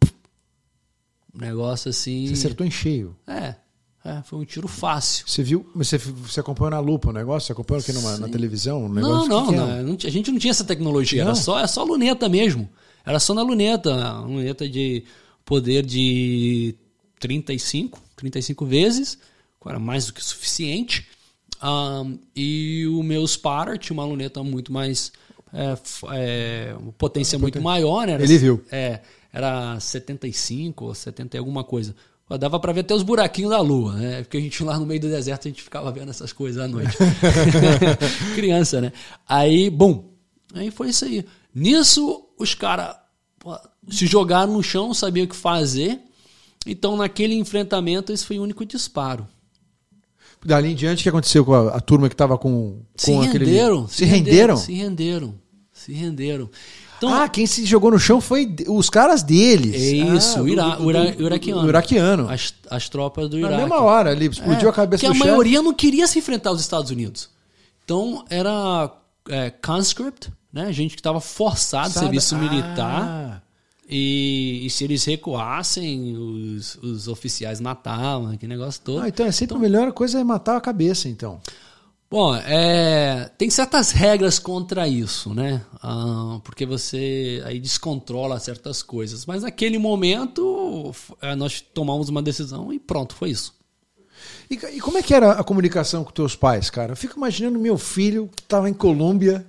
negócio 1.33 1.89
assim. 1.89 2.27
Você 2.27 2.33
acertou 2.33 2.65
em 2.65 2.71
cheio. 2.71 3.15
É. 3.25 3.55
É, 4.03 4.21
foi 4.23 4.39
um 4.39 4.45
tiro 4.45 4.67
fácil. 4.67 5.27
Você 5.27 5.43
viu? 5.43 5.69
Você, 5.75 5.97
você 5.97 6.39
acompanhou 6.39 6.71
na 6.71 6.79
lupa 6.79 7.09
o 7.09 7.13
negócio? 7.13 7.45
Você 7.45 7.51
acompanhou 7.53 7.81
aqui 7.81 7.93
numa, 7.93 8.17
na 8.17 8.27
televisão? 8.27 8.85
Um 8.85 8.89
negócio 8.89 9.29
não, 9.29 9.45
não, 9.45 9.51
não, 9.51 9.83
não, 9.83 9.93
A 9.93 10.09
gente 10.09 10.31
não 10.31 10.39
tinha 10.39 10.51
essa 10.51 10.63
tecnologia. 10.63 11.23
Não. 11.23 11.31
Era 11.31 11.39
só, 11.39 11.57
era 11.59 11.67
só 11.67 11.83
luneta 11.83 12.27
mesmo. 12.27 12.67
Era 13.05 13.19
só 13.19 13.33
na 13.33 13.43
luneta. 13.43 14.19
Luneta 14.21 14.67
de 14.67 15.03
poder 15.45 15.85
de 15.85 16.75
35, 17.21 18.01
35 18.17 18.65
vezes. 18.65 19.17
Era 19.65 19.79
mais 19.79 20.07
do 20.07 20.13
que 20.13 20.23
suficiente. 20.23 21.07
Um, 21.63 22.17
e 22.35 22.87
o 22.87 23.03
meu 23.03 23.25
Sparrow 23.27 23.77
tinha 23.77 23.93
uma 23.93 24.03
luneta 24.03 24.43
muito 24.43 24.73
mais. 24.73 25.11
É, 25.53 25.77
é, 26.13 26.75
potência 26.97 27.37
muito 27.37 27.61
maior, 27.61 28.07
né? 28.07 28.13
Era, 28.13 28.23
Ele 28.23 28.37
viu. 28.37 28.65
É, 28.71 29.01
era 29.31 29.79
75 29.79 30.85
ou 30.85 30.95
70 30.95 31.37
e 31.37 31.39
alguma 31.39 31.63
coisa. 31.63 31.95
Dava 32.39 32.59
para 32.61 32.71
ver 32.71 32.79
até 32.79 32.95
os 32.95 33.03
buraquinhos 33.03 33.51
da 33.51 33.59
lua, 33.59 33.93
né? 33.93 34.21
Porque 34.23 34.37
a 34.37 34.39
gente 34.39 34.63
lá 34.63 34.79
no 34.79 34.85
meio 34.85 35.01
do 35.01 35.09
deserto 35.09 35.47
a 35.47 35.51
gente 35.51 35.61
ficava 35.61 35.91
vendo 35.91 36.09
essas 36.09 36.31
coisas 36.31 36.63
à 36.63 36.67
noite. 36.67 36.97
Criança, 38.33 38.79
né? 38.79 38.93
Aí, 39.27 39.69
bom, 39.69 40.13
aí 40.53 40.71
foi 40.71 40.89
isso 40.89 41.03
aí. 41.03 41.25
Nisso, 41.53 42.25
os 42.39 42.55
caras 42.55 42.95
se 43.89 44.07
jogaram 44.07 44.53
no 44.53 44.63
chão, 44.63 44.87
não 44.87 44.93
sabiam 44.93 45.25
o 45.25 45.27
que 45.27 45.35
fazer. 45.35 45.99
Então, 46.65 46.95
naquele 46.95 47.35
enfrentamento, 47.35 48.11
esse 48.11 48.25
foi 48.25 48.39
o 48.39 48.43
único 48.43 48.65
disparo. 48.65 49.27
Dali 50.43 50.71
em 50.71 50.75
diante, 50.75 51.01
o 51.01 51.03
que 51.03 51.09
aconteceu 51.09 51.45
com 51.45 51.53
a, 51.53 51.75
a 51.75 51.79
turma 51.79 52.09
que 52.09 52.13
estava 52.13 52.37
com, 52.37 52.79
com 52.79 52.85
se 52.97 53.11
aquele. 53.13 53.45
Renderam, 53.45 53.87
se, 53.87 53.97
se 53.97 54.05
renderam? 54.05 54.57
Se 54.57 54.73
renderam. 54.73 55.35
Se 55.71 55.93
renderam. 55.93 56.49
Então, 56.97 57.11
ah, 57.11 57.27
quem 57.27 57.47
se 57.47 57.65
jogou 57.65 57.89
no 57.89 57.97
chão 57.97 58.21
foi 58.21 58.55
os 58.67 58.87
caras 58.87 59.23
deles. 59.23 59.73
É 59.73 60.15
isso, 60.15 60.37
ah, 60.37 60.41
o, 60.43 60.47
ira, 60.47 60.63
do, 60.75 60.77
do, 60.77 61.23
o 61.23 61.25
iraquiano. 61.25 61.63
O 61.63 61.69
iraquiano. 61.69 62.29
As, 62.29 62.53
as 62.69 62.89
tropas 62.89 63.27
do 63.27 63.39
Iraque. 63.39 63.55
Na 63.55 63.59
mesma 63.61 63.81
hora, 63.81 64.11
ali, 64.11 64.27
explodiu 64.27 64.67
é, 64.67 64.71
a 64.71 64.73
cabeça 64.73 65.07
do 65.07 65.11
Porque 65.11 65.23
a 65.23 65.25
maioria 65.25 65.63
não 65.63 65.73
queria 65.73 66.05
se 66.05 66.19
enfrentar 66.19 66.51
aos 66.51 66.61
Estados 66.61 66.91
Unidos. 66.91 67.29
Então, 67.83 68.23
era 68.29 68.91
é, 69.29 69.49
conscript, 69.49 70.31
né? 70.53 70.71
Gente 70.71 70.93
que 70.93 70.99
estava 70.99 71.19
forçado 71.19 71.89
Sabe? 71.89 72.05
serviço 72.05 72.37
militar. 72.37 73.43
E, 73.93 74.65
e, 74.65 74.69
se 74.69 74.85
eles 74.85 75.03
recuassem, 75.03 76.15
os, 76.15 76.75
os 76.75 77.09
oficiais 77.09 77.59
matavam, 77.59 78.37
que 78.37 78.47
negócio 78.47 78.81
todo. 78.81 79.01
Ah, 79.01 79.09
então 79.09 79.25
é 79.25 79.33
sempre 79.33 79.55
então, 79.55 79.57
a 79.57 79.59
melhor 79.59 79.91
coisa 79.91 80.17
é 80.17 80.23
matar 80.23 80.55
a 80.55 80.61
cabeça, 80.61 81.09
então. 81.09 81.41
Bom, 82.09 82.33
é, 82.35 83.29
tem 83.37 83.49
certas 83.49 83.91
regras 83.91 84.39
contra 84.39 84.87
isso, 84.87 85.33
né? 85.33 85.61
Ah, 85.83 86.39
porque 86.41 86.65
você 86.65 87.43
aí 87.45 87.59
descontrola 87.59 88.39
certas 88.39 88.81
coisas. 88.81 89.25
Mas 89.25 89.43
naquele 89.43 89.77
momento 89.77 90.93
é, 91.21 91.35
nós 91.35 91.59
tomamos 91.59 92.07
uma 92.07 92.21
decisão 92.21 92.71
e 92.71 92.79
pronto, 92.79 93.13
foi 93.13 93.31
isso. 93.31 93.53
E, 94.49 94.55
e, 94.55 94.79
como 94.79 94.97
é 94.97 95.03
que 95.03 95.13
era 95.13 95.31
a 95.31 95.43
comunicação 95.43 96.05
com 96.05 96.11
teus 96.11 96.33
pais, 96.33 96.69
cara? 96.69 96.93
Eu 96.93 96.97
fico 96.97 97.17
imaginando 97.17 97.59
meu 97.59 97.77
filho 97.77 98.29
que 98.33 98.41
estava 98.41 98.69
em 98.69 98.73
Colômbia, 98.73 99.45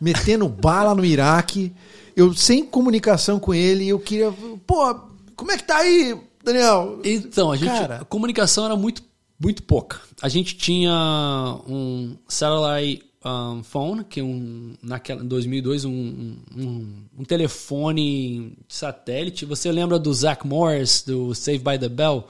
metendo 0.00 0.48
bala 0.48 0.96
no 0.96 1.04
Iraque, 1.04 1.72
eu 2.18 2.34
sem 2.34 2.64
comunicação 2.64 3.38
com 3.38 3.54
ele, 3.54 3.88
eu 3.88 4.00
queria, 4.00 4.32
pô, 4.66 4.94
como 5.36 5.52
é 5.52 5.56
que 5.56 5.62
tá 5.62 5.76
aí, 5.78 6.18
Daniel? 6.42 7.00
Então, 7.04 7.52
a 7.52 7.56
gente, 7.56 7.70
cara, 7.70 7.98
a 8.00 8.04
comunicação 8.04 8.64
era 8.64 8.76
muito 8.76 9.06
muito 9.40 9.62
pouca. 9.62 10.00
A 10.20 10.28
gente 10.28 10.56
tinha 10.56 10.90
um 11.68 12.16
satellite 12.26 13.04
um, 13.24 13.62
phone, 13.62 14.02
que 14.02 14.20
um, 14.20 14.74
naquela, 14.82 15.22
em 15.22 15.28
2002, 15.28 15.84
um, 15.84 16.36
um, 16.56 16.86
um, 17.18 17.24
telefone 17.24 18.52
satélite. 18.68 19.44
Você 19.44 19.70
lembra 19.70 19.96
do 19.96 20.12
Zach 20.12 20.44
Morris, 20.44 21.02
do 21.06 21.32
Save 21.36 21.58
by 21.58 21.78
the 21.78 21.88
Bell? 21.88 22.26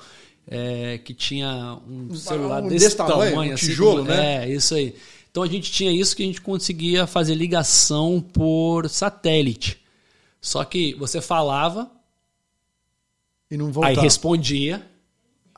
É, 0.50 0.98
que 0.98 1.12
tinha 1.12 1.78
um 1.86 2.14
celular 2.14 2.62
desse, 2.62 2.86
desse 2.86 2.96
tamanho, 2.96 3.30
tamanho 3.32 3.50
um 3.52 3.54
assim, 3.54 3.66
tijolo, 3.66 4.04
né? 4.04 4.44
É, 4.44 4.50
isso 4.50 4.74
aí. 4.74 4.94
Então 5.38 5.44
a 5.44 5.52
gente 5.52 5.70
tinha 5.70 5.92
isso 5.92 6.16
que 6.16 6.24
a 6.24 6.26
gente 6.26 6.40
conseguia 6.40 7.06
fazer 7.06 7.36
ligação 7.36 8.20
por 8.20 8.88
satélite. 8.88 9.80
Só 10.40 10.64
que 10.64 10.94
você 10.94 11.20
falava 11.20 11.88
e 13.48 13.56
não 13.56 13.70
voltava. 13.70 13.96
Aí 13.96 14.02
respondia 14.02 14.84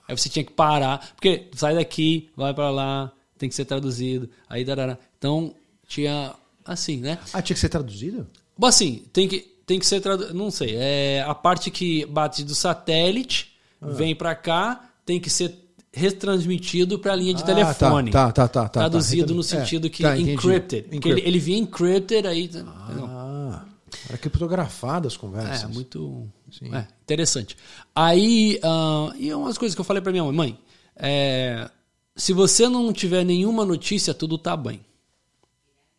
Aí 0.06 0.18
você 0.18 0.28
tinha 0.28 0.44
que 0.44 0.52
parar, 0.52 1.12
porque 1.14 1.48
sai 1.54 1.76
daqui, 1.76 2.28
vai 2.36 2.52
para 2.52 2.68
lá, 2.68 3.12
tem 3.38 3.48
que 3.48 3.54
ser 3.54 3.64
traduzido. 3.64 4.28
Aí 4.48 4.64
dará. 4.64 4.98
Então 5.16 5.54
tinha 5.86 6.34
assim, 6.64 6.96
né? 6.96 7.18
Ah, 7.32 7.40
tinha 7.40 7.54
que 7.54 7.60
ser 7.60 7.68
traduzido? 7.68 8.26
Bom, 8.58 8.66
assim, 8.66 9.04
tem 9.12 9.28
que 9.28 9.38
tem 9.64 9.78
que 9.78 9.86
ser 9.86 10.00
traduzido, 10.00 10.34
não 10.34 10.50
sei, 10.50 10.74
é 10.76 11.24
a 11.26 11.34
parte 11.34 11.70
que 11.70 12.04
bate 12.04 12.42
do 12.42 12.54
satélite, 12.56 13.56
ah. 13.80 13.86
vem 13.88 14.14
para 14.16 14.34
cá, 14.34 14.90
tem 15.06 15.20
que 15.20 15.30
ser 15.30 15.56
retransmitido 15.92 16.98
para 16.98 17.12
a 17.12 17.16
linha 17.16 17.34
de 17.34 17.42
ah, 17.42 17.46
telefone. 17.46 18.10
Tá, 18.10 18.30
tá, 18.30 18.46
tá, 18.48 18.68
tá 18.68 18.80
Traduzido 18.80 19.28
tá, 19.28 19.34
no 19.34 19.42
sentido 19.42 19.86
é, 19.88 19.90
que 19.90 20.02
tá, 20.02 20.16
encrypted. 20.16 20.86
Ele, 20.90 21.20
ele 21.20 21.38
vinha 21.38 21.58
encrypted 21.58 22.26
aí. 22.26 22.50
Ah, 22.66 23.64
era 24.08 24.18
criptografado 24.18 25.08
as 25.08 25.16
conversas. 25.16 25.64
É, 25.64 25.66
muito 25.66 26.28
é, 26.72 26.86
interessante. 27.02 27.56
Aí, 27.94 28.60
uh, 28.64 29.14
e 29.16 29.32
umas 29.34 29.58
coisas 29.58 29.74
que 29.74 29.80
eu 29.80 29.84
falei 29.84 30.02
para 30.02 30.12
minha 30.12 30.24
mãe, 30.24 30.32
mãe, 30.32 30.58
é, 30.96 31.68
se 32.16 32.32
você 32.32 32.68
não 32.68 32.92
tiver 32.92 33.24
nenhuma 33.24 33.64
notícia, 33.64 34.14
tudo 34.14 34.38
tá 34.38 34.56
bem. 34.56 34.80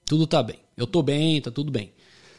Tudo 0.05 0.25
tá 0.25 0.41
bem. 0.41 0.59
Eu 0.77 0.87
tô 0.87 1.01
bem, 1.01 1.41
tá 1.41 1.51
tudo 1.51 1.71
bem. 1.71 1.93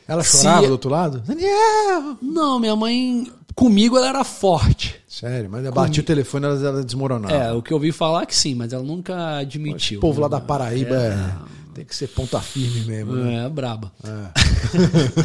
Ela 0.07 0.24
chorava 0.24 0.62
se... 0.62 0.66
do 0.66 0.72
outro 0.72 0.90
lado? 0.90 1.20
Daniel! 1.20 2.18
Não, 2.20 2.59
minha 2.59 2.74
mãe, 2.74 3.30
comigo 3.55 3.96
ela 3.96 4.09
era 4.09 4.24
forte. 4.24 5.01
Sério, 5.12 5.50
mas 5.50 5.62
ela 5.62 5.74
batia 5.74 6.02
o 6.02 6.06
telefone 6.06 6.46
ela, 6.46 6.66
ela 6.66 6.82
desmoronava. 6.82 7.34
É, 7.34 7.52
o 7.52 7.60
que 7.60 7.70
eu 7.70 7.76
ouvi 7.76 7.92
falar 7.92 8.22
é 8.22 8.26
que 8.26 8.34
sim, 8.34 8.54
mas 8.54 8.72
ela 8.72 8.82
nunca 8.82 9.36
admitiu. 9.36 9.98
O 9.98 10.00
povo 10.00 10.22
lá 10.22 10.26
da 10.26 10.40
Paraíba 10.40 10.96
é... 10.96 11.08
é... 11.08 11.34
tem 11.74 11.84
que 11.84 11.94
ser 11.94 12.06
ponta 12.08 12.40
firme 12.40 12.80
mesmo. 12.86 13.12
Né? 13.16 13.44
É, 13.44 13.48
braba. 13.50 13.92
É. 14.02 14.30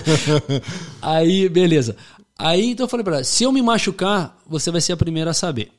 Aí, 1.01 1.47
beleza. 1.47 1.95
Aí 2.37 2.71
então 2.71 2.83
eu 2.83 2.89
falei 2.89 3.05
para 3.05 3.15
ela: 3.15 3.23
se 3.23 3.45
eu 3.45 3.51
me 3.53 3.61
machucar, 3.61 4.37
você 4.45 4.69
vai 4.69 4.81
ser 4.81 4.91
a 4.91 4.97
primeira 4.97 5.31
a 5.31 5.33
saber. 5.33 5.71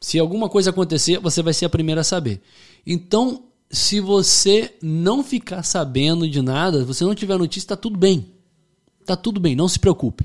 Se 0.00 0.18
alguma 0.18 0.48
coisa 0.48 0.70
acontecer, 0.70 1.18
você 1.18 1.42
vai 1.42 1.52
ser 1.52 1.66
a 1.66 1.68
primeira 1.70 2.00
a 2.00 2.04
saber. 2.04 2.40
Então, 2.86 3.42
se 3.70 4.00
você 4.00 4.72
não 4.80 5.22
ficar 5.22 5.62
sabendo 5.62 6.26
de 6.26 6.40
nada, 6.40 6.86
você 6.86 7.04
não 7.04 7.14
tiver 7.14 7.36
notícia, 7.36 7.68
tá 7.68 7.76
tudo 7.76 7.98
bem. 7.98 8.32
Tá 9.04 9.14
tudo 9.14 9.38
bem, 9.38 9.54
não 9.54 9.68
se 9.68 9.78
preocupe. 9.78 10.24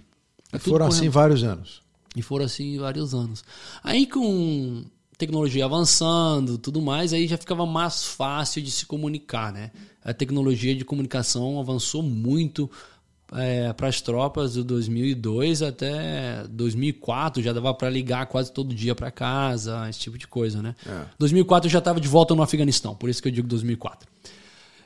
Tá 0.50 0.58
e 0.58 0.60
foram 0.62 0.88
assim 0.88 1.10
vários 1.10 1.44
anos. 1.44 1.82
E 2.16 2.22
foram 2.22 2.46
assim 2.46 2.78
vários 2.78 3.14
anos. 3.14 3.44
Aí 3.84 4.06
com 4.06 4.84
tecnologia 5.18 5.66
avançando, 5.66 6.58
tudo 6.58 6.82
mais, 6.82 7.14
aí 7.14 7.28
já 7.28 7.38
ficava 7.38 7.66
mais 7.66 8.04
fácil 8.06 8.62
de 8.62 8.72
se 8.72 8.86
comunicar, 8.86 9.54
né? 9.54 9.72
A 10.04 10.14
tecnologia 10.14 10.74
de 10.76 10.84
comunicação 10.84 11.60
avançou 11.60 12.02
muito 12.02 12.70
é, 13.34 13.72
para 13.72 13.88
as 13.88 14.02
tropas 14.02 14.54
de 14.54 14.64
2002 14.64 15.62
até 15.62 16.44
2004 16.50 17.42
já 17.42 17.54
dava 17.54 17.74
para 17.74 17.90
ligar 17.90 18.26
quase 18.26 18.52
todo 18.52 18.76
dia 18.76 18.94
para 18.94 19.10
casa, 19.10 19.88
esse 19.90 20.00
tipo 20.00 20.18
de 20.18 20.28
coisa, 20.28 20.62
né? 20.62 20.76
É. 20.86 21.06
2004 21.18 21.68
eu 21.68 21.72
já 21.72 21.80
estava 21.80 22.02
de 22.02 22.08
volta 22.08 22.36
no 22.36 22.42
Afeganistão, 22.42 22.96
por 22.96 23.10
isso 23.10 23.22
que 23.22 23.28
eu 23.28 23.32
digo 23.32 23.48
2004. 23.48 24.10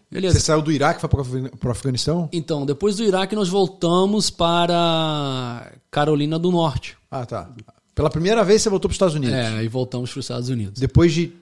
Beleza. 0.09 0.35
Você 0.35 0.45
saiu 0.45 0.61
do 0.61 0.71
Iraque 0.71 0.99
e 0.99 1.01
foi 1.01 1.09
para 1.49 1.67
o 1.67 1.71
Afeganistão? 1.71 2.29
Então, 2.31 2.65
depois 2.65 2.95
do 2.95 3.03
Iraque 3.03 3.35
nós 3.35 3.49
voltamos 3.49 4.29
para 4.29 5.73
Carolina 5.89 6.37
do 6.37 6.51
Norte. 6.51 6.97
Ah, 7.09 7.25
tá. 7.25 7.49
Pela 7.93 8.09
primeira 8.09 8.43
vez 8.43 8.61
você 8.61 8.69
voltou 8.69 8.89
para 8.89 8.93
os 8.93 8.95
Estados 8.95 9.15
Unidos? 9.15 9.35
É, 9.35 9.63
e 9.63 9.67
voltamos 9.67 10.11
para 10.11 10.19
os 10.19 10.25
Estados 10.25 10.49
Unidos. 10.49 10.79
Depois 10.79 11.13
de 11.13 11.33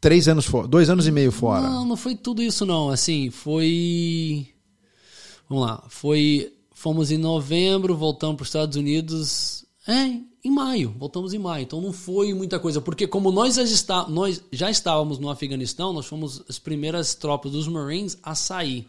três 0.00 0.28
anos 0.28 0.46
fora, 0.46 0.66
dois 0.66 0.88
anos 0.88 1.06
e 1.06 1.10
meio 1.10 1.32
fora? 1.32 1.62
Não, 1.62 1.84
não 1.84 1.96
foi 1.96 2.14
tudo 2.14 2.42
isso 2.42 2.64
não. 2.64 2.90
Assim, 2.90 3.30
foi 3.30 4.48
Vamos 5.50 5.66
lá. 5.66 5.82
Foi, 5.88 6.52
fomos 6.72 7.10
em 7.10 7.18
novembro, 7.18 7.96
voltamos 7.96 8.36
para 8.36 8.42
os 8.44 8.48
Estados 8.48 8.76
Unidos. 8.76 9.64
É, 9.86 10.20
em 10.42 10.50
maio, 10.50 10.94
voltamos 10.98 11.34
em 11.34 11.38
maio. 11.38 11.62
Então 11.62 11.80
não 11.80 11.92
foi 11.92 12.32
muita 12.32 12.58
coisa, 12.58 12.80
porque 12.80 13.06
como 13.06 13.30
nós 13.30 13.56
já, 13.56 13.62
está, 13.62 14.08
nós 14.08 14.42
já 14.50 14.70
estávamos 14.70 15.18
no 15.18 15.28
Afeganistão, 15.28 15.92
nós 15.92 16.06
fomos 16.06 16.42
as 16.48 16.58
primeiras 16.58 17.14
tropas 17.14 17.52
dos 17.52 17.68
Marines 17.68 18.18
a 18.22 18.34
sair. 18.34 18.86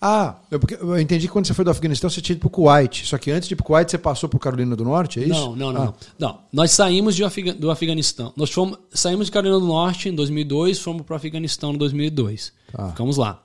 Ah, 0.00 0.36
eu, 0.50 0.60
eu 0.80 1.00
entendi 1.00 1.26
que 1.26 1.32
quando 1.32 1.46
você 1.46 1.54
foi 1.54 1.64
do 1.64 1.70
Afeganistão 1.70 2.10
você 2.10 2.20
tinha 2.20 2.34
ido 2.34 2.40
pro 2.40 2.50
Kuwait. 2.50 3.06
Só 3.06 3.18
que 3.18 3.30
antes 3.30 3.48
de 3.48 3.54
ir 3.54 3.56
pro 3.56 3.64
Kuwait 3.64 3.90
você 3.90 3.98
passou 3.98 4.28
por 4.28 4.38
Carolina 4.38 4.74
do 4.74 4.84
Norte, 4.84 5.20
é 5.20 5.24
isso? 5.24 5.32
Não, 5.32 5.56
não, 5.56 5.72
não. 5.72 5.82
Ah. 5.82 5.94
não. 6.18 6.28
não. 6.28 6.38
Nós 6.52 6.70
saímos 6.70 7.20
Afega 7.20 7.52
do 7.52 7.70
Afeganistão. 7.70 8.32
Nós 8.36 8.50
fomos, 8.50 8.78
saímos 8.90 9.26
de 9.26 9.32
Carolina 9.32 9.58
do 9.58 9.66
Norte 9.66 10.08
em 10.08 10.14
2002, 10.14 10.78
fomos 10.78 11.02
para 11.02 11.14
o 11.14 11.16
Afeganistão 11.16 11.72
em 11.72 11.78
2002. 11.78 12.52
Tá. 12.72 12.88
Ficamos 12.88 13.16
lá. 13.16 13.43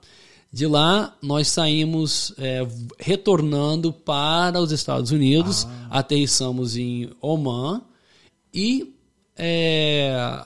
De 0.52 0.66
lá, 0.66 1.16
nós 1.22 1.48
saímos 1.48 2.34
é, 2.38 2.68
retornando 2.98 3.94
para 3.94 4.60
os 4.60 4.72
Estados 4.72 5.12
Unidos, 5.12 5.68
aterrissamos 5.92 6.76
em 6.76 7.12
Oman 7.22 7.82
e 8.52 8.96
é, 9.38 10.44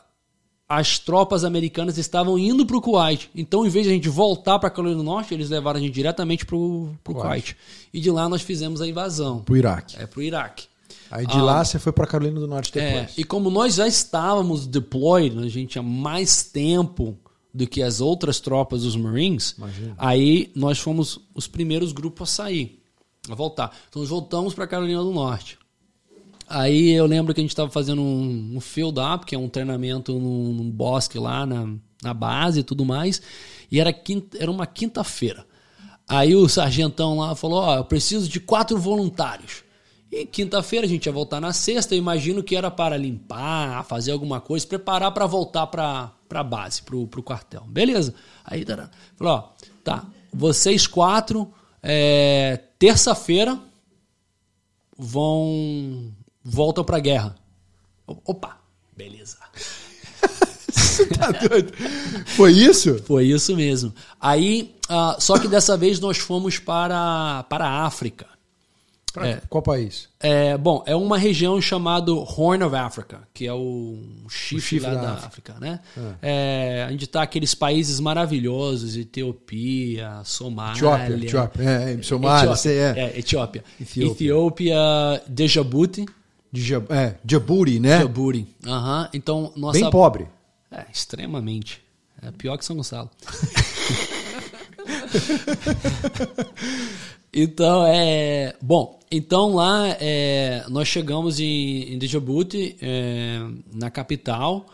as 0.68 1.00
tropas 1.00 1.46
americanas 1.46 1.98
estavam 1.98 2.38
indo 2.38 2.66
para 2.66 2.76
o 2.76 2.82
Kuwait. 2.82 3.30
Então, 3.34 3.66
em 3.66 3.70
vez 3.70 3.86
de 3.86 3.92
a 3.92 3.96
gente 3.96 4.10
voltar 4.10 4.60
para 4.60 4.68
a 4.68 4.72
Carolina 4.72 4.98
do 4.98 5.04
Norte, 5.04 5.34
eles 5.34 5.50
levaram 5.50 5.80
a 5.80 5.82
gente 5.82 5.94
diretamente 5.94 6.46
para 6.46 6.56
o 6.56 6.94
Kuwait. 7.04 7.56
E 7.94 8.02
de 8.02 8.12
lá 8.12 8.28
nós 8.28 8.42
fizemos 8.42 8.82
a 8.82 8.88
invasão. 8.88 9.40
Pro 9.40 9.56
Iraque. 9.56 9.96
É, 9.98 10.06
para 10.06 10.20
o 10.20 10.24
Iraque. 10.24 10.66
Aí 11.10 11.28
de 11.28 11.40
lá 11.40 11.64
você 11.64 11.78
foi 11.78 11.92
pra 11.92 12.08
Carolina 12.08 12.40
do 12.40 12.48
Norte 12.48 12.78
É, 12.78 12.92
depois. 12.94 13.18
e 13.18 13.24
como 13.24 13.50
nós 13.52 13.76
já 13.76 13.88
estávamos 13.88 14.66
deployed, 14.66 15.38
a 15.38 15.48
gente 15.48 15.68
tinha 15.74 15.84
mais 15.84 16.44
tempo 16.44 17.16
do 17.54 17.68
que 17.68 17.84
as 17.84 18.02
outras 18.02 18.40
tropas 18.40 18.82
dos 18.82 18.96
Marines, 18.96 19.54
Imagina. 19.58 19.96
aí 19.98 20.52
nós 20.56 20.80
fomos 20.80 21.20
os 21.36 21.48
primeiros 21.48 21.92
grupos 21.92 22.30
a 22.30 22.34
sair, 22.34 22.82
a 23.30 23.36
voltar. 23.36 23.76
Então 23.90 24.02
nós 24.02 24.10
voltamos 24.10 24.54
para 24.54 24.66
Carolina 24.66 25.04
do 25.04 25.12
Norte. 25.12 25.60
Aí 26.48 26.92
eu 26.92 27.06
lembro 27.06 27.34
que 27.34 27.40
a 27.40 27.44
gente 27.44 27.52
estava 27.52 27.70
fazendo 27.70 28.02
um, 28.02 28.56
um 28.56 28.60
field 28.60 29.00
up, 29.00 29.26
que 29.26 29.36
é 29.36 29.38
um 29.38 29.48
treinamento 29.50 30.14
num, 30.14 30.54
num 30.54 30.70
bosque 30.70 31.20
lá 31.20 31.46
na, 31.46 31.74
na 32.02 32.14
base 32.14 32.62
e 32.62 32.64
tudo 32.64 32.84
mais, 32.84 33.22
e 33.72 33.80
era, 33.80 33.94
quinta, 33.94 34.38
era 34.40 34.52
uma 34.52 34.66
quinta-feira. 34.66 35.46
Aí 36.08 36.36
o 36.36 36.50
sargentão 36.50 37.18
lá 37.20 37.36
falou: 37.36 37.60
Ó, 37.60 37.78
eu 37.78 37.86
preciso 37.86 38.28
de 38.28 38.40
quatro 38.40 38.78
voluntários. 38.78 39.64
E 40.12 40.26
quinta-feira 40.26 40.86
a 40.86 40.90
gente 40.90 41.08
ia 41.08 41.12
voltar 41.12 41.40
na 41.40 41.54
sexta, 41.54 41.96
eu 41.96 41.98
imagino 41.98 42.44
que 42.44 42.56
era 42.56 42.70
para 42.70 42.96
limpar, 42.98 43.84
fazer 43.86 44.12
alguma 44.12 44.40
coisa, 44.40 44.68
preparar 44.68 45.12
para 45.12 45.26
voltar 45.26 45.66
para 45.68 46.12
a 46.40 46.44
base, 46.44 46.82
para 46.82 46.96
o 46.96 47.24
quartel. 47.24 47.64
Beleza. 47.68 48.14
Aí 48.44 48.66
falou: 49.16 49.34
Ó, 49.34 49.50
tá, 49.84 50.06
vocês 50.34 50.88
quatro, 50.88 51.54
é, 51.82 52.60
terça-feira 52.80 53.60
vão. 54.98 56.12
voltam 56.44 56.84
para 56.84 56.98
a 56.98 57.02
guerra. 57.02 57.36
Opa, 58.06 58.58
beleza. 58.96 59.38
tá 61.18 61.32
doido? 61.32 61.74
Foi 62.28 62.52
isso? 62.52 63.02
Foi 63.04 63.26
isso 63.26 63.56
mesmo. 63.56 63.94
Aí, 64.20 64.76
ah, 64.90 65.18
só 65.20 65.38
que 65.38 65.48
dessa 65.48 65.78
vez 65.78 66.00
nós 66.00 66.18
fomos 66.18 66.60
para, 66.60 67.44
para 67.50 67.66
a 67.68 67.86
África. 67.86 68.28
Pra 69.14 69.28
É. 69.28 69.42
qual 69.48 69.62
país? 69.62 70.10
É, 70.20 70.58
bom, 70.58 70.84
é 70.88 70.96
uma 70.96 71.20
região 71.20 71.62
chamada 71.62 72.12
Horn 72.12 72.64
of 72.64 72.76
Africa, 72.76 73.20
que 73.32 73.46
é 73.46 73.54
o 73.54 74.00
chifre, 74.28 74.60
chifre 74.80 74.88
lá 74.90 74.96
da 74.96 75.02
da, 75.02 75.12
África. 75.14 75.54
África, 75.54 75.56
né? 75.60 75.80
É, 76.20 76.90
onde 76.92 77.06
tá 77.06 77.22
aqueles 77.22 77.54
países 77.54 78.00
maravilhosos, 78.00 78.98
Etiópia, 78.98 80.20
Somália. 80.26 80.78
Etiópia, 80.78 81.16
Etiópia. 81.16 81.64
É, 81.64 81.94
é, 81.94 82.02
Somália, 82.02 82.52
Etiópia, 82.54 82.72
é. 82.72 83.00
é, 83.00 83.20
Etiópia. 83.20 83.64
Etiópia. 83.80 84.12
Etiópia, 84.12 84.76
Djibouti. 85.30 86.06
É, 86.90 87.16
Djibouti, 87.24 87.80
né? 87.80 88.00
Djibouti. 88.00 88.48
Aham. 88.66 89.10
Então, 89.14 89.54
nossa... 89.56 89.80
Bem 89.80 89.90
pobre. 89.92 90.28
É, 90.72 90.86
extremamente. 90.92 91.84
É 92.20 92.32
pior 92.32 92.58
que 92.58 92.66
São 92.66 92.76
Gonçalo. 92.76 93.12
então, 97.34 97.86
é. 97.86 98.56
Bom, 98.62 99.00
então 99.12 99.56
lá 99.56 99.90
é, 100.00 100.66
nós 100.70 100.88
chegamos 100.88 101.40
em, 101.40 101.94
em 101.94 101.98
Djibouti, 101.98 102.78
é, 102.82 103.40
na 103.74 103.90
capital, 103.90 104.66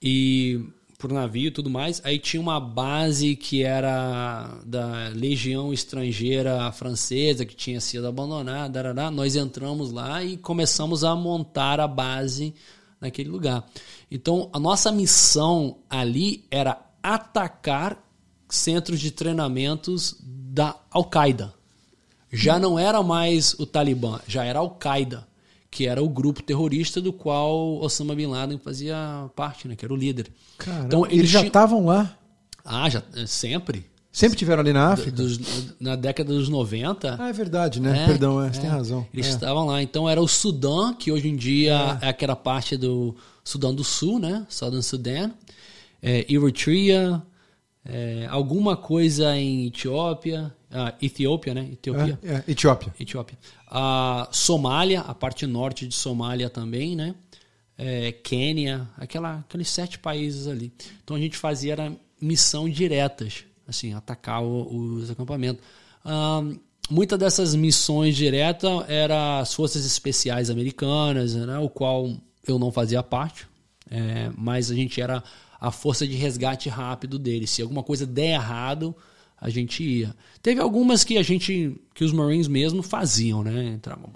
e 0.00 0.60
por 0.98 1.12
navio 1.12 1.48
e 1.48 1.50
tudo 1.50 1.70
mais. 1.70 2.00
Aí 2.04 2.18
tinha 2.18 2.40
uma 2.40 2.58
base 2.58 3.36
que 3.36 3.62
era 3.62 4.58
da 4.64 5.08
Legião 5.08 5.72
Estrangeira 5.72 6.70
Francesa, 6.72 7.44
que 7.44 7.54
tinha 7.54 7.80
sido 7.80 8.06
abandonada. 8.06 8.94
Nós 9.10 9.36
entramos 9.36 9.92
lá 9.92 10.22
e 10.24 10.36
começamos 10.36 11.04
a 11.04 11.14
montar 11.14 11.80
a 11.80 11.88
base 11.88 12.54
naquele 13.00 13.28
lugar. 13.28 13.66
Então, 14.10 14.48
a 14.52 14.58
nossa 14.58 14.90
missão 14.90 15.78
ali 15.88 16.44
era 16.50 16.80
atacar 17.02 18.02
centros 18.48 19.00
de 19.00 19.10
treinamentos 19.10 20.16
da 20.22 20.76
Al-Qaeda. 20.90 21.55
Já 22.36 22.58
não 22.58 22.78
era 22.78 23.02
mais 23.02 23.54
o 23.58 23.66
Talibã, 23.66 24.20
já 24.26 24.44
era 24.44 24.58
Al-Qaeda, 24.58 25.26
que 25.70 25.86
era 25.86 26.02
o 26.02 26.08
grupo 26.08 26.42
terrorista 26.42 27.00
do 27.00 27.12
qual 27.12 27.78
Osama 27.80 28.14
Bin 28.14 28.26
Laden 28.26 28.58
fazia 28.58 29.28
parte, 29.34 29.66
né, 29.68 29.74
que 29.76 29.84
era 29.84 29.92
o 29.92 29.96
líder. 29.96 30.28
Caramba, 30.58 30.86
então, 30.86 31.06
eles 31.06 31.28
já 31.28 31.40
tinham- 31.40 31.48
estavam 31.48 31.84
lá? 31.86 32.16
Ah, 32.64 32.88
já, 32.88 33.02
é, 33.14 33.26
sempre. 33.26 33.86
Sempre 34.10 34.38
tiveram 34.38 34.60
ali 34.62 34.72
na 34.72 34.92
África? 34.92 35.10
Dos- 35.14 35.38
na 35.78 35.94
década 35.94 36.32
dos 36.32 36.48
90, 36.48 37.16
Ah, 37.20 37.28
é 37.28 37.32
verdade, 37.34 37.80
né? 37.80 38.02
É, 38.04 38.06
Perdão, 38.06 38.42
é, 38.42 38.50
você 38.50 38.58
é. 38.58 38.62
tem 38.62 38.70
razão. 38.70 39.06
Eles 39.12 39.26
É. 39.26 39.30
estavam 39.30 39.66
lá. 39.66 39.82
Então 39.82 40.08
era 40.08 40.20
o 40.22 40.26
Sudã, 40.26 40.94
que 40.94 41.12
hoje 41.12 41.28
em 41.28 41.36
dia 41.36 41.98
é, 42.00 42.08
aquela 42.08 42.34
parte 42.34 42.76
do 42.78 43.14
Sudão 43.44 43.74
do 43.74 43.84
Sul, 43.84 44.18
né? 44.18 44.46
Southern 44.48 44.82
Sudan. 44.82 45.30
É, 46.02 46.24
Eritrea, 46.32 47.22
é, 47.88 48.26
alguma 48.30 48.76
coisa 48.76 49.36
em 49.36 49.66
Etiópia. 49.66 50.54
Ah, 50.70 50.92
Etiópia, 51.00 51.54
né? 51.54 51.68
Etiópia. 51.72 52.18
É, 52.22 52.32
é, 52.34 52.44
Etiópia. 52.48 52.94
Etiópia. 52.98 53.38
A 53.68 54.28
Somália, 54.32 55.00
a 55.00 55.14
parte 55.14 55.46
norte 55.46 55.86
de 55.86 55.94
Somália 55.94 56.50
também, 56.50 56.94
né? 56.96 57.14
É, 57.78 58.12
Quênia, 58.12 58.88
aquela, 58.96 59.38
aqueles 59.40 59.68
sete 59.68 59.98
países 59.98 60.46
ali. 60.46 60.72
Então 61.04 61.16
a 61.16 61.20
gente 61.20 61.36
fazia 61.36 61.72
era 61.72 61.92
missão 62.20 62.68
diretas, 62.68 63.44
assim, 63.68 63.92
atacar 63.92 64.42
o- 64.42 64.96
os 64.96 65.10
acampamentos. 65.10 65.62
Ahn, 66.04 66.56
Muitas 66.88 67.18
dessas 67.18 67.52
missões 67.56 68.14
diretas 68.14 68.70
eram 68.88 69.40
as 69.40 69.52
forças 69.52 69.84
especiais 69.84 70.50
americanas, 70.50 71.34
né, 71.34 71.58
o 71.58 71.68
qual 71.68 72.08
eu 72.46 72.60
não 72.60 72.70
fazia 72.70 73.02
parte, 73.02 73.44
é, 73.90 74.30
mas 74.38 74.70
a 74.70 74.74
gente 74.76 75.00
era 75.00 75.20
a 75.60 75.70
força 75.70 76.06
de 76.06 76.14
resgate 76.14 76.68
rápido 76.68 77.18
deles. 77.18 77.50
Se 77.50 77.62
alguma 77.62 77.82
coisa 77.82 78.06
der 78.06 78.34
errado, 78.34 78.94
a 79.40 79.50
gente 79.50 79.82
ia. 79.82 80.14
Teve 80.42 80.60
algumas 80.60 81.04
que 81.04 81.18
a 81.18 81.22
gente, 81.22 81.76
que 81.94 82.04
os 82.04 82.12
Marines 82.12 82.48
mesmo 82.48 82.82
faziam, 82.82 83.42
né? 83.42 83.74
Entravam, 83.74 84.10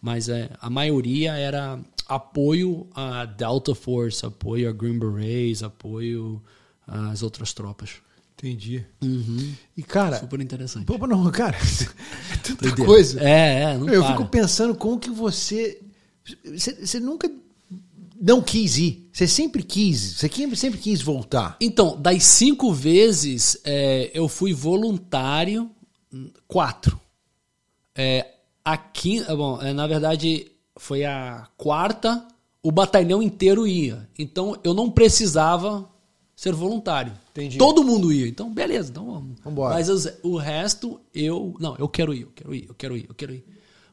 mas 0.00 0.28
é, 0.28 0.50
a 0.60 0.68
maioria 0.68 1.32
era 1.34 1.78
apoio 2.08 2.86
à 2.94 3.24
Delta 3.24 3.74
Force, 3.74 4.24
apoio 4.24 4.68
a 4.68 4.72
Green 4.72 4.98
Berets, 4.98 5.62
apoio 5.62 6.42
às 6.86 7.22
outras 7.22 7.52
tropas. 7.52 8.02
Entendi. 8.36 8.84
E, 9.76 9.82
cara. 9.84 10.18
Super 10.18 10.40
interessante. 10.40 10.84
Pô, 10.84 10.98
não, 11.06 11.30
cara. 11.30 11.56
é 12.32 12.36
tanta 12.38 12.62
Doideira. 12.62 12.84
coisa. 12.84 13.20
É, 13.20 13.62
é, 13.62 13.78
não 13.78 13.88
eu 13.88 14.02
para. 14.02 14.12
fico 14.16 14.28
pensando 14.28 14.74
como 14.74 14.98
que 14.98 15.10
você. 15.10 15.80
Você 16.44 16.98
nunca 16.98 17.30
não 18.24 18.40
quis 18.40 18.78
ir. 18.78 19.08
Você 19.12 19.26
sempre 19.26 19.62
quis. 19.64 20.16
Você 20.18 20.28
sempre, 20.54 20.78
quis 20.78 21.02
voltar. 21.02 21.56
Então, 21.60 22.00
das 22.00 22.22
cinco 22.22 22.72
vezes, 22.72 23.58
é, 23.64 24.10
eu 24.14 24.28
fui 24.28 24.54
voluntário, 24.54 25.68
hum, 26.12 26.30
quatro. 26.46 27.00
É, 27.94 28.26
a 28.64 28.76
quinta, 28.76 29.34
bom, 29.36 29.60
é, 29.60 29.72
na 29.72 29.86
verdade, 29.86 30.50
foi 30.78 31.04
a 31.04 31.48
quarta, 31.56 32.26
o 32.62 32.70
batalhão 32.70 33.20
inteiro 33.22 33.66
ia. 33.66 34.08
Então, 34.18 34.56
eu 34.62 34.72
não 34.72 34.88
precisava 34.90 35.88
ser 36.34 36.54
voluntário. 36.54 37.12
Entendi. 37.32 37.58
Todo 37.58 37.82
mundo 37.84 38.12
ia. 38.12 38.26
Então, 38.28 38.52
beleza, 38.52 38.90
então 38.90 39.04
vamos. 39.06 39.38
Vambora. 39.44 39.74
Mas 39.74 39.88
os- 39.88 40.08
o 40.22 40.36
resto, 40.36 41.00
eu. 41.14 41.54
Não, 41.58 41.76
eu 41.76 41.88
quero 41.88 42.14
ir, 42.14 42.22
eu 42.22 42.30
quero 42.34 42.54
ir, 42.54 42.66
eu 42.68 42.74
quero 42.74 42.96
ir, 42.96 43.06
eu 43.08 43.14
quero 43.14 43.34
ir. 43.34 43.44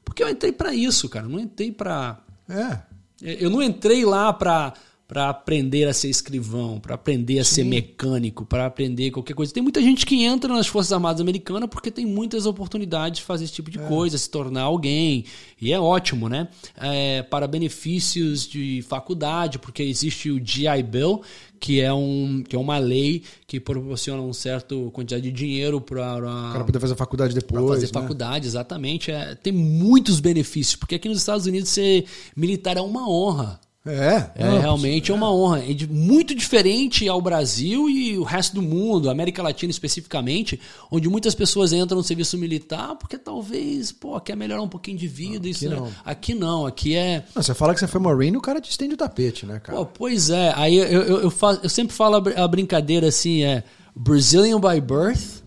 Porque 0.05 0.23
eu 0.23 0.29
entrei 0.29 0.51
pra 0.51 0.73
isso, 0.73 1.09
cara. 1.09 1.25
Eu 1.25 1.29
não 1.29 1.39
entrei 1.39 1.71
pra. 1.71 2.23
É. 2.47 2.79
Eu 3.21 3.49
não 3.49 3.61
entrei 3.61 4.05
lá 4.05 4.31
para 4.31 4.73
para 5.09 5.27
aprender 5.27 5.87
a 5.87 5.93
ser 5.93 6.07
escrivão, 6.07 6.79
para 6.79 6.93
aprender 6.93 7.39
a 7.39 7.43
ser 7.43 7.63
mecânico, 7.63 8.45
para 8.45 8.67
aprender 8.67 9.09
qualquer 9.09 9.33
coisa. 9.33 9.51
Tem 9.51 9.63
muita 9.63 9.81
gente 9.81 10.05
que 10.05 10.23
entra 10.23 10.53
nas 10.53 10.67
Forças 10.67 10.93
Armadas 10.93 11.19
Americanas 11.19 11.67
porque 11.67 11.89
tem 11.89 12.05
muitas 12.05 12.45
oportunidades 12.45 13.17
de 13.17 13.25
fazer 13.25 13.45
esse 13.45 13.53
tipo 13.53 13.71
de 13.71 13.79
coisa, 13.79 14.19
se 14.19 14.29
tornar 14.29 14.61
alguém. 14.61 15.25
E 15.59 15.73
é 15.73 15.79
ótimo, 15.79 16.29
né? 16.29 16.47
É, 16.77 17.23
para 17.23 17.47
benefícios 17.47 18.47
de 18.47 18.83
faculdade, 18.83 19.57
porque 19.57 19.81
existe 19.81 20.29
o 20.29 20.37
GI 20.37 20.83
Bill, 20.87 21.23
que 21.59 21.81
é, 21.81 21.93
um, 21.93 22.43
que 22.47 22.55
é 22.55 22.59
uma 22.59 22.77
lei 22.77 23.23
que 23.45 23.59
proporciona 23.59 24.21
uma 24.21 24.33
certa 24.33 24.75
quantidade 24.93 25.23
de 25.23 25.31
dinheiro 25.31 25.81
para 25.81 26.17
o 26.17 26.51
cara 26.53 26.63
poder 26.63 26.79
fazer 26.79 26.95
faculdade 26.95 27.35
depois. 27.35 27.63
Pra 27.63 27.73
fazer 27.75 27.87
né? 27.87 27.93
faculdade, 27.93 28.47
exatamente. 28.47 29.11
É, 29.11 29.35
tem 29.35 29.51
muitos 29.51 30.19
benefícios, 30.19 30.75
porque 30.75 30.95
aqui 30.95 31.09
nos 31.09 31.19
Estados 31.19 31.45
Unidos 31.45 31.69
ser 31.69 32.05
militar 32.35 32.77
é 32.77 32.81
uma 32.81 33.09
honra. 33.09 33.59
É, 33.85 34.31
é 34.35 34.45
não, 34.45 34.59
realmente 34.59 35.09
é. 35.09 35.13
é 35.13 35.17
uma 35.17 35.33
honra. 35.33 35.59
É 35.59 35.87
muito 35.89 36.35
diferente 36.35 37.07
ao 37.07 37.21
Brasil 37.21 37.89
e 37.89 38.17
o 38.17 38.23
resto 38.23 38.55
do 38.55 38.61
mundo, 38.61 39.09
América 39.09 39.41
Latina 39.41 39.71
especificamente, 39.71 40.59
onde 40.91 41.07
muitas 41.07 41.33
pessoas 41.33 41.71
entram 41.71 41.97
no 41.97 42.03
serviço 42.03 42.37
militar 42.37 42.95
porque 42.95 43.17
talvez, 43.17 43.91
pô, 43.91 44.19
quer 44.19 44.35
melhorar 44.35 44.61
um 44.61 44.67
pouquinho 44.67 44.97
de 44.97 45.07
vida. 45.07 45.37
Aqui 45.37 45.49
isso 45.49 45.65
é- 45.65 45.69
não. 45.69 45.87
É... 45.87 45.91
Aqui 46.03 46.33
não, 46.33 46.65
aqui 46.65 46.95
é. 46.95 47.25
Não, 47.33 47.41
você 47.41 47.53
fala 47.53 47.73
que 47.73 47.79
você 47.79 47.87
foi 47.87 48.01
Marine, 48.01 48.37
o 48.37 48.41
cara 48.41 48.59
te 48.59 48.69
estende 48.69 48.95
o 48.95 48.97
tapete, 48.97 49.45
né, 49.45 49.59
cara? 49.59 49.77
Pô, 49.77 49.85
pois 49.85 50.29
é. 50.29 50.53
Aí 50.55 50.77
eu, 50.77 50.85
eu, 50.85 51.21
eu, 51.21 51.31
faço, 51.31 51.61
eu 51.63 51.69
sempre 51.69 51.95
falo 51.95 52.21
a 52.35 52.47
brincadeira 52.47 53.07
assim: 53.07 53.43
é 53.43 53.63
Brazilian 53.95 54.59
by 54.59 54.81
birth, 54.81 55.41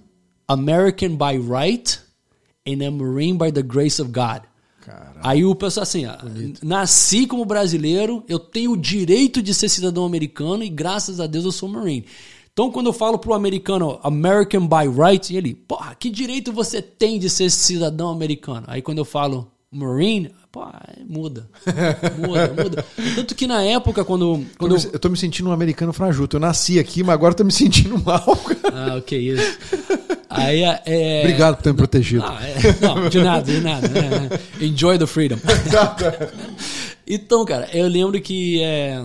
American 0.49 1.16
by 1.16 1.39
right, 1.39 2.01
and 2.66 2.87
a 2.87 2.91
Marine 2.91 3.37
by 3.37 3.53
the 3.53 3.62
grace 3.62 4.01
of 4.01 4.11
God. 4.11 4.43
Aí 5.23 5.45
o 5.45 5.55
pessoal 5.55 5.83
assim, 5.83 6.05
Bonito. 6.23 6.66
nasci 6.66 7.27
como 7.27 7.45
brasileiro, 7.45 8.25
eu 8.29 8.39
tenho 8.39 8.73
o 8.73 8.77
direito 8.77 9.41
de 9.41 9.55
ser 9.55 9.68
cidadão 9.68 10.05
americano 10.05 10.62
e 10.64 10.68
graças 10.68 11.20
a 11.20 11.27
Deus 11.27 11.45
eu 11.45 11.53
sou 11.53 11.68
Marine. 11.68 12.05
Então 12.53 12.70
quando 12.70 12.87
eu 12.87 12.93
falo 12.93 13.18
pro 13.18 13.33
americano 13.33 13.99
American 14.03 14.66
by 14.66 14.89
right, 14.89 15.35
ele, 15.35 15.55
porra, 15.55 15.95
que 15.95 16.11
direito 16.11 16.53
você 16.53 16.83
tem 16.83 17.18
de 17.18 17.31
ser 17.31 17.51
cidadão 17.51 18.11
americano? 18.11 18.64
Aí 18.66 18.83
quando 18.83 18.99
eu 18.99 19.05
falo 19.05 19.51
Marine, 19.70 20.31
pô, 20.53 20.66
muda. 21.09 21.48
Muda, 22.18 22.62
muda. 22.62 22.84
Tanto 23.16 23.34
que 23.34 23.46
na 23.46 23.62
época, 23.62 24.05
quando. 24.05 24.44
quando 24.59 24.76
eu, 24.76 24.90
eu 24.92 24.98
tô 24.98 25.09
me 25.09 25.16
sentindo 25.16 25.48
um 25.48 25.53
americano 25.53 25.94
frajuto. 25.94 26.36
Eu 26.36 26.40
nasci 26.40 26.78
aqui, 26.78 27.03
mas 27.03 27.14
agora 27.14 27.34
tô 27.34 27.42
me 27.42 27.50
sentindo 27.50 27.98
mal. 27.98 28.22
Ah, 28.74 28.96
o 28.96 29.03
que 29.03 29.16
isso. 29.16 29.59
Aí, 30.30 30.62
é... 30.62 31.20
Obrigado 31.20 31.57
por 31.57 31.62
ter 31.62 31.70
me 31.72 31.76
protegido. 31.76 32.24
Ah, 32.26 32.38
é... 32.42 32.57
Não, 32.80 33.09
de 33.09 33.20
nada, 33.20 33.53
de 33.53 33.61
nada. 33.61 33.86
Né? 33.86 34.30
Enjoy 34.62 34.98
the 34.98 35.07
freedom. 35.07 35.36
então, 37.07 37.44
cara, 37.44 37.68
eu 37.74 37.86
lembro 37.86 38.18
que, 38.18 38.62
é... 38.62 39.05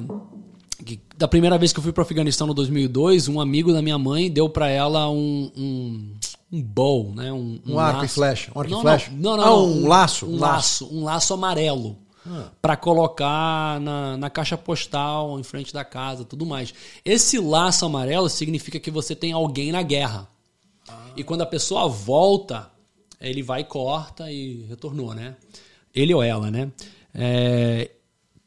que, 0.85 1.01
da 1.17 1.27
primeira 1.27 1.57
vez 1.57 1.73
que 1.73 1.79
eu 1.79 1.83
fui 1.83 1.91
para 1.91 2.01
o 2.01 2.05
Afeganistão 2.05 2.47
no 2.47 2.53
2002, 2.53 3.27
um 3.27 3.41
amigo 3.41 3.73
da 3.73 3.81
minha 3.81 3.97
mãe 3.97 4.31
deu 4.31 4.47
para 4.47 4.69
ela 4.69 5.09
um, 5.09 5.51
um, 5.57 6.11
um, 6.51 6.61
bow, 6.61 7.13
né? 7.13 7.31
Um, 7.31 7.59
um, 7.65 7.73
um 7.73 7.79
arco 7.79 8.05
e 8.05 8.07
flecha. 8.07 8.51
Um 8.55 8.59
arco 8.59 8.71
não, 8.71 8.79
e 8.79 8.81
flecha? 8.81 9.11
Não, 9.11 9.37
não, 9.37 9.43
ah, 9.43 9.47
não, 9.47 9.65
um, 9.65 9.87
laço. 9.87 10.25
Um 10.25 10.37
laço, 10.37 10.89
um 10.91 11.03
laço 11.03 11.33
amarelo. 11.33 11.97
Ah. 12.25 12.51
Para 12.61 12.75
colocar 12.75 13.79
na, 13.79 14.17
na 14.17 14.29
caixa 14.29 14.57
postal, 14.57 15.39
em 15.39 15.43
frente 15.43 15.73
da 15.73 15.85
casa, 15.85 16.25
tudo 16.25 16.45
mais. 16.45 16.73
Esse 17.05 17.39
laço 17.39 17.85
amarelo 17.85 18.29
significa 18.29 18.79
que 18.79 18.91
você 18.91 19.15
tem 19.15 19.31
alguém 19.31 19.71
na 19.71 19.81
guerra. 19.81 20.27
E 21.15 21.23
quando 21.23 21.41
a 21.41 21.45
pessoa 21.47 21.87
volta, 21.87 22.69
ele 23.19 23.41
vai 23.41 23.63
corta 23.63 24.31
e 24.31 24.63
retornou, 24.69 25.13
né? 25.13 25.35
Ele 25.93 26.13
ou 26.13 26.21
ela, 26.21 26.51
né? 26.51 26.71
É, 27.13 27.89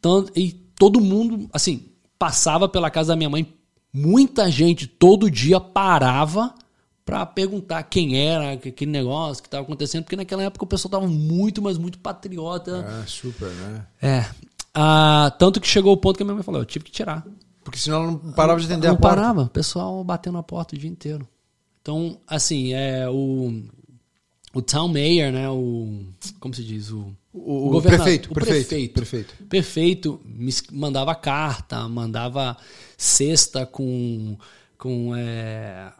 tanto, 0.00 0.32
e 0.38 0.52
todo 0.52 1.00
mundo, 1.00 1.50
assim, 1.52 1.88
passava 2.18 2.68
pela 2.68 2.90
casa 2.90 3.08
da 3.08 3.16
minha 3.16 3.28
mãe, 3.28 3.52
muita 3.92 4.50
gente 4.50 4.86
todo 4.86 5.30
dia 5.30 5.58
parava 5.58 6.54
para 7.10 7.26
perguntar 7.26 7.82
quem 7.82 8.16
era, 8.16 8.52
aquele 8.52 8.90
negócio 8.90 9.42
que 9.42 9.48
estava 9.48 9.64
acontecendo, 9.64 10.04
porque 10.04 10.14
naquela 10.14 10.44
época 10.44 10.64
o 10.64 10.68
pessoal 10.68 10.90
estava 10.90 11.08
muito, 11.08 11.60
mas 11.60 11.76
muito 11.76 11.98
patriota. 11.98 12.86
Ah, 12.86 13.04
super, 13.04 13.48
né? 13.48 13.84
É. 14.00 14.24
Ah, 14.72 15.34
tanto 15.36 15.60
que 15.60 15.66
chegou 15.66 15.92
o 15.92 15.96
ponto 15.96 16.16
que 16.16 16.22
a 16.22 16.24
minha 16.24 16.36
mãe 16.36 16.44
falou: 16.44 16.60
eu 16.60 16.64
tive 16.64 16.84
que 16.84 16.92
tirar. 16.92 17.26
Porque 17.64 17.80
senão 17.80 18.04
ela 18.04 18.12
não 18.12 18.32
parava 18.32 18.60
de 18.60 18.66
atender 18.66 18.86
não 18.86 18.94
a 18.94 18.96
porta. 18.96 19.16
Não 19.16 19.22
parava, 19.22 19.42
o 19.42 19.48
pessoal 19.48 20.04
batendo 20.04 20.34
na 20.34 20.42
porta 20.44 20.76
o 20.76 20.78
dia 20.78 20.88
inteiro. 20.88 21.26
Então, 21.82 22.16
assim, 22.28 22.74
é 22.74 23.08
o 23.08 23.60
o 24.54 24.62
town 24.62 24.86
mayor, 24.86 25.32
né, 25.32 25.50
o 25.50 26.04
como 26.38 26.54
se 26.54 26.62
diz, 26.62 26.90
o 26.92 27.12
o, 27.32 27.76
o, 27.76 27.82
prefeito, 27.82 28.30
o 28.30 28.34
prefeito, 28.34 28.66
prefeito, 28.66 28.92
prefeito, 28.92 29.34
prefeito 29.48 30.20
me 30.24 30.52
mandava 30.72 31.14
carta, 31.16 31.88
mandava 31.88 32.56
cesta 32.96 33.66
com 33.66 34.36
com 34.76 35.14
é, 35.14 35.92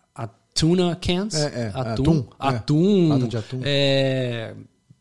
tuna 0.54 0.94
cans, 0.96 1.34
é, 1.34 1.44
é, 1.44 1.72
atum, 1.74 2.26
atum, 2.38 3.12
atum, 3.12 3.28
de 3.28 3.36
atum. 3.36 3.60
É, 3.62 4.54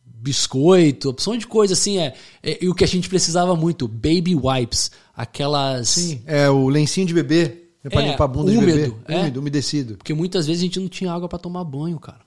biscoito, 0.06 1.08
opção 1.08 1.36
de 1.36 1.46
coisa 1.46 1.72
assim 1.74 1.98
é, 1.98 2.14
é, 2.42 2.58
e 2.64 2.68
o 2.68 2.74
que 2.74 2.84
a 2.84 2.88
gente 2.88 3.08
precisava 3.08 3.56
muito, 3.56 3.88
baby 3.88 4.34
wipes, 4.34 4.90
aquelas 5.16 5.88
Sim, 5.88 6.22
é 6.26 6.48
o 6.50 6.68
lencinho 6.68 7.06
de 7.06 7.14
bebê. 7.14 7.56
É 7.82 7.88
pra 7.88 8.02
É, 8.02 8.10
limpar 8.10 8.24
a 8.24 8.28
bunda 8.28 8.50
úmido, 8.52 8.66
de 8.66 8.72
bebê. 8.90 8.94
é. 9.08 9.20
Úmido, 9.22 9.40
umedecido. 9.40 9.96
porque 9.96 10.12
muitas 10.12 10.46
vezes 10.46 10.60
a 10.60 10.64
gente 10.66 10.78
não 10.78 10.88
tinha 10.88 11.10
água 11.10 11.28
para 11.28 11.38
tomar 11.38 11.64
banho, 11.64 11.98
cara. 11.98 12.20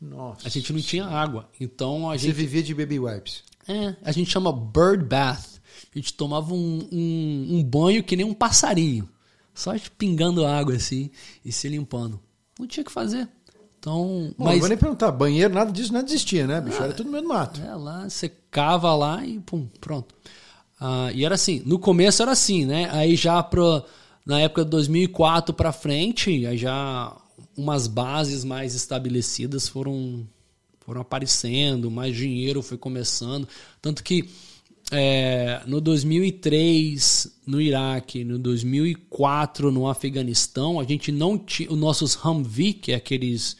Nossa. 0.00 0.40
A 0.48 0.50
gente 0.50 0.72
não 0.72 0.80
tinha 0.80 1.06
água. 1.06 1.48
Então 1.60 2.10
a 2.10 2.14
Você 2.18 2.26
gente. 2.26 2.34
vivia 2.34 2.60
de 2.62 2.74
baby 2.74 2.98
wipes. 2.98 3.44
É, 3.68 3.94
a 4.04 4.10
gente 4.10 4.28
chama 4.32 4.52
bird 4.52 5.04
bath. 5.04 5.46
A 5.94 5.98
gente 5.98 6.12
tomava 6.14 6.52
um, 6.52 6.88
um, 6.90 7.46
um 7.58 7.62
banho 7.62 8.02
que 8.02 8.16
nem 8.16 8.26
um 8.26 8.34
passarinho. 8.34 9.08
Só 9.54 9.72
pingando 9.98 10.46
água 10.46 10.74
assim 10.74 11.10
e 11.44 11.52
se 11.52 11.68
limpando. 11.68 12.20
Não 12.58 12.66
tinha 12.66 12.82
o 12.82 12.86
que 12.86 12.92
fazer. 12.92 13.28
Então. 13.78 14.32
Bom, 14.38 14.44
não 14.44 14.46
mas. 14.46 14.60
vou 14.60 14.68
nem 14.68 14.78
perguntar. 14.78 15.10
Banheiro, 15.10 15.52
nada 15.52 15.72
disso 15.72 15.92
não 15.92 16.00
existia, 16.00 16.46
né, 16.46 16.60
bicho? 16.60 16.82
Era 16.82 16.92
tudo 16.92 17.06
no 17.06 17.12
meio 17.12 17.24
do 17.24 17.28
mato. 17.28 17.60
É, 17.60 17.74
lá, 17.74 18.08
você 18.08 18.30
cava 18.50 18.94
lá 18.94 19.24
e 19.24 19.40
pum, 19.40 19.66
pronto. 19.80 20.14
Ah, 20.80 21.10
e 21.12 21.24
era 21.24 21.34
assim, 21.34 21.62
no 21.66 21.78
começo 21.78 22.22
era 22.22 22.32
assim, 22.32 22.64
né? 22.64 22.88
Aí 22.92 23.16
já 23.16 23.42
pro, 23.42 23.84
na 24.24 24.40
época 24.40 24.64
de 24.64 24.70
2004 24.70 25.54
para 25.54 25.72
frente, 25.72 26.46
aí 26.46 26.56
já 26.56 27.16
umas 27.56 27.86
bases 27.86 28.44
mais 28.44 28.74
estabelecidas 28.74 29.68
foram, 29.68 30.26
foram 30.80 31.00
aparecendo, 31.00 31.90
mais 31.90 32.16
dinheiro 32.16 32.62
foi 32.62 32.78
começando. 32.78 33.48
Tanto 33.80 34.02
que 34.02 34.28
é, 34.92 35.60
no 35.66 35.80
2003 35.80 37.32
no 37.46 37.60
Iraque, 37.60 38.22
no 38.24 38.38
2004 38.38 39.72
no 39.72 39.88
Afeganistão, 39.88 40.78
a 40.78 40.84
gente 40.84 41.10
não 41.10 41.36
tinha 41.36 41.70
os 41.70 41.78
nossos 41.78 42.14
Humvee, 42.24 42.72
que 42.74 42.92
é 42.92 42.94
aqueles 42.96 43.56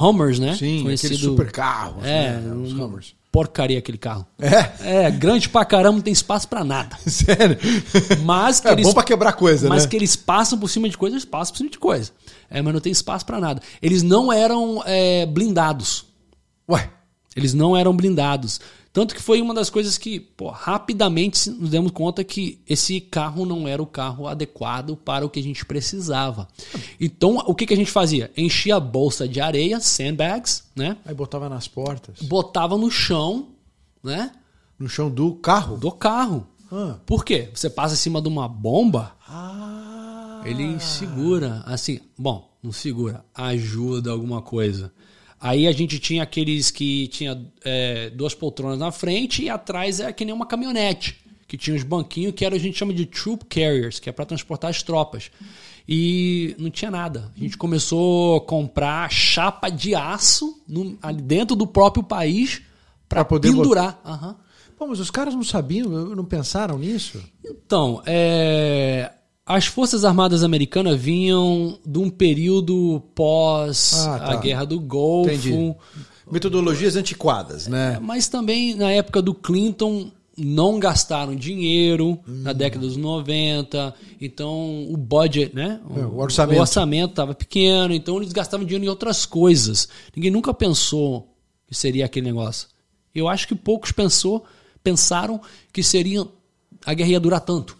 Hummers, 0.00 0.38
né? 0.38 0.56
Sim, 0.56 0.80
aqueles 0.92 1.18
super 1.20 1.50
carros, 1.52 2.04
É, 2.04 2.32
né? 2.40 2.54
Os 2.54 2.72
um- 2.72 2.84
Hummers. 2.84 3.14
porcaria 3.30 3.78
aquele 3.78 3.96
carro. 3.98 4.26
É? 4.40 5.06
É, 5.06 5.10
grande 5.10 5.48
pra 5.48 5.64
caramba, 5.64 5.96
não 5.96 6.02
tem 6.02 6.12
espaço 6.12 6.48
pra 6.48 6.64
nada. 6.64 6.96
Sério? 7.06 7.56
Mas 8.24 8.58
que 8.60 8.68
É 8.68 8.72
eles 8.72 8.84
bom 8.86 8.92
pra 8.92 9.02
quebrar 9.04 9.32
coisa, 9.34 9.68
mas 9.68 9.84
né? 9.84 9.88
que 9.90 9.96
eles 9.96 10.16
passam 10.16 10.58
por 10.58 10.68
cima 10.68 10.88
de 10.88 10.98
coisa, 10.98 11.14
eles 11.14 11.24
passam 11.24 11.52
por 11.52 11.58
cima 11.58 11.70
de 11.70 11.78
coisa. 11.78 12.10
É, 12.50 12.60
mas 12.60 12.74
não 12.74 12.80
tem 12.80 12.92
espaço 12.92 13.24
pra 13.24 13.38
nada. 13.40 13.62
Eles 13.80 14.02
não 14.02 14.32
eram 14.32 14.82
é, 14.84 15.24
blindados. 15.26 16.04
Ué, 16.68 16.90
Eles 17.34 17.54
não 17.54 17.76
eram 17.76 17.96
blindados. 17.96 18.60
Tanto 18.92 19.14
que 19.14 19.22
foi 19.22 19.40
uma 19.40 19.54
das 19.54 19.70
coisas 19.70 19.96
que, 19.96 20.20
pô, 20.20 20.50
rapidamente 20.50 21.48
nos 21.48 21.70
demos 21.70 21.92
conta 21.92 22.22
que 22.22 22.58
esse 22.68 23.00
carro 23.00 23.46
não 23.46 23.66
era 23.66 23.82
o 23.82 23.86
carro 23.86 24.28
adequado 24.28 24.96
para 24.96 25.24
o 25.24 25.30
que 25.30 25.40
a 25.40 25.42
gente 25.42 25.64
precisava. 25.64 26.46
Então, 27.00 27.36
o 27.46 27.54
que, 27.54 27.64
que 27.64 27.72
a 27.72 27.76
gente 27.76 27.90
fazia? 27.90 28.30
Enchia 28.36 28.76
a 28.76 28.80
bolsa 28.80 29.26
de 29.26 29.40
areia, 29.40 29.80
sandbags, 29.80 30.64
né? 30.76 30.98
aí 31.06 31.14
botava 31.14 31.48
nas 31.48 31.66
portas. 31.66 32.20
Botava 32.20 32.76
no 32.76 32.90
chão, 32.90 33.48
né? 34.04 34.30
No 34.78 34.90
chão 34.90 35.10
do 35.10 35.36
carro. 35.36 35.78
Do 35.78 35.90
carro. 35.90 36.46
Ah. 36.70 36.96
Por 37.06 37.24
quê? 37.24 37.48
Você 37.54 37.70
passa 37.70 37.94
em 37.94 37.98
cima 37.98 38.20
de 38.20 38.28
uma 38.28 38.46
bomba, 38.46 39.12
Ah. 39.26 40.42
ele 40.44 40.78
segura, 40.80 41.62
assim, 41.64 41.98
bom, 42.18 42.50
não 42.62 42.72
segura, 42.72 43.24
ajuda 43.34 44.10
alguma 44.10 44.42
coisa. 44.42 44.92
Aí 45.42 45.66
a 45.66 45.72
gente 45.72 45.98
tinha 45.98 46.22
aqueles 46.22 46.70
que 46.70 47.08
tinha 47.08 47.44
é, 47.64 48.10
duas 48.10 48.32
poltronas 48.32 48.78
na 48.78 48.92
frente 48.92 49.42
e 49.42 49.50
atrás 49.50 49.98
é 49.98 50.12
que 50.12 50.24
nem 50.24 50.32
uma 50.32 50.46
caminhonete, 50.46 51.16
que 51.48 51.58
tinha 51.58 51.74
os 51.76 51.82
banquinhos 51.82 52.32
que 52.34 52.44
era, 52.44 52.54
a 52.54 52.58
gente 52.58 52.78
chama 52.78 52.94
de 52.94 53.04
troop 53.06 53.44
carriers, 53.46 53.98
que 53.98 54.08
é 54.08 54.12
para 54.12 54.24
transportar 54.24 54.70
as 54.70 54.82
tropas. 54.84 55.32
E 55.88 56.54
não 56.58 56.70
tinha 56.70 56.92
nada. 56.92 57.32
A 57.36 57.40
gente 57.40 57.56
começou 57.58 58.36
a 58.36 58.40
comprar 58.40 59.10
chapa 59.10 59.68
de 59.68 59.96
aço 59.96 60.62
no- 60.68 60.96
ali 61.02 61.20
dentro 61.20 61.56
do 61.56 61.66
próprio 61.66 62.04
país 62.04 62.62
para 63.08 63.24
poder 63.24 63.48
pendurar. 63.50 64.00
Aham. 64.04 64.36
Pô, 64.78 64.86
mas 64.86 65.00
os 65.00 65.10
caras 65.10 65.34
não 65.34 65.42
sabiam, 65.42 65.88
não 66.14 66.24
pensaram 66.24 66.78
nisso? 66.78 67.20
Então, 67.44 68.00
é, 68.06 69.10
as 69.54 69.66
Forças 69.66 70.04
Armadas 70.04 70.42
Americanas 70.42 70.98
vinham 71.00 71.78
de 71.84 71.98
um 71.98 72.08
período 72.08 73.02
pós 73.14 74.06
Ah, 74.06 74.18
tá. 74.18 74.32
a 74.32 74.36
Guerra 74.36 74.64
do 74.64 74.80
Golfo, 74.80 75.30
Entendi. 75.30 75.74
Metodologias 76.30 76.96
antiquadas, 76.96 77.66
né? 77.66 77.98
mas 78.00 78.28
também 78.28 78.74
na 78.74 78.90
época 78.90 79.20
do 79.20 79.34
Clinton 79.34 80.10
não 80.36 80.78
gastaram 80.78 81.34
dinheiro 81.34 82.18
na 82.26 82.54
década 82.54 82.86
dos 82.86 82.96
90, 82.96 83.94
então 84.18 84.86
o 84.90 84.96
budget, 84.96 85.54
né? 85.54 85.78
É, 85.94 86.00
o 86.06 86.16
orçamento. 86.16 86.58
orçamento 86.60 87.10
estava 87.10 87.34
pequeno, 87.34 87.92
então 87.92 88.16
eles 88.16 88.32
gastavam 88.32 88.64
dinheiro 88.64 88.86
em 88.86 88.88
outras 88.88 89.26
coisas. 89.26 89.88
Ninguém 90.16 90.30
nunca 90.30 90.54
pensou 90.54 91.28
que 91.66 91.74
seria 91.74 92.06
aquele 92.06 92.24
negócio. 92.26 92.68
Eu 93.14 93.28
acho 93.28 93.46
que 93.46 93.54
poucos 93.54 93.92
pensou, 93.92 94.42
pensaram 94.82 95.38
que 95.70 95.82
seria 95.82 96.26
a 96.86 96.94
guerra 96.94 97.10
ia 97.10 97.20
durar 97.20 97.40
tanto. 97.40 97.76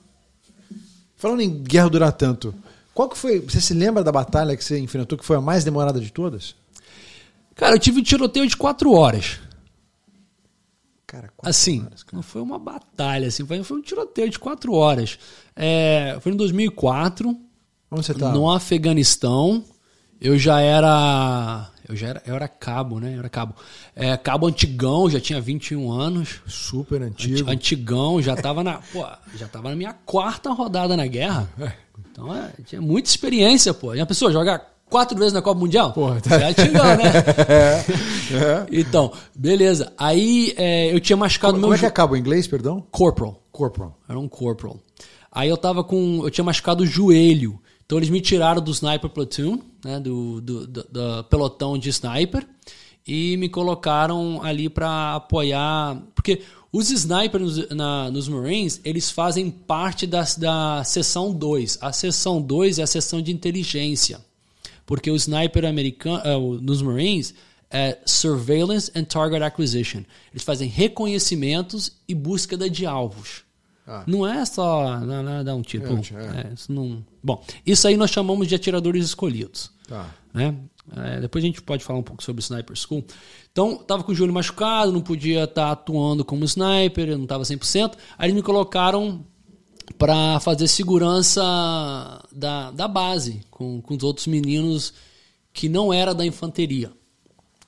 Falando 1.23 1.41
em 1.41 1.63
guerra 1.63 1.89
durar 1.89 2.11
tanto, 2.13 2.53
qual 2.93 3.09
que 3.09 3.17
foi. 3.17 3.39
Você 3.39 3.61
se 3.61 3.73
lembra 3.73 4.03
da 4.03 4.11
batalha 4.11 4.57
que 4.57 4.65
você 4.65 4.77
enfrentou 4.81 5.17
que 5.17 5.25
foi 5.25 5.37
a 5.37 5.41
mais 5.41 5.63
demorada 5.63 6.01
de 6.01 6.13
todas? 6.13 6.57
Cara, 7.55 7.77
eu 7.77 7.79
tive 7.79 8.01
um 8.01 8.03
tiroteio 8.03 8.45
de 8.45 8.57
quatro 8.57 8.91
horas. 8.93 9.39
Cara, 11.07 11.29
quatro 11.37 11.49
Assim, 11.49 11.81
horas, 11.85 12.03
cara. 12.03 12.17
não 12.17 12.25
foi 12.25 12.43
uma 12.43 12.59
batalha, 12.59 13.29
assim, 13.29 13.47
foi, 13.47 13.63
foi 13.63 13.79
um 13.79 13.83
tiroteio 13.83 14.31
de 14.31 14.39
quatro 14.41 14.73
horas. 14.73 15.17
É, 15.55 16.19
foi 16.21 16.33
em 16.33 16.37
2004, 16.37 17.29
Onde 17.89 18.05
você 18.05 18.15
tá? 18.15 18.33
no 18.33 18.51
Afeganistão. 18.51 19.63
Eu 20.21 20.37
já 20.37 20.61
era. 20.61 21.71
Eu 21.93 21.97
já 21.97 22.09
era, 22.09 22.23
eu 22.27 22.35
era 22.35 22.49
cabo, 22.49 22.99
né? 22.99 23.13
Eu 23.15 23.19
era 23.19 23.29
cabo. 23.29 23.55
É, 23.95 24.17
cabo 24.17 24.47
antigão, 24.47 25.11
já 25.11 25.21
tinha 25.21 25.41
21 25.41 25.91
anos. 25.93 26.41
Super 26.47 27.03
antigo. 27.03 27.51
Antigão, 27.51 28.21
já 28.23 28.35
tava 28.35 28.65
na. 28.65 28.79
Pô, 28.93 29.05
já 29.37 29.47
tava 29.47 29.69
na 29.69 29.77
minha 29.77 29.93
quarta 29.93 30.51
rodada 30.53 30.97
na 30.97 31.07
guerra. 31.07 31.49
Então 32.11 32.35
é, 32.35 32.51
tinha 32.65 32.81
muita 32.81 33.09
experiência, 33.11 33.75
pô. 33.75 33.95
Já 33.95 34.07
pensou 34.07 34.33
jogar 34.33 34.73
quatro 34.89 35.17
vezes 35.19 35.33
na 35.35 35.43
Copa 35.43 35.61
Mundial? 35.61 35.93
Porra, 35.93 36.21
tá- 36.21 36.31
Você 36.39 36.45
é 36.45 36.49
antigão, 36.49 36.85
né? 36.97 37.13
É. 38.33 38.67
Então, 38.73 39.13
beleza. 39.37 39.93
Aí 39.99 40.55
é, 40.57 40.91
eu 40.95 40.99
tinha 40.99 41.17
machucado 41.19 41.55
Como, 41.55 41.67
meu 41.67 41.75
é 41.75 41.79
que 41.79 41.85
é 41.85 41.91
cabo 41.91 42.17
em 42.17 42.21
inglês, 42.21 42.47
perdão? 42.47 42.83
corporal. 42.91 43.43
Corporal. 43.53 43.99
Era 44.09 44.19
um 44.19 44.27
corporal. 44.27 44.79
Aí 45.31 45.51
eu 45.51 45.57
tava 45.59 45.85
com. 45.85 46.21
Eu 46.25 46.31
tinha 46.31 46.45
machucado 46.45 46.83
o 46.83 46.87
joelho. 46.87 47.61
Então 47.85 47.99
eles 47.99 48.09
me 48.11 48.21
tiraram 48.21 48.63
do 48.63 48.71
sniper 48.71 49.11
platoon, 49.11 49.59
né? 49.85 50.01
Do, 50.01 50.41
do, 50.41 50.67
do- 50.67 50.85
do 50.91 51.25
pelotão 51.25 51.77
de 51.77 51.89
sniper. 51.91 52.47
E 53.07 53.37
me 53.37 53.49
colocaram 53.49 54.41
ali 54.43 54.69
pra 54.69 55.17
apoiar. 55.17 56.01
Porque 56.15 56.43
os 56.73 56.91
snipers 56.91 57.43
nos, 57.57 57.69
na- 57.71 58.11
nos 58.11 58.29
Marines, 58.29 58.81
eles 58.85 59.11
fazem 59.11 59.51
parte 59.51 60.07
da, 60.07 60.23
da 60.39 60.85
seção 60.85 61.33
2. 61.35 61.79
A 61.81 61.93
seção 61.93 62.41
2 62.41 62.79
é 62.79 62.83
a 62.83 62.87
seção 62.87 63.21
de 63.21 63.33
inteligência. 63.33 64.21
Porque 64.87 65.11
o 65.11 65.17
sniper 65.17 65.65
americano, 65.65 66.23
o- 66.39 66.61
nos 66.61 66.81
Marines 66.81 67.35
é 67.71 67.99
Surveillance 68.07 68.91
and 68.95 69.05
Target 69.05 69.43
Acquisition. 69.43 70.03
Eles 70.33 70.45
fazem 70.45 70.69
reconhecimentos 70.69 71.93
e 72.09 72.15
búsqueda 72.15 72.71
de 72.71 72.87
alvos. 72.87 73.43
Ah. 73.87 74.05
Não 74.07 74.27
é 74.27 74.45
só 74.45 75.01
não, 75.01 75.23
não, 75.23 75.45
dar 75.45 75.55
um 75.55 75.63
tiro. 75.63 75.85
É, 75.87 75.91
é. 75.91 76.51
É, 76.51 76.55
isso 76.55 76.73
não... 76.73 77.05
Bom, 77.23 77.45
isso 77.67 77.87
aí 77.89 77.97
nós 77.97 78.11
chamamos 78.11 78.47
de 78.47 78.55
atiradores 78.55 79.05
escolhidos 79.05 79.73
Tá. 79.89 80.09
né? 80.33 80.57
É, 80.97 81.21
depois 81.21 81.45
a 81.45 81.47
gente 81.47 81.63
pode 81.63 81.85
falar 81.85 81.99
um 81.99 82.03
pouco 82.03 82.23
sobre 82.23 82.43
Sniper 82.43 82.77
School. 82.77 83.05
Então, 83.51 83.77
tava 83.77 84.03
com 84.03 84.13
o 84.13 84.15
joelho 84.15 84.33
machucado, 84.33 84.91
não 84.91 85.01
podia 85.01 85.45
estar 85.45 85.71
atuando 85.71 86.25
como 86.25 86.45
sniper, 86.45 87.17
não 87.17 87.25
estava 87.25 87.45
100%. 87.45 87.95
Aí 88.19 88.27
eles 88.27 88.35
me 88.35 88.43
colocaram 88.43 89.25
para 89.99 90.41
fazer 90.41 90.67
segurança 90.69 91.43
da, 92.33 92.71
da 92.71 92.89
base 92.89 93.43
com, 93.51 93.81
com 93.81 93.95
os 93.95 94.03
outros 94.03 94.27
meninos 94.27 94.93
que 95.53 95.69
não 95.69 95.93
era 95.93 96.15
da 96.15 96.25
infanteria. 96.25 96.91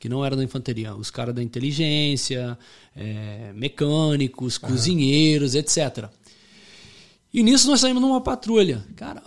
Que 0.04 0.08
não 0.10 0.22
era 0.22 0.36
da 0.36 0.44
infanteria. 0.44 0.94
Os 0.94 1.10
caras 1.10 1.34
da 1.34 1.42
inteligência, 1.42 2.58
é, 2.94 3.54
mecânicos, 3.54 4.58
cozinheiros, 4.58 5.54
etc. 5.54 6.10
E 7.32 7.42
nisso 7.42 7.70
nós 7.70 7.80
saímos 7.80 8.02
numa 8.02 8.20
patrulha. 8.20 8.84
Cara, 8.96 9.22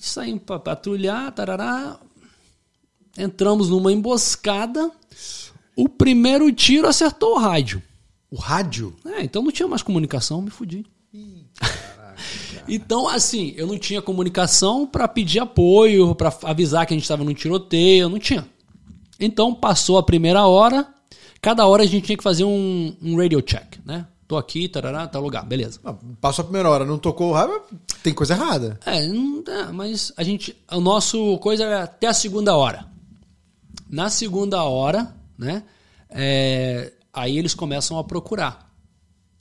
saímos 0.00 0.42
para 0.44 0.58
patrulhar, 0.58 1.30
tarará. 1.32 2.00
Entramos 3.18 3.68
numa 3.68 3.92
emboscada. 3.92 4.90
O 5.76 5.86
primeiro 5.86 6.50
tiro 6.50 6.88
acertou 6.88 7.34
o 7.34 7.38
rádio. 7.38 7.82
O 8.30 8.36
rádio? 8.36 8.96
É, 9.04 9.22
então 9.22 9.42
não 9.42 9.52
tinha 9.52 9.68
mais 9.68 9.82
comunicação, 9.82 10.40
me 10.40 10.48
fudi. 10.48 10.86
Então, 12.68 13.06
assim, 13.06 13.52
eu 13.56 13.66
não 13.66 13.78
tinha 13.78 14.02
comunicação 14.02 14.86
para 14.86 15.06
pedir 15.06 15.38
apoio, 15.38 16.14
para 16.14 16.34
avisar 16.42 16.84
que 16.84 16.94
a 16.94 16.96
gente 16.96 17.04
estava 17.04 17.22
num 17.22 17.34
tiroteio, 17.34 18.08
não 18.08 18.18
tinha. 18.18 18.48
Então, 19.18 19.54
passou 19.54 19.98
a 19.98 20.02
primeira 20.02 20.46
hora, 20.46 20.86
cada 21.40 21.66
hora 21.66 21.82
a 21.82 21.86
gente 21.86 22.04
tinha 22.06 22.16
que 22.16 22.22
fazer 22.22 22.44
um, 22.44 22.94
um 23.02 23.16
radio 23.16 23.40
check, 23.42 23.76
né? 23.84 24.06
Tô 24.28 24.36
aqui, 24.36 24.68
tarará, 24.68 25.06
tal 25.06 25.22
lugar, 25.22 25.44
beleza. 25.46 25.78
Ah, 25.84 25.94
Passou 26.20 26.42
a 26.42 26.46
primeira 26.46 26.68
hora, 26.68 26.84
não 26.84 26.98
tocou 26.98 27.30
o 27.30 27.32
rádio, 27.32 27.62
tem 28.02 28.12
coisa 28.12 28.34
errada. 28.34 28.78
É, 28.84 29.06
não, 29.06 29.42
é, 29.46 29.70
mas 29.72 30.12
a 30.16 30.24
gente. 30.24 30.56
O 30.72 30.80
nosso 30.80 31.38
coisa 31.38 31.62
era 31.64 31.84
até 31.84 32.08
a 32.08 32.12
segunda 32.12 32.56
hora. 32.56 32.86
Na 33.88 34.10
segunda 34.10 34.64
hora, 34.64 35.14
né? 35.38 35.62
é, 36.10 36.92
aí 37.12 37.38
eles 37.38 37.54
começam 37.54 37.98
a 37.98 38.04
procurar. 38.04 38.68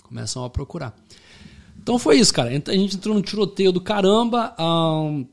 Começam 0.04 0.46
a 0.46 0.50
procurar. 0.52 0.96
Então 1.82 1.98
foi 1.98 2.20
isso, 2.20 2.32
cara. 2.32 2.50
A 2.50 2.74
gente 2.74 2.96
entrou 2.96 3.16
no 3.16 3.24
tiroteio 3.24 3.72
do 3.72 3.82
caramba. 3.82 4.54
ahn, 4.60 5.26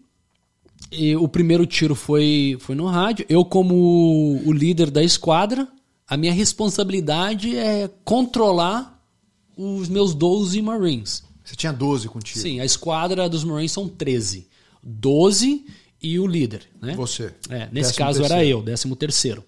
e 0.93 1.17
o 1.17 1.27
primeiro 1.27 1.67
tiro 1.67 1.95
foi, 1.95 2.57
foi 2.61 2.75
no 2.75 2.87
rádio. 2.87 3.25
Eu, 3.29 3.45
como 3.45 4.41
o 4.45 4.53
líder 4.53 4.91
da 4.91 5.03
esquadra, 5.03 5.67
a 6.07 6.17
minha 6.17 6.33
responsabilidade 6.33 7.57
é 7.57 7.91
controlar 8.05 9.03
os 9.57 9.89
meus 9.89 10.15
12 10.15 10.61
Marines. 10.61 11.25
Você 11.43 11.57
tinha 11.57 11.73
12 11.73 12.09
contigo. 12.09 12.39
Sim, 12.39 12.61
a 12.61 12.65
esquadra 12.65 13.29
dos 13.29 13.43
Marines 13.43 13.73
são 13.73 13.89
13. 13.89 14.49
12 14.83 15.65
e 16.03 16.19
o 16.19 16.27
líder, 16.27 16.69
né? 16.81 16.95
Você. 16.95 17.33
É, 17.49 17.69
nesse 17.73 17.91
Décimo 17.91 17.97
caso 17.97 18.19
era 18.21 18.35
terceiro. 18.35 18.59
eu, 18.59 18.63
décimo 18.63 18.97
terceiro. 18.97 19.45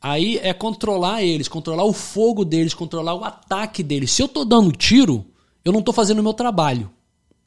Aí 0.00 0.38
é 0.38 0.54
controlar 0.54 1.22
eles, 1.22 1.46
controlar 1.46 1.84
o 1.84 1.92
fogo 1.92 2.44
deles, 2.44 2.72
controlar 2.72 3.14
o 3.14 3.22
ataque 3.24 3.82
deles. 3.82 4.10
Se 4.10 4.22
eu 4.22 4.28
tô 4.28 4.44
dando 4.44 4.72
tiro, 4.72 5.26
eu 5.62 5.72
não 5.72 5.82
tô 5.82 5.92
fazendo 5.92 6.20
o 6.20 6.22
meu 6.22 6.32
trabalho. 6.32 6.90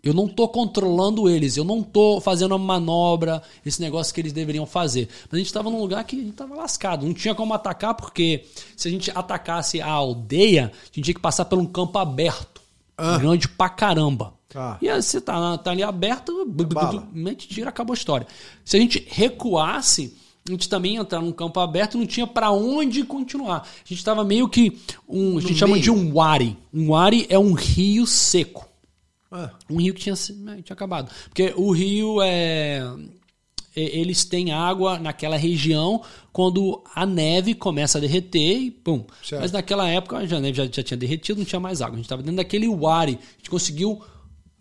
Eu 0.04 0.14
não 0.14 0.28
tô 0.28 0.49
controlando 0.49 1.30
eles, 1.30 1.56
eu 1.56 1.64
não 1.64 1.82
tô 1.82 2.20
fazendo 2.20 2.54
a 2.54 2.58
manobra, 2.58 3.41
esse 3.66 3.80
negócio 3.82 4.14
que 4.14 4.20
eles 4.20 4.34
deveriam 4.34 4.66
fazer. 4.66 5.08
Mas 5.24 5.34
a 5.34 5.38
gente 5.38 5.45
estava 5.47 5.70
num 5.70 5.80
lugar 5.80 6.04
que 6.04 6.18
a 6.18 6.20
gente 6.20 6.34
tava 6.34 6.56
lascado, 6.56 7.06
não 7.06 7.14
tinha 7.14 7.34
como 7.34 7.54
atacar, 7.54 7.93
porque 7.93 8.43
se 8.76 8.89
a 8.89 8.91
gente 8.91 9.10
atacasse 9.16 9.80
a 9.80 9.88
aldeia, 9.89 10.74
a 10.74 10.86
gente 10.88 11.04
tinha 11.04 11.14
que 11.14 11.22
passar 11.22 11.45
por 11.45 11.58
um 11.58 11.66
campo 11.66 11.97
aberto. 11.97 12.62
Ah. 12.97 13.18
Grande 13.18 13.47
pra 13.47 13.70
caramba. 13.70 14.34
Ah. 14.54 14.78
E 14.82 14.89
aí 14.89 15.01
você 15.01 15.22
tá, 15.22 15.58
tá 15.58 15.72
ali 15.72 15.82
aberto, 15.82 16.45
bu- 16.45 17.08
mente 17.14 17.47
tira, 17.47 17.70
acabou 17.70 17.93
a 17.93 17.97
história. 17.97 18.28
Se 18.66 18.76
a 18.76 18.80
gente 18.82 19.08
recuasse, 19.10 20.16
a 20.47 20.51
gente 20.51 20.68
também 20.68 20.95
ia 20.95 20.99
entrar 20.99 21.22
num 21.22 21.32
campo 21.32 21.62
aberto, 21.62 21.97
não 21.97 22.06
tinha 22.06 22.28
pra 22.28 22.51
onde 22.51 23.04
continuar. 23.06 23.60
A 23.62 23.88
gente 23.88 23.99
estava 23.99 24.24
meio 24.26 24.49
que 24.49 24.78
um, 25.08 25.38
a 25.38 25.41
gente 25.41 25.56
chama 25.56 25.74
meio. 25.76 25.84
de 25.84 25.89
um 25.89 26.14
wari. 26.14 26.58
Um 26.74 26.89
wari 26.91 27.26
é 27.30 27.39
um 27.39 27.54
rio 27.54 28.06
seco. 28.06 28.68
Ah, 29.34 29.51
Um 29.69 29.77
rio 29.77 29.93
que 29.93 30.01
tinha, 30.01 30.15
né, 30.38 30.61
tinha 30.63 30.73
acabado. 30.73 31.11
Porque 31.25 31.53
o 31.57 31.71
rio 31.71 32.21
é. 32.21 32.81
Eles 33.75 34.23
têm 34.23 34.51
água 34.51 34.99
naquela 34.99 35.36
região 35.36 36.03
quando 36.31 36.84
a 36.93 37.07
neve 37.07 37.55
começa 37.55 37.97
a 37.97 38.01
derreter 38.01 38.57
e 38.59 38.69
pum. 38.69 39.03
Certo. 39.23 39.41
Mas 39.41 39.51
naquela 39.51 39.89
época 39.89 40.17
a 40.17 40.39
neve 40.39 40.53
já, 40.55 40.65
já 40.67 40.84
tinha 40.84 40.95
derretido, 40.95 41.39
não 41.39 41.45
tinha 41.45 41.59
mais 41.59 41.81
água. 41.81 41.93
A 41.93 41.97
gente 41.97 42.05
estava 42.05 42.21
dentro 42.21 42.38
daquele 42.38 42.67
wari. 42.67 43.17
A 43.19 43.38
gente 43.38 43.49
conseguiu 43.49 43.99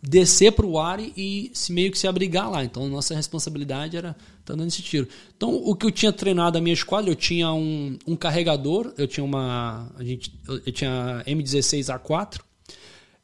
descer 0.03 0.51
para 0.53 0.67
o 0.67 0.73
wari 0.73 1.13
e 1.15 1.51
se 1.55 1.73
meio 1.73 1.91
que 1.93 1.99
se 1.99 2.09
abrigar 2.09 2.51
lá. 2.51 2.65
Então 2.65 2.89
nossa 2.89 3.15
responsabilidade 3.15 3.97
era 3.97 4.17
estar 4.41 4.55
dando 4.55 4.69
esse 4.69 4.83
tiro. 4.83 5.07
Então 5.37 5.55
o 5.55 5.77
que 5.77 5.87
eu 5.87 5.91
tinha 5.91 6.13
treinado 6.13 6.57
a 6.57 6.61
minha 6.61 6.73
esquadra, 6.75 7.11
eu 7.11 7.15
tinha 7.15 7.53
um, 7.53 7.99
um 8.07 8.17
carregador, 8.17 8.95
eu 8.97 9.07
tinha 9.07 9.23
uma. 9.23 9.93
A 9.97 10.03
gente, 10.03 10.33
eu, 10.49 10.61
eu 10.65 10.73
tinha 10.73 11.23
M16A4. 11.27 12.41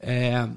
É, 0.01 0.49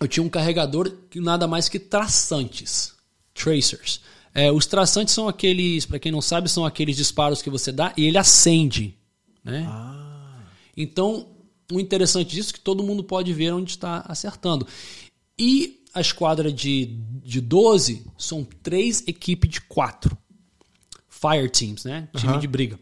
eu 0.00 0.08
tinha 0.08 0.24
um 0.24 0.28
carregador 0.28 0.90
que 1.10 1.20
nada 1.20 1.46
mais 1.46 1.68
que 1.68 1.78
traçantes, 1.78 2.94
tracers. 3.34 4.00
É, 4.34 4.50
os 4.50 4.64
traçantes 4.66 5.12
são 5.12 5.28
aqueles, 5.28 5.84
para 5.84 5.98
quem 5.98 6.10
não 6.10 6.22
sabe, 6.22 6.48
são 6.48 6.64
aqueles 6.64 6.96
disparos 6.96 7.42
que 7.42 7.50
você 7.50 7.70
dá 7.70 7.92
e 7.96 8.04
ele 8.06 8.16
acende, 8.16 8.96
né? 9.44 9.66
Então, 10.76 11.26
o 11.70 11.78
interessante 11.80 12.30
disso 12.34 12.50
é 12.50 12.52
que 12.54 12.60
todo 12.60 12.82
mundo 12.82 13.04
pode 13.04 13.32
ver 13.32 13.52
onde 13.52 13.72
está 13.72 14.04
acertando. 14.08 14.66
E 15.38 15.84
a 15.92 16.00
esquadra 16.00 16.52
de, 16.52 16.86
de 17.22 17.40
12 17.40 18.06
são 18.16 18.44
três 18.62 19.06
equipes 19.06 19.50
de 19.50 19.60
quatro. 19.62 20.16
Fire 21.08 21.50
teams, 21.50 21.84
né? 21.84 22.08
Time 22.16 22.38
de 22.38 22.46
briga. 22.46 22.78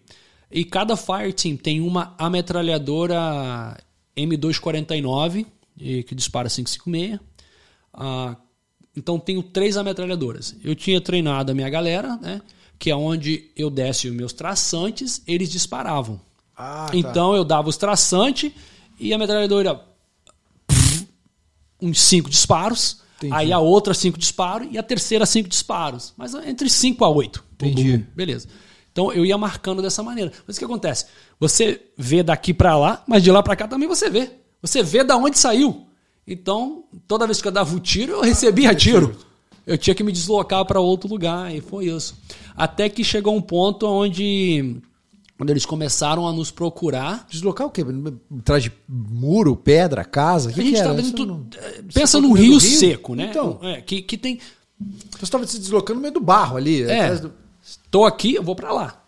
E 0.50 0.64
cada 0.64 0.96
fire 0.96 1.32
team 1.32 1.56
tem 1.56 1.80
uma 1.80 2.14
ametralhadora 2.18 3.76
M249, 4.16 5.40
e- 5.40 5.46
que 5.78 6.14
dispara 6.14 6.48
556. 6.48 7.20
Ah, 7.94 8.36
então 8.96 9.18
tenho 9.18 9.42
três 9.42 9.76
ametralhadoras. 9.76 10.56
Eu 10.62 10.74
tinha 10.74 11.00
treinado 11.00 11.52
a 11.52 11.54
minha 11.54 11.70
galera, 11.70 12.16
né? 12.16 12.42
Que 12.78 12.90
é 12.90 12.96
onde 12.96 13.50
eu 13.56 13.70
desse 13.70 14.08
os 14.08 14.14
meus 14.14 14.32
traçantes, 14.32 15.22
eles 15.26 15.50
disparavam. 15.50 16.20
Ah, 16.56 16.88
tá. 16.90 16.96
Então 16.96 17.34
eu 17.34 17.44
dava 17.44 17.68
os 17.68 17.76
traçantes 17.76 18.52
e 18.98 19.14
a 19.14 19.18
metralhadora 19.18 19.80
uns 21.80 22.00
cinco 22.00 22.28
disparos, 22.28 23.00
Entendi. 23.18 23.34
aí 23.34 23.52
a 23.52 23.60
outra 23.60 23.94
cinco 23.94 24.18
disparos 24.18 24.68
e 24.70 24.78
a 24.78 24.82
terceira 24.82 25.24
cinco 25.24 25.48
disparos. 25.48 26.12
Mas 26.16 26.34
entre 26.34 26.68
5 26.68 27.04
a 27.04 27.08
8. 27.08 27.44
Entendi. 27.54 27.98
Beleza. 28.14 28.48
Então 28.92 29.12
eu 29.12 29.24
ia 29.24 29.38
marcando 29.38 29.80
dessa 29.80 30.02
maneira. 30.02 30.32
Mas 30.46 30.56
o 30.56 30.58
que 30.58 30.64
acontece? 30.64 31.06
Você 31.38 31.80
vê 31.96 32.22
daqui 32.22 32.52
para 32.52 32.76
lá, 32.76 33.04
mas 33.06 33.22
de 33.22 33.30
lá 33.30 33.42
para 33.42 33.54
cá 33.54 33.68
também 33.68 33.88
você 33.88 34.10
vê. 34.10 34.30
Você 34.62 34.82
vê 34.82 35.04
da 35.04 35.16
onde 35.16 35.38
saiu. 35.38 35.86
Então, 36.26 36.84
toda 37.06 37.26
vez 37.26 37.40
que 37.40 37.48
eu 37.48 37.52
dava 37.52 37.74
o 37.74 37.80
tiro, 37.80 38.12
eu 38.12 38.20
recebia 38.22 38.74
tiro. 38.74 39.16
eu 39.66 39.78
tinha 39.78 39.94
que 39.94 40.02
me 40.02 40.12
deslocar 40.12 40.64
para 40.64 40.80
outro 40.80 41.08
lugar 41.08 41.54
e 41.54 41.60
foi 41.60 41.86
isso. 41.86 42.16
Até 42.56 42.88
que 42.88 43.02
chegou 43.04 43.34
um 43.36 43.40
ponto 43.40 43.86
onde 43.86 44.76
quando 45.36 45.50
eles 45.50 45.64
começaram 45.64 46.26
a 46.26 46.32
nos 46.32 46.50
procurar. 46.50 47.24
Deslocar 47.30 47.66
o 47.66 47.70
quê? 47.70 47.84
Atrás 48.40 48.62
de 48.64 48.72
muro, 48.88 49.54
pedra, 49.56 50.04
casa? 50.04 50.52
Que 50.52 50.60
a 50.60 50.64
gente 50.64 50.74
que 50.74 50.80
era? 50.80 50.94
dentro. 50.94 51.24
Não- 51.26 51.46
Pensa 51.94 52.18
Você 52.18 52.20
num 52.20 52.34
tá 52.34 52.40
rio, 52.40 52.52
no 52.54 52.58
rio? 52.58 52.60
seco, 52.60 53.14
né? 53.14 53.28
Então. 53.30 53.58
É, 53.62 53.80
que, 53.80 54.02
que 54.02 54.18
tem. 54.18 54.40
Você 55.12 55.24
estava 55.24 55.46
se 55.46 55.58
deslocando 55.58 55.96
no 55.96 56.02
meio 56.02 56.14
do 56.14 56.20
barro 56.20 56.56
ali. 56.56 56.82
É. 56.82 57.14
do- 57.16 57.32
Tô 57.90 58.04
aqui, 58.04 58.34
eu 58.34 58.42
vou 58.42 58.56
pra 58.56 58.72
lá. 58.72 59.00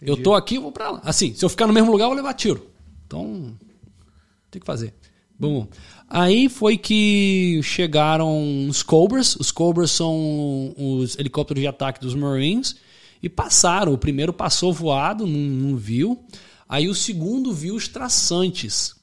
Eu 0.00 0.16
tô 0.16 0.34
aqui, 0.34 0.56
eu 0.56 0.62
vou 0.62 0.72
pra 0.72 0.90
lá. 0.90 1.00
Assim, 1.04 1.32
se 1.34 1.44
eu 1.44 1.48
ficar 1.48 1.66
no 1.66 1.72
mesmo 1.72 1.90
lugar, 1.92 2.04
eu 2.06 2.08
vou 2.10 2.16
levar 2.16 2.34
tiro. 2.34 2.66
Então, 3.06 3.54
tem 4.52 4.60
que 4.60 4.66
fazer. 4.66 4.94
Bom, 5.38 5.66
aí 6.08 6.48
foi 6.48 6.76
que 6.76 7.60
chegaram 7.64 8.68
os 8.68 8.82
Cobras. 8.82 9.34
Os 9.34 9.50
Cobras 9.50 9.90
são 9.90 10.72
os 10.76 11.18
helicópteros 11.18 11.60
de 11.60 11.66
ataque 11.66 12.00
dos 12.00 12.14
Marines. 12.14 12.76
E 13.20 13.28
passaram. 13.28 13.92
O 13.92 13.98
primeiro 13.98 14.32
passou 14.32 14.72
voado, 14.72 15.26
não, 15.26 15.40
não 15.40 15.76
viu. 15.76 16.24
Aí 16.68 16.88
o 16.88 16.94
segundo 16.94 17.52
viu 17.52 17.74
os 17.74 17.88
traçantes. 17.88 18.94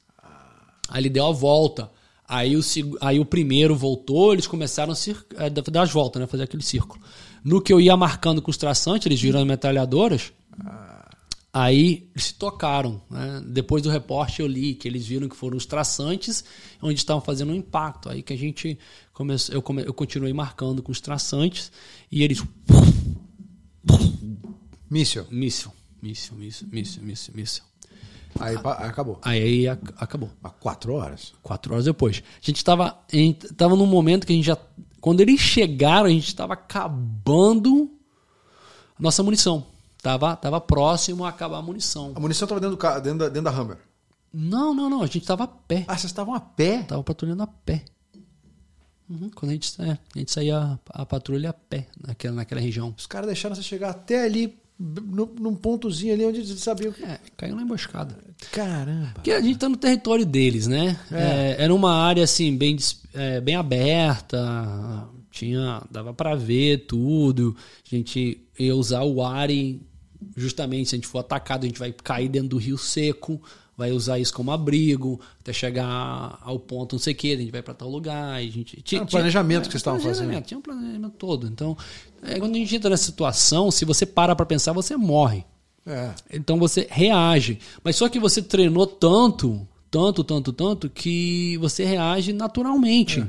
Aí 0.88 1.02
ele 1.02 1.10
deu 1.10 1.26
a 1.26 1.32
volta. 1.32 1.92
Aí 2.28 2.56
o, 2.56 2.62
aí 3.02 3.20
o 3.20 3.26
primeiro 3.26 3.76
voltou, 3.76 4.34
eles 4.34 4.46
começaram 4.46 4.94
a 4.94 5.46
a 5.46 5.50
dar 5.50 5.82
as 5.82 5.92
voltas, 5.92 6.22
né? 6.22 6.28
Fazer 6.28 6.44
aquele 6.44 6.62
círculo. 6.62 7.02
No 7.44 7.60
que 7.60 7.74
eu 7.74 7.82
ia 7.82 7.98
marcando 7.98 8.42
com 8.42 8.52
os 8.52 8.58
traçantes, 8.58 9.08
eles 9.08 9.20
viram 9.20 9.40
as 9.40 9.48
metralhadoras. 9.48 10.32
Aí 11.52 12.08
eles 12.14 12.26
se 12.26 12.34
tocaram. 12.36 13.02
Né? 13.10 13.42
Depois 13.48 13.82
do 13.82 13.90
reporte 13.90 14.42
eu 14.42 14.48
li 14.48 14.76
que 14.76 14.88
eles 14.88 15.06
viram 15.08 15.28
que 15.28 15.36
foram 15.36 15.58
os 15.58 15.66
traçantes 15.66 16.44
onde 16.82 17.00
estavam 17.00 17.22
fazendo 17.22 17.52
um 17.52 17.56
impacto. 17.56 18.08
Aí 18.10 18.22
que 18.22 18.34
a 18.34 18.38
gente 18.38 18.78
começou, 19.14 19.56
eu, 19.56 19.62
come- 19.62 19.84
eu 19.84 19.94
continuei 19.94 20.32
marcando 20.34 20.84
com 20.84 20.92
os 20.92 21.02
traçantes 21.02 21.72
e 22.12 22.24
eles 22.24 22.44
Míssil. 24.90 25.26
míssil, 25.30 25.72
míssil, 26.02 26.36
míssil, 26.38 26.68
míssil, 26.72 27.04
míssil, 27.04 27.34
míssil. 27.36 27.64
Aí 28.40 28.58
pa- 28.60 28.74
acabou. 28.74 29.20
Aí, 29.22 29.68
ac- 29.68 29.94
acabou. 29.98 30.30
Há 30.44 30.50
quatro 30.50 30.94
horas. 30.94 31.34
Quatro 31.44 31.74
horas 31.74 31.86
depois. 31.86 32.24
A 32.42 32.46
gente 32.46 32.58
estava 32.58 32.98
tava 33.58 33.76
num 33.76 33.86
momento 33.86 34.26
que 34.26 34.34
a 34.34 34.36
gente 34.36 34.46
já. 34.46 34.58
Quando 35.02 35.22
eles 35.22 35.40
chegaram, 35.40 36.06
a 36.06 36.10
gente 36.10 36.28
estava 36.28 36.54
acabando 36.54 37.90
a 38.98 39.02
nossa 39.02 39.22
munição. 39.24 39.66
Tava, 40.02 40.36
tava 40.36 40.62
próximo 40.62 41.26
a 41.26 41.30
acabar 41.30 41.58
a 41.58 41.62
munição. 41.62 42.14
A 42.16 42.20
munição 42.20 42.46
estava 42.46 42.62
dentro, 42.62 42.76
do 42.76 42.80
ca- 42.80 43.00
dentro, 43.00 43.20
da, 43.20 43.26
dentro 43.30 43.44
da 43.44 43.52
Hammer. 43.52 43.78
Não, 44.34 44.74
não, 44.74 44.90
não. 44.90 45.02
A 45.04 45.06
gente 45.08 45.22
tava 45.26 45.44
a 45.44 45.48
pé. 45.48 45.84
Ah, 45.88 45.94
vocês 45.98 46.06
estavam 46.06 46.34
a 46.34 46.40
pé? 46.40 46.84
Tava 46.84 47.04
patrulhando 47.04 47.44
a 47.44 47.48
pé. 47.48 47.84
Uhum, 49.10 49.30
quando 49.34 49.50
a 49.50 49.54
gente, 49.54 49.74
é, 49.82 49.98
a 50.16 50.20
gente 50.20 50.32
saía 50.32 50.58
a, 50.58 51.02
a 51.02 51.06
patrulha 51.06 51.50
a 51.50 51.54
pé 51.54 51.88
naquela, 52.06 52.36
naquela 52.36 52.62
região. 52.62 52.94
Os 52.98 53.08
caras 53.08 53.26
deixaram 53.28 53.56
você 53.56 53.64
chegar 53.64 53.90
até 53.90 54.24
ali, 54.24 54.56
no- 54.80 55.34
num 55.40 55.56
pontozinho 55.56 56.14
ali 56.14 56.24
onde 56.26 56.40
eles 56.42 56.60
sabiam 56.62 56.92
que. 56.94 57.04
É, 57.04 57.20
caiu 57.36 57.56
na 57.56 57.64
emboscada. 57.64 58.16
Caramba. 58.52 59.12
Porque 59.16 59.32
a 59.32 59.42
gente 59.42 59.58
tá 59.58 59.68
no 59.68 59.78
território 59.78 60.26
deles, 60.26 60.68
né? 60.68 60.98
É, 61.12 61.56
era 61.64 61.74
uma 61.74 61.92
área 61.94 62.24
assim 62.24 62.56
bem, 62.56 62.78
é, 63.16 63.42
bem 63.42 63.56
aberta, 63.56 65.08
tinha 65.32 65.82
dava 65.90 66.14
para 66.14 66.36
ver 66.36 66.86
tudo. 66.86 67.56
A 67.92 67.96
gente 67.96 68.48
ia 68.60 68.76
usar 68.76 69.02
o 69.04 69.26
ARI 69.26 69.82
justamente 70.36 70.90
se 70.90 70.96
a 70.96 70.98
gente 70.98 71.08
for 71.08 71.20
atacado, 71.20 71.64
a 71.64 71.68
gente 71.68 71.80
vai 71.80 71.92
cair 71.92 72.30
dentro 72.30 72.50
do 72.50 72.58
rio 72.58 72.78
seco, 72.78 73.42
vai 73.78 73.92
usar 73.92 74.20
isso 74.20 74.34
como 74.34 74.52
abrigo 74.52 75.20
até 75.40 75.54
chegar 75.54 76.38
ao 76.42 76.60
ponto 76.60 76.96
não 76.96 77.00
sei 77.00 77.14
o 77.14 77.16
que, 77.16 77.34
a 77.34 77.38
gente 77.38 77.52
vai 77.52 77.62
para 77.62 77.74
tal 77.74 77.90
lugar, 77.90 78.34
a 78.34 78.42
gente 78.42 78.82
tinha 78.82 79.02
um 79.02 79.06
planejamento 79.06 79.66
que 79.68 79.72
vocês 79.72 79.82
estavam 79.82 80.00
planejamento, 80.00 80.34
fazendo. 80.34 80.46
Tinha 80.46 80.58
um 80.58 80.62
planejamento 80.62 81.14
todo. 81.18 81.48
Então, 81.48 81.78
é, 82.22 82.40
quando 82.40 82.56
a 82.56 82.58
gente 82.58 82.76
entra 82.76 82.90
nessa 82.90 83.06
situação, 83.06 83.72
se 83.72 83.86
você 83.86 84.06
para 84.06 84.36
para 84.36 84.46
pensar, 84.46 84.74
você 84.74 84.98
morre. 84.98 85.46
É. 85.86 86.14
Então 86.32 86.60
você 86.60 86.88
reage. 86.90 87.60
Mas 87.84 87.96
só 87.96 88.10
que 88.10 88.20
você 88.20 88.42
treinou 88.42 88.86
tanto, 88.86 89.68
tanto, 89.90 90.24
tanto, 90.24 90.54
tanto, 90.54 90.90
que 90.90 91.58
você 91.58 91.84
reage 91.86 92.34
naturalmente. 92.34 93.26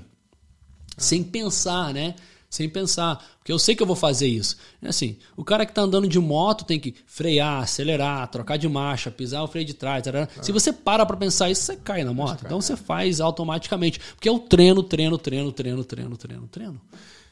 Sem 0.96 1.22
pensar, 1.22 1.94
né? 1.94 2.14
Sem 2.50 2.68
pensar. 2.68 3.24
Porque 3.38 3.52
eu 3.52 3.58
sei 3.60 3.76
que 3.76 3.82
eu 3.82 3.86
vou 3.86 3.94
fazer 3.94 4.26
isso. 4.26 4.56
É 4.82 4.88
assim, 4.88 5.16
o 5.36 5.44
cara 5.44 5.64
que 5.64 5.72
tá 5.72 5.82
andando 5.82 6.08
de 6.08 6.18
moto 6.18 6.64
tem 6.64 6.80
que 6.80 6.94
frear, 7.06 7.62
acelerar, 7.62 8.26
trocar 8.28 8.56
de 8.56 8.68
marcha, 8.68 9.08
pisar 9.08 9.42
o 9.44 9.46
freio 9.46 9.64
de 9.64 9.72
trás. 9.72 10.02
tarará. 10.02 10.28
Se 10.42 10.50
você 10.50 10.72
para 10.72 11.06
pra 11.06 11.16
pensar 11.16 11.48
isso, 11.48 11.62
você 11.62 11.76
cai 11.76 12.02
na 12.02 12.12
moto. 12.12 12.42
Então 12.44 12.60
você 12.60 12.76
faz 12.76 13.20
automaticamente. 13.20 14.00
Porque 14.16 14.28
é 14.28 14.32
o 14.32 14.40
treino, 14.40 14.82
treino, 14.82 15.16
treino, 15.16 15.52
treino, 15.52 15.84
treino, 15.84 16.16
treino, 16.16 16.48
treino. 16.48 16.80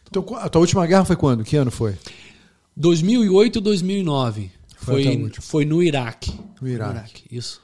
Então, 0.08 0.22
qu- 0.22 0.36
a 0.36 0.48
tua 0.48 0.60
última 0.60 0.86
guerra 0.86 1.04
foi 1.04 1.16
quando? 1.16 1.42
Que 1.44 1.56
ano 1.56 1.70
foi? 1.72 1.96
2008 2.76 3.58
e 3.58 3.60
2009. 3.60 4.52
Foi 4.76 5.02
a 5.02 5.04
Foi, 5.12 5.16
última. 5.22 5.42
foi 5.42 5.64
no 5.64 5.82
Iraque. 5.82 6.32
No 6.62 6.68
Iraque. 6.68 7.24
Isso. 7.30 7.60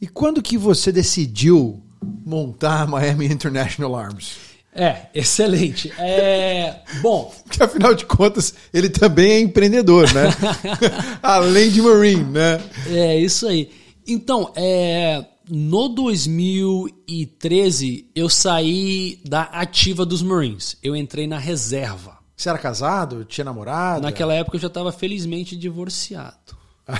E 0.00 0.06
quando 0.06 0.42
que 0.42 0.58
você 0.58 0.92
decidiu 0.92 1.82
montar 2.24 2.82
a 2.82 2.86
Miami 2.86 3.24
International 3.26 3.96
Arms? 3.96 4.49
É, 4.72 5.08
excelente. 5.12 5.92
É, 5.98 6.76
bom, 7.02 7.34
Porque 7.44 7.60
afinal 7.62 7.94
de 7.94 8.06
contas, 8.06 8.54
ele 8.72 8.88
também 8.88 9.32
é 9.32 9.40
empreendedor, 9.40 10.10
né? 10.14 10.28
Além 11.22 11.68
de 11.70 11.82
Marine, 11.82 12.24
né? 12.24 12.58
é 12.88 13.18
isso 13.18 13.46
aí. 13.48 13.70
Então, 14.06 14.50
é, 14.56 15.22
no 15.48 15.88
2013, 15.88 18.08
eu 18.14 18.28
saí 18.28 19.20
da 19.24 19.42
ativa 19.42 20.06
dos 20.06 20.22
Marines. 20.22 20.76
Eu 20.82 20.94
entrei 20.94 21.26
na 21.26 21.38
reserva. 21.38 22.20
Você 22.36 22.48
era 22.48 22.58
casado? 22.58 23.24
Tinha 23.24 23.44
namorado? 23.44 24.02
Naquela 24.02 24.32
época 24.32 24.56
eu 24.56 24.60
já 24.60 24.68
estava 24.68 24.92
felizmente 24.92 25.56
divorciado. 25.56 26.56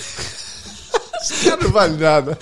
Cara 1.45 1.63
não 1.63 1.71
vale 1.71 1.97
nada. 1.97 2.37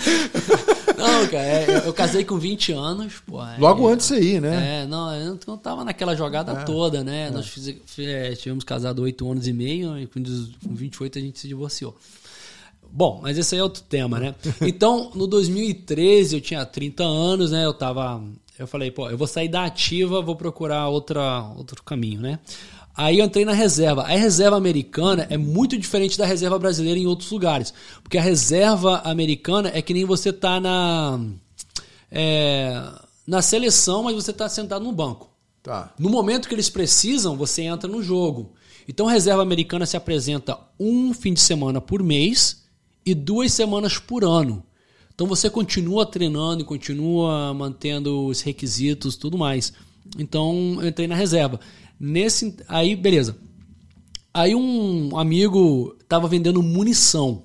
Não, 0.99 1.27
cara, 1.27 1.43
é, 1.43 1.87
eu 1.87 1.93
casei 1.93 2.23
com 2.23 2.37
20 2.37 2.73
anos. 2.73 3.13
Pô, 3.25 3.43
é, 3.43 3.57
Logo 3.57 3.87
antes 3.87 4.07
de 4.07 4.15
você 4.15 4.21
ir, 4.21 4.41
né? 4.41 4.83
É, 4.83 4.87
não, 4.87 5.15
eu 5.15 5.39
não 5.47 5.57
tava 5.57 5.83
naquela 5.83 6.15
jogada 6.15 6.65
toda, 6.65 7.03
né? 7.03 7.29
Nós 7.29 7.47
fiz, 7.47 7.75
é, 7.99 8.33
tivemos 8.35 8.63
casado 8.63 9.01
8 9.01 9.31
anos 9.31 9.47
e 9.47 9.53
meio 9.53 9.97
e 9.97 10.07
com 10.07 10.21
28 10.63 11.17
a 11.17 11.21
gente 11.21 11.39
se 11.39 11.47
divorciou. 11.47 11.95
Bom, 12.91 13.19
mas 13.21 13.37
esse 13.37 13.55
aí 13.55 13.61
é 13.61 13.63
outro 13.63 13.83
tema, 13.83 14.19
né? 14.19 14.35
Então, 14.61 15.11
no 15.15 15.27
2013, 15.27 16.35
eu 16.35 16.41
tinha 16.41 16.65
30 16.65 17.03
anos, 17.03 17.51
né? 17.51 17.65
Eu 17.65 17.73
tava. 17.73 18.21
Eu 18.57 18.67
falei, 18.67 18.91
pô, 18.91 19.09
eu 19.09 19.17
vou 19.17 19.27
sair 19.27 19.47
da 19.47 19.63
ativa, 19.63 20.21
vou 20.21 20.35
procurar 20.35 20.89
outra, 20.89 21.43
outro 21.55 21.81
caminho, 21.81 22.19
né? 22.19 22.39
Aí 22.95 23.19
eu 23.19 23.25
entrei 23.25 23.45
na 23.45 23.53
reserva. 23.53 24.03
A 24.03 24.07
reserva 24.09 24.57
americana 24.57 25.25
é 25.29 25.37
muito 25.37 25.77
diferente 25.77 26.17
da 26.17 26.25
reserva 26.25 26.59
brasileira 26.59 26.99
em 26.99 27.05
outros 27.05 27.31
lugares. 27.31 27.73
Porque 28.03 28.17
a 28.17 28.21
reserva 28.21 29.01
americana 29.05 29.71
é 29.73 29.81
que 29.81 29.93
nem 29.93 30.05
você 30.05 30.33
tá 30.33 30.59
na. 30.59 31.19
é, 32.11 32.81
na 33.25 33.41
seleção, 33.41 34.03
mas 34.03 34.15
você 34.15 34.33
tá 34.33 34.49
sentado 34.49 34.83
no 34.83 34.91
banco. 34.91 35.29
Tá. 35.61 35.93
No 35.99 36.09
momento 36.09 36.47
que 36.47 36.55
eles 36.55 36.69
precisam, 36.69 37.37
você 37.37 37.61
entra 37.61 37.89
no 37.89 38.01
jogo. 38.01 38.53
Então 38.87 39.07
a 39.07 39.11
reserva 39.11 39.43
americana 39.43 39.85
se 39.85 39.95
apresenta 39.95 40.57
um 40.79 41.13
fim 41.13 41.33
de 41.33 41.39
semana 41.39 41.79
por 41.79 42.01
mês 42.01 42.63
e 43.05 43.13
duas 43.13 43.53
semanas 43.53 43.99
por 43.99 44.23
ano. 44.23 44.63
Então 45.13 45.27
você 45.27 45.47
continua 45.47 46.05
treinando 46.05 46.63
e 46.63 46.65
continua 46.65 47.53
mantendo 47.53 48.25
os 48.25 48.41
requisitos 48.41 49.15
tudo 49.15 49.37
mais. 49.37 49.73
Então 50.17 50.79
eu 50.81 50.87
entrei 50.87 51.07
na 51.07 51.15
reserva. 51.15 51.59
Nesse 51.99 52.55
aí, 52.67 52.95
beleza. 52.95 53.35
Aí 54.33 54.55
um 54.55 55.17
amigo 55.17 55.97
tava 56.07 56.27
vendendo 56.27 56.63
munição. 56.63 57.43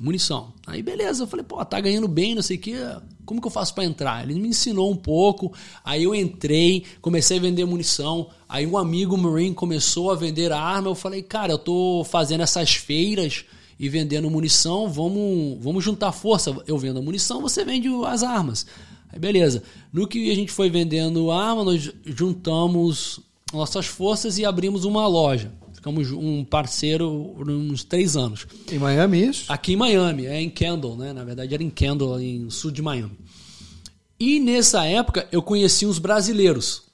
Munição. 0.00 0.52
Aí 0.66 0.82
beleza, 0.82 1.24
eu 1.24 1.26
falei, 1.26 1.44
pô, 1.44 1.64
tá 1.64 1.80
ganhando 1.80 2.06
bem, 2.06 2.34
não 2.34 2.42
sei 2.42 2.56
o 2.56 2.60
quê. 2.60 2.74
Como 3.24 3.40
que 3.40 3.46
eu 3.46 3.50
faço 3.50 3.74
para 3.74 3.84
entrar? 3.84 4.22
Ele 4.22 4.38
me 4.38 4.48
ensinou 4.48 4.90
um 4.90 4.96
pouco. 4.96 5.52
Aí 5.84 6.04
eu 6.04 6.14
entrei, 6.14 6.84
comecei 7.00 7.38
a 7.38 7.40
vender 7.40 7.64
munição. 7.64 8.28
Aí 8.48 8.66
um 8.66 8.76
amigo 8.76 9.16
Marine 9.16 9.54
começou 9.54 10.10
a 10.10 10.14
vender 10.14 10.52
arma. 10.52 10.88
Eu 10.88 10.94
falei, 10.94 11.22
cara, 11.22 11.52
eu 11.52 11.58
tô 11.58 12.04
fazendo 12.04 12.42
essas 12.42 12.74
feiras 12.74 13.44
e 13.78 13.88
vendendo 13.88 14.30
munição. 14.30 14.88
Vamos, 14.88 15.58
vamos 15.60 15.82
juntar 15.82 16.12
força. 16.12 16.54
Eu 16.66 16.76
vendo 16.76 16.98
a 16.98 17.02
munição, 17.02 17.40
você 17.40 17.64
vende 17.64 17.88
as 18.06 18.22
armas. 18.22 18.66
Aí 19.10 19.18
beleza. 19.18 19.62
No 19.92 20.06
que 20.06 20.30
a 20.30 20.34
gente 20.34 20.52
foi 20.52 20.68
vendendo 20.68 21.30
arma, 21.30 21.64
nós 21.64 21.90
juntamos 22.04 23.20
nossas 23.54 23.86
forças 23.86 24.36
e 24.38 24.44
abrimos 24.44 24.84
uma 24.84 25.06
loja. 25.06 25.52
Ficamos 25.72 26.10
um 26.10 26.44
parceiro 26.44 27.32
por 27.36 27.48
uns 27.50 27.84
três 27.84 28.16
anos. 28.16 28.46
Em 28.70 28.78
Miami, 28.78 29.26
isso? 29.28 29.52
Aqui 29.52 29.72
em 29.74 29.76
Miami, 29.76 30.26
é 30.26 30.40
em 30.40 30.50
Kendall, 30.50 30.96
né? 30.96 31.12
Na 31.12 31.24
verdade 31.24 31.54
era 31.54 31.62
em 31.62 31.70
Kendall, 31.70 32.20
em 32.20 32.48
sul 32.50 32.70
de 32.70 32.82
Miami. 32.82 33.16
E 34.18 34.40
nessa 34.40 34.84
época 34.84 35.28
eu 35.30 35.42
conheci 35.42 35.86
uns 35.86 35.98
brasileiros. 35.98 36.84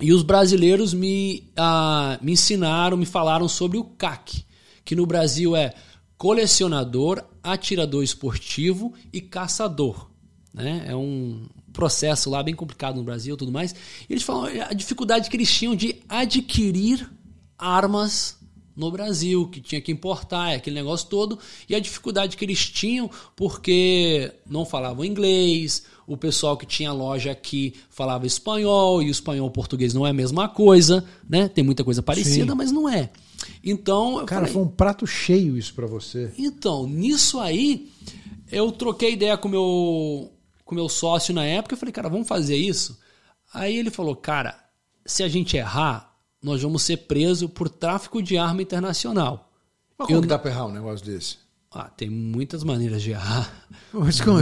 E 0.00 0.12
os 0.12 0.22
brasileiros 0.22 0.94
me, 0.94 1.44
ah, 1.56 2.18
me 2.22 2.32
ensinaram, 2.32 2.96
me 2.96 3.06
falaram 3.06 3.48
sobre 3.48 3.78
o 3.78 3.84
CAC, 3.84 4.44
que 4.84 4.94
no 4.94 5.06
Brasil 5.06 5.56
é 5.56 5.74
colecionador, 6.16 7.22
atirador 7.42 8.02
esportivo 8.02 8.92
e 9.12 9.20
caçador. 9.20 10.08
né? 10.52 10.84
É 10.88 10.96
um 10.96 11.46
processo 11.78 12.28
lá 12.28 12.42
bem 12.42 12.56
complicado 12.56 12.96
no 12.96 13.04
Brasil, 13.04 13.36
tudo 13.36 13.52
mais. 13.52 13.72
E 14.10 14.12
eles 14.12 14.24
falam 14.24 14.46
a 14.68 14.74
dificuldade 14.74 15.30
que 15.30 15.36
eles 15.36 15.48
tinham 15.48 15.76
de 15.76 16.02
adquirir 16.08 17.08
armas 17.56 18.36
no 18.74 18.90
Brasil, 18.90 19.46
que 19.46 19.60
tinha 19.60 19.80
que 19.80 19.92
importar, 19.92 20.54
aquele 20.54 20.74
negócio 20.74 21.08
todo, 21.08 21.38
e 21.68 21.76
a 21.76 21.80
dificuldade 21.80 22.36
que 22.36 22.44
eles 22.44 22.68
tinham 22.68 23.08
porque 23.36 24.32
não 24.44 24.64
falavam 24.64 25.04
inglês, 25.04 25.84
o 26.04 26.16
pessoal 26.16 26.56
que 26.56 26.66
tinha 26.66 26.92
loja 26.92 27.30
aqui 27.30 27.74
falava 27.90 28.26
espanhol, 28.26 29.00
e 29.00 29.06
o 29.06 29.10
espanhol 29.10 29.48
português 29.48 29.94
não 29.94 30.04
é 30.04 30.10
a 30.10 30.12
mesma 30.12 30.48
coisa, 30.48 31.04
né? 31.28 31.48
Tem 31.48 31.62
muita 31.62 31.84
coisa 31.84 32.02
parecida, 32.02 32.52
Sim. 32.52 32.58
mas 32.58 32.72
não 32.72 32.88
é. 32.88 33.10
Então, 33.62 34.24
cara, 34.26 34.40
falei, 34.40 34.52
foi 34.52 34.62
um 34.62 34.68
prato 34.68 35.06
cheio 35.06 35.56
isso 35.56 35.74
para 35.74 35.86
você. 35.86 36.32
Então, 36.36 36.88
nisso 36.88 37.38
aí, 37.38 37.88
eu 38.50 38.72
troquei 38.72 39.12
ideia 39.12 39.36
com 39.36 39.48
meu 39.48 40.32
com 40.68 40.74
meu 40.74 40.88
sócio 40.88 41.32
na 41.32 41.46
época, 41.46 41.74
eu 41.74 41.78
falei, 41.78 41.92
cara, 41.92 42.10
vamos 42.10 42.28
fazer 42.28 42.56
isso. 42.56 43.00
Aí 43.54 43.74
ele 43.74 43.90
falou, 43.90 44.14
cara, 44.14 44.54
se 45.06 45.22
a 45.22 45.28
gente 45.28 45.56
errar, 45.56 46.14
nós 46.42 46.60
vamos 46.60 46.82
ser 46.82 46.98
presos 46.98 47.50
por 47.50 47.70
tráfico 47.70 48.22
de 48.22 48.36
arma 48.36 48.60
internacional. 48.60 49.50
Mas 49.96 50.06
como 50.06 50.18
eu, 50.18 50.20
que 50.20 50.28
dá 50.28 50.38
pra 50.38 50.50
errar 50.50 50.66
um 50.66 50.72
negócio 50.72 51.06
desse? 51.06 51.38
Ah, 51.70 51.90
tem 51.94 52.08
muitas 52.08 52.64
maneiras 52.64 53.02
de 53.02 53.10
errar. 53.10 53.52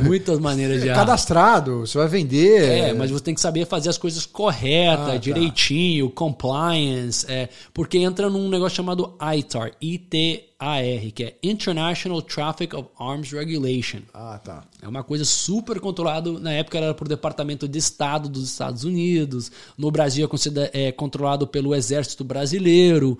muitas 0.04 0.38
maneiras 0.38 0.80
de 0.80 0.88
é 0.88 0.92
errar. 0.92 1.00
Cadastrado, 1.00 1.80
você 1.80 1.98
vai 1.98 2.06
vender. 2.06 2.62
É, 2.62 2.94
mas 2.94 3.10
você 3.10 3.24
tem 3.24 3.34
que 3.34 3.40
saber 3.40 3.66
fazer 3.66 3.88
as 3.88 3.98
coisas 3.98 4.24
corretas, 4.24 5.08
ah, 5.08 5.12
tá. 5.12 5.16
direitinho, 5.16 6.08
tá. 6.08 6.14
compliance. 6.14 7.26
É, 7.28 7.48
porque 7.74 7.98
entra 7.98 8.30
num 8.30 8.48
negócio 8.48 8.76
chamado 8.76 9.18
ITAR, 9.20 9.72
I-T-A-R, 9.80 11.10
que 11.10 11.24
é 11.24 11.36
International 11.42 12.22
Traffic 12.22 12.76
of 12.76 12.90
Arms 12.96 13.32
Regulation. 13.32 14.02
Ah, 14.14 14.38
tá. 14.38 14.62
É 14.80 14.86
uma 14.86 15.02
coisa 15.02 15.24
super 15.24 15.80
controlada. 15.80 16.30
Na 16.38 16.52
época 16.52 16.78
era 16.78 16.94
por 16.94 17.08
Departamento 17.08 17.66
de 17.66 17.76
Estado 17.76 18.28
dos 18.28 18.48
Estados 18.48 18.84
Unidos. 18.84 19.50
No 19.76 19.90
Brasil 19.90 20.30
é, 20.72 20.86
é 20.86 20.92
controlado 20.92 21.44
pelo 21.44 21.74
Exército 21.74 22.22
Brasileiro. 22.22 23.18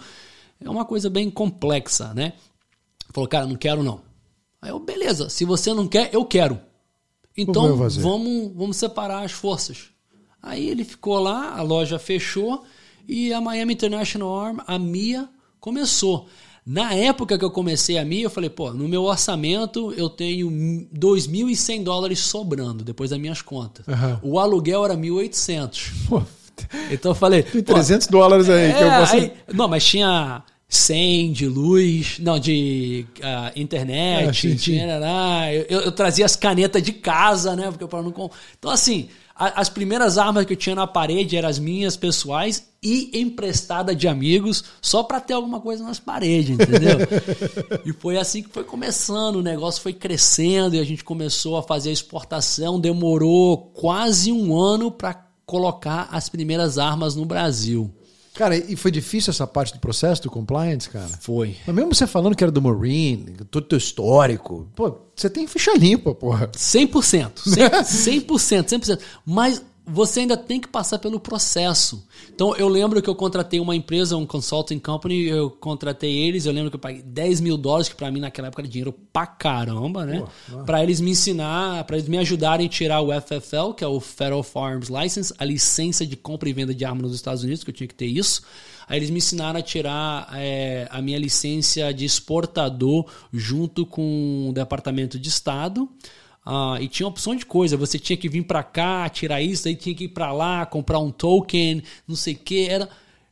É 0.61 0.71
uma 0.71 0.85
coisa 0.85 1.11
bem 1.11 1.29
complexa, 1.29 2.15
né? 2.15 2.35
Falou, 3.13 3.29
cara, 3.29 3.47
não 3.47 3.57
quero 3.57 3.83
não. 3.83 4.01
Aí 4.61 4.71
eu, 4.71 4.79
beleza, 4.79 5.29
se 5.29 5.45
você 5.45 5.73
não 5.73 5.87
quer, 5.87 6.11
eu 6.13 6.25
quero. 6.25 6.59
Então 7.37 7.77
vamos, 7.77 8.53
vamos 8.55 8.77
separar 8.77 9.25
as 9.25 9.33
forças. 9.33 9.91
Aí 10.43 10.69
ele 10.69 10.85
ficou 10.85 11.19
lá, 11.19 11.57
a 11.57 11.63
loja 11.63 11.99
fechou 11.99 12.65
e 13.07 13.33
a 13.33 13.41
Miami 13.41 13.75
International 13.75 14.39
Arm, 14.39 14.59
a 14.67 14.79
MIA, 14.79 15.29
começou. 15.61 16.27
Na 16.65 16.95
época 16.95 17.39
que 17.39 17.45
eu 17.45 17.51
comecei 17.51 17.97
a 17.99 18.05
MIA, 18.05 18.25
eu 18.25 18.31
falei, 18.31 18.51
pô, 18.51 18.73
no 18.73 18.89
meu 18.89 19.05
orçamento 19.05 19.93
eu 19.97 20.09
tenho 20.09 20.49
2.100 20.49 21.85
dólares 21.85 22.19
sobrando, 22.21 22.83
depois 22.83 23.11
das 23.11 23.21
minhas 23.21 23.41
contas. 23.43 23.87
Uhum. 23.87 24.33
O 24.33 24.39
aluguel 24.39 24.85
era 24.85 24.97
1.800. 24.97 26.27
Então 26.91 27.11
eu 27.11 27.15
falei... 27.15 27.43
Tem 27.43 27.63
300 27.63 28.07
dólares 28.07 28.49
aí. 28.49 28.71
É, 28.71 28.73
que 28.73 28.83
eu 28.83 28.91
posso... 28.91 29.15
aí, 29.15 29.33
Não, 29.53 29.69
mas 29.69 29.85
tinha 29.85 30.43
100 30.69 31.33
de 31.33 31.47
luz, 31.47 32.19
não, 32.19 32.39
de 32.39 33.07
uh, 33.19 33.59
internet, 33.59 34.29
ah, 34.29 34.35
sim, 34.35 34.59
sim. 34.59 34.79
Eu, 35.69 35.81
eu, 35.83 35.93
trazia 35.93 36.25
as 36.25 36.35
canetas 36.35 36.83
de 36.83 36.93
casa, 36.93 37.55
né? 37.55 37.71
Porque 37.71 37.85
eu 37.85 38.03
não. 38.03 38.31
Então, 38.59 38.71
assim, 38.71 39.09
a, 39.35 39.61
as 39.61 39.69
primeiras 39.69 40.19
armas 40.19 40.45
que 40.45 40.55
eu 40.55 40.57
tinha 40.57 40.75
na 40.75 40.87
parede 40.87 41.37
eram 41.37 41.49
as 41.49 41.61
minhas 41.61 41.97
pessoais 41.97 42.67
e 42.83 43.21
emprestada 43.21 43.95
de 43.95 44.09
amigos, 44.09 44.65
só 44.83 45.05
para 45.05 45.21
ter 45.21 45.35
alguma 45.35 45.61
coisa 45.61 45.85
nas 45.85 46.01
paredes, 46.01 46.59
entendeu? 46.59 46.99
e 47.87 47.93
foi 47.93 48.17
assim 48.17 48.43
que 48.43 48.49
foi 48.49 48.65
começando, 48.65 49.37
o 49.37 49.43
negócio 49.43 49.81
foi 49.81 49.93
crescendo 49.93 50.75
e 50.75 50.81
a 50.81 50.85
gente 50.85 51.05
começou 51.05 51.57
a 51.57 51.63
fazer 51.63 51.91
a 51.91 51.93
exportação. 51.93 52.81
Demorou 52.81 53.71
quase 53.73 54.33
um 54.33 54.59
ano 54.59 54.91
para 54.91 55.27
colocar 55.45 56.09
as 56.11 56.29
primeiras 56.29 56.77
armas 56.77 57.15
no 57.15 57.25
Brasil. 57.25 57.95
Cara, 58.37 58.57
e 58.57 58.77
foi 58.77 58.91
difícil 58.91 59.31
essa 59.31 59.47
parte 59.47 59.73
do 59.73 59.79
processo 59.81 60.23
do 60.23 60.31
compliance, 60.31 60.89
cara? 60.91 61.09
Foi. 61.21 61.57
Mas 61.67 61.75
mesmo 61.75 61.95
você 61.95 62.07
falando 62.07 62.37
que 62.37 62.45
era 62.45 62.51
do 62.51 62.61
Marine, 62.61 63.33
todo 63.51 63.67
teu 63.67 63.79
histórico, 63.79 64.69
pô, 64.75 64.99
você 65.15 65.31
tem 65.31 65.47
ficha 65.47 65.73
limpa, 65.77 66.15
porra. 66.15 66.49
100%. 66.49 67.33
100%, 67.47 68.27
100%. 68.27 68.65
100%. 68.65 69.01
Mas 69.25 69.63
você 69.87 70.21
ainda 70.21 70.37
tem 70.37 70.61
que 70.61 70.67
passar 70.67 70.99
pelo 70.99 71.21
processo. 71.21 72.05
Então, 72.35 72.57
eu 72.57 72.69
lembro 72.69 73.01
que 73.01 73.09
eu 73.09 73.15
contratei 73.15 73.61
uma 73.61 73.77
empresa, 73.77 74.17
um 74.17 74.27
consulting 74.27 74.81
company, 74.81 75.29
eu 75.29 75.49
contratei 75.49 76.13
eles, 76.13 76.45
eu 76.45 76.53
lembro 76.53 76.71
que 76.71 76.77
eu 76.77 76.81
paguei 76.81 77.03
10 77.03 77.41
mil 77.41 77.57
dólares, 77.57 77.89
que 77.89 77.95
para 77.95 78.11
mim 78.11 78.19
naquela 78.19 78.49
época 78.49 78.63
era 78.63 78.69
dinheiro 78.69 78.93
pra 79.13 79.27
caramba, 79.27 80.05
né? 80.05 80.25
Para 80.65 80.83
eles 80.83 81.01
me 81.01 81.13
ensinar, 81.13 81.85
para 81.85 81.97
eles 81.97 82.09
me 82.09 82.19
ajudarem 82.19 82.67
a 82.67 82.69
tirar 82.69 83.01
o 83.01 83.09
FFL, 83.13 83.75
que 83.77 83.85
é 83.85 83.87
o 83.87 84.01
Federal 84.01 84.43
Firearms 84.43 84.89
License, 84.89 85.33
a 85.39 85.45
licença 85.45 86.05
de 86.05 86.17
compra 86.17 86.49
e 86.49 86.53
venda 86.53 86.75
de 86.75 86.85
armas 86.85 87.05
nos 87.05 87.15
Estados 87.15 87.45
Unidos, 87.45 87.63
que 87.63 87.71
eu 87.71 87.75
tinha 87.75 87.87
que 87.87 87.95
ter 87.95 88.07
isso. 88.07 88.43
Aí 88.89 88.99
eles 88.99 89.11
me 89.11 89.19
ensinaram 89.19 89.59
a 89.59 89.63
tirar 89.63 90.29
é, 90.35 90.89
a 90.91 91.01
minha 91.01 91.19
licença 91.19 91.93
de 91.93 92.05
exportador 92.05 93.07
junto 93.33 93.85
com 93.87 94.49
o 94.51 94.53
Departamento 94.53 95.19
de 95.19 95.29
Estado. 95.29 95.89
Uh, 96.47 96.81
e 96.81 96.87
tinha 96.87 97.09
opção 97.09 97.35
de 97.35 97.45
coisa. 97.45 97.77
Você 97.77 97.99
tinha 97.99 98.17
que 98.17 98.29
vir 98.29 98.45
para 98.45 98.63
cá, 98.63 99.09
tirar 99.09 99.43
isso, 99.43 99.67
aí 99.67 99.75
tinha 99.75 99.95
que 99.95 100.05
ir 100.05 100.09
para 100.09 100.33
lá, 100.33 100.65
comprar 100.65 101.01
um 101.01 101.11
token, 101.11 101.83
não 102.07 102.15
sei 102.15 102.35
o 102.35 102.39
que. 102.39 102.69
Era... 102.69 102.89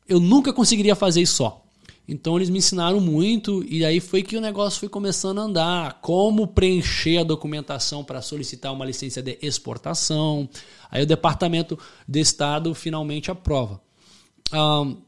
Eu 0.09 0.19
nunca 0.19 0.53
conseguiria 0.53 0.97
fazer 0.97 1.23
isso 1.23 1.37
só. 1.37 1.65
Então 2.07 2.37
eles 2.37 2.51
me 2.51 2.59
ensinaram 2.59 3.01
muito 3.01 3.65
e 3.67 3.83
aí 3.83 3.99
foi 3.99 4.23
que 4.23 4.37
o 4.37 4.41
negócio 4.41 4.79
foi 4.79 4.89
começando 4.89 5.39
a 5.39 5.43
andar. 5.43 6.01
Como 6.03 6.47
preencher 6.47 7.19
a 7.19 7.25
documentação 7.25 8.05
para 8.05 8.21
solicitar 8.21 8.73
uma 8.73 8.85
licença 8.85 9.23
de 9.23 9.39
exportação. 9.41 10.49
Aí 10.91 11.03
o 11.03 11.07
Departamento 11.07 11.79
de 12.07 12.21
Estado 12.21 12.75
finalmente 12.75 13.31
aprova. 13.31 13.81
Um, 14.53 14.99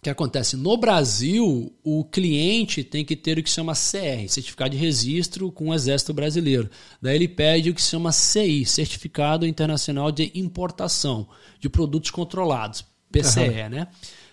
que 0.00 0.10
acontece? 0.10 0.56
No 0.56 0.76
Brasil, 0.76 1.74
o 1.82 2.04
cliente 2.04 2.84
tem 2.84 3.04
que 3.04 3.16
ter 3.16 3.36
o 3.36 3.42
que 3.42 3.48
se 3.48 3.56
chama 3.56 3.72
CR, 3.72 4.28
Certificado 4.28 4.70
de 4.70 4.76
Registro 4.76 5.50
com 5.50 5.68
o 5.68 5.74
Exército 5.74 6.14
Brasileiro. 6.14 6.70
Daí 7.02 7.16
ele 7.16 7.26
pede 7.26 7.70
o 7.70 7.74
que 7.74 7.82
se 7.82 7.90
chama 7.90 8.12
CI, 8.12 8.64
Certificado 8.64 9.46
Internacional 9.46 10.12
de 10.12 10.30
Importação 10.34 11.28
de 11.58 11.68
Produtos 11.68 12.10
Controlados, 12.10 12.84
PCE, 13.10 13.40
uhum. 13.40 13.68
né? 13.70 13.88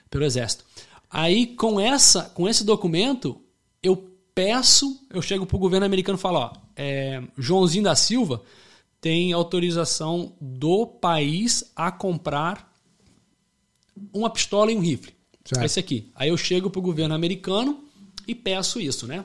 Pelo 0.09 0.23
Exército. 0.23 0.63
Aí, 1.09 1.47
com, 1.47 1.79
essa, 1.79 2.23
com 2.23 2.47
esse 2.47 2.63
documento, 2.63 3.41
eu 3.81 4.11
peço, 4.35 5.01
eu 5.09 5.21
chego 5.21 5.45
para 5.47 5.55
o 5.55 5.59
governo 5.59 5.85
americano 5.85 6.17
e 6.17 6.21
falo, 6.21 6.39
ó, 6.39 6.53
é, 6.75 7.23
Joãozinho 7.37 7.85
da 7.85 7.95
Silva 7.95 8.43
tem 9.01 9.33
autorização 9.33 10.35
do 10.39 10.85
país 10.85 11.71
a 11.75 11.91
comprar 11.91 12.71
uma 14.13 14.29
pistola 14.29 14.71
e 14.71 14.75
um 14.75 14.81
rifle. 14.81 15.14
Certo. 15.45 15.63
Esse 15.63 15.79
aqui. 15.79 16.09
Aí 16.15 16.29
eu 16.29 16.37
chego 16.37 16.69
para 16.69 16.79
o 16.79 16.81
governo 16.81 17.13
americano 17.13 17.79
e 18.27 18.33
peço 18.33 18.79
isso, 18.79 19.05
né? 19.05 19.23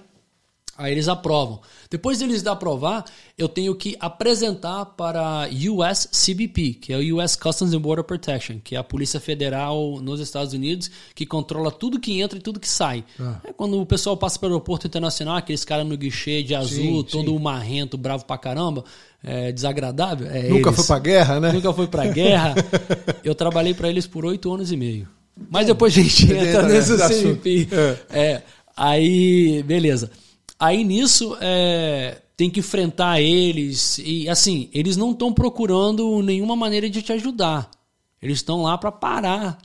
Aí 0.81 0.93
eles 0.93 1.09
aprovam. 1.09 1.61
Depois 1.91 2.21
deles 2.21 2.47
aprovar, 2.47 3.05
eu 3.37 3.47
tenho 3.49 3.75
que 3.75 3.97
apresentar 4.01 4.87
para 4.87 5.47
US 5.71 6.09
CBP, 6.11 6.75
que 6.81 6.93
é 6.93 6.97
o 6.97 7.17
US 7.17 7.37
Customs 7.37 7.75
and 7.75 7.81
Border 7.81 8.03
Protection, 8.03 8.59
que 8.65 8.75
é 8.75 8.79
a 8.79 8.85
Polícia 8.85 9.21
Federal 9.21 10.01
nos 10.01 10.21
Estados 10.21 10.55
Unidos, 10.55 10.91
que 11.15 11.27
controla 11.27 11.71
tudo 11.71 12.01
que 12.01 12.19
entra 12.19 12.39
e 12.39 12.41
tudo 12.41 12.59
que 12.59 12.69
sai. 12.69 13.05
Ah. 13.21 13.41
É 13.45 13.53
quando 13.53 13.79
o 13.79 13.85
pessoal 13.85 14.17
passa 14.17 14.39
pelo 14.39 14.55
aeroporto 14.55 14.87
internacional, 14.87 15.37
aqueles 15.37 15.67
caras 15.67 15.87
no 15.87 15.99
guichê 15.99 16.43
de 16.43 16.55
azul, 16.55 17.03
sim, 17.03 17.07
todo 17.11 17.31
sim. 17.31 17.39
marrento, 17.39 17.99
bravo 17.99 18.25
pra 18.25 18.39
caramba, 18.39 18.83
é, 19.23 19.53
desagradável. 19.53 20.29
É 20.31 20.49
Nunca 20.49 20.71
eles. 20.71 20.77
foi 20.77 20.87
pra 20.87 20.99
guerra, 20.99 21.41
né? 21.41 21.53
Nunca 21.53 21.73
foi 21.75 21.89
pra 21.89 22.07
guerra. 22.07 22.55
eu 23.23 23.35
trabalhei 23.35 23.75
para 23.75 23.91
eles 23.91 24.07
por 24.07 24.25
oito 24.25 24.51
anos 24.51 24.73
e 24.73 24.79
meio. 24.79 25.20
Mas 25.49 25.67
depois 25.67 25.97
a 25.97 26.03
gente 26.03 26.25
entra 26.33 26.63
nesse 26.65 26.97
CMP. 26.97 27.69
É. 27.73 27.97
é. 28.11 28.43
Aí, 28.77 29.63
beleza. 29.63 30.11
Aí 30.59 30.85
nisso, 30.85 31.37
é, 31.41 32.19
tem 32.37 32.51
que 32.51 32.61
enfrentar 32.61 33.21
eles. 33.21 33.99
E 33.99 34.29
assim, 34.29 34.69
eles 34.73 34.97
não 34.97 35.13
estão 35.13 35.33
procurando 35.33 36.23
nenhuma 36.23 36.57
maneira 36.57 36.89
de 36.89 37.03
te 37.03 37.13
ajudar. 37.13 37.71
Eles 38.21 38.39
estão 38.39 38.63
lá 38.63 38.77
para 38.77 38.93
parar 38.93 39.59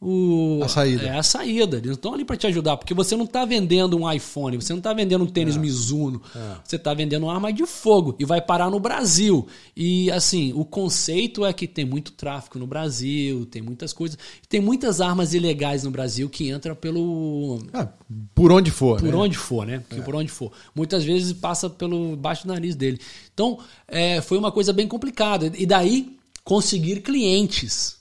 o, 0.00 0.60
a 0.62 0.68
saída. 0.68 1.02
É 1.02 1.18
a 1.18 1.22
saída. 1.24 1.78
Eles 1.78 1.92
estão 1.92 2.14
ali 2.14 2.24
para 2.24 2.36
te 2.36 2.46
ajudar, 2.46 2.76
porque 2.76 2.94
você 2.94 3.16
não 3.16 3.24
está 3.24 3.44
vendendo 3.44 3.96
um 3.98 4.10
iPhone, 4.10 4.56
você 4.56 4.72
não 4.72 4.78
está 4.78 4.92
vendendo 4.92 5.24
um 5.24 5.26
tênis 5.26 5.56
é. 5.56 5.58
Mizuno, 5.58 6.22
é. 6.34 6.56
você 6.62 6.76
está 6.76 6.94
vendendo 6.94 7.24
uma 7.24 7.34
arma 7.34 7.52
de 7.52 7.66
fogo 7.66 8.14
e 8.18 8.24
vai 8.24 8.40
parar 8.40 8.70
no 8.70 8.78
Brasil. 8.78 9.46
E 9.76 10.08
assim, 10.12 10.52
o 10.54 10.64
conceito 10.64 11.44
é 11.44 11.52
que 11.52 11.66
tem 11.66 11.84
muito 11.84 12.12
tráfico 12.12 12.58
no 12.60 12.66
Brasil, 12.66 13.44
tem 13.46 13.60
muitas 13.60 13.92
coisas, 13.92 14.16
tem 14.48 14.60
muitas 14.60 15.00
armas 15.00 15.34
ilegais 15.34 15.82
no 15.82 15.90
Brasil 15.90 16.28
que 16.28 16.48
entram 16.48 16.76
pelo 16.76 17.58
ah, 17.72 17.88
por 18.34 18.52
onde 18.52 18.70
for, 18.70 19.00
por 19.00 19.08
né? 19.08 19.16
onde 19.16 19.36
for, 19.36 19.66
né? 19.66 19.82
É. 19.90 20.00
Por 20.00 20.14
onde 20.14 20.30
for. 20.30 20.52
Muitas 20.76 21.02
vezes 21.02 21.32
passa 21.32 21.68
pelo 21.68 22.16
baixo 22.16 22.46
do 22.46 22.52
nariz 22.52 22.76
dele. 22.76 23.00
Então, 23.34 23.58
é, 23.88 24.20
foi 24.20 24.38
uma 24.38 24.52
coisa 24.52 24.72
bem 24.72 24.86
complicada. 24.86 25.50
E 25.56 25.66
daí 25.66 26.16
conseguir 26.44 27.00
clientes 27.00 27.97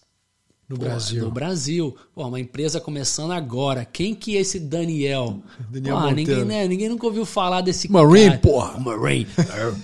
No 0.67 0.75
Pô, 0.77 0.83
Brasil. 0.83 1.23
No 1.23 1.31
Brasil. 1.31 1.95
Pô, 2.13 2.27
uma 2.27 2.39
empresa 2.39 2.81
começando 2.81 3.31
agora. 3.31 3.85
Quem 3.85 4.13
que 4.13 4.35
é 4.35 4.41
esse 4.41 4.59
Daniel? 4.59 5.41
Daniel 5.69 5.95
Pô, 5.95 6.01
Monteiro. 6.01 6.31
ninguém, 6.31 6.45
né, 6.45 6.67
ninguém 6.67 6.89
nunca 6.89 7.05
ouviu 7.05 7.25
falar 7.25 7.61
desse 7.61 7.89
Marine, 7.89 8.31
cara. 8.31 8.37
porra. 8.39 8.79
Marine. 8.79 9.27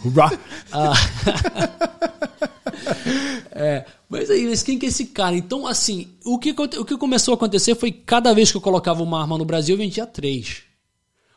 Hurrah. 0.04 0.32
Ah. 0.72 0.94
É, 3.56 3.86
mas 4.10 4.30
aí, 4.32 4.48
mas 4.48 4.64
quem 4.64 4.80
que 4.80 4.86
é 4.88 4.90
esse 4.90 5.06
cara? 5.06 5.36
Então, 5.36 5.68
assim, 5.68 6.08
o 6.26 6.40
que, 6.40 6.52
o 6.52 6.84
que 6.84 6.98
começou 6.98 7.34
a 7.34 7.36
acontecer 7.36 7.76
foi 7.76 7.92
cada 7.92 8.34
vez 8.34 8.52
que 8.52 8.58
eu 8.58 8.62
colocava 8.62 9.04
uma 9.04 9.22
arma 9.22 9.38
no 9.38 9.46
Brasil, 9.46 9.76
eu 9.76 9.78
vendia 9.80 10.08
três. 10.08 10.64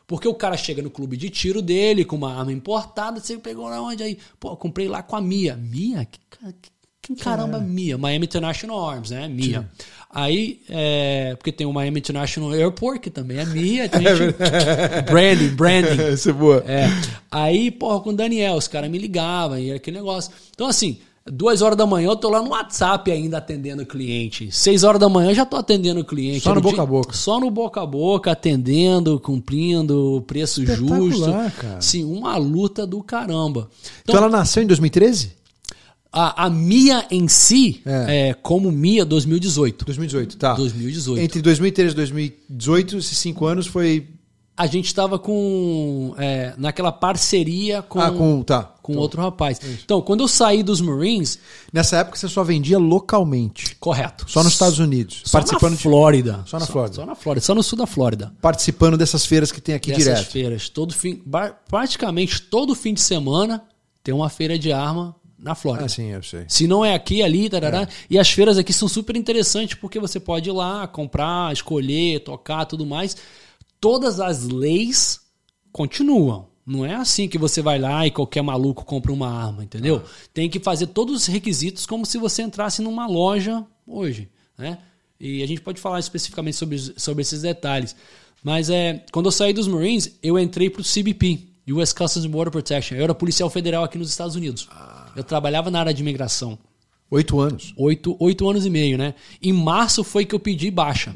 Porque 0.07 0.27
o 0.27 0.33
cara 0.33 0.57
chega 0.57 0.81
no 0.81 0.89
clube 0.89 1.15
de 1.15 1.29
tiro 1.29 1.61
dele 1.61 2.03
com 2.03 2.15
uma 2.15 2.33
arma 2.33 2.51
importada, 2.51 3.19
você 3.19 3.37
pegou 3.37 3.69
na 3.69 3.81
onde 3.81 4.03
aí? 4.03 4.17
Pô, 4.39 4.57
comprei 4.57 4.87
lá 4.87 5.03
com 5.03 5.15
a 5.15 5.21
Mia. 5.21 5.55
Mia? 5.55 6.05
Que, 6.05 6.19
que, 6.53 6.69
caramba, 7.15 7.59
Mia? 7.59 7.97
Miami 7.97 8.25
International 8.25 8.87
Arms, 8.89 9.11
né? 9.11 9.27
Mia. 9.27 9.69
Aí, 10.09 10.61
é, 10.69 11.35
porque 11.35 11.51
tem 11.51 11.67
o 11.67 11.73
Miami 11.73 11.99
International 11.99 12.51
Airport, 12.51 13.01
que 13.01 13.09
também 13.09 13.37
é 13.37 13.45
Mia. 13.45 13.87
Tem 13.89 14.01
gente, 14.03 14.35
branding, 15.09 15.49
branding. 15.49 16.01
Essa 16.13 16.29
é 16.29 16.33
boa. 16.33 16.63
É. 16.67 16.87
Aí, 17.29 17.69
porra, 17.71 17.99
com 17.99 18.09
o 18.09 18.13
Daniel, 18.15 18.55
os 18.55 18.67
caras 18.67 18.89
me 18.89 18.97
ligavam 18.97 19.59
e 19.59 19.67
era 19.69 19.77
aquele 19.77 19.97
negócio. 19.97 20.31
Então, 20.55 20.65
assim, 20.67 20.97
duas 21.25 21.61
horas 21.61 21.77
da 21.77 21.85
manhã 21.85 22.07
eu 22.07 22.15
tô 22.15 22.29
lá 22.29 22.41
no 22.41 22.51
WhatsApp 22.51 23.11
ainda 23.11 23.37
atendendo 23.37 23.83
o 23.83 23.85
cliente. 23.85 24.49
Seis 24.49 24.83
horas 24.83 24.99
da 24.99 25.09
manhã 25.09 25.31
eu 25.31 25.35
já 25.35 25.45
tô 25.45 25.57
atendendo 25.57 25.99
o 25.99 26.05
cliente. 26.05 26.39
Só 26.41 26.55
no 26.55 26.61
boca 26.61 26.75
dia- 26.75 26.83
a 26.83 26.85
boca. 26.85 27.13
Só 27.13 27.39
no 27.39 27.51
boca 27.51 27.81
a 27.81 27.85
boca, 27.85 28.31
atendendo, 28.31 29.19
cumprindo, 29.19 30.23
preço 30.25 30.65
justo. 30.65 31.25
cara. 31.57 31.81
Sim, 31.81 32.05
uma 32.05 32.37
luta 32.37 32.87
do 32.87 33.03
caramba. 33.03 33.69
Então, 34.01 34.15
Então, 34.15 34.17
ela 34.17 34.29
nasceu 34.29 34.63
em 34.63 34.67
2013? 34.67 35.36
A, 36.17 36.45
a 36.45 36.49
Mia 36.49 37.05
em 37.11 37.27
si, 37.27 37.81
É. 37.85 38.29
é. 38.29 38.33
como 38.33 38.71
Mia 38.71 39.05
2018. 39.05 39.85
2018, 39.85 40.37
tá. 40.37 40.53
2018. 40.53 41.21
Entre 41.21 41.41
2013 41.41 41.93
e 41.93 41.95
2018, 41.95 42.97
esses 42.97 43.17
cinco 43.17 43.45
anos 43.45 43.67
foi. 43.67 44.07
A 44.59 44.65
gente 44.65 44.85
estava 44.87 45.19
com. 45.19 46.15
é, 46.17 46.55
naquela 46.57 46.91
parceria 46.91 47.83
com, 47.83 47.99
ah, 47.99 48.09
com. 48.09 48.41
Tá. 48.41 48.63
com 48.81 48.95
outro 48.97 49.21
rapaz. 49.21 49.59
Então, 49.85 50.01
quando 50.01 50.21
eu 50.21 50.27
saí 50.27 50.63
dos 50.63 50.81
Marines, 50.81 51.37
Nessa 51.71 51.97
época 51.97 52.17
você 52.17 52.27
só 52.27 52.43
vendia 52.43 52.79
localmente. 52.79 53.75
correto. 53.75 54.25
Só 54.27 54.43
nos 54.43 54.53
Estados 54.53 54.79
Unidos. 54.79 55.21
Só 55.25 55.37
participando, 55.37 55.71
na 55.73 55.77
de- 55.77 55.83
Flórida. 55.83 56.43
Só 56.47 56.57
na 56.57 56.65
Flórida. 56.65 56.95
Só 56.95 57.05
na 57.05 57.13
Flórida. 57.13 57.45
Só 57.45 57.53
no 57.53 57.61
sul 57.61 57.77
da 57.77 57.85
Flórida. 57.85 58.33
participando 58.41 58.97
dessas 58.97 59.27
feiras 59.27 59.51
que 59.51 59.61
tem 59.61 59.75
aqui 59.75 59.91
Dessas 59.91 60.03
direto. 60.05 60.31
feiras. 60.31 60.69
Todo 60.69 60.91
fim, 60.91 61.21
praticamente 61.69 62.41
todo 62.41 62.73
fim 62.73 62.95
de 62.95 63.01
semana 63.01 63.63
tem 64.03 64.13
uma 64.13 64.29
feira 64.29 64.57
de 64.57 64.71
arma 64.71 65.15
na 65.37 65.53
Flórida. 65.53 65.85
Ah, 65.85 65.89
sim, 65.89 66.11
eu 66.11 66.23
sei. 66.23 66.45
Se 66.47 66.67
não 66.67 66.83
é 66.83 66.95
aqui, 66.95 67.21
ali, 67.21 67.49
tarará. 67.49 67.87
E 68.09 68.17
as 68.17 68.29
feiras 68.29 68.57
aqui 68.57 68.73
são 68.73 68.87
super 68.87 69.15
interessantes 69.15 69.77
porque 69.77 69.99
você 69.99 70.19
pode 70.19 70.49
ir 70.49 70.53
lá, 70.53 70.87
comprar, 70.87 71.53
escolher, 71.53 72.21
tocar, 72.21 72.65
tudo 72.65 72.85
mais. 72.85 73.15
Todas 73.79 74.19
as 74.19 74.43
leis 74.43 75.19
continuam. 75.71 76.47
Não 76.65 76.85
é 76.85 76.95
assim 76.95 77.29
que 77.29 77.37
você 77.37 77.61
vai 77.61 77.79
lá 77.79 78.05
e 78.05 78.11
qualquer 78.11 78.41
maluco 78.41 78.83
compra 78.83 79.13
uma 79.13 79.29
arma, 79.29 79.63
entendeu? 79.63 80.03
Tem 80.33 80.49
que 80.49 80.59
fazer 80.59 80.87
todos 80.87 81.21
os 81.21 81.25
requisitos 81.27 81.85
como 81.85 82.05
se 82.05 82.17
você 82.17 82.41
entrasse 82.41 82.81
numa 82.81 83.07
loja 83.07 83.65
hoje, 83.85 84.29
né? 84.57 84.79
E 85.19 85.41
a 85.41 85.47
gente 85.47 85.61
pode 85.61 85.79
falar 85.79 85.99
especificamente 85.99 86.57
sobre, 86.57 86.77
sobre 86.77 87.21
esses 87.21 87.41
detalhes. 87.41 87.95
Mas 88.43 88.69
é, 88.69 89.05
quando 89.11 89.27
eu 89.27 89.31
saí 89.31 89.53
dos 89.53 89.67
Marines, 89.67 90.17
eu 90.21 90.37
entrei 90.37 90.69
pro 90.69 90.83
CBP, 90.83 91.47
US 91.69 91.93
Customs 91.93 92.25
and 92.25 92.29
Border 92.29 92.51
Protection. 92.51 92.97
Eu 92.97 93.03
era 93.05 93.15
policial 93.15 93.49
federal 93.49 93.83
aqui 93.83 93.97
nos 93.97 94.09
Estados 94.09 94.35
Unidos. 94.35 94.67
Eu 95.17 95.23
trabalhava 95.23 95.71
na 95.71 95.79
área 95.79 95.93
de 95.93 96.01
imigração. 96.01 96.59
Oito 97.09 97.39
anos. 97.39 97.73
Oito, 97.75 98.15
oito 98.19 98.47
anos 98.47 98.67
e 98.67 98.69
meio, 98.69 98.99
né? 98.99 99.15
Em 99.41 99.51
março 99.51 100.03
foi 100.03 100.25
que 100.25 100.35
eu 100.35 100.39
pedi 100.39 100.69
baixa. 100.69 101.15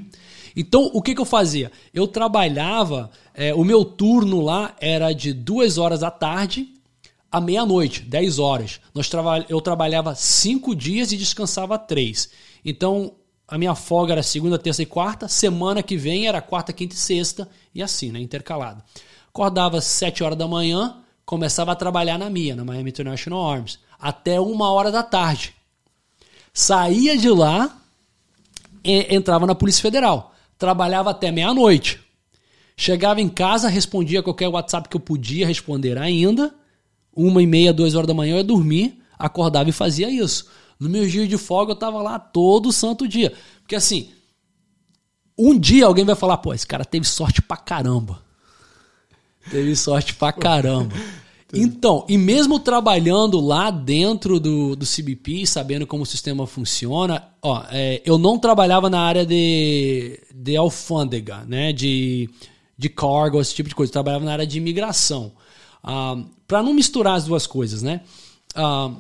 Então, 0.56 0.90
o 0.92 1.04
que, 1.04 1.14
que 1.14 1.22
eu 1.22 1.26
fazia? 1.26 1.72
Eu 1.94 2.08
trabalhava, 2.08 3.12
é, 3.34 3.54
o 3.54 3.64
meu 3.64 3.86
turno 3.86 4.42
lá 4.42 4.76
era 4.82 5.14
de 5.14 5.32
duas 5.32 5.78
horas 5.78 6.00
da 6.00 6.10
tarde 6.10 6.74
à 7.32 7.40
meia-noite, 7.40 8.02
10 8.02 8.40
horas. 8.40 8.82
Nós 8.92 9.08
traba 9.08 9.46
eu 9.48 9.62
trabalhava 9.62 10.16
cinco 10.16 10.76
dias 10.76 11.12
e 11.12 11.18
descansava 11.18 11.78
três. 11.78 12.32
Então, 12.66 13.14
a 13.48 13.56
minha 13.56 13.76
folga 13.76 14.14
era 14.14 14.24
segunda, 14.24 14.58
terça 14.58 14.82
e 14.82 14.86
quarta. 14.88 15.28
Semana 15.28 15.84
que 15.84 15.96
vem 15.96 16.28
era 16.28 16.42
quarta, 16.42 16.74
quinta 16.74 16.96
e 16.96 16.98
sexta. 16.98 17.48
E 17.76 17.84
assim, 17.84 18.12
né? 18.12 18.20
Intercalado. 18.20 18.82
Acordava 19.30 19.78
às 19.78 19.86
7 19.86 20.24
horas 20.24 20.38
da 20.38 20.48
manhã, 20.48 20.98
começava 21.32 21.72
a 21.72 21.76
trabalhar 21.76 22.18
na 22.18 22.30
MIA, 22.30 22.58
na 22.58 22.66
Miami 22.66 22.90
International 22.90 23.50
Arms, 23.50 23.80
até 23.98 24.38
uma 24.38 24.70
hora 24.70 24.92
da 24.92 25.02
tarde. 25.02 25.56
Saía 26.54 27.18
de 27.18 27.30
lá, 27.30 27.74
entrava 28.84 29.48
na 29.48 29.56
Polícia 29.56 29.82
Federal. 29.82 30.36
Trabalhava 30.58 31.12
até 31.12 31.32
meia-noite. 31.32 32.02
Chegava 32.76 33.22
em 33.22 33.30
casa, 33.30 33.70
respondia 33.70 34.22
qualquer 34.22 34.50
WhatsApp 34.50 34.90
que 34.90 34.98
eu 34.98 35.00
podia 35.00 35.48
responder 35.48 35.98
ainda. 35.98 36.54
Uma 37.16 37.42
e 37.42 37.48
meia, 37.48 37.72
duas 37.72 37.96
horas 37.96 38.10
da 38.10 38.14
manhã 38.14 38.34
eu 38.34 38.38
ia 38.40 38.44
dormir, 38.44 39.02
acordava 39.18 39.70
e 39.70 39.72
fazia 39.72 40.10
isso. 40.10 40.50
No 40.78 40.90
meu 40.90 41.08
dia 41.08 41.26
de 41.26 41.38
folga 41.38 41.72
eu 41.72 41.78
tava 41.78 42.02
lá 42.02 42.20
todo 42.20 42.74
santo 42.74 43.08
dia. 43.08 43.32
Porque 43.62 43.76
assim, 43.76 44.12
um 45.38 45.58
dia 45.58 45.86
alguém 45.86 46.04
vai 46.04 46.16
falar, 46.16 46.40
pô, 46.40 46.54
esse 46.54 46.68
cara 46.68 46.84
teve 46.84 47.08
sorte 47.08 47.42
pra 47.42 47.56
caramba. 47.56 48.22
Teve 49.50 49.78
sorte 49.78 50.14
pra 50.14 50.34
caramba. 50.34 50.94
Então, 51.54 52.06
e 52.08 52.18
mesmo 52.18 52.60
trabalhando 52.60 53.40
lá 53.40 53.70
dentro 53.70 54.40
do, 54.40 54.76
do 54.76 54.86
CBP, 54.86 55.46
sabendo 55.46 55.86
como 55.86 56.04
o 56.04 56.06
sistema 56.06 56.48
funciona, 56.48 57.28
ó, 57.42 57.64
é, 57.70 58.02
eu 58.06 58.18
não 58.18 58.38
trabalhava 58.38 58.90
na 58.90 59.02
área 59.02 59.26
de, 59.26 60.20
de 60.34 60.56
alfândega, 60.56 61.44
né? 61.46 61.74
De, 61.74 62.30
de 62.78 62.90
cargo, 62.90 63.42
esse 63.42 63.54
tipo 63.54 63.68
de 63.68 63.76
coisa. 63.76 63.90
Eu 63.90 63.94
trabalhava 63.94 64.26
na 64.26 64.32
área 64.34 64.48
de 64.48 64.58
imigração. 64.58 65.34
Ah, 65.84 66.24
para 66.48 66.64
não 66.64 66.74
misturar 66.74 67.16
as 67.16 67.26
duas 67.26 67.46
coisas, 67.46 67.82
né? 67.82 68.02
Ah, 68.56 68.92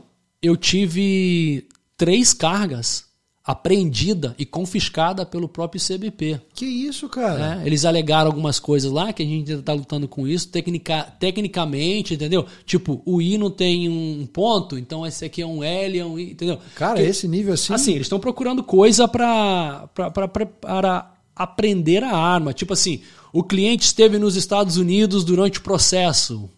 eu 0.41 0.57
tive 0.57 1.67
três 1.95 2.33
cargas 2.33 3.10
apreendida 3.43 4.35
e 4.38 4.45
confiscada 4.45 5.26
pelo 5.26 5.49
próprio 5.49 5.81
CBP. 5.81 6.39
Que 6.53 6.65
isso, 6.65 7.09
cara? 7.09 7.55
né? 7.55 7.63
Eles 7.65 7.85
alegaram 7.85 8.27
algumas 8.30 8.59
coisas 8.59 8.91
lá 8.91 9.11
que 9.11 9.23
a 9.23 9.26
gente 9.26 9.51
ainda 9.51 9.63
tá 9.63 9.73
lutando 9.73 10.07
com 10.07 10.27
isso, 10.27 10.47
tecnica, 10.49 11.03
tecnicamente, 11.19 12.13
entendeu? 12.13 12.45
Tipo, 12.65 13.01
o 13.05 13.19
I 13.22 13.38
não 13.39 13.49
tem 13.49 13.89
um 13.89 14.27
ponto, 14.31 14.77
então 14.77 15.05
esse 15.07 15.26
aqui 15.26 15.41
é 15.41 15.45
um 15.45 15.63
L, 15.63 15.97
é 15.99 16.05
um 16.05 16.19
I, 16.19 16.31
entendeu? 16.31 16.59
Cara, 16.76 16.97
Que- 16.97 17.03
esse 17.03 17.27
nível 17.27 17.53
assim. 17.55 17.73
Assim, 17.73 17.91
eles 17.93 18.05
estão 18.05 18.19
procurando 18.19 18.63
coisa 18.63 19.07
pra- 19.07 19.89
para 19.93 21.11
aprender 21.35 22.03
a 22.03 22.15
arma. 22.15 22.53
Tipo 22.53 22.73
assim, 22.73 23.01
o 23.34 23.43
cliente 23.43 23.85
esteve 23.85 24.19
nos 24.19 24.35
Estados 24.35 24.77
Unidos 24.77 25.23
durante 25.23 25.57
o 25.59 25.63
processo. 25.63 26.49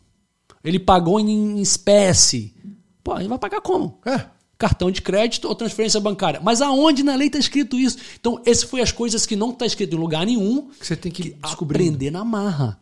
Ele 0.63 0.79
pagou 0.79 1.19
em 1.19 1.59
espécie. 1.61 2.53
Pô, 3.03 3.17
ele 3.19 3.27
vai 3.27 3.37
pagar 3.37 3.61
como? 3.61 3.99
É. 4.05 4.25
cartão 4.57 4.89
de 4.91 5.01
crédito 5.01 5.47
ou 5.47 5.55
transferência 5.55 5.99
bancária. 5.99 6.39
Mas 6.41 6.61
aonde 6.61 7.03
na 7.03 7.15
lei 7.15 7.27
está 7.27 7.39
escrito 7.39 7.77
isso? 7.77 7.97
Então, 8.19 8.41
esse 8.45 8.65
foi 8.65 8.81
as 8.81 8.91
coisas 8.91 9.25
que 9.25 9.35
não 9.35 9.51
está 9.51 9.65
escrito 9.65 9.95
em 9.95 9.99
lugar 9.99 10.25
nenhum. 10.25 10.69
Que 10.79 10.87
você 10.87 10.95
tem 10.95 11.11
que 11.11 11.35
descobrir. 11.43 11.83
Aprender 11.83 12.11
na 12.11 12.23
marra. 12.23 12.79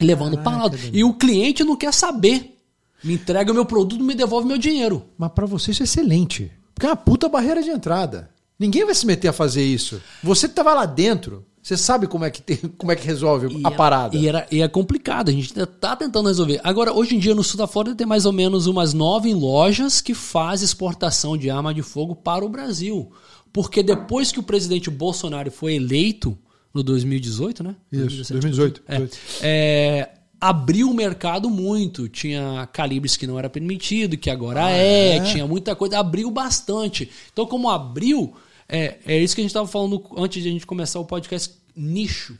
Levando 0.00 0.38
para 0.38 0.64
lá. 0.64 0.70
E 0.92 1.04
o 1.04 1.14
cliente 1.14 1.64
não 1.64 1.76
quer 1.76 1.92
saber. 1.92 2.58
Me 3.02 3.14
entrega 3.14 3.52
o 3.52 3.54
meu 3.54 3.64
produto, 3.64 4.02
me 4.02 4.14
devolve 4.14 4.46
meu 4.46 4.58
dinheiro. 4.58 5.04
Mas 5.16 5.30
pra 5.32 5.46
você 5.46 5.70
isso 5.70 5.82
é 5.82 5.84
excelente. 5.84 6.50
Porque 6.74 6.86
é 6.86 6.90
uma 6.90 6.96
puta 6.96 7.28
barreira 7.28 7.62
de 7.62 7.70
entrada. 7.70 8.30
Ninguém 8.58 8.84
vai 8.84 8.94
se 8.94 9.06
meter 9.06 9.28
a 9.28 9.32
fazer 9.32 9.64
isso. 9.64 10.02
Você 10.22 10.48
que 10.48 10.54
tava 10.54 10.74
lá 10.74 10.86
dentro, 10.86 11.44
você 11.66 11.76
sabe 11.76 12.06
como 12.06 12.24
é 12.24 12.30
que, 12.30 12.40
tem, 12.40 12.58
como 12.78 12.92
é 12.92 12.96
que 12.96 13.04
resolve 13.04 13.48
E 13.48 13.66
a 13.66 13.70
é- 13.70 13.74
parada. 13.74 14.16
E, 14.16 14.28
era, 14.28 14.46
e 14.52 14.62
é 14.62 14.68
complicado, 14.68 15.30
a 15.30 15.32
gente 15.32 15.52
ainda 15.52 15.66
tá 15.66 15.96
tentando 15.96 16.28
resolver. 16.28 16.60
Agora, 16.62 16.92
hoje 16.92 17.16
em 17.16 17.18
dia, 17.18 17.34
no 17.34 17.42
sul 17.42 17.58
da 17.58 17.66
Flórida, 17.66 17.96
tem 17.96 18.06
mais 18.06 18.24
ou 18.24 18.32
menos 18.32 18.68
umas 18.68 18.94
nove 18.94 19.34
lojas 19.34 20.00
que 20.00 20.14
fazem 20.14 20.64
exportação 20.64 21.36
de 21.36 21.50
arma 21.50 21.74
de 21.74 21.82
fogo 21.82 22.14
para 22.14 22.44
o 22.44 22.48
Brasil. 22.48 23.10
Porque 23.52 23.82
depois 23.82 24.30
que 24.30 24.38
o 24.38 24.44
presidente 24.44 24.88
Bolsonaro 24.88 25.50
foi 25.50 25.74
eleito, 25.74 26.38
no 26.72 26.84
2018, 26.84 27.64
né? 27.64 27.74
Isso, 27.90 28.32
2018. 28.32 28.82
É, 28.86 29.08
é, 29.42 30.10
abriu 30.40 30.88
o 30.88 30.94
mercado 30.94 31.50
muito. 31.50 32.08
Tinha 32.08 32.68
calibres 32.72 33.16
que 33.16 33.26
não 33.26 33.40
era 33.40 33.50
permitido, 33.50 34.16
que 34.16 34.30
agora 34.30 34.70
é, 34.70 35.16
é? 35.16 35.20
tinha 35.24 35.44
muita 35.48 35.74
coisa, 35.74 35.98
abriu 35.98 36.30
bastante. 36.30 37.10
Então, 37.32 37.44
como 37.44 37.68
abriu, 37.68 38.34
é, 38.68 38.98
é 39.06 39.18
isso 39.18 39.34
que 39.34 39.40
a 39.40 39.44
gente 39.44 39.50
estava 39.50 39.66
falando 39.68 40.02
antes 40.16 40.42
de 40.42 40.48
a 40.48 40.52
gente 40.52 40.66
começar 40.66 40.98
o 41.00 41.04
podcast, 41.04 41.54
nicho. 41.74 42.36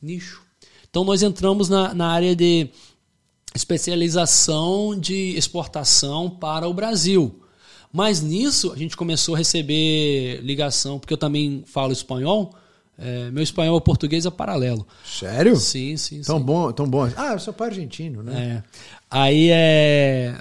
Nicho. 0.00 0.42
Então 0.88 1.04
nós 1.04 1.22
entramos 1.22 1.68
na, 1.68 1.92
na 1.94 2.08
área 2.08 2.34
de 2.36 2.68
especialização 3.54 4.98
de 4.98 5.36
exportação 5.36 6.28
para 6.30 6.68
o 6.68 6.74
Brasil. 6.74 7.42
Mas 7.92 8.20
nisso 8.20 8.72
a 8.72 8.76
gente 8.76 8.96
começou 8.96 9.34
a 9.34 9.38
receber 9.38 10.40
ligação, 10.42 10.98
porque 10.98 11.14
eu 11.14 11.18
também 11.18 11.62
falo 11.66 11.92
espanhol. 11.92 12.54
é, 12.98 13.30
meu 13.30 13.42
espanhol 13.42 13.78
e 13.78 13.80
português 13.80 14.26
é 14.26 14.30
paralelo. 14.30 14.86
Sério? 15.04 15.56
Sim, 15.56 15.96
sim, 15.96 16.20
Tão 16.22 16.38
sim. 16.38 16.44
bom, 16.44 16.72
tão 16.72 16.86
bom. 16.88 17.10
Ah, 17.16 17.32
eu 17.32 17.38
sou 17.38 17.52
pai 17.54 17.68
argentino, 17.68 18.22
né? 18.22 18.62
É. 18.64 18.80
Aí 19.10 19.48
é. 19.50 20.34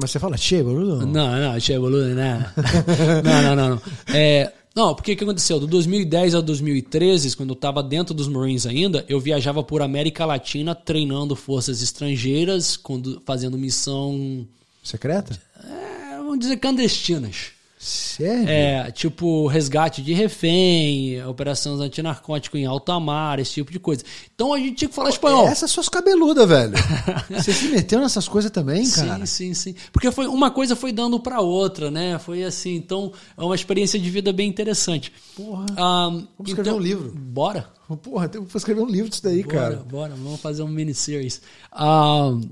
Mas 0.00 0.10
você 0.10 0.18
fala, 0.18 0.36
che, 0.38 0.62
boludo? 0.62 1.06
Não, 1.06 1.38
não, 1.38 1.60
che 1.60 1.78
boludo, 1.78 2.14
não. 2.14 2.38
não, 3.22 3.42
não, 3.42 3.56
não, 3.56 3.68
não. 3.70 3.82
É, 4.14 4.50
Não, 4.74 4.94
porque 4.94 5.12
o 5.12 5.16
que 5.16 5.24
aconteceu? 5.24 5.60
Do 5.60 5.66
2010 5.66 6.34
ao 6.34 6.42
2013, 6.42 7.36
quando 7.36 7.50
eu 7.50 7.54
estava 7.54 7.82
dentro 7.82 8.14
dos 8.14 8.26
Marines 8.26 8.66
ainda, 8.66 9.04
eu 9.08 9.20
viajava 9.20 9.62
por 9.62 9.82
América 9.82 10.24
Latina 10.24 10.74
treinando 10.74 11.36
forças 11.36 11.82
estrangeiras, 11.82 12.78
fazendo 13.26 13.58
missão. 13.58 14.46
Secreta? 14.82 15.38
É, 15.62 16.16
vamos 16.16 16.38
dizer 16.38 16.56
clandestinas. 16.56 17.52
Sério? 17.82 18.48
É, 18.48 18.92
tipo 18.92 19.48
resgate 19.48 20.02
de 20.02 20.12
refém, 20.12 21.20
operações 21.26 21.80
antinarcótico 21.80 22.56
em 22.56 22.64
alta 22.64 23.00
mar, 23.00 23.40
esse 23.40 23.54
tipo 23.54 23.72
de 23.72 23.80
coisa. 23.80 24.04
Então 24.32 24.54
a 24.54 24.58
gente 24.58 24.74
tinha 24.76 24.88
que 24.88 24.94
falar 24.94 25.10
espanhol. 25.10 25.48
Essas 25.48 25.68
suas 25.72 25.88
cabeludas, 25.88 26.48
velho. 26.48 26.74
Você 27.28 27.52
se 27.52 27.66
meteu 27.66 27.98
nessas 27.98 28.28
coisas 28.28 28.52
também, 28.52 28.88
cara? 28.88 29.26
Sim, 29.26 29.52
sim, 29.52 29.72
sim. 29.72 29.74
Porque 29.90 30.12
foi 30.12 30.28
uma 30.28 30.48
coisa 30.48 30.76
foi 30.76 30.92
dando 30.92 31.18
para 31.18 31.40
outra, 31.40 31.90
né? 31.90 32.20
Foi 32.20 32.44
assim, 32.44 32.76
então 32.76 33.12
é 33.36 33.42
uma 33.42 33.56
experiência 33.56 33.98
de 33.98 34.08
vida 34.08 34.32
bem 34.32 34.48
interessante. 34.48 35.12
Porra. 35.34 35.66
Um, 35.72 35.74
vamos 35.74 36.28
escrever 36.46 36.70
então, 36.70 36.76
um 36.76 36.80
livro. 36.80 37.12
Bora. 37.12 37.68
Porra, 38.00 38.28
tem 38.28 38.44
que 38.44 38.56
escrever 38.56 38.80
um 38.80 38.86
livro 38.86 39.10
disso 39.10 39.24
daí, 39.24 39.42
bora, 39.42 39.58
cara. 39.58 39.76
Bora, 39.90 40.14
vamos 40.14 40.40
fazer 40.40 40.62
um 40.62 40.68
mini-series. 40.68 41.42
Um, 41.76 42.42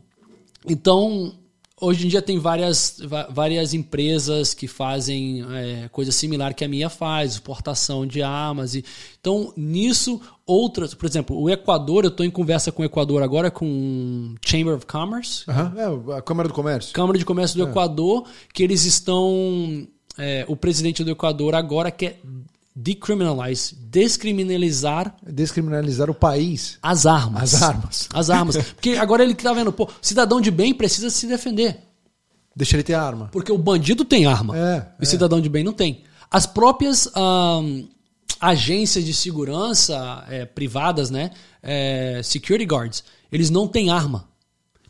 então, 0.68 1.32
Hoje 1.80 2.06
em 2.06 2.08
dia 2.08 2.20
tem 2.20 2.38
várias, 2.38 3.00
várias 3.30 3.72
empresas 3.72 4.52
que 4.52 4.68
fazem 4.68 5.44
é, 5.50 5.88
coisa 5.88 6.12
similar 6.12 6.52
que 6.54 6.64
a 6.64 6.68
minha 6.68 6.90
faz, 6.90 7.32
exportação 7.32 8.06
de 8.06 8.22
armas. 8.22 8.74
E, 8.74 8.84
então, 9.18 9.52
nisso, 9.56 10.20
outras, 10.46 10.92
por 10.92 11.08
exemplo, 11.08 11.40
o 11.40 11.48
Equador, 11.48 12.04
eu 12.04 12.10
estou 12.10 12.26
em 12.26 12.30
conversa 12.30 12.70
com 12.70 12.82
o 12.82 12.84
Equador 12.84 13.22
agora, 13.22 13.50
com 13.50 14.34
Chamber 14.44 14.74
of 14.74 14.84
Commerce. 14.84 15.44
Uhum, 15.48 16.12
é, 16.12 16.18
a 16.18 16.22
Câmara 16.22 16.48
do 16.48 16.54
Comércio. 16.54 16.92
Câmara 16.92 17.18
de 17.18 17.24
Comércio 17.24 17.56
do 17.56 17.66
é. 17.66 17.70
Equador, 17.70 18.26
que 18.52 18.62
eles 18.62 18.84
estão. 18.84 19.88
É, 20.18 20.44
o 20.48 20.56
presidente 20.56 21.02
do 21.02 21.10
Equador 21.10 21.54
agora 21.54 21.90
quer 21.90 22.20
decriminalize, 22.74 23.74
descriminalizar. 23.74 25.16
Descriminalizar 25.26 26.10
o 26.10 26.14
país. 26.14 26.78
As 26.82 27.06
armas. 27.06 27.54
As 27.54 27.62
armas. 27.62 28.08
As 28.12 28.30
armas. 28.30 28.56
Porque 28.56 28.90
agora 28.90 29.22
ele 29.22 29.34
tá 29.34 29.52
vendo, 29.52 29.72
pô, 29.72 29.88
cidadão 30.00 30.40
de 30.40 30.50
bem 30.50 30.72
precisa 30.74 31.10
se 31.10 31.26
defender. 31.26 31.78
Deixa 32.54 32.76
ele 32.76 32.82
ter 32.82 32.94
arma. 32.94 33.28
Porque 33.32 33.52
o 33.52 33.58
bandido 33.58 34.04
tem 34.04 34.26
arma. 34.26 34.56
É, 34.56 34.78
o 34.98 35.02
é. 35.02 35.04
cidadão 35.04 35.40
de 35.40 35.48
bem 35.48 35.64
não 35.64 35.72
tem. 35.72 36.02
As 36.30 36.46
próprias 36.46 37.10
agências 38.40 39.04
de 39.04 39.12
segurança 39.12 40.24
é, 40.28 40.44
privadas, 40.46 41.10
né? 41.10 41.30
É, 41.62 42.20
security 42.22 42.64
guards, 42.64 43.04
eles 43.30 43.50
não 43.50 43.68
têm 43.68 43.90
arma. 43.90 44.28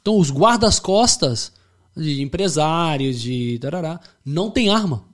Então 0.00 0.18
os 0.18 0.30
guardas-costas 0.30 1.52
de 1.96 2.22
empresários, 2.22 3.20
de. 3.20 3.58
Darará, 3.58 4.00
não 4.24 4.50
têm 4.50 4.70
arma. 4.70 5.04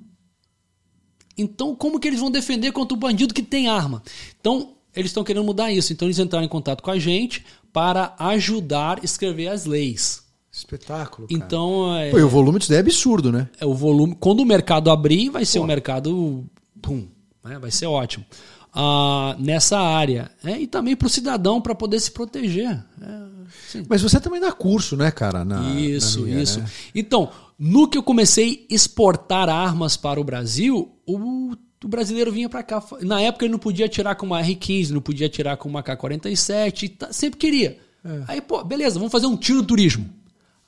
Então, 1.36 1.74
como 1.74 2.00
que 2.00 2.08
eles 2.08 2.20
vão 2.20 2.30
defender 2.30 2.72
contra 2.72 2.96
o 2.96 3.00
bandido 3.00 3.34
que 3.34 3.42
tem 3.42 3.68
arma? 3.68 4.02
Então, 4.40 4.72
eles 4.94 5.10
estão 5.10 5.24
querendo 5.24 5.44
mudar 5.44 5.70
isso. 5.70 5.92
Então, 5.92 6.08
eles 6.08 6.18
entraram 6.18 6.46
em 6.46 6.48
contato 6.48 6.82
com 6.82 6.90
a 6.90 6.98
gente 6.98 7.44
para 7.72 8.14
ajudar 8.18 8.98
a 9.00 9.04
escrever 9.04 9.48
as 9.48 9.66
leis. 9.66 10.24
Espetáculo. 10.50 11.28
Cara. 11.28 11.38
Então, 11.38 11.94
é, 11.94 12.10
Pô, 12.10 12.18
e 12.18 12.22
o 12.22 12.28
volume 12.28 12.58
disso 12.58 12.70
daí 12.70 12.78
é 12.78 12.80
absurdo, 12.80 13.30
né? 13.30 13.48
É 13.60 13.66
o 13.66 13.74
volume. 13.74 14.16
Quando 14.18 14.40
o 14.40 14.46
mercado 14.46 14.90
abrir, 14.90 15.28
vai 15.28 15.44
ser 15.44 15.58
Pô. 15.58 15.64
um 15.64 15.66
mercado. 15.68 16.44
Pum, 16.80 17.06
né? 17.44 17.58
vai 17.58 17.70
ser 17.70 17.84
ótimo. 17.84 18.24
Ah, 18.72 19.36
nessa 19.38 19.78
área. 19.78 20.30
É, 20.42 20.58
e 20.58 20.66
também 20.66 20.96
para 20.96 21.06
o 21.06 21.10
cidadão 21.10 21.60
para 21.60 21.74
poder 21.74 22.00
se 22.00 22.10
proteger. 22.10 22.82
É, 23.02 23.82
Mas 23.86 24.00
você 24.00 24.18
também 24.18 24.40
dá 24.40 24.50
curso, 24.50 24.96
né, 24.96 25.10
cara? 25.10 25.44
Na, 25.44 25.74
isso, 25.74 26.20
na 26.20 26.26
minha, 26.26 26.42
isso. 26.42 26.60
Né? 26.60 26.70
Então, 26.94 27.30
no 27.58 27.88
que 27.88 27.96
eu 27.96 28.02
comecei 28.02 28.66
a 28.70 28.74
exportar 28.74 29.48
armas 29.48 29.96
para 29.96 30.20
o 30.20 30.24
Brasil, 30.24 30.94
o, 31.06 31.52
o 31.84 31.88
brasileiro 31.88 32.32
vinha 32.32 32.48
para 32.48 32.62
cá. 32.62 32.82
Na 33.02 33.20
época 33.20 33.44
ele 33.44 33.52
não 33.52 33.58
podia 33.58 33.86
atirar 33.86 34.16
com 34.16 34.26
uma 34.26 34.42
R15, 34.42 34.90
não 34.90 35.00
podia 35.00 35.26
atirar 35.26 35.56
com 35.56 35.68
uma 35.68 35.82
K-47, 35.82 36.96
tá, 36.96 37.12
sempre 37.12 37.38
queria. 37.38 37.78
É. 38.04 38.22
Aí, 38.28 38.40
pô, 38.40 38.62
beleza, 38.62 38.98
vamos 38.98 39.12
fazer 39.12 39.26
um 39.26 39.36
tiro 39.36 39.62
turismo. 39.62 40.08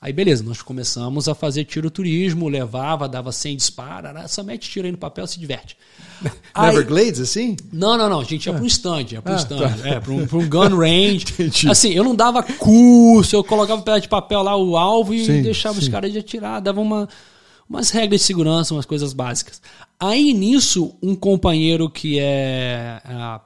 Aí, 0.01 0.13
beleza, 0.13 0.41
nós 0.43 0.61
começamos 0.61 1.27
a 1.27 1.35
fazer 1.35 1.65
tiro 1.65 1.91
turismo, 1.91 2.47
levava, 2.47 3.05
dava 3.05 3.33
100 3.33 3.57
disparos, 3.57 4.31
só 4.31 4.41
mete 4.41 4.69
tiro 4.69 4.85
aí 4.85 4.93
no 4.93 4.97
papel 4.97 5.27
se 5.27 5.37
diverte. 5.37 5.75
Everglades, 6.55 7.19
assim? 7.19 7.57
Não, 7.71 7.97
não, 7.97 8.09
não. 8.09 8.21
A 8.21 8.23
gente 8.23 8.45
ia 8.45 8.53
ah. 8.53 8.55
para 8.55 8.63
um 8.63 8.67
stand, 8.67 9.05
ia 9.11 9.21
para 9.21 9.33
um 9.33 9.35
ah, 9.35 9.39
stand, 9.39 9.77
tá. 9.77 9.89
é, 9.89 9.99
para 9.99 10.13
um, 10.13 10.21
um, 10.21 10.49
gun 10.49 10.77
range. 10.77 11.25
assim, 11.69 11.89
eu 11.89 12.05
não 12.05 12.15
dava 12.15 12.41
curso, 12.41 13.35
eu 13.35 13.43
colocava 13.43 13.81
um 13.81 13.83
pedaço 13.83 14.03
de 14.03 14.07
papel 14.07 14.41
lá, 14.41 14.55
o 14.55 14.77
alvo, 14.77 15.13
e 15.13 15.25
sim, 15.25 15.41
deixava 15.41 15.75
sim. 15.75 15.81
os 15.81 15.87
caras 15.89 16.13
de 16.13 16.19
atirar, 16.19 16.61
dava 16.61 16.79
uma, 16.79 17.09
umas 17.69 17.89
regras 17.89 18.21
de 18.21 18.25
segurança, 18.25 18.73
umas 18.73 18.85
coisas 18.85 19.11
básicas. 19.11 19.61
Aí, 19.99 20.33
nisso, 20.33 20.95
um 21.03 21.13
companheiro 21.13 21.89
que 21.89 22.17
é 22.21 23.01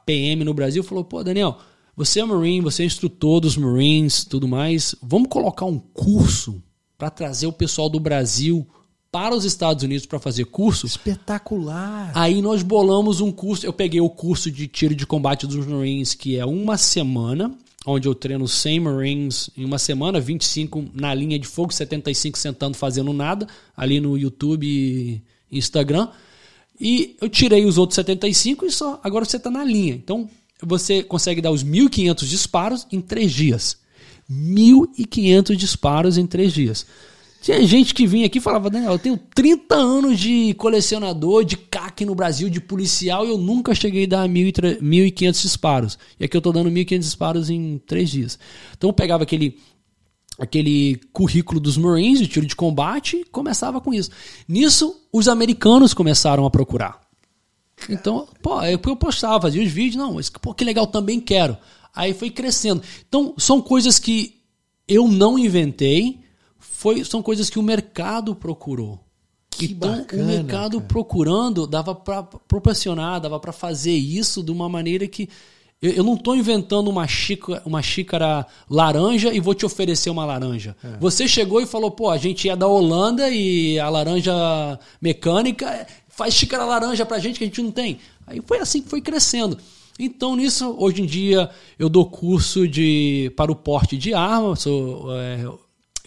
PM 0.05 0.43
no 0.43 0.53
Brasil 0.53 0.83
falou, 0.83 1.03
pô, 1.03 1.23
Daniel 1.23 1.57
você 1.95 2.21
é 2.21 2.25
Marine, 2.25 2.61
você 2.61 2.83
é 2.83 2.85
instrutor 2.85 3.39
dos 3.39 3.55
Marines, 3.55 4.25
tudo 4.25 4.47
mais. 4.47 4.95
Vamos 5.01 5.29
colocar 5.29 5.65
um 5.65 5.77
curso 5.77 6.61
para 6.97 7.09
trazer 7.09 7.47
o 7.47 7.53
pessoal 7.53 7.89
do 7.89 7.99
Brasil 7.99 8.67
para 9.11 9.35
os 9.35 9.45
Estados 9.45 9.83
Unidos 9.83 10.07
para 10.07 10.17
fazer 10.17 10.45
curso. 10.45 10.87
Espetacular! 10.87 12.11
Aí 12.15 12.41
nós 12.41 12.63
bolamos 12.63 13.21
um 13.21 13.31
curso. 13.31 13.63
Eu 13.63 13.71
peguei 13.71 14.01
o 14.01 14.09
curso 14.09 14.49
de 14.49 14.67
tiro 14.67 14.95
de 14.95 15.05
combate 15.05 15.45
dos 15.45 15.67
Marines, 15.67 16.15
que 16.15 16.35
é 16.35 16.43
uma 16.43 16.77
semana, 16.77 17.55
onde 17.85 18.07
eu 18.07 18.15
treino 18.15 18.47
100 18.47 18.79
Marines 18.79 19.51
em 19.55 19.63
uma 19.63 19.77
semana, 19.77 20.19
25 20.19 20.85
na 20.95 21.13
linha 21.13 21.37
de 21.37 21.47
fogo, 21.47 21.71
75 21.71 22.39
sentando 22.39 22.75
fazendo 22.75 23.13
nada, 23.13 23.47
ali 23.77 23.99
no 23.99 24.17
YouTube 24.17 24.65
e 24.65 25.21
Instagram. 25.51 26.09
E 26.81 27.15
eu 27.21 27.29
tirei 27.29 27.65
os 27.65 27.77
outros 27.77 27.95
75 27.95 28.65
e 28.65 28.71
só. 28.71 28.99
Agora 29.03 29.25
você 29.25 29.37
está 29.37 29.51
na 29.51 29.63
linha. 29.63 29.93
Então, 29.93 30.27
você 30.65 31.03
consegue 31.03 31.41
dar 31.41 31.51
os 31.51 31.63
1.500 31.63 32.25
disparos 32.25 32.87
em 32.91 33.01
três 33.01 33.31
dias. 33.31 33.77
1.500 34.31 35.55
disparos 35.55 36.17
em 36.17 36.25
três 36.25 36.53
dias. 36.53 36.85
Tinha 37.43 37.61
gente 37.67 37.93
que 37.93 38.07
vinha 38.07 38.25
aqui 38.25 38.37
e 38.37 38.41
falava, 38.41 38.69
Daniel, 38.69 38.93
eu 38.93 38.99
tenho 38.99 39.19
30 39.35 39.75
anos 39.75 40.17
de 40.17 40.53
colecionador, 40.53 41.43
de 41.43 41.57
CAC 41.57 42.05
no 42.05 42.15
Brasil, 42.15 42.49
de 42.49 42.61
policial, 42.61 43.25
e 43.25 43.29
eu 43.29 43.37
nunca 43.37 43.75
cheguei 43.75 44.05
a 44.05 44.07
dar 44.07 44.29
1.500 44.29 45.41
disparos. 45.41 45.99
E 46.17 46.23
aqui 46.23 46.37
eu 46.37 46.39
estou 46.39 46.53
dando 46.53 46.71
1.500 46.71 46.99
disparos 46.99 47.49
em 47.49 47.81
três 47.85 48.09
dias. 48.09 48.39
Então 48.77 48.89
eu 48.89 48.93
pegava 48.93 49.23
aquele, 49.23 49.59
aquele 50.39 51.01
currículo 51.11 51.59
dos 51.59 51.75
Marines, 51.75 52.19
de 52.19 52.27
tiro 52.27 52.45
de 52.45 52.55
combate, 52.55 53.17
e 53.17 53.25
começava 53.25 53.81
com 53.81 53.93
isso. 53.93 54.09
Nisso, 54.47 54.95
os 55.11 55.27
americanos 55.27 55.93
começaram 55.93 56.45
a 56.45 56.49
procurar. 56.49 57.02
Então, 57.89 58.27
pô, 58.41 58.61
eu, 58.63 58.79
eu 58.83 58.95
postava, 58.95 59.41
fazia 59.41 59.63
os 59.63 59.71
vídeos, 59.71 59.95
não, 59.95 60.13
mas, 60.13 60.29
pô, 60.29 60.53
que 60.53 60.63
legal, 60.63 60.87
também 60.87 61.19
quero. 61.19 61.57
Aí 61.95 62.13
foi 62.13 62.29
crescendo. 62.29 62.81
Então, 63.07 63.33
são 63.37 63.61
coisas 63.61 63.99
que 63.99 64.41
eu 64.87 65.07
não 65.07 65.37
inventei, 65.37 66.19
foi, 66.57 67.03
são 67.03 67.21
coisas 67.21 67.49
que 67.49 67.59
o 67.59 67.63
mercado 67.63 68.35
procurou. 68.35 68.99
Que 69.49 69.65
então, 69.65 69.97
bacana, 69.97 70.23
o 70.23 70.25
mercado 70.25 70.77
cara. 70.77 70.87
procurando 70.87 71.67
dava 71.67 71.93
para 71.93 72.23
proporcionar, 72.23 73.21
dava 73.21 73.39
para 73.39 73.51
fazer 73.51 73.93
isso 73.93 74.41
de 74.41 74.51
uma 74.51 74.67
maneira 74.67 75.07
que 75.07 75.29
eu, 75.83 75.91
eu 75.91 76.03
não 76.03 76.13
estou 76.13 76.33
inventando 76.33 76.89
uma 76.89 77.05
xícara, 77.05 77.61
uma 77.65 77.81
xícara 77.81 78.47
laranja 78.69 79.33
e 79.33 79.39
vou 79.41 79.53
te 79.53 79.65
oferecer 79.65 80.09
uma 80.09 80.25
laranja. 80.25 80.77
É. 80.81 80.97
Você 80.97 81.27
chegou 81.27 81.59
e 81.61 81.65
falou, 81.65 81.91
pô, 81.91 82.09
a 82.09 82.17
gente 82.17 82.47
é 82.47 82.55
da 82.55 82.65
Holanda 82.65 83.29
e 83.29 83.77
a 83.77 83.89
laranja 83.89 84.79
mecânica 85.01 85.85
faz 86.15 86.33
xícara 86.33 86.65
laranja 86.65 87.05
pra 87.05 87.19
gente 87.19 87.37
que 87.37 87.43
a 87.43 87.47
gente 87.47 87.61
não 87.61 87.71
tem. 87.71 87.99
Aí 88.25 88.41
foi 88.45 88.59
assim 88.59 88.81
que 88.81 88.89
foi 88.89 89.01
crescendo. 89.01 89.57
Então, 89.99 90.35
nisso, 90.35 90.75
hoje 90.79 91.01
em 91.01 91.05
dia, 91.05 91.49
eu 91.77 91.87
dou 91.87 92.05
curso 92.05 92.67
de 92.67 93.31
para 93.35 93.51
o 93.51 93.55
porte 93.55 93.97
de 93.97 94.13
arma, 94.13 94.55
sou 94.55 95.07
é, 95.15 95.45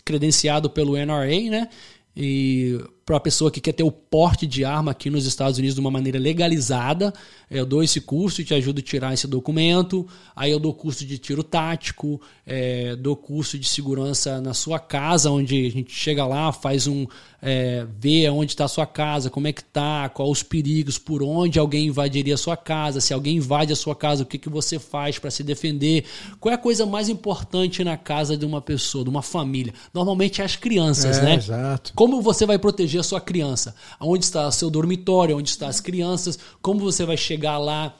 credenciado 0.04 0.68
pelo 0.68 0.96
NRA, 0.96 1.50
né? 1.50 1.68
E 2.16 2.80
para 3.04 3.18
a 3.18 3.20
pessoa 3.20 3.50
que 3.50 3.60
quer 3.60 3.72
ter 3.72 3.82
o 3.82 3.90
porte 3.90 4.46
de 4.46 4.64
arma 4.64 4.90
aqui 4.90 5.10
nos 5.10 5.26
Estados 5.26 5.58
Unidos 5.58 5.74
de 5.74 5.80
uma 5.80 5.90
maneira 5.90 6.18
legalizada, 6.18 7.12
eu 7.50 7.66
dou 7.66 7.82
esse 7.82 8.00
curso 8.00 8.40
e 8.40 8.44
te 8.44 8.54
ajudo 8.54 8.80
a 8.80 8.82
tirar 8.82 9.12
esse 9.12 9.28
documento. 9.28 10.08
Aí 10.34 10.50
eu 10.50 10.58
dou 10.58 10.72
curso 10.72 11.04
de 11.04 11.18
tiro 11.18 11.44
tático, 11.44 12.20
é, 12.46 12.96
dou 12.96 13.14
curso 13.14 13.58
de 13.58 13.68
segurança 13.68 14.40
na 14.40 14.54
sua 14.54 14.78
casa, 14.78 15.30
onde 15.30 15.66
a 15.66 15.70
gente 15.70 15.92
chega 15.92 16.26
lá, 16.26 16.50
faz 16.52 16.86
um. 16.86 17.06
É, 17.40 17.86
vê 17.98 18.28
onde 18.30 18.52
está 18.52 18.64
a 18.64 18.68
sua 18.68 18.86
casa, 18.86 19.28
como 19.28 19.46
é 19.46 19.52
que 19.52 19.62
tá, 19.62 20.08
quais 20.08 20.30
os 20.30 20.42
perigos, 20.42 20.98
por 20.98 21.22
onde 21.22 21.58
alguém 21.58 21.86
invadiria 21.86 22.34
a 22.34 22.38
sua 22.38 22.56
casa, 22.56 23.00
se 23.00 23.12
alguém 23.12 23.36
invade 23.36 23.72
a 23.72 23.76
sua 23.76 23.94
casa, 23.94 24.22
o 24.22 24.26
que, 24.26 24.38
que 24.38 24.48
você 24.48 24.78
faz 24.78 25.18
para 25.18 25.30
se 25.30 25.42
defender, 25.42 26.04
qual 26.40 26.52
é 26.52 26.54
a 26.54 26.58
coisa 26.58 26.86
mais 26.86 27.08
importante 27.08 27.84
na 27.84 27.96
casa 27.96 28.36
de 28.36 28.46
uma 28.46 28.60
pessoa, 28.60 29.04
de 29.04 29.10
uma 29.10 29.22
família. 29.22 29.74
Normalmente 29.92 30.40
é 30.40 30.44
as 30.44 30.56
crianças, 30.56 31.18
é, 31.18 31.22
né? 31.22 31.34
Exato. 31.34 31.92
Como 31.94 32.22
você 32.22 32.46
vai 32.46 32.58
proteger 32.58 33.00
a 33.00 33.04
sua 33.04 33.20
criança? 33.20 33.74
Onde 34.00 34.24
está 34.24 34.48
o 34.48 34.52
seu 34.52 34.70
dormitório? 34.70 35.36
Onde 35.36 35.50
estão 35.50 35.68
as 35.68 35.80
crianças? 35.80 36.38
Como 36.62 36.80
você 36.80 37.04
vai 37.04 37.16
chegar 37.16 37.58
lá? 37.58 37.94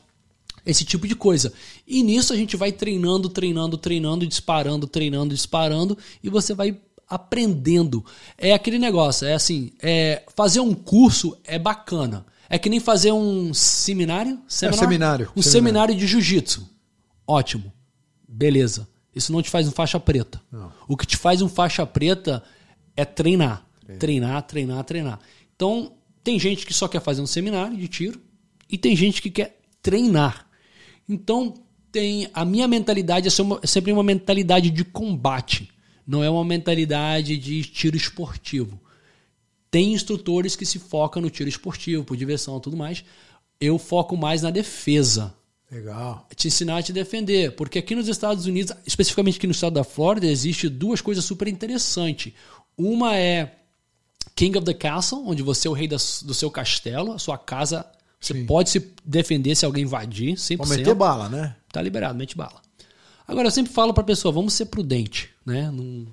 Esse 0.65 0.85
tipo 0.85 1.07
de 1.07 1.15
coisa. 1.15 1.53
E 1.87 2.03
nisso 2.03 2.33
a 2.33 2.37
gente 2.37 2.57
vai 2.57 2.73
treinando, 2.73 3.29
treinando, 3.29 3.79
treinando, 3.79 4.27
disparando, 4.27 4.89
treinando, 4.89 5.33
disparando, 5.33 5.97
e 6.25 6.29
você 6.29 6.55
vai 6.55 6.77
aprendendo. 7.09 8.05
É 8.37 8.53
aquele 8.53 8.79
negócio, 8.79 9.27
é 9.27 9.35
assim, 9.35 9.73
é, 9.83 10.23
fazer 10.35 10.61
um 10.61 10.75
curso 10.75 11.37
é 11.45 11.59
bacana. 11.59 12.27
É 12.49 12.59
que 12.59 12.69
nem 12.69 12.79
fazer 12.79 13.13
um 13.13 13.53
seminário? 13.53 14.41
Seminário. 14.49 14.77
É, 14.77 14.85
seminário. 14.85 15.33
Um 15.37 15.43
seminário, 15.43 15.53
seminário 15.53 15.95
de 15.95 16.07
jiu-jitsu. 16.07 16.69
Ótimo. 17.27 17.73
Beleza. 18.29 18.89
Isso 19.15 19.33
não 19.33 19.43
te 19.43 19.51
faz 19.51 19.67
um 19.67 19.73
faixa 19.73 19.99
preta. 19.99 20.41
Não. 20.53 20.73
O 20.87 20.97
que 20.97 21.07
te 21.07 21.17
faz 21.17 21.43
um 21.43 21.49
faixa 21.49 21.85
preta 21.87 22.43
é 22.97 23.05
treinar. 23.05 23.67
É. 23.89 23.97
Treinar, 23.97 24.43
treinar, 24.43 24.85
treinar. 24.85 25.21
Então, 25.55 25.93
tem 26.23 26.39
gente 26.39 26.67
que 26.67 26.75
só 26.75 26.87
quer 26.87 27.01
fazer 27.01 27.23
um 27.23 27.27
seminário 27.27 27.77
de 27.77 27.89
tiro 27.89 28.21
e 28.69 28.77
tem 28.77 28.95
gente 28.95 29.23
que 29.23 29.31
quer 29.31 29.59
treinar. 29.83 30.47
Então, 31.09 31.55
tem 31.91 32.29
a 32.35 32.45
minha 32.45 32.69
mentalidade 32.69 33.29
é 33.29 33.67
sempre 33.67 33.93
uma 33.93 34.03
mentalidade 34.03 34.71
de 34.71 34.85
combate, 34.85 35.71
não 36.07 36.23
é 36.23 36.31
uma 36.31 36.45
mentalidade 36.45 37.37
de 37.37 37.63
tiro 37.65 37.97
esportivo. 37.97 38.81
Tem 39.71 39.93
instrutores 39.93 40.55
que 40.55 40.65
se 40.65 40.79
focam 40.79 41.21
no 41.21 41.31
tiro 41.31 41.49
esportivo, 41.49 42.05
por 42.05 42.17
diversão 42.17 42.59
e 42.59 42.61
tudo 42.61 42.77
mais. 42.77 43.05
Eu 43.61 43.79
foco 43.79 44.17
mais 44.17 44.43
na 44.43 44.51
defesa. 44.51 45.35
Legal. 45.71 46.27
Te 46.35 46.49
ensinar 46.49 46.79
a 46.79 46.83
te 46.83 46.93
defender. 46.93 47.57
Porque 47.57 47.79
aqui 47.79 47.95
nos 47.95 48.09
Estados 48.09 48.47
Unidos, 48.47 48.73
especificamente 48.87 49.39
aqui 49.39 49.47
no 49.47 49.53
estado 49.53 49.75
da 49.75 49.85
Flórida, 49.85 50.27
existe 50.27 50.69
duas 50.69 51.01
coisas 51.01 51.25
super 51.25 51.49
interessantes. 51.49 52.33
Uma 52.79 53.17
é 53.17 53.57
King 54.35 54.57
of 54.57 54.65
the 54.65 54.75
Castle, 54.75 55.25
onde 55.27 55.43
você 55.43 55.67
é 55.67 55.71
o 55.71 55.75
rei 55.75 55.89
do 55.89 55.99
seu 55.99 56.51
castelo, 56.51 57.13
a 57.13 57.19
sua 57.19 57.37
casa 57.37 57.87
você 58.21 58.35
Sim. 58.35 58.47
pode 58.47 58.71
se 58.71 58.93
defender 59.05 59.55
se 59.55 59.65
alguém 59.65 59.85
invadir, 59.85 60.35
100%. 60.35 60.57
Pode 60.57 60.71
meter 60.71 60.95
bala, 60.95 61.29
né? 61.29 61.55
Tá 61.71 61.81
liberado, 61.83 62.19
mete 62.19 62.37
bala. 62.37 62.61
Agora, 63.27 63.49
eu 63.49 63.53
sempre 63.53 63.73
falo 63.73 63.93
pra 63.93 64.03
pessoa, 64.03 64.33
vamos 64.33 64.55
ser 64.55 64.67
prudente, 64.67 65.31
né? 65.47 65.71
Num, 65.71 66.07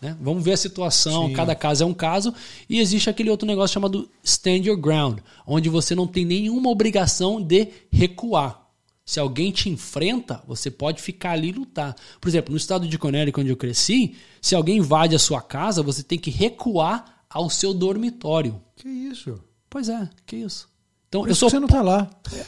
né? 0.00 0.16
Vamos 0.20 0.44
ver 0.44 0.52
a 0.52 0.56
situação, 0.56 1.28
Sim. 1.28 1.32
cada 1.32 1.54
caso 1.54 1.82
é 1.82 1.86
um 1.86 1.94
caso. 1.94 2.32
E 2.68 2.78
existe 2.78 3.10
aquele 3.10 3.30
outro 3.30 3.46
negócio 3.46 3.74
chamado 3.74 4.08
stand 4.22 4.64
your 4.64 4.76
ground, 4.76 5.18
onde 5.46 5.68
você 5.68 5.94
não 5.94 6.06
tem 6.06 6.24
nenhuma 6.24 6.70
obrigação 6.70 7.42
de 7.42 7.68
recuar. 7.90 8.66
Se 9.04 9.18
alguém 9.18 9.50
te 9.50 9.70
enfrenta, 9.70 10.42
você 10.46 10.70
pode 10.70 11.00
ficar 11.00 11.30
ali 11.30 11.48
e 11.48 11.52
lutar. 11.52 11.96
Por 12.20 12.28
exemplo, 12.28 12.50
no 12.52 12.58
estado 12.58 12.86
de 12.86 12.98
Connecticut, 12.98 13.40
onde 13.40 13.50
eu 13.50 13.56
cresci, 13.56 14.14
se 14.40 14.54
alguém 14.54 14.76
invade 14.76 15.16
a 15.16 15.18
sua 15.18 15.40
casa, 15.40 15.82
você 15.82 16.02
tem 16.02 16.18
que 16.18 16.30
recuar 16.30 17.24
ao 17.28 17.48
seu 17.48 17.72
dormitório. 17.72 18.60
Que 18.76 18.86
isso? 18.86 19.40
Pois 19.70 19.88
é, 19.88 20.08
que 20.26 20.36
isso. 20.36 20.68
Então, 21.08 21.22
Por 21.22 21.30
eu 21.30 21.34
sou. 21.34 21.48
Você 21.48 21.58
não 21.58 21.68
tá 21.68 21.82
lá. 21.82 22.08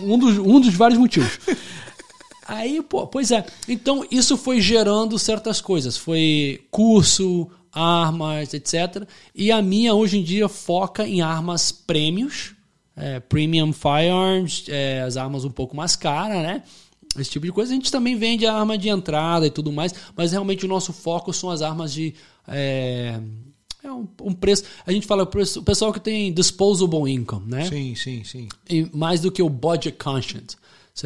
Um 0.00 0.16
dos, 0.16 0.38
um 0.38 0.60
dos 0.60 0.72
vários 0.74 0.96
motivos. 0.96 1.40
Aí, 2.48 2.80
pô, 2.80 3.06
pois 3.06 3.30
é. 3.30 3.44
Então, 3.68 4.06
isso 4.10 4.34
foi 4.38 4.58
gerando 4.58 5.18
certas 5.18 5.60
coisas. 5.60 5.98
Foi 5.98 6.62
curso, 6.70 7.46
armas, 7.70 8.54
etc. 8.54 9.06
E 9.34 9.52
a 9.52 9.60
minha, 9.60 9.92
hoje 9.92 10.18
em 10.18 10.22
dia, 10.22 10.48
foca 10.48 11.06
em 11.06 11.20
armas 11.20 11.70
prêmios, 11.70 12.54
é, 12.96 13.20
premium 13.20 13.70
firearms, 13.70 14.64
é, 14.68 15.02
as 15.02 15.18
armas 15.18 15.44
um 15.44 15.50
pouco 15.50 15.76
mais 15.76 15.94
caras, 15.94 16.42
né? 16.42 16.62
Esse 17.18 17.30
tipo 17.30 17.44
de 17.44 17.52
coisa. 17.52 17.70
A 17.70 17.74
gente 17.74 17.92
também 17.92 18.16
vende 18.16 18.46
a 18.46 18.54
arma 18.54 18.78
de 18.78 18.88
entrada 18.88 19.46
e 19.46 19.50
tudo 19.50 19.70
mais, 19.70 19.94
mas 20.16 20.32
realmente 20.32 20.64
o 20.64 20.68
nosso 20.68 20.92
foco 20.92 21.34
são 21.34 21.50
as 21.50 21.60
armas 21.60 21.92
de. 21.92 22.14
É, 22.46 23.20
é 23.82 23.92
um, 23.92 24.08
um, 24.22 24.32
preço. 24.32 24.64
A 24.86 24.92
gente 24.92 25.06
fala 25.06 25.24
o 25.24 25.62
pessoal 25.62 25.92
que 25.92 26.00
tem 26.00 26.32
disposable 26.32 27.12
income, 27.12 27.46
né? 27.46 27.66
Sim, 27.66 27.94
sim, 27.94 28.24
sim. 28.24 28.48
E 28.68 28.88
mais 28.92 29.20
do 29.20 29.30
que 29.30 29.42
o 29.42 29.50
budget 29.50 29.98
conscious. 29.98 30.56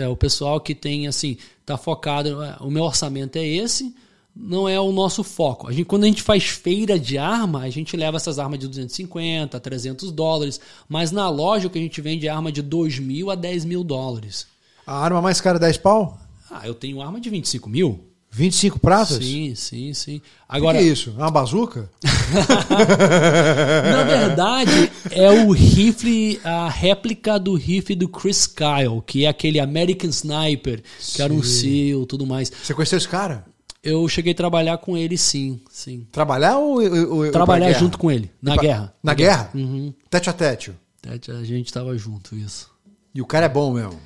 É 0.01 0.09
o 0.09 0.17
pessoal 0.17 0.61
que 0.61 0.75
tem 0.75 1.07
assim, 1.07 1.37
tá 1.65 1.77
focado, 1.77 2.41
ah, 2.41 2.59
o 2.61 2.71
meu 2.71 2.85
orçamento 2.85 3.37
é 3.37 3.47
esse, 3.47 3.95
não 4.35 4.69
é 4.69 4.81
o 4.81 4.93
nosso 4.93 5.23
foco. 5.23 5.69
A 5.69 5.73
gente, 5.73 5.85
quando 5.85 6.05
a 6.05 6.07
gente 6.07 6.23
faz 6.23 6.45
feira 6.45 6.99
de 6.99 7.19
arma, 7.19 7.61
a 7.61 7.71
gente 7.71 7.97
leva 7.97 8.17
essas 8.17 8.39
armas 8.39 8.59
de 8.59 8.67
250, 8.67 9.61
300 9.61 10.11
dólares, 10.11 10.61
mas 10.89 11.11
na 11.11 11.29
loja 11.29 11.67
o 11.67 11.71
que 11.71 11.79
a 11.79 11.83
gente 11.83 12.01
vende 12.01 12.27
é 12.27 12.31
arma 12.31 12.51
de 12.51 12.63
2 12.63 12.99
mil 12.99 13.31
a 13.31 13.35
10 13.35 13.65
mil 13.65 13.85
dólares. 13.85 14.47
A 14.87 14.97
arma 14.97 15.21
mais 15.21 15.41
cara 15.41 15.59
é 15.59 15.61
10 15.61 15.77
pau? 15.79 16.19
Ah, 16.51 16.67
eu 16.67 16.75
tenho 16.75 17.01
arma 17.01 17.21
de 17.21 17.31
25 17.31 17.69
mil. 17.69 18.12
25 18.35 18.81
pratas? 18.81 19.19
Sim, 19.19 19.55
sim, 19.55 19.93
sim. 19.93 20.23
Agora, 20.49 20.79
o 20.79 20.81
que 20.81 20.89
é 20.89 20.91
isso? 20.91 21.15
É 21.19 21.21
uma 21.21 21.31
bazuca? 21.31 21.91
Na 23.93 24.05
verdade, 24.05 24.91
é 25.11 25.31
o 25.31 25.53
rifle, 25.53 26.41
a 26.43 26.67
réplica 26.67 27.39
do 27.39 27.55
rifle 27.55 27.95
do 27.95 28.09
Chris 28.09 28.47
Kyle, 28.47 29.03
que 29.07 29.27
é 29.27 29.29
aquele 29.29 29.61
American 29.61 30.09
Sniper, 30.09 30.81
que 30.81 31.05
sim. 31.05 31.23
era 31.23 31.31
um 31.31 31.43
SEAL 31.43 32.07
tudo 32.07 32.25
mais. 32.25 32.51
Você 32.51 32.73
conheceu 32.73 32.97
esse 32.97 33.09
cara? 33.09 33.45
Eu 33.83 34.09
cheguei 34.09 34.33
a 34.33 34.37
trabalhar 34.37 34.79
com 34.79 34.97
ele, 34.97 35.19
sim, 35.19 35.61
sim. 35.71 36.07
Trabalhar 36.11 36.57
ou... 36.57 36.77
ou 37.11 37.31
Trabalhar 37.31 37.73
junto 37.75 37.99
com 37.99 38.11
ele, 38.11 38.31
na 38.41 38.55
pra... 38.55 38.63
guerra. 38.63 38.95
Na, 39.03 39.11
na 39.11 39.15
guerra? 39.15 39.51
guerra? 39.53 39.67
Uhum. 39.67 39.93
Tete 40.09 40.31
a 40.31 40.33
tete? 40.33 40.73
A 41.07 41.45
gente 41.45 41.71
tava 41.71 41.99
junto, 41.99 42.35
isso. 42.35 42.71
E 43.15 43.21
o 43.21 43.27
cara 43.27 43.45
é 43.45 43.49
bom 43.49 43.75
mesmo? 43.75 44.01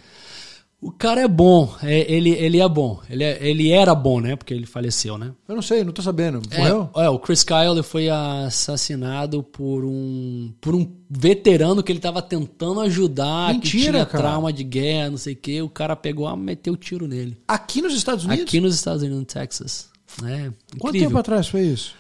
O 0.81 0.93
cara 0.93 1.23
é 1.23 1.29
bom, 1.29 1.75
é, 1.83 2.13
ele, 2.13 2.31
ele 2.31 2.61
é 2.61 2.69
bom. 2.69 3.01
Ele, 3.09 3.25
é, 3.25 3.39
ele 3.41 3.71
era 3.71 3.95
bom, 3.95 4.21
né? 4.21 4.37
Porque 4.37 4.53
ele 4.53 4.67
faleceu, 4.67 5.17
né? 5.17 5.33
Eu 5.49 5.55
não 5.55 5.63
sei, 5.63 5.83
não 5.83 5.93
tô 5.93 6.03
sabendo. 6.03 6.43
Morreu? 6.55 6.91
É, 6.95 7.07
é, 7.07 7.09
o 7.09 7.19
Chris 7.19 7.43
Kyle 7.43 7.83
foi 7.83 8.11
assassinado 8.11 9.43
por 9.43 9.85
um, 9.85 10.53
por 10.61 10.75
um 10.75 10.87
veterano 11.09 11.83
que 11.83 11.91
ele 11.91 11.99
tava 11.99 12.21
tentando 12.21 12.81
ajudar, 12.81 13.55
Mentira, 13.55 13.61
que 13.61 13.79
tinha 13.79 14.07
cara. 14.07 14.07
trauma 14.07 14.53
de 14.53 14.63
guerra, 14.63 15.11
não 15.11 15.17
sei 15.19 15.33
o 15.33 15.37
quê. 15.37 15.63
O 15.63 15.71
cara 15.71 15.97
pegou 15.97 16.31
e 16.31 16.37
meteu 16.37 16.75
o 16.75 16.77
tiro 16.77 17.09
nele. 17.09 17.39
Aqui 17.49 17.81
nos 17.81 17.95
Estados 17.95 18.27
Unidos? 18.27 18.45
Aqui 18.45 18.61
nos 18.61 18.75
Estados 18.75 19.03
Unidos, 19.03 19.19
no 19.19 19.25
Texas. 19.25 19.89
É, 20.25 20.51
Quanto 20.79 20.99
tempo 20.99 21.17
atrás 21.17 21.49
foi 21.49 21.63
isso? 21.63 21.95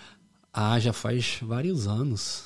Ah, 0.53 0.79
já 0.79 0.93
faz 0.93 1.39
vários 1.43 1.87
anos. 1.87 2.46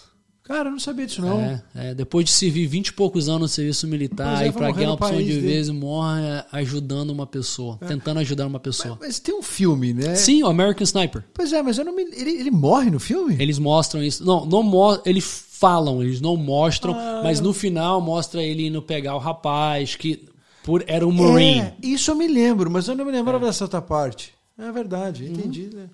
Cara, 0.51 0.69
eu 0.69 0.73
não 0.73 0.81
sabia 0.81 1.07
disso, 1.07 1.23
não. 1.23 1.41
É, 1.41 1.63
é, 1.77 1.95
depois 1.95 2.25
de 2.25 2.33
servir 2.33 2.67
20 2.67 2.89
e 2.89 2.93
poucos 2.93 3.29
anos 3.29 3.43
no 3.43 3.49
serviço 3.49 3.87
militar, 3.87 4.43
é, 4.43 4.49
e 4.49 4.53
para 4.53 4.73
ganhar 4.73 4.89
uma 4.89 4.95
opção 4.95 5.17
de 5.17 5.39
vez, 5.39 5.71
morre 5.71 6.23
ajudando 6.51 7.11
uma 7.11 7.25
pessoa, 7.25 7.79
é. 7.81 7.87
tentando 7.87 8.19
ajudar 8.19 8.49
uma 8.49 8.59
pessoa. 8.59 8.97
Mas, 8.99 9.11
mas, 9.11 9.19
tem 9.21 9.33
um 9.33 9.43
filme, 9.43 9.95
né? 9.95 10.17
Sim, 10.17 10.43
o 10.43 10.49
American 10.49 10.83
Sniper. 10.83 11.23
Pois 11.33 11.53
é, 11.53 11.63
mas 11.63 11.79
eu 11.79 11.85
não 11.85 11.95
me... 11.95 12.03
ele, 12.03 12.33
ele 12.33 12.51
morre 12.51 12.91
no 12.91 12.99
filme? 12.99 13.37
Eles 13.39 13.61
mostram 13.61 14.03
isso. 14.03 14.25
Não, 14.27 14.45
não 14.45 14.61
mo... 14.61 15.01
eles 15.07 15.25
falam, 15.25 16.03
eles 16.03 16.21
não 16.21 16.37
mostram, 16.37 16.95
ah. 16.95 17.21
mas 17.23 17.41
no 17.41 17.53
final 17.53 18.01
mostra 18.01 18.43
ele 18.43 18.67
indo 18.67 18.83
pegar 18.83 19.15
o 19.15 19.19
rapaz, 19.19 19.95
que 19.95 20.29
por... 20.65 20.83
era 20.89 21.07
um 21.07 21.13
Marine. 21.13 21.61
É, 21.61 21.75
isso 21.81 22.11
eu 22.11 22.17
me 22.17 22.27
lembro, 22.27 22.69
mas 22.69 22.89
eu 22.89 22.97
não 22.97 23.05
me 23.05 23.13
lembrava 23.13 23.47
dessa 23.47 23.63
outra 23.63 23.81
parte. 23.81 24.35
É 24.59 24.73
verdade, 24.73 25.27
entendi, 25.27 25.71
uhum. 25.73 25.79
né? 25.79 25.91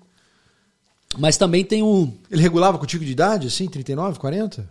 Mas 1.17 1.37
também 1.37 1.63
tem 1.63 1.83
o. 1.83 2.11
Ele 2.29 2.41
regulava 2.41 2.77
contigo 2.77 3.05
de 3.05 3.11
idade, 3.11 3.47
assim, 3.47 3.67
39, 3.67 4.19
40? 4.19 4.67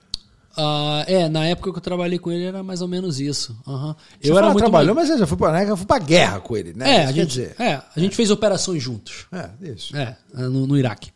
Uh, 0.57 1.05
é, 1.07 1.29
na 1.29 1.47
época 1.47 1.71
que 1.71 1.77
eu 1.77 1.83
trabalhei 1.83 2.19
com 2.19 2.33
ele 2.33 2.45
era 2.45 2.63
mais 2.63 2.81
ou 2.81 2.89
menos 2.89 3.21
isso. 3.21 3.55
Uhum. 3.67 3.95
Você 4.21 4.31
eu 4.31 4.39
era 4.39 4.47
muito 4.47 4.59
trabalhou, 4.59 4.95
mais... 4.95 5.09
mas 5.09 5.15
eu 5.15 5.21
já 5.21 5.27
fui 5.27 5.37
pra, 5.37 5.65
eu 5.65 5.77
fui 5.77 5.87
pra 5.87 5.99
guerra 5.99 6.41
com 6.41 6.57
ele, 6.57 6.73
né? 6.73 6.97
É, 6.97 7.05
a 7.05 7.13
gente, 7.13 7.29
dizer. 7.29 7.55
é, 7.59 7.75
a 7.75 7.85
é. 7.95 8.01
gente 8.01 8.17
fez 8.17 8.31
operações 8.31 8.83
juntos. 8.83 9.27
É, 9.31 9.51
isso. 9.69 9.95
É, 9.95 10.17
no, 10.33 10.67
no 10.67 10.77
Iraque. 10.77 11.11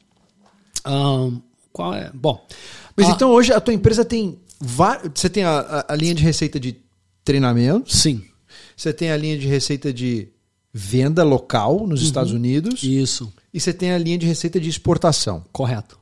Um, 0.86 1.40
qual 1.72 1.94
é? 1.94 2.10
Bom. 2.12 2.46
Mas 2.94 3.08
uh, 3.08 3.12
então 3.12 3.30
hoje 3.30 3.52
a 3.52 3.60
tua 3.60 3.72
empresa 3.72 4.04
tem. 4.04 4.38
Você 4.60 5.30
tem 5.30 5.42
a, 5.42 5.60
a, 5.60 5.92
a 5.94 5.96
linha 5.96 6.14
de 6.14 6.22
receita 6.22 6.60
de 6.60 6.76
treinamento? 7.24 7.94
Sim. 7.94 8.22
Você 8.76 8.92
tem 8.92 9.10
a 9.10 9.16
linha 9.16 9.38
de 9.38 9.46
receita 9.46 9.90
de 9.90 10.28
venda 10.72 11.24
local 11.24 11.86
nos 11.86 12.00
uhum. 12.00 12.06
Estados 12.06 12.32
Unidos. 12.32 12.82
Isso. 12.82 13.32
E 13.52 13.60
você 13.60 13.72
tem 13.72 13.92
a 13.92 13.98
linha 13.98 14.18
de 14.18 14.26
receita 14.26 14.60
de 14.60 14.68
exportação. 14.68 15.44
Correto. 15.52 15.98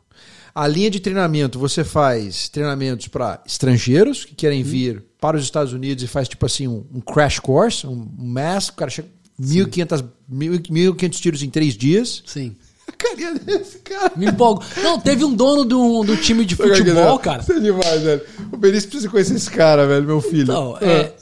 A 0.55 0.67
linha 0.67 0.91
de 0.91 1.01
treinamento, 1.01 1.59
você 1.59 1.85
faz 1.85 2.49
treinamentos 2.49 3.09
para 3.09 3.41
estrangeiros 3.47 4.25
que 4.25 4.35
querem 4.35 4.63
uhum. 4.63 4.69
vir 4.69 5.05
para 5.21 5.37
os 5.37 5.45
Estados 5.45 5.73
Unidos 5.73 6.03
e 6.03 6.07
faz 6.07 6.29
tipo 6.29 6.45
assim 6.45 6.67
um, 6.67 6.85
um 6.93 7.01
crash 7.01 7.39
course, 7.39 7.87
um, 7.87 8.09
mass, 8.19 8.69
o 8.69 8.75
cara 8.75 8.91
chega 8.91 9.09
1.500 9.41 11.11
tiros 11.21 11.43
em 11.43 11.51
três 11.51 11.75
dias. 11.75 12.23
Sim. 12.27 12.57
A 12.89 12.93
carinha 12.93 13.35
desse 13.35 13.79
cara. 13.81 14.13
Me 14.17 14.27
empolgo. 14.27 14.65
Não, 14.83 14.99
teve 14.99 15.23
um 15.25 15.35
dono 15.35 15.65
do, 15.65 16.03
do 16.05 16.17
time 16.17 16.45
de 16.45 16.57
futebol, 16.57 17.19
cara. 17.19 17.43
Isso 17.43 17.53
é 17.53 17.61
demais, 17.61 18.03
velho. 18.03 18.23
O 18.51 18.57
Benício 18.57 18.89
precisa 18.89 19.11
conhecer 19.11 19.35
esse 19.35 19.51
cara, 19.51 19.87
velho, 19.87 20.07
meu 20.07 20.21
filho. 20.23 20.45
Então, 20.45 20.79
é. 20.81 20.93
é 20.93 21.17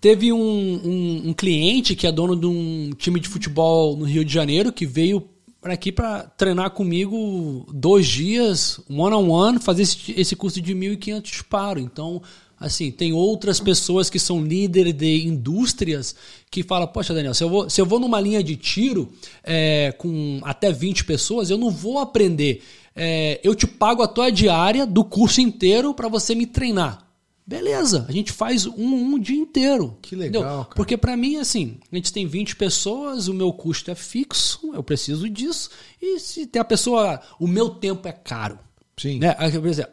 Teve 0.00 0.32
um, 0.32 0.38
um, 0.38 1.22
um, 1.30 1.32
cliente 1.32 1.96
que 1.96 2.06
é 2.06 2.12
dono 2.12 2.36
de 2.36 2.46
um 2.46 2.90
time 2.96 3.18
de 3.18 3.28
futebol 3.28 3.96
no 3.96 4.04
Rio 4.04 4.24
de 4.24 4.32
Janeiro 4.32 4.72
que 4.72 4.86
veio 4.86 5.28
para 5.60 5.74
aqui 5.74 5.90
para 5.90 6.22
treinar 6.36 6.70
comigo 6.70 7.66
dois 7.72 8.06
dias, 8.06 8.80
one 8.88 9.14
on 9.14 9.28
one, 9.28 9.58
fazer 9.58 9.82
esse, 9.82 10.14
esse 10.16 10.36
curso 10.36 10.60
de 10.60 10.74
1.500 10.74 11.22
disparos. 11.22 11.82
Então, 11.82 12.22
assim, 12.58 12.90
tem 12.90 13.12
outras 13.12 13.58
pessoas 13.58 14.08
que 14.08 14.18
são 14.18 14.44
líderes 14.44 14.94
de 14.94 15.26
indústrias 15.26 16.14
que 16.50 16.62
falam, 16.62 16.86
poxa, 16.86 17.12
Daniel, 17.12 17.34
se 17.34 17.42
eu 17.42 17.50
vou, 17.50 17.68
se 17.68 17.80
eu 17.80 17.86
vou 17.86 17.98
numa 17.98 18.20
linha 18.20 18.42
de 18.42 18.56
tiro 18.56 19.12
é, 19.42 19.92
com 19.98 20.40
até 20.42 20.72
20 20.72 21.04
pessoas, 21.04 21.50
eu 21.50 21.58
não 21.58 21.70
vou 21.70 21.98
aprender. 21.98 22.62
É, 22.94 23.40
eu 23.42 23.54
te 23.54 23.66
pago 23.66 24.02
a 24.02 24.08
tua 24.08 24.30
diária 24.30 24.86
do 24.86 25.04
curso 25.04 25.40
inteiro 25.40 25.92
para 25.92 26.08
você 26.08 26.34
me 26.34 26.46
treinar. 26.46 27.07
Beleza, 27.48 28.04
a 28.06 28.12
gente 28.12 28.30
faz 28.30 28.66
um, 28.66 29.14
um 29.14 29.18
dia 29.18 29.38
inteiro. 29.38 29.96
Que 30.02 30.14
legal. 30.14 30.68
Porque 30.76 30.98
para 30.98 31.16
mim, 31.16 31.38
assim, 31.38 31.78
a 31.90 31.96
gente 31.96 32.12
tem 32.12 32.26
20 32.26 32.54
pessoas, 32.56 33.26
o 33.26 33.32
meu 33.32 33.50
custo 33.54 33.90
é 33.90 33.94
fixo, 33.94 34.70
eu 34.74 34.82
preciso 34.82 35.30
disso. 35.30 35.70
E 35.98 36.20
se 36.20 36.46
tem 36.46 36.60
a 36.60 36.64
pessoa. 36.64 37.22
O 37.40 37.48
meu 37.48 37.70
tempo 37.70 38.06
é 38.06 38.12
caro. 38.12 38.58
Sim. 38.98 39.18
Né? 39.18 39.34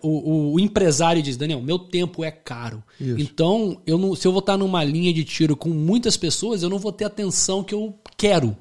O, 0.01 0.55
o 0.55 0.59
empresário 0.59 1.23
diz, 1.23 1.37
Daniel, 1.37 1.61
meu 1.61 1.79
tempo 1.79 2.25
é 2.25 2.31
caro. 2.31 2.83
Isso. 2.99 3.21
Então, 3.21 3.81
eu 3.87 3.97
não, 3.97 4.13
se 4.15 4.27
eu 4.27 4.33
vou 4.33 4.39
estar 4.39 4.57
numa 4.57 4.83
linha 4.83 5.13
de 5.13 5.23
tiro 5.23 5.55
com 5.55 5.69
muitas 5.69 6.17
pessoas, 6.17 6.61
eu 6.61 6.69
não 6.69 6.77
vou 6.77 6.91
ter 6.91 7.05
a 7.05 7.07
atenção 7.07 7.63
que 7.63 7.73
eu 7.73 7.97
quero. 8.17 8.57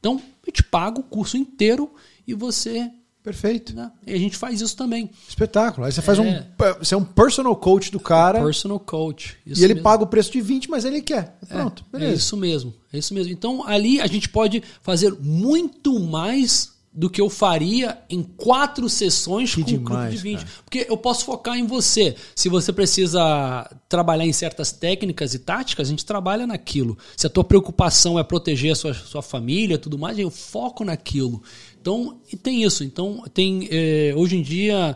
Então, 0.00 0.20
eu 0.44 0.52
te 0.52 0.64
pago 0.64 1.00
o 1.00 1.04
curso 1.04 1.36
inteiro 1.36 1.92
e 2.26 2.34
você. 2.34 2.90
Perfeito. 3.22 3.74
Né? 3.74 3.90
E 4.06 4.12
a 4.14 4.18
gente 4.18 4.36
faz 4.36 4.60
isso 4.60 4.76
também. 4.76 5.10
Espetáculo. 5.28 5.86
Aí 5.86 5.92
você 5.92 6.02
faz 6.02 6.18
É. 6.18 6.22
um. 6.22 6.42
Você 6.80 6.94
é 6.94 6.98
um 6.98 7.04
personal 7.04 7.54
coach 7.54 7.90
do 7.92 8.00
cara 8.00 8.42
Personal 8.42 8.80
coach. 8.80 9.36
e 9.46 9.52
ele 9.62 9.74
mesmo. 9.74 9.82
paga 9.82 10.02
o 10.02 10.06
preço 10.06 10.32
de 10.32 10.40
20, 10.40 10.68
mas 10.68 10.84
ele 10.84 11.00
quer. 11.00 11.36
É, 11.48 11.54
Pronto, 11.54 11.84
É 11.92 11.98
beleza. 11.98 12.16
isso 12.16 12.36
mesmo, 12.36 12.74
é 12.92 12.98
isso 12.98 13.14
mesmo. 13.14 13.32
Então 13.32 13.64
ali 13.66 14.00
a 14.00 14.06
gente 14.08 14.28
pode 14.28 14.62
fazer 14.82 15.14
muito 15.20 16.00
mais 16.00 16.71
do 16.94 17.08
que 17.08 17.20
eu 17.20 17.30
faria 17.30 17.98
em 18.10 18.22
quatro 18.22 18.86
sessões 18.88 19.54
Que 19.54 19.62
com 19.62 19.70
um 19.70 19.72
demais, 19.78 19.84
grupo 19.84 20.10
de 20.10 20.16
20. 20.22 20.38
cara. 20.40 20.50
Porque 20.64 20.86
eu 20.88 20.96
posso 20.96 21.24
focar 21.24 21.56
em 21.56 21.66
você. 21.66 22.14
Se 22.36 22.50
você 22.50 22.70
precisa 22.72 23.66
trabalhar 23.88 24.26
em 24.26 24.32
certas 24.32 24.72
técnicas 24.72 25.32
e 25.32 25.38
táticas, 25.38 25.88
a 25.88 25.90
gente 25.90 26.04
trabalha 26.04 26.46
naquilo. 26.46 26.98
Se 27.16 27.26
a 27.26 27.30
tua 27.30 27.44
preocupação 27.44 28.18
é 28.18 28.22
proteger 28.22 28.72
a 28.72 28.74
sua, 28.74 28.92
sua 28.92 29.22
família 29.22 29.76
e 29.76 29.78
tudo 29.78 29.98
mais, 29.98 30.18
eu 30.18 30.30
foco 30.30 30.84
naquilo. 30.84 31.42
Então, 31.80 32.20
e 32.30 32.36
tem 32.36 32.62
isso. 32.62 32.84
Então, 32.84 33.24
tem 33.32 33.68
eh, 33.70 34.12
hoje 34.14 34.36
em 34.36 34.42
dia 34.42 34.94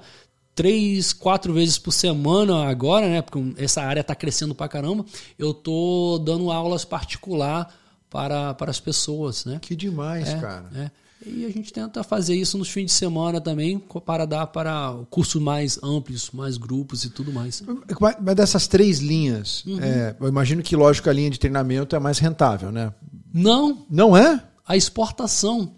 três, 0.55 1.12
quatro 1.12 1.52
vezes 1.52 1.78
por 1.78 1.93
semana 1.93 2.64
agora, 2.68 3.09
né? 3.09 3.23
Porque 3.23 3.40
essa 3.56 3.82
área 3.82 4.01
está 4.02 4.14
crescendo 4.14 4.55
pra 4.55 4.68
caramba. 4.68 5.05
Eu 5.39 5.52
tô 5.55 6.20
dando 6.24 6.51
aulas 6.51 6.85
particular 6.85 7.74
para, 8.10 8.55
para 8.55 8.70
as 8.70 8.81
pessoas, 8.81 9.44
né? 9.47 9.59
Que 9.60 9.74
demais, 9.74 10.28
É, 10.28 10.39
cara. 10.39 10.66
é. 10.74 10.90
E 11.26 11.44
a 11.44 11.50
gente 11.50 11.72
tenta 11.72 12.02
fazer 12.04 12.34
isso 12.36 12.56
nos 12.56 12.68
fins 12.68 12.86
de 12.86 12.92
semana 12.92 13.40
também, 13.40 13.78
para 14.04 14.24
dar 14.24 14.46
para 14.46 14.94
cursos 15.10 15.42
mais 15.42 15.78
amplos, 15.82 16.30
mais 16.32 16.56
grupos 16.56 17.04
e 17.04 17.10
tudo 17.10 17.32
mais. 17.32 17.62
Mas 18.00 18.16
mas 18.22 18.34
dessas 18.36 18.66
três 18.68 19.00
linhas, 19.00 19.64
Uhum. 19.66 19.80
é, 19.80 20.14
eu 20.20 20.28
imagino 20.28 20.62
que, 20.62 20.76
lógico, 20.76 21.10
a 21.10 21.12
linha 21.12 21.30
de 21.30 21.38
treinamento 21.40 21.96
é 21.96 21.98
mais 21.98 22.18
rentável, 22.18 22.70
né? 22.70 22.92
Não, 23.34 23.84
Não 23.90 24.16
é? 24.16 24.42
a 24.66 24.76
exportação. 24.76 25.72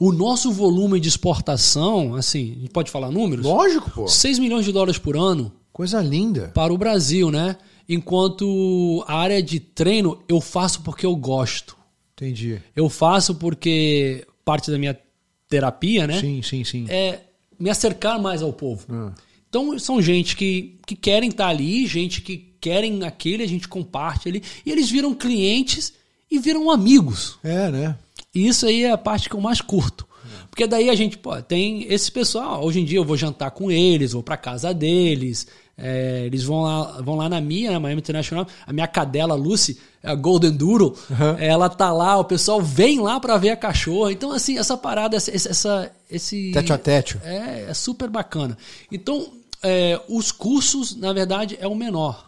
O 0.00 0.12
nosso 0.12 0.52
volume 0.52 1.00
de 1.00 1.08
exportação, 1.08 2.14
assim, 2.14 2.52
a 2.52 2.60
gente 2.60 2.70
pode 2.70 2.90
falar 2.90 3.10
números? 3.10 3.44
Lógico, 3.44 3.90
pô. 3.90 4.06
6 4.08 4.38
milhões 4.38 4.64
de 4.64 4.72
dólares 4.72 4.98
por 4.98 5.16
ano 5.16 5.50
Coisa 5.72 6.00
linda. 6.00 6.48
para 6.54 6.72
o 6.72 6.78
Brasil, 6.78 7.30
né? 7.30 7.56
Enquanto 7.88 9.04
a 9.06 9.16
área 9.18 9.42
de 9.42 9.58
treino 9.60 10.18
eu 10.28 10.40
faço 10.40 10.82
porque 10.82 11.04
eu 11.06 11.14
gosto. 11.16 11.76
Entendi. 12.14 12.60
Eu 12.74 12.88
faço 12.88 13.34
porque 13.34 14.26
parte 14.48 14.70
da 14.70 14.78
minha 14.78 14.98
terapia, 15.46 16.06
né? 16.06 16.18
Sim, 16.18 16.40
sim, 16.40 16.64
sim. 16.64 16.86
É 16.88 17.20
me 17.60 17.68
acercar 17.68 18.18
mais 18.18 18.40
ao 18.40 18.50
povo. 18.50 18.86
Ah. 18.88 19.12
Então 19.46 19.78
são 19.78 20.00
gente 20.00 20.34
que, 20.34 20.78
que 20.86 20.96
querem 20.96 21.28
estar 21.28 21.48
ali, 21.48 21.86
gente 21.86 22.22
que 22.22 22.54
querem 22.58 23.04
aquele, 23.04 23.42
a 23.42 23.46
gente 23.46 23.68
comparte 23.68 24.26
ali, 24.26 24.42
e 24.64 24.72
eles 24.72 24.88
viram 24.90 25.14
clientes 25.14 25.92
e 26.30 26.38
viram 26.38 26.70
amigos. 26.70 27.38
É, 27.44 27.70
né? 27.70 27.96
E 28.34 28.48
isso 28.48 28.64
aí 28.64 28.84
é 28.84 28.90
a 28.90 28.96
parte 28.96 29.28
que 29.28 29.36
eu 29.36 29.40
mais 29.40 29.60
curto. 29.60 30.08
Porque 30.48 30.66
daí 30.66 30.88
a 30.88 30.94
gente 30.94 31.18
pô, 31.18 31.40
tem 31.42 31.84
esse 31.92 32.10
pessoal. 32.10 32.64
Hoje 32.64 32.80
em 32.80 32.84
dia 32.86 32.98
eu 32.98 33.04
vou 33.04 33.16
jantar 33.18 33.50
com 33.50 33.70
eles, 33.70 34.12
vou 34.12 34.22
pra 34.22 34.36
casa 34.36 34.72
deles. 34.72 35.46
É, 35.80 36.24
eles 36.26 36.42
vão 36.42 36.62
lá, 36.62 37.00
vão 37.00 37.14
lá 37.14 37.28
na 37.28 37.40
minha, 37.40 37.70
na 37.70 37.78
Miami 37.78 38.00
International. 38.00 38.46
A 38.66 38.72
minha 38.72 38.86
cadela 38.88 39.34
Lucy, 39.36 39.78
a 40.02 40.14
Golden 40.14 40.50
Doodle, 40.50 40.96
ela 41.38 41.68
tá 41.68 41.92
lá. 41.92 42.16
O 42.18 42.24
pessoal 42.24 42.60
vem 42.60 43.00
lá 43.00 43.20
pra 43.20 43.36
ver 43.38 43.50
a 43.50 43.56
cachorra. 43.56 44.10
Então, 44.10 44.32
assim, 44.32 44.58
essa 44.58 44.76
parada, 44.76 45.16
essa, 45.16 45.30
essa- 45.30 45.90
esse. 46.10 46.50
Tete 46.52 46.72
a 46.72 46.78
tete. 46.78 47.18
É, 47.22 47.66
é 47.68 47.74
super 47.74 48.10
bacana. 48.10 48.58
Então, 48.90 49.28
é, 49.62 50.00
os 50.08 50.32
cursos, 50.32 50.96
na 50.96 51.12
verdade, 51.12 51.56
é 51.60 51.66
o 51.68 51.74
menor. 51.76 52.26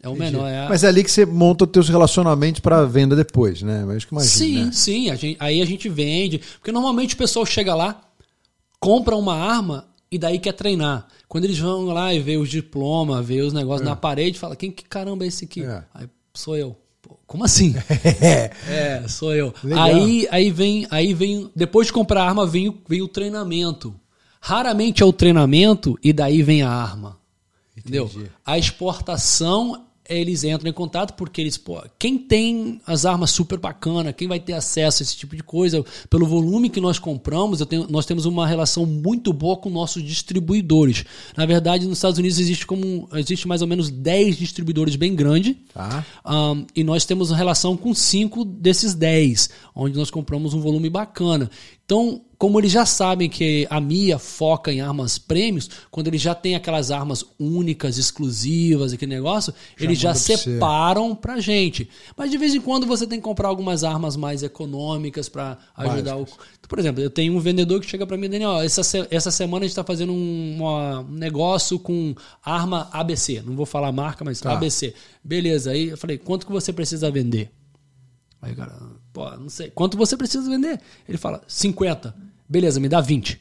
É 0.00 0.08
o 0.08 0.14
menor. 0.16 0.48
É 0.48 0.66
a- 0.66 0.68
Mas 0.68 0.82
é 0.84 0.88
ali 0.88 1.02
que 1.04 1.10
você 1.10 1.24
monta 1.26 1.64
os 1.64 1.70
teus 1.70 1.88
relacionamentos 1.88 2.60
para 2.60 2.84
venda 2.84 3.14
depois, 3.16 3.62
né? 3.62 3.84
Mas 3.86 3.96
acho 3.98 4.06
que 4.08 4.14
imagina. 4.14 4.32
Sim, 4.36 4.64
né? 4.64 4.70
sim. 4.72 5.10
a 5.10 5.14
gente- 5.16 5.36
aí 5.40 5.60
a 5.60 5.64
gente 5.64 5.88
vende. 5.88 6.38
Porque 6.58 6.70
normalmente 6.72 7.14
o 7.14 7.18
pessoal 7.18 7.44
chega 7.46 7.74
lá, 7.74 8.00
compra 8.80 9.14
uma 9.16 9.34
arma 9.36 9.86
e 10.12 10.18
daí 10.18 10.38
quer 10.38 10.52
treinar. 10.52 11.08
Quando 11.26 11.44
eles 11.44 11.58
vão 11.58 11.86
lá 11.86 12.12
e 12.14 12.20
vê 12.20 12.36
os 12.36 12.48
diplomas, 12.50 13.26
vê 13.26 13.40
os 13.40 13.52
negócios 13.52 13.88
na 13.88 13.96
parede, 13.96 14.38
fala: 14.38 14.54
quem 14.54 14.70
que 14.70 14.84
caramba 14.84 15.24
é 15.24 15.28
esse 15.28 15.46
aqui? 15.46 15.62
É. 15.64 15.82
Aí 15.94 16.06
sou 16.34 16.56
eu. 16.56 16.76
Pô, 17.00 17.18
como 17.26 17.44
assim? 17.44 17.74
É. 18.20 18.50
É, 18.68 19.08
sou 19.08 19.34
eu. 19.34 19.52
Legal. 19.64 19.82
Aí, 19.84 20.28
aí 20.30 20.50
vem, 20.50 20.86
aí 20.90 21.14
vem, 21.14 21.50
depois 21.56 21.86
de 21.88 21.92
comprar 21.92 22.22
a 22.22 22.28
arma, 22.28 22.46
vem, 22.46 22.68
o- 22.68 22.78
vem 22.88 23.02
o 23.02 23.08
treinamento. 23.08 23.94
Raramente 24.40 25.02
é 25.02 25.06
o 25.06 25.12
treinamento 25.12 25.98
e 26.02 26.12
daí 26.12 26.42
vem 26.42 26.62
a 26.62 26.70
arma. 26.70 27.18
Entendeu? 27.76 28.04
Entendi. 28.04 28.30
A 28.44 28.58
exportação, 28.58 29.86
eles 30.08 30.42
entram 30.44 30.68
em 30.68 30.72
contato 30.72 31.14
porque 31.14 31.40
eles, 31.40 31.56
pô, 31.56 31.82
quem 31.98 32.18
tem 32.18 32.80
as 32.86 33.06
armas 33.06 33.30
super 33.30 33.58
bacana, 33.58 34.12
quem 34.12 34.26
vai 34.28 34.40
ter 34.40 34.52
acesso 34.52 35.02
a 35.02 35.04
esse 35.04 35.16
tipo 35.16 35.36
de 35.36 35.42
coisa, 35.42 35.84
pelo 36.10 36.26
volume 36.26 36.68
que 36.68 36.80
nós 36.80 36.98
compramos, 36.98 37.64
tenho- 37.66 37.86
nós 37.88 38.04
temos 38.04 38.24
uma 38.26 38.46
relação 38.46 38.84
muito 38.84 39.32
boa 39.32 39.56
com 39.56 39.70
nossos 39.70 40.02
distribuidores. 40.02 41.04
Na 41.36 41.46
verdade, 41.46 41.86
nos 41.86 41.98
Estados 41.98 42.18
Unidos 42.18 42.38
existe 42.38 42.66
como 42.66 43.08
existe 43.14 43.46
mais 43.46 43.62
ou 43.62 43.68
menos 43.68 43.90
10 43.90 44.36
distribuidores 44.36 44.96
bem 44.96 45.14
grandes. 45.14 45.54
Tá. 45.72 46.04
Um, 46.26 46.66
e 46.74 46.82
nós 46.82 47.04
temos 47.04 47.30
uma 47.30 47.36
relação 47.36 47.76
com 47.76 47.94
cinco 47.94 48.44
desses 48.44 48.94
10, 48.94 49.50
onde 49.74 49.96
nós 49.96 50.10
compramos 50.10 50.52
um 50.54 50.60
volume 50.60 50.90
bacana. 50.90 51.50
Então, 51.84 52.22
como 52.38 52.58
eles 52.58 52.72
já 52.72 52.86
sabem 52.86 53.28
que 53.28 53.66
a 53.68 53.80
Mia 53.80 54.18
foca 54.18 54.72
em 54.72 54.80
armas 54.80 55.18
prêmios, 55.18 55.68
quando 55.90 56.06
eles 56.08 56.22
já 56.22 56.34
têm 56.34 56.54
aquelas 56.54 56.90
armas 56.90 57.24
únicas, 57.38 57.98
exclusivas, 57.98 58.92
aquele 58.92 59.14
negócio, 59.14 59.52
eles 59.78 59.98
já 59.98 60.10
manda 60.10 60.20
pra 60.20 60.36
separam 60.36 61.14
pra 61.14 61.40
gente. 61.40 61.88
Mas 62.16 62.30
de 62.30 62.38
vez 62.38 62.54
em 62.54 62.60
quando 62.60 62.86
você 62.86 63.06
tem 63.06 63.18
que 63.18 63.24
comprar 63.24 63.48
algumas 63.48 63.84
armas 63.84 64.16
mais 64.16 64.42
econômicas 64.42 65.28
para 65.28 65.58
ajudar 65.76 66.16
o. 66.16 66.26
Por 66.68 66.78
exemplo, 66.78 67.02
eu 67.02 67.10
tenho 67.10 67.34
um 67.36 67.40
vendedor 67.40 67.80
que 67.80 67.86
chega 67.90 68.06
para 68.06 68.16
mim, 68.16 68.30
Daniel, 68.30 68.60
essa, 68.60 68.82
se- 68.82 69.06
essa 69.10 69.30
semana 69.30 69.64
a 69.64 69.68
gente 69.68 69.72
está 69.72 69.84
fazendo 69.84 70.12
um, 70.12 70.56
uma- 70.56 71.00
um 71.00 71.12
negócio 71.12 71.78
com 71.78 72.14
arma 72.42 72.88
ABC. 72.92 73.42
Não 73.44 73.54
vou 73.54 73.66
falar 73.66 73.88
a 73.88 73.92
marca, 73.92 74.24
mas 74.24 74.40
Tá. 74.40 74.52
ABC. 74.52 74.94
Beleza. 75.22 75.72
Aí 75.72 75.88
eu 75.90 75.98
falei, 75.98 76.16
quanto 76.16 76.46
que 76.46 76.52
você 76.52 76.72
precisa 76.72 77.10
vender? 77.10 77.50
Aí 78.42 78.52
o 78.52 78.56
cara, 78.56 78.76
pô, 79.12 79.30
não 79.36 79.48
sei. 79.48 79.70
Quanto 79.70 79.96
você 79.96 80.16
precisa 80.16 80.50
vender? 80.50 80.80
Ele 81.08 81.16
fala, 81.16 81.40
50. 81.46 82.14
Beleza, 82.48 82.80
me 82.80 82.88
dá 82.88 83.00
20. 83.00 83.40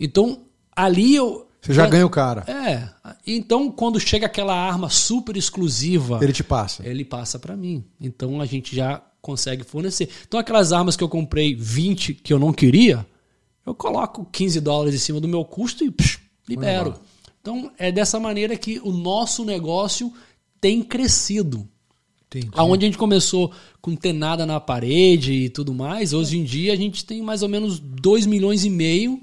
Então, 0.00 0.40
ali 0.74 1.14
eu. 1.14 1.46
Você 1.60 1.74
já 1.74 1.86
ganha 1.86 2.06
o 2.06 2.10
cara. 2.10 2.42
É. 2.50 2.88
Então, 3.26 3.70
quando 3.70 4.00
chega 4.00 4.24
aquela 4.24 4.54
arma 4.54 4.88
super 4.88 5.36
exclusiva, 5.36 6.18
Ele 6.22 6.32
te 6.32 6.42
passa. 6.42 6.86
ele 6.88 7.04
passa 7.04 7.38
para 7.38 7.54
mim. 7.54 7.84
Então 8.00 8.40
a 8.40 8.46
gente 8.46 8.74
já 8.74 9.02
consegue 9.20 9.62
fornecer. 9.62 10.08
Então 10.26 10.40
aquelas 10.40 10.72
armas 10.72 10.96
que 10.96 11.04
eu 11.04 11.08
comprei 11.08 11.54
20 11.54 12.14
que 12.14 12.32
eu 12.32 12.38
não 12.38 12.50
queria, 12.54 13.06
eu 13.66 13.74
coloco 13.74 14.24
15 14.32 14.58
dólares 14.62 14.94
em 14.94 14.98
cima 14.98 15.20
do 15.20 15.28
meu 15.28 15.44
custo 15.44 15.84
e 15.84 15.90
psh, 15.90 16.18
libero. 16.48 16.94
Então 17.42 17.70
é 17.76 17.92
dessa 17.92 18.18
maneira 18.18 18.56
que 18.56 18.80
o 18.82 18.90
nosso 18.90 19.44
negócio 19.44 20.10
tem 20.58 20.82
crescido. 20.82 21.68
Entendi. 22.32 22.48
Aonde 22.54 22.84
a 22.84 22.88
gente 22.88 22.98
começou 22.98 23.50
com 23.80 23.96
ter 23.96 24.12
nada 24.12 24.46
na 24.46 24.60
parede 24.60 25.32
e 25.32 25.48
tudo 25.48 25.74
mais, 25.74 26.12
hoje 26.12 26.38
em 26.38 26.44
dia 26.44 26.72
a 26.72 26.76
gente 26.76 27.04
tem 27.04 27.20
mais 27.22 27.42
ou 27.42 27.48
menos 27.48 27.80
2 27.80 28.24
milhões 28.26 28.64
e 28.64 28.70
meio 28.70 29.20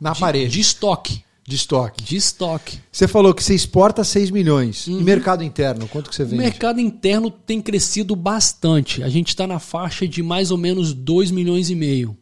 Na 0.00 0.12
de, 0.12 0.20
parede. 0.20 0.52
de 0.52 0.60
estoque. 0.60 1.24
De 1.46 1.56
estoque. 1.56 2.02
De 2.02 2.16
estoque. 2.16 2.78
Você 2.90 3.06
falou 3.06 3.34
que 3.34 3.42
você 3.44 3.54
exporta 3.54 4.02
6 4.02 4.30
milhões. 4.30 4.86
E 4.86 4.92
mercado 4.92 5.42
interno, 5.44 5.86
quanto 5.88 6.08
que 6.08 6.16
você 6.16 6.22
Uhum. 6.22 6.28
O 6.28 6.30
vende? 6.30 6.42
mercado 6.42 6.80
interno 6.80 7.30
tem 7.30 7.60
crescido 7.60 8.16
bastante. 8.16 9.02
A 9.02 9.08
gente 9.10 9.28
está 9.28 9.46
na 9.46 9.58
faixa 9.58 10.06
de 10.08 10.22
mais 10.22 10.50
ou 10.50 10.56
menos 10.56 10.94
2 10.94 11.30
milhões 11.30 11.68
e 11.68 11.74
meio. 11.74 12.16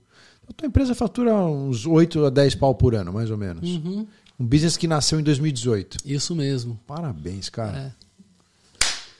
A 0.48 0.52
tua 0.52 0.66
empresa 0.66 0.94
fatura 0.94 1.34
uns 1.36 1.86
8 1.86 2.24
a 2.24 2.30
10 2.30 2.56
pau 2.56 2.74
por 2.74 2.94
ano, 2.96 3.12
mais 3.12 3.30
ou 3.30 3.36
menos. 3.38 3.68
Uhum. 3.68 4.06
Um 4.40 4.44
business 4.44 4.76
que 4.76 4.88
nasceu 4.88 5.20
em 5.20 5.22
2018. 5.22 5.98
Isso 6.04 6.34
mesmo. 6.34 6.80
Parabéns, 6.86 7.48
cara. 7.48 7.78
É. 7.78 8.02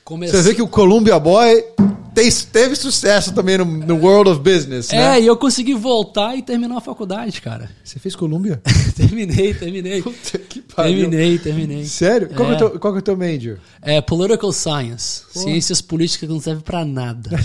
Você 0.05 0.41
vê 0.41 0.53
que 0.53 0.61
o 0.61 0.67
Columbia 0.67 1.17
Boy 1.17 1.63
teve 2.51 2.75
sucesso 2.75 3.33
também 3.33 3.57
no, 3.57 3.65
no 3.65 3.95
World 3.97 4.31
of 4.31 4.39
Business, 4.41 4.91
É, 4.91 4.97
né? 4.97 5.21
e 5.21 5.27
eu 5.27 5.35
consegui 5.37 5.73
voltar 5.73 6.35
e 6.37 6.41
terminar 6.41 6.77
a 6.77 6.81
faculdade, 6.81 7.41
cara. 7.41 7.69
Você 7.83 7.99
fez 7.99 8.15
Columbia? 8.15 8.61
terminei, 8.95 9.53
terminei. 9.53 10.01
Puta 10.01 10.37
que 10.37 10.61
pariu. 10.61 10.99
terminei, 11.09 11.37
terminei. 11.39 11.85
Sério? 11.85 12.29
Qual, 12.29 12.47
que 12.49 12.53
é 12.53 12.53
É. 12.53 12.55
o 12.65 12.69
teu, 12.69 12.79
qual 12.79 12.95
é 12.95 12.99
o 12.99 13.01
teu 13.01 13.17
major? 13.17 13.57
É 13.81 14.01
Political 14.01 14.51
Science. 14.51 15.23
Ciências 15.31 15.81
políticas 15.81 16.27
que 16.27 16.33
não 16.33 16.39
servem 16.41 16.63
pra 16.63 16.85
nada. 16.85 17.29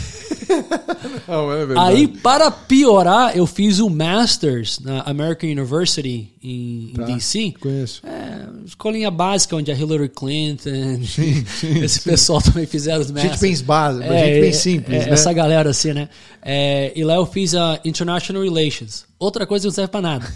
Não, 1.27 1.53
é 1.53 1.67
Aí, 1.79 2.09
para 2.09 2.51
piorar, 2.51 3.37
eu 3.37 3.47
fiz 3.47 3.79
o 3.81 3.91
Masters 3.91 4.79
na 4.81 5.03
American 5.03 5.51
University 5.51 6.33
em, 6.43 6.91
em 6.91 6.93
Tá. 6.95 7.05
DC. 7.05 7.55
Conheço. 7.61 8.01
É, 8.07 8.47
escolinha 8.67 9.11
básica 9.11 9.55
onde 9.55 9.71
a 9.71 9.75
Hillary 9.75 10.09
Clinton, 10.09 11.01
esse 11.83 12.01
pessoal 12.01 12.41
também 12.41 12.67
fizeram 12.67 13.01
os 13.03 13.11
Masters. 13.11 13.33
Gente 13.39 13.41
bem 13.57 13.65
básica, 13.65 14.07
É, 14.07 14.25
gente 14.27 14.41
bem 14.41 14.49
é, 14.51 14.53
simples, 14.59 15.03
é, 15.03 15.07
né? 15.07 15.13
Essa 15.13 15.33
galera 15.33 15.71
assim, 15.71 15.93
né? 15.93 16.09
É, 16.43 16.93
e 16.95 17.05
lá 17.05 17.15
eu 17.15 17.27
fiz 17.27 17.55
a 17.55 17.81
International 17.85 18.43
Relations. 18.43 19.05
Outra 19.19 19.47
coisa 19.47 19.67
não 19.67 19.73
serve 19.73 19.91
pra 19.91 20.01
nada. 20.01 20.33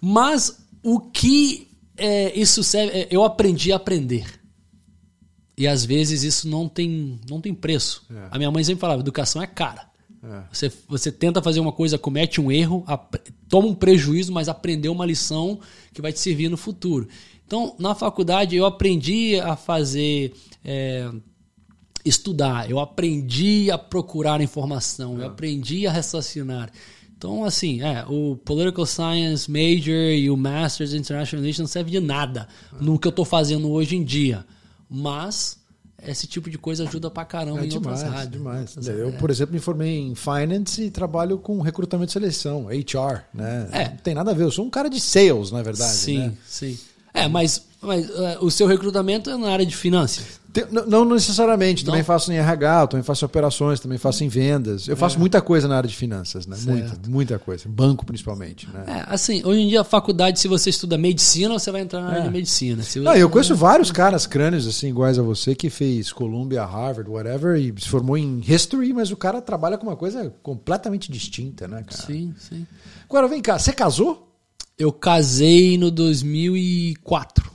Mas 0.00 0.58
o 0.82 1.00
que 1.00 1.68
é, 1.96 2.38
isso 2.38 2.62
serve? 2.62 2.92
é, 2.96 3.08
eu 3.10 3.24
aprendi 3.24 3.72
a 3.72 3.76
aprender. 3.76 4.26
E 5.56 5.66
às 5.66 5.84
vezes 5.84 6.22
isso 6.22 6.48
não 6.48 6.68
tem, 6.68 7.20
não 7.28 7.40
tem 7.40 7.54
preço. 7.54 8.04
É. 8.10 8.28
A 8.30 8.38
minha 8.38 8.50
mãe 8.50 8.64
sempre 8.64 8.80
falava: 8.80 9.00
educação 9.00 9.42
é 9.42 9.46
cara. 9.46 9.86
É. 10.24 10.42
Você, 10.52 10.72
você 10.88 11.10
tenta 11.10 11.42
fazer 11.42 11.60
uma 11.60 11.72
coisa, 11.72 11.98
comete 11.98 12.40
um 12.40 12.50
erro, 12.50 12.84
toma 13.48 13.68
um 13.68 13.74
prejuízo, 13.74 14.32
mas 14.32 14.48
aprendeu 14.48 14.92
uma 14.92 15.04
lição 15.04 15.58
que 15.92 16.00
vai 16.00 16.12
te 16.12 16.20
servir 16.20 16.48
no 16.48 16.56
futuro. 16.56 17.08
Então, 17.46 17.74
na 17.78 17.94
faculdade, 17.94 18.56
eu 18.56 18.64
aprendi 18.64 19.38
a 19.40 19.56
fazer. 19.56 20.32
é, 20.64 21.10
estudar, 22.04 22.70
eu 22.70 22.78
aprendi 22.80 23.70
a 23.70 23.78
procurar 23.78 24.40
informação, 24.40 25.18
eu 25.20 25.26
aprendi 25.26 25.86
a 25.86 25.92
raciocinar. 25.92 26.70
Então, 27.16 27.44
assim, 27.44 27.80
é, 27.82 28.04
o 28.08 28.36
Political 28.44 28.84
Science 28.84 29.48
Major 29.48 29.94
e 29.94 30.28
o 30.28 30.36
Masters 30.36 30.92
in 30.92 30.98
International 30.98 31.40
Relations 31.40 31.60
não 31.60 31.66
serve 31.68 31.90
de 31.92 32.00
nada 32.00 32.48
no 32.80 32.98
que 32.98 33.06
eu 33.06 33.10
estou 33.10 33.24
fazendo 33.24 33.70
hoje 33.70 33.94
em 33.96 34.02
dia. 34.02 34.44
Mas 34.90 35.56
esse 36.04 36.26
tipo 36.26 36.50
de 36.50 36.58
coisa 36.58 36.82
ajuda 36.82 37.08
pra 37.08 37.24
caramba 37.24 37.60
É 37.60 37.64
em 37.64 37.68
demais, 37.68 38.00
outras 38.00 38.12
rádios. 38.12 38.32
demais. 38.32 38.76
Eu, 38.88 39.10
é. 39.10 39.12
por 39.12 39.30
exemplo, 39.30 39.54
me 39.54 39.60
formei 39.60 40.00
em 40.00 40.14
Finance 40.16 40.82
e 40.82 40.90
trabalho 40.90 41.38
com 41.38 41.60
recrutamento 41.60 42.10
e 42.10 42.12
seleção, 42.12 42.66
HR, 42.66 43.22
né? 43.32 43.68
É. 43.70 43.88
Não 43.90 43.96
tem 43.98 44.14
nada 44.14 44.32
a 44.32 44.34
ver, 44.34 44.42
eu 44.42 44.50
sou 44.50 44.64
um 44.64 44.70
cara 44.70 44.90
de 44.90 45.00
sales, 45.00 45.52
na 45.52 45.62
verdade. 45.62 45.92
Sim, 45.94 46.18
né? 46.18 46.32
sim. 46.44 46.76
É, 47.14 47.28
mas, 47.28 47.62
mas 47.80 48.10
é, 48.10 48.38
o 48.40 48.50
seu 48.50 48.66
recrutamento 48.66 49.30
é 49.30 49.36
na 49.36 49.50
área 49.50 49.64
de 49.66 49.76
finanças. 49.76 50.40
Tem- 50.52 50.66
não, 50.70 50.84
não 50.86 51.04
necessariamente, 51.14 51.82
também 51.84 52.00
Não? 52.00 52.04
faço 52.04 52.30
em 52.30 52.36
RH, 52.36 52.88
também 52.88 53.02
faço 53.02 53.24
em 53.24 53.26
operações, 53.26 53.80
também 53.80 53.96
faço 53.96 54.22
em 54.22 54.28
vendas. 54.28 54.86
Eu 54.86 54.96
faço 54.96 55.18
muita 55.18 55.40
coisa 55.40 55.66
na 55.66 55.76
área 55.78 55.88
de 55.88 55.96
finanças, 55.96 56.46
né? 56.46 56.56
Muita, 56.66 56.88
Certo. 56.88 57.10
muita 57.10 57.38
coisa. 57.38 57.64
Banco, 57.68 58.04
principalmente. 58.04 58.68
Né? 58.70 58.84
É, 58.86 59.04
assim, 59.14 59.42
hoje 59.46 59.60
em 59.60 59.68
dia 59.68 59.80
a 59.80 59.84
faculdade, 59.84 60.38
se 60.38 60.48
você 60.48 60.68
estuda 60.68 60.98
medicina, 60.98 61.54
você 61.58 61.70
vai 61.70 61.80
entrar 61.80 62.02
na 62.02 62.08
área 62.08 62.20
É. 62.20 62.24
de 62.24 62.30
medicina. 62.30 62.82
Se 62.82 63.00
Não, 63.00 63.12
você- 63.12 63.22
eu 63.22 63.30
conheço 63.30 63.56
vários 63.56 63.90
caras 63.90 64.26
crânios 64.26 64.66
assim 64.66 64.88
iguais 64.88 65.18
a 65.18 65.22
você 65.22 65.54
que 65.54 65.70
fez 65.70 66.12
Columbia, 66.12 66.64
Harvard, 66.64 67.08
whatever 67.10 67.56
e 67.56 67.72
se 67.80 67.88
formou 67.88 68.18
em 68.18 68.42
history, 68.46 68.92
mas 68.92 69.10
o 69.10 69.16
cara 69.16 69.40
trabalha 69.40 69.78
com 69.78 69.86
uma 69.86 69.96
coisa 69.96 70.34
completamente 70.42 71.10
distinta, 71.10 71.66
né, 71.66 71.82
cara? 71.82 72.02
Sim, 72.06 72.34
sim. 72.38 72.66
Agora 73.08 73.26
vem 73.26 73.40
cá, 73.40 73.58
você 73.58 73.72
casou? 73.72 74.28
Eu 74.78 74.92
casei 74.92 75.78
no 75.78 75.90
2004. 75.90 77.50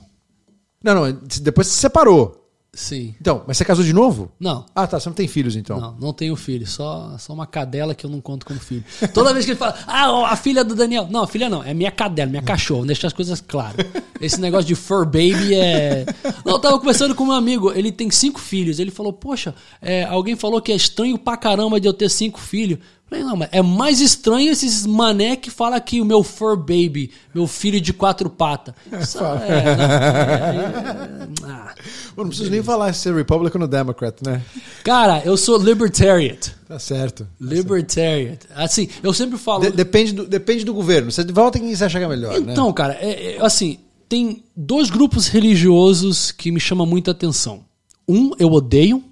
Não, 0.82 0.94
não, 0.94 1.18
depois 1.42 1.66
você 1.66 1.74
se 1.74 1.78
separou. 1.80 2.37
Sim. 2.78 3.12
Então, 3.20 3.42
mas 3.44 3.56
você 3.56 3.64
casou 3.64 3.84
de 3.84 3.92
novo? 3.92 4.30
Não. 4.38 4.64
Ah, 4.72 4.86
tá, 4.86 5.00
você 5.00 5.08
não 5.08 5.14
tem 5.14 5.26
filhos 5.26 5.56
então. 5.56 5.80
Não, 5.80 5.96
não 5.98 6.12
tenho 6.12 6.36
filho, 6.36 6.64
só, 6.64 7.16
só 7.18 7.32
uma 7.32 7.44
cadela 7.44 7.92
que 7.92 8.06
eu 8.06 8.10
não 8.10 8.20
conto 8.20 8.46
como 8.46 8.60
filho. 8.60 8.84
Toda 9.12 9.32
vez 9.32 9.44
que 9.44 9.50
ele 9.50 9.58
fala, 9.58 9.74
ah, 9.84 10.28
a 10.28 10.36
filha 10.36 10.62
do 10.62 10.76
Daniel. 10.76 11.08
Não, 11.10 11.24
a 11.24 11.26
filha 11.26 11.48
não, 11.48 11.60
é 11.60 11.74
minha 11.74 11.90
cadela, 11.90 12.30
minha 12.30 12.42
cachorro, 12.42 12.86
deixa 12.86 13.08
as 13.08 13.12
coisas 13.12 13.40
claras. 13.40 13.84
Esse 14.20 14.40
negócio 14.40 14.64
de 14.64 14.76
fur 14.76 15.04
baby 15.04 15.56
é. 15.56 16.06
Não, 16.44 16.52
eu 16.52 16.58
tava 16.60 16.78
conversando 16.78 17.16
com 17.16 17.24
um 17.24 17.32
amigo, 17.32 17.72
ele 17.72 17.90
tem 17.90 18.08
cinco 18.12 18.38
filhos. 18.38 18.78
Ele 18.78 18.92
falou, 18.92 19.12
poxa, 19.12 19.56
é, 19.82 20.04
alguém 20.04 20.36
falou 20.36 20.62
que 20.62 20.70
é 20.70 20.76
estranho 20.76 21.18
pra 21.18 21.36
caramba 21.36 21.80
de 21.80 21.88
eu 21.88 21.92
ter 21.92 22.08
cinco 22.08 22.38
filhos. 22.38 22.78
Falei, 23.08 23.24
não, 23.24 23.36
mas 23.36 23.48
é 23.52 23.62
mais 23.62 24.00
estranho 24.00 24.52
esses 24.52 24.84
mané 24.84 25.34
que 25.34 25.50
fala 25.50 25.80
que 25.80 25.98
o 26.00 26.04
meu 26.04 26.22
fur 26.22 26.56
baby, 26.56 27.10
meu 27.34 27.46
filho 27.46 27.80
de 27.80 27.92
quatro 27.94 28.28
patas. 28.28 28.74
Isso 29.00 29.18
é, 29.18 29.48
é, 29.48 29.52
é, 29.52 29.62
é, 29.62 31.28
ah. 31.50 31.74
Não 32.14 32.26
preciso 32.28 32.50
nem 32.50 32.62
falar 32.62 32.92
se 32.92 33.08
é 33.08 33.12
Republican 33.12 33.62
ou 33.62 33.66
Democrat, 33.68 34.14
né? 34.22 34.42
Cara, 34.84 35.22
eu 35.24 35.36
sou 35.38 35.56
libertarian. 35.56 36.36
Tá 36.66 36.78
certo. 36.78 37.26
Libertarian. 37.40 38.36
Assim, 38.54 38.88
eu 39.02 39.14
sempre 39.14 39.38
falo. 39.38 39.62
De- 39.62 39.70
depende, 39.70 40.12
do, 40.12 40.26
depende 40.26 40.64
do 40.64 40.74
governo. 40.74 41.10
Você 41.10 41.24
volta 41.24 41.58
quem 41.58 41.74
você 41.74 41.84
acha 41.84 41.98
que 41.98 42.04
é 42.04 42.08
melhor, 42.08 42.38
né? 42.40 42.52
Então, 42.52 42.70
cara, 42.74 42.94
é- 43.00 43.36
é, 43.36 43.44
assim, 43.44 43.78
tem 44.06 44.44
dois 44.54 44.90
grupos 44.90 45.28
religiosos 45.28 46.30
que 46.30 46.50
me 46.52 46.60
chamam 46.60 46.86
muita 46.86 47.12
atenção. 47.12 47.64
Um 48.06 48.32
eu 48.38 48.52
odeio 48.52 49.02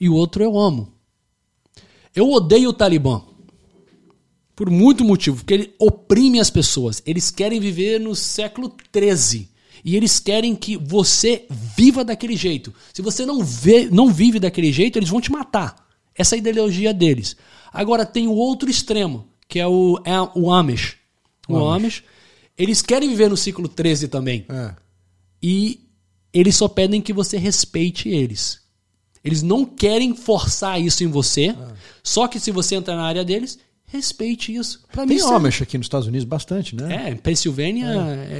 e 0.00 0.08
o 0.08 0.14
outro 0.14 0.42
eu 0.42 0.58
amo. 0.58 0.88
Eu 2.16 2.30
odeio 2.32 2.70
o 2.70 2.72
Talibã. 2.72 3.22
Por 4.58 4.70
muito 4.70 5.04
motivo, 5.04 5.36
porque 5.36 5.54
ele 5.54 5.74
oprime 5.78 6.40
as 6.40 6.50
pessoas. 6.50 7.00
Eles 7.06 7.30
querem 7.30 7.60
viver 7.60 8.00
no 8.00 8.16
século 8.16 8.74
XIII. 8.92 9.48
E 9.84 9.94
eles 9.94 10.18
querem 10.18 10.56
que 10.56 10.76
você 10.76 11.46
viva 11.48 12.04
daquele 12.04 12.34
jeito. 12.34 12.74
Se 12.92 13.00
você 13.00 13.24
não, 13.24 13.44
vê, 13.44 13.88
não 13.88 14.12
vive 14.12 14.40
daquele 14.40 14.72
jeito, 14.72 14.98
eles 14.98 15.10
vão 15.10 15.20
te 15.20 15.30
matar. 15.30 15.86
Essa 16.12 16.34
é 16.34 16.36
a 16.36 16.38
ideologia 16.40 16.92
deles. 16.92 17.36
Agora 17.72 18.04
tem 18.04 18.26
o 18.26 18.32
outro 18.32 18.68
extremo, 18.68 19.28
que 19.46 19.60
é 19.60 19.66
o, 19.68 20.02
é 20.04 20.20
o 20.34 20.50
Amish. 20.50 20.96
O 21.48 21.68
Amish. 21.68 22.02
Eles 22.58 22.82
querem 22.82 23.10
viver 23.10 23.30
no 23.30 23.36
século 23.36 23.70
XIII 23.72 24.08
também. 24.08 24.44
É. 24.48 24.74
E 25.40 25.86
eles 26.32 26.56
só 26.56 26.66
pedem 26.66 27.00
que 27.00 27.12
você 27.12 27.38
respeite 27.38 28.08
eles. 28.08 28.60
Eles 29.22 29.40
não 29.40 29.64
querem 29.64 30.16
forçar 30.16 30.80
isso 30.80 31.04
em 31.04 31.06
você. 31.06 31.54
Só 32.02 32.26
que 32.26 32.40
se 32.40 32.50
você 32.50 32.74
entrar 32.74 32.96
na 32.96 33.04
área 33.04 33.24
deles, 33.24 33.56
respeite 33.90 34.54
isso. 34.54 34.80
Pra 34.92 35.02
mim, 35.02 35.08
Tem 35.08 35.16
isso 35.16 35.32
é- 35.32 35.34
Amish 35.36 35.62
aqui 35.62 35.76
nos 35.78 35.86
Estados 35.86 36.06
Unidos 36.06 36.24
bastante, 36.26 36.76
né? 36.76 37.06
é, 37.06 37.10
em 37.10 37.16
Pensilvânia, 37.16 37.86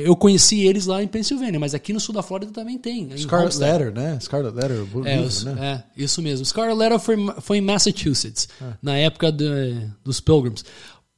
eu 0.05 0.15
conheci 0.15 0.61
eles 0.61 0.87
lá 0.87 1.03
em 1.03 1.09
Pensilvânia, 1.09 1.59
mas 1.59 1.75
aqui 1.75 1.93
no 1.93 1.99
sul 2.01 2.15
da 2.15 2.23
Flórida 2.23 2.53
também 2.53 2.79
tem. 2.79 3.05
em 3.13 3.17
Scarlet. 3.19 3.57
Letter, 3.59 3.93
né? 3.95 4.19
Scarlet 4.21 4.55
Letter, 4.55 4.87
É, 5.07 5.21
os- 5.21 5.45
né? 5.45 5.85
é, 5.97 6.03
isso 6.03 6.21
mesmo. 6.23 6.45
Scarlet 6.45 6.77
Letter 6.79 6.99
foi, 6.99 7.17
foi 7.41 7.59
em 7.59 7.63
Massachusetts, 7.63 8.49
na 8.83 8.97
época 8.97 9.33
de- 9.33 9.89
dos 10.05 10.21
Pilgrims. 10.21 10.65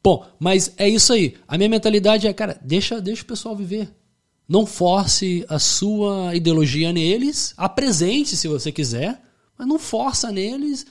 Bom, 0.03 0.25
mas 0.39 0.73
é 0.79 0.89
isso 0.89 1.13
aí. 1.13 1.35
A 1.47 1.59
minha 1.59 1.69
mentalidade 1.69 2.27
é, 2.27 2.33
cara, 2.33 2.59
deixa, 2.65 3.01
deixa 3.01 3.23
o 3.23 3.27
pessoal 3.27 3.55
viver. 3.55 3.91
Não 4.49 4.65
force 4.67 5.45
a 5.49 5.59
sua 5.59 6.35
ideologia 6.35 6.93
neles, 6.93 7.53
apresente 7.57 8.37
se 8.37 8.49
você 8.49 8.73
quiser, 8.73 9.21
mas 9.59 9.69
não 9.69 9.79
força 9.79 10.33
neles 10.33 10.87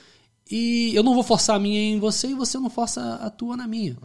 e 0.50 0.92
eu 0.94 1.02
não 1.02 1.14
vou 1.14 1.22
forçar 1.22 1.56
a 1.56 1.58
minha 1.58 1.80
em 1.80 1.98
você 1.98 2.28
e 2.28 2.34
você 2.34 2.58
não 2.58 2.68
força 2.70 3.14
a 3.22 3.30
tua 3.30 3.56
na 3.56 3.66
minha. 3.66 3.96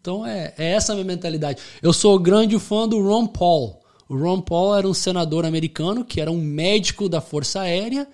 Então 0.00 0.26
é, 0.26 0.52
é 0.58 0.72
essa 0.72 0.92
a 0.92 0.96
minha 0.96 1.04
mentalidade. 1.06 1.60
Eu 1.80 1.92
sou 1.92 2.18
grande 2.18 2.58
fã 2.58 2.88
do 2.88 3.00
Ron 3.00 3.26
Paul. 3.26 3.80
O 4.08 4.16
Ron 4.16 4.40
Paul 4.40 4.74
era 4.76 4.88
um 4.88 4.92
senador 4.94 5.46
americano 5.46 6.04
que 6.04 6.20
era 6.20 6.30
um 6.30 6.40
médico 6.40 7.08
da 7.08 7.20
Força 7.20 7.60
Aérea 7.60 8.06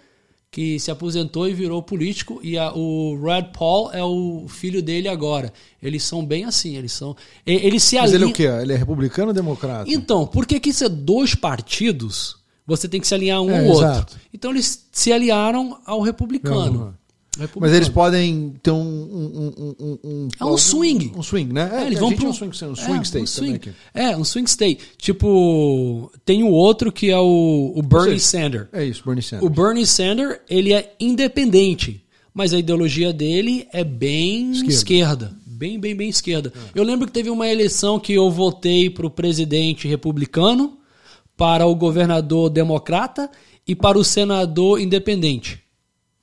que 0.51 0.79
se 0.81 0.91
aposentou 0.91 1.47
e 1.49 1.53
virou 1.53 1.83
político 1.83 2.41
e 2.43 2.57
a- 2.57 2.73
o 2.75 3.21
Red 3.23 3.51
Paul 3.59 3.91
é 3.93 4.03
o 4.03 4.47
filho 4.49 4.83
dele 4.83 5.07
agora. 5.09 5.53
Eles 5.83 6.03
são 6.03 6.25
bem 6.25 6.45
assim, 6.45 6.77
eles 6.77 6.93
são 6.93 7.15
eles 7.45 7.83
se 7.83 7.97
Mas 7.97 8.13
ele 8.15 8.25
é 8.25 8.27
o 8.27 8.33
quê? 8.33 8.45
Ele 8.45 8.73
é 8.73 8.77
republicano 8.77 9.29
ou 9.29 9.35
democrata? 9.35 9.91
então, 9.91 10.27
porque 10.27 10.59
que 10.61 10.71
isso 10.71 10.85
é 10.85 10.89
dois 10.89 11.35
partidos, 11.35 12.37
você 12.67 12.89
tem 12.89 13.01
que 13.01 13.07
se 13.07 13.15
alinhar 13.15 13.41
um 13.43 13.51
É, 13.51 13.59
ao 13.61 13.67
outro. 13.67 13.85
exato. 13.87 14.17
Então 14.33 14.51
eles 14.51 14.87
se 14.93 15.13
aliaram 15.13 15.79
ao 15.85 16.01
republicano. 16.01 16.95
Uhum. 17.39 17.47
Mas 17.61 17.73
eles 17.73 17.89
podem 17.89 18.55
ter 18.63 18.71
um. 18.71 18.77
um, 18.77 19.53
um, 19.57 19.75
um, 19.79 19.99
um 20.05 20.29
É 20.41 20.45
um 20.45 20.59
swing. 20.59 21.13
Um 21.17 21.23
swing, 21.23 21.53
né? 21.53 21.71
É, 21.73 21.87
eles 21.87 21.99
a 21.99 22.01
vão 22.01 22.13
pro 22.13 22.27
é 22.27 22.29
um 22.29 22.33
swing, 22.33 22.51
um 22.51 22.75
swing 22.75 22.99
é, 22.99 23.03
state 23.03 23.23
um 23.23 23.27
swing. 23.27 23.61
É, 23.95 24.17
um 24.17 24.25
swing 24.25 24.49
state. 24.49 24.81
Tipo, 24.99 26.11
tem 26.25 26.43
o 26.43 26.51
outro 26.51 26.91
que 26.91 27.11
é 27.11 27.19
o, 27.19 27.73
o 27.77 27.83
Bernie 27.83 28.19
Sanders. 28.19 28.67
É 28.73 28.85
isso, 28.85 29.03
Bernie 29.05 29.23
Sanders. 29.23 29.47
O 29.47 29.51
Bernie 29.51 29.87
Sanders, 29.87 30.41
ele 30.49 30.73
é 30.73 30.95
independente, 30.99 32.05
mas 32.35 32.53
a 32.53 32.59
ideologia 32.59 33.13
dele 33.13 33.69
é 33.73 33.85
bem 33.85 34.51
Esquerda. 34.51 34.73
esquerda. 34.73 35.39
Bem, 35.47 35.79
bem, 35.79 35.95
bem 35.95 36.09
esquerda. 36.09 36.53
Eu 36.73 36.85
lembro 36.85 37.07
que 37.07 37.13
teve 37.13 37.31
uma 37.31 37.49
eleição 37.49 37.99
que 37.99 38.13
eu 38.13 38.31
votei 38.31 38.89
para 38.89 39.07
o 39.07 39.11
presidente 39.11 39.89
republicano, 39.89 40.79
para 41.37 41.67
o 41.67 41.75
governador 41.75 42.49
democrata 42.49 43.31
e 43.67 43.75
para 43.75 43.99
o 43.99 44.05
senador 44.05 44.81
independente. 44.81 45.61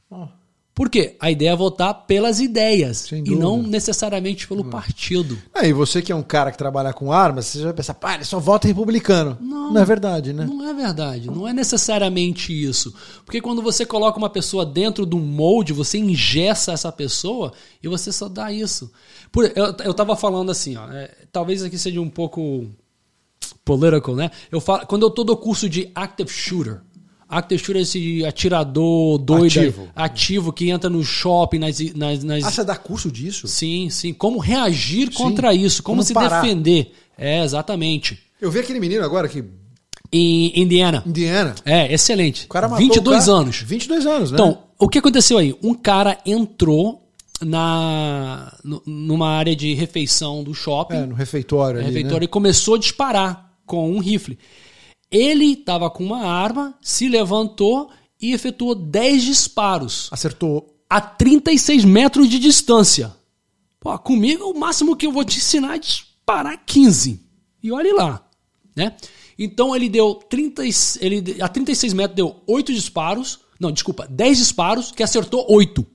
Ó, 0.09 0.27
Por 0.75 0.89
quê? 0.89 1.15
A 1.21 1.31
ideia 1.31 1.51
é 1.51 1.55
votar 1.55 2.05
pelas 2.05 2.41
ideias 2.41 3.09
e 3.09 3.33
não 3.33 3.63
necessariamente 3.63 4.45
pelo 4.45 4.65
partido. 4.65 5.37
Aí 5.53 5.71
você 5.71 6.01
que 6.01 6.11
é 6.11 6.15
um 6.15 6.21
cara 6.21 6.51
que 6.51 6.57
trabalha 6.57 6.91
com 6.91 7.13
armas, 7.13 7.45
você 7.45 7.63
vai 7.63 7.73
pensar, 7.73 7.93
pá, 7.93 8.15
ele 8.15 8.25
só 8.25 8.39
vota 8.41 8.67
republicano. 8.67 9.37
Não, 9.39 9.81
é 9.81 9.85
verdade, 9.85 10.33
né? 10.33 10.45
Não 10.45 10.67
é 10.67 10.73
verdade, 10.73 11.31
não 11.31 11.47
é 11.47 11.53
necessariamente 11.53 12.51
isso. 12.51 12.93
Porque 13.23 13.39
quando 13.39 13.61
você 13.61 13.85
coloca 13.85 14.17
uma 14.17 14.29
pessoa 14.29 14.65
dentro 14.65 15.05
de 15.05 15.15
um 15.15 15.21
molde, 15.21 15.71
você 15.71 15.97
ingessa 15.97 16.73
essa 16.73 16.91
pessoa 16.91 17.53
e 17.81 17.87
você 17.87 18.11
só 18.11 18.27
dá 18.27 18.51
isso. 18.51 18.91
Por, 19.31 19.45
eu, 19.55 19.73
eu 19.81 19.93
tava 19.93 20.13
falando 20.17 20.51
assim, 20.51 20.75
ó, 20.75 20.91
é, 20.91 21.09
talvez 21.31 21.63
aqui 21.63 21.77
seja 21.77 22.01
um 22.01 22.09
pouco 22.09 22.67
political, 23.63 24.13
né? 24.13 24.29
Eu 24.51 24.59
falo, 24.59 24.85
quando 24.85 25.03
eu 25.03 25.09
tô 25.09 25.23
do 25.23 25.37
curso 25.37 25.69
de 25.69 25.89
active 25.95 26.29
shooter, 26.29 26.81
shooter 27.57 27.77
é 27.77 27.81
esse 27.81 28.23
atirador 28.25 29.17
doido, 29.17 29.45
Ativo. 29.59 29.87
ativo 29.95 30.53
que 30.53 30.69
entra 30.69 30.89
no 30.89 31.03
shopping, 31.03 31.59
nas, 31.59 31.79
nas, 31.95 32.23
nas 32.23 32.43
Ah, 32.43 32.51
você 32.51 32.63
dá 32.63 32.75
curso 32.75 33.11
disso? 33.11 33.47
Sim, 33.47 33.89
sim. 33.89 34.13
Como 34.13 34.39
reagir 34.39 35.11
contra 35.13 35.53
isso, 35.53 35.81
como, 35.83 35.97
Como 35.97 36.03
se 36.03 36.13
parar. 36.13 36.41
defender. 36.41 36.91
É, 37.17 37.43
exatamente. 37.43 38.19
Eu 38.39 38.51
vi 38.51 38.59
aquele 38.59 38.79
menino 38.79 39.03
agora 39.03 39.27
que. 39.27 39.43
Em 40.11 40.59
Indiana. 40.61 41.03
Indiana. 41.05 41.55
É, 41.65 41.91
excelente. 41.93 42.45
O 42.45 42.49
cara 42.49 42.67
matou 42.67 42.85
22 42.85 43.23
o 43.23 43.25
cara- 43.27 43.37
anos. 43.39 43.57
22 43.61 44.05
anos, 44.05 44.31
né? 44.31 44.35
Então, 44.35 44.59
o 44.79 44.87
que 44.87 44.99
aconteceu 44.99 45.37
aí? 45.37 45.55
Um 45.63 45.73
cara 45.73 46.19
entrou 46.25 47.01
na 47.41 48.53
nu- 48.63 48.81
numa 48.85 49.29
área 49.29 49.55
de 49.55 49.73
refeição 49.73 50.43
do 50.43 50.53
shopping, 50.53 50.95
É, 50.95 51.05
no 51.05 51.15
refeitório 51.15 51.79
ali. 51.79 51.87
refeitório, 51.87 52.19
Né? 52.19 52.25
e 52.25 52.27
começou 52.27 52.75
a 52.75 52.77
disparar 52.77 53.51
com 53.65 53.91
um 53.91 53.99
rifle. 53.99 54.37
Ele 55.11 55.53
estava 55.53 55.89
com 55.89 56.03
uma 56.03 56.25
arma, 56.25 56.77
se 56.81 57.07
levantou 57.07 57.89
e 58.21 58.33
efetuou 58.33 58.75
10 58.75 59.23
disparos. 59.23 60.09
Acertou. 60.11 60.73
A 60.89 61.01
36 61.01 61.85
metros 61.85 62.29
de 62.29 62.39
distância. 62.39 63.15
Pô, 63.79 63.97
comigo 63.99 64.45
o 64.45 64.59
máximo 64.59 64.95
que 64.95 65.05
eu 65.05 65.11
vou 65.11 65.23
te 65.23 65.37
ensinar 65.37 65.75
é 65.75 65.79
disparar 65.79 66.63
15. 66.65 67.19
E 67.61 67.71
olhe 67.71 67.91
lá, 67.93 68.27
né? 68.75 68.95
Então 69.37 69.75
ele 69.75 69.89
deu 69.89 70.15
30, 70.15 70.63
ele, 70.99 71.41
a 71.41 71.47
36 71.47 71.93
metros 71.93 72.15
deu 72.15 72.41
8 72.47 72.73
disparos. 72.73 73.39
Não, 73.59 73.71
desculpa, 73.71 74.07
10 74.09 74.37
disparos 74.37 74.91
que 74.91 75.03
acertou 75.03 75.45
8. 75.49 75.85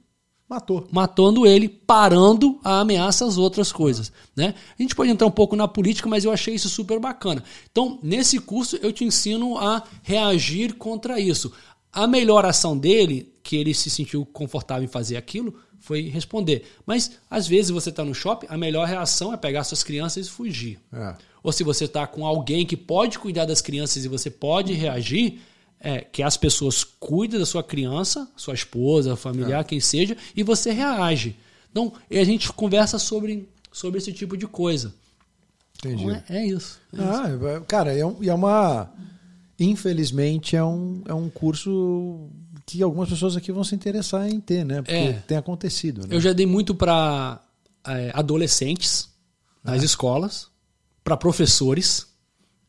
Matou. 0.51 0.89
Matando 0.91 1.47
ele, 1.47 1.69
parando 1.69 2.59
a 2.65 2.81
ameaça 2.81 3.25
às 3.25 3.39
outras 3.39 3.71
coisas. 3.71 4.11
Né? 4.35 4.53
A 4.77 4.83
gente 4.83 4.97
pode 4.97 5.09
entrar 5.09 5.29
um 5.29 5.31
pouco 5.31 5.55
na 5.55 5.69
política, 5.69 6.09
mas 6.09 6.25
eu 6.25 6.33
achei 6.33 6.57
isso 6.57 6.69
super 6.69 6.99
bacana. 6.99 7.45
Então, 7.71 8.01
nesse 8.03 8.41
curso, 8.41 8.77
eu 8.83 8.93
te 8.93 9.05
ensino 9.05 9.57
a 9.57 9.85
reagir 10.03 10.75
contra 10.75 11.21
isso. 11.21 11.53
A 11.93 12.05
melhor 12.05 12.45
ação 12.45 12.77
dele, 12.77 13.33
que 13.45 13.55
ele 13.55 13.73
se 13.73 13.89
sentiu 13.89 14.27
confortável 14.27 14.83
em 14.83 14.89
fazer 14.89 15.17
aquilo, 15.17 15.55
foi 15.79 16.09
responder. 16.09 16.65
Mas, 16.85 17.13
às 17.31 17.47
vezes, 17.47 17.71
você 17.71 17.91
está 17.91 18.05
no 18.05 18.13
shopping, 18.13 18.49
a 18.51 18.59
melhor 18.59 18.89
reação 18.89 19.33
é 19.33 19.37
pegar 19.37 19.63
suas 19.63 19.85
crianças 19.85 20.27
e 20.27 20.31
fugir. 20.31 20.81
É. 20.93 21.15
Ou 21.45 21.53
se 21.53 21.63
você 21.63 21.85
está 21.85 22.09
com 22.09 22.27
alguém 22.27 22.67
que 22.67 22.77
pode 22.77 23.21
cuidar 23.21 23.45
das 23.45 23.63
crianças 23.63 24.05
e 24.05 24.09
você 24.09 24.29
pode 24.29 24.73
reagir, 24.73 25.41
é, 25.81 26.01
que 26.01 26.23
as 26.23 26.37
pessoas 26.37 26.85
cuidem 26.85 27.41
da 27.41 27.47
sua 27.47 27.63
criança, 27.63 28.29
sua 28.37 28.55
esposa, 28.55 29.17
familiar, 29.17 29.63
é. 29.63 29.65
quem 29.65 29.81
seja, 29.81 30.17
e 30.37 30.43
você 30.43 30.71
reage. 30.71 31.37
Então, 31.71 31.93
a 32.11 32.25
gente 32.25 32.53
conversa 32.53 32.99
sobre, 32.99 33.49
sobre 33.73 33.99
esse 33.99 34.13
tipo 34.13 34.37
de 34.37 34.47
coisa. 34.47 34.95
Entendi. 35.79 36.05
Então, 36.05 36.23
é, 36.29 36.37
é, 36.37 36.47
isso. 36.47 36.79
É 36.93 37.03
ah, 37.03 37.35
isso. 37.35 37.47
É, 37.47 37.61
cara, 37.61 37.97
é, 37.97 38.05
um, 38.05 38.23
é 38.23 38.35
uma. 38.35 38.93
Infelizmente, 39.59 40.57
é 40.57 40.65
um, 40.65 41.03
é 41.07 41.15
um 41.15 41.31
curso 41.31 42.29
que 42.67 42.83
algumas 42.83 43.09
pessoas 43.09 43.37
aqui 43.37 43.51
vão 43.51 43.65
se 43.65 43.75
interessar 43.75 44.29
em 44.29 44.41
ter, 44.41 44.65
né? 44.65 44.83
Porque 44.83 44.95
é. 44.95 45.13
tem 45.27 45.37
acontecido. 45.37 46.03
Né? 46.03 46.09
Eu 46.11 46.21
já 46.21 46.33
dei 46.33 46.47
muito 46.47 46.75
para 46.75 47.41
é, 47.87 48.11
adolescentes 48.15 49.09
nas 49.63 49.83
escolas, 49.83 50.49
para 51.05 51.17
professores 51.17 52.10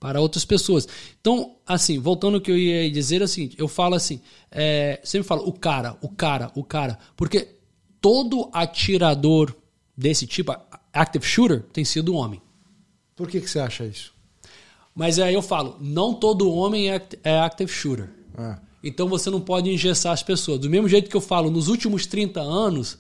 para 0.02 0.20
outras 0.20 0.44
pessoas. 0.44 0.88
Então, 1.22 1.58
assim, 1.66 2.00
voltando 2.00 2.34
ao 2.34 2.42
que 2.42 2.50
eu 2.50 2.58
ia 2.58 2.90
dizer, 2.90 3.22
assim, 3.22 3.52
eu 3.56 3.68
falo 3.68 3.94
assim, 3.94 4.20
é, 4.50 5.00
sempre 5.04 5.28
falo 5.28 5.48
o 5.48 5.54
cara, 5.54 5.96
o 6.02 6.10
cara, 6.10 6.52
o 6.56 6.64
cara, 6.64 6.98
porque 7.16 7.50
todo 8.02 8.50
atirador 8.52 9.54
desse 9.96 10.26
tipo, 10.26 10.56
active 10.92 11.24
shooter, 11.24 11.62
tem 11.72 11.86
sido 11.86 12.16
homem. 12.16 12.42
Por 13.16 13.30
que, 13.30 13.40
que 13.40 13.48
você 13.48 13.60
acha 13.60 13.86
isso? 13.86 14.12
Mas 14.96 15.20
aí 15.20 15.36
eu 15.36 15.42
falo, 15.44 15.78
não 15.80 16.16
todo 16.16 16.52
homem 16.52 16.90
é, 16.92 17.08
é 17.24 17.40
active 17.40 17.72
shooter. 17.72 18.10
É. 18.36 18.58
Então 18.84 19.08
você 19.08 19.30
não 19.30 19.40
pode 19.40 19.70
engessar 19.70 20.14
as 20.14 20.24
pessoas. 20.24 20.58
Do 20.60 20.68
mesmo 20.68 20.90
jeito 20.90 21.12
que 21.12 21.16
eu 21.16 21.22
falo, 21.22 21.52
nos 21.52 21.68
últimos 21.68 22.08
30 22.08 22.42
anos, 22.42 22.98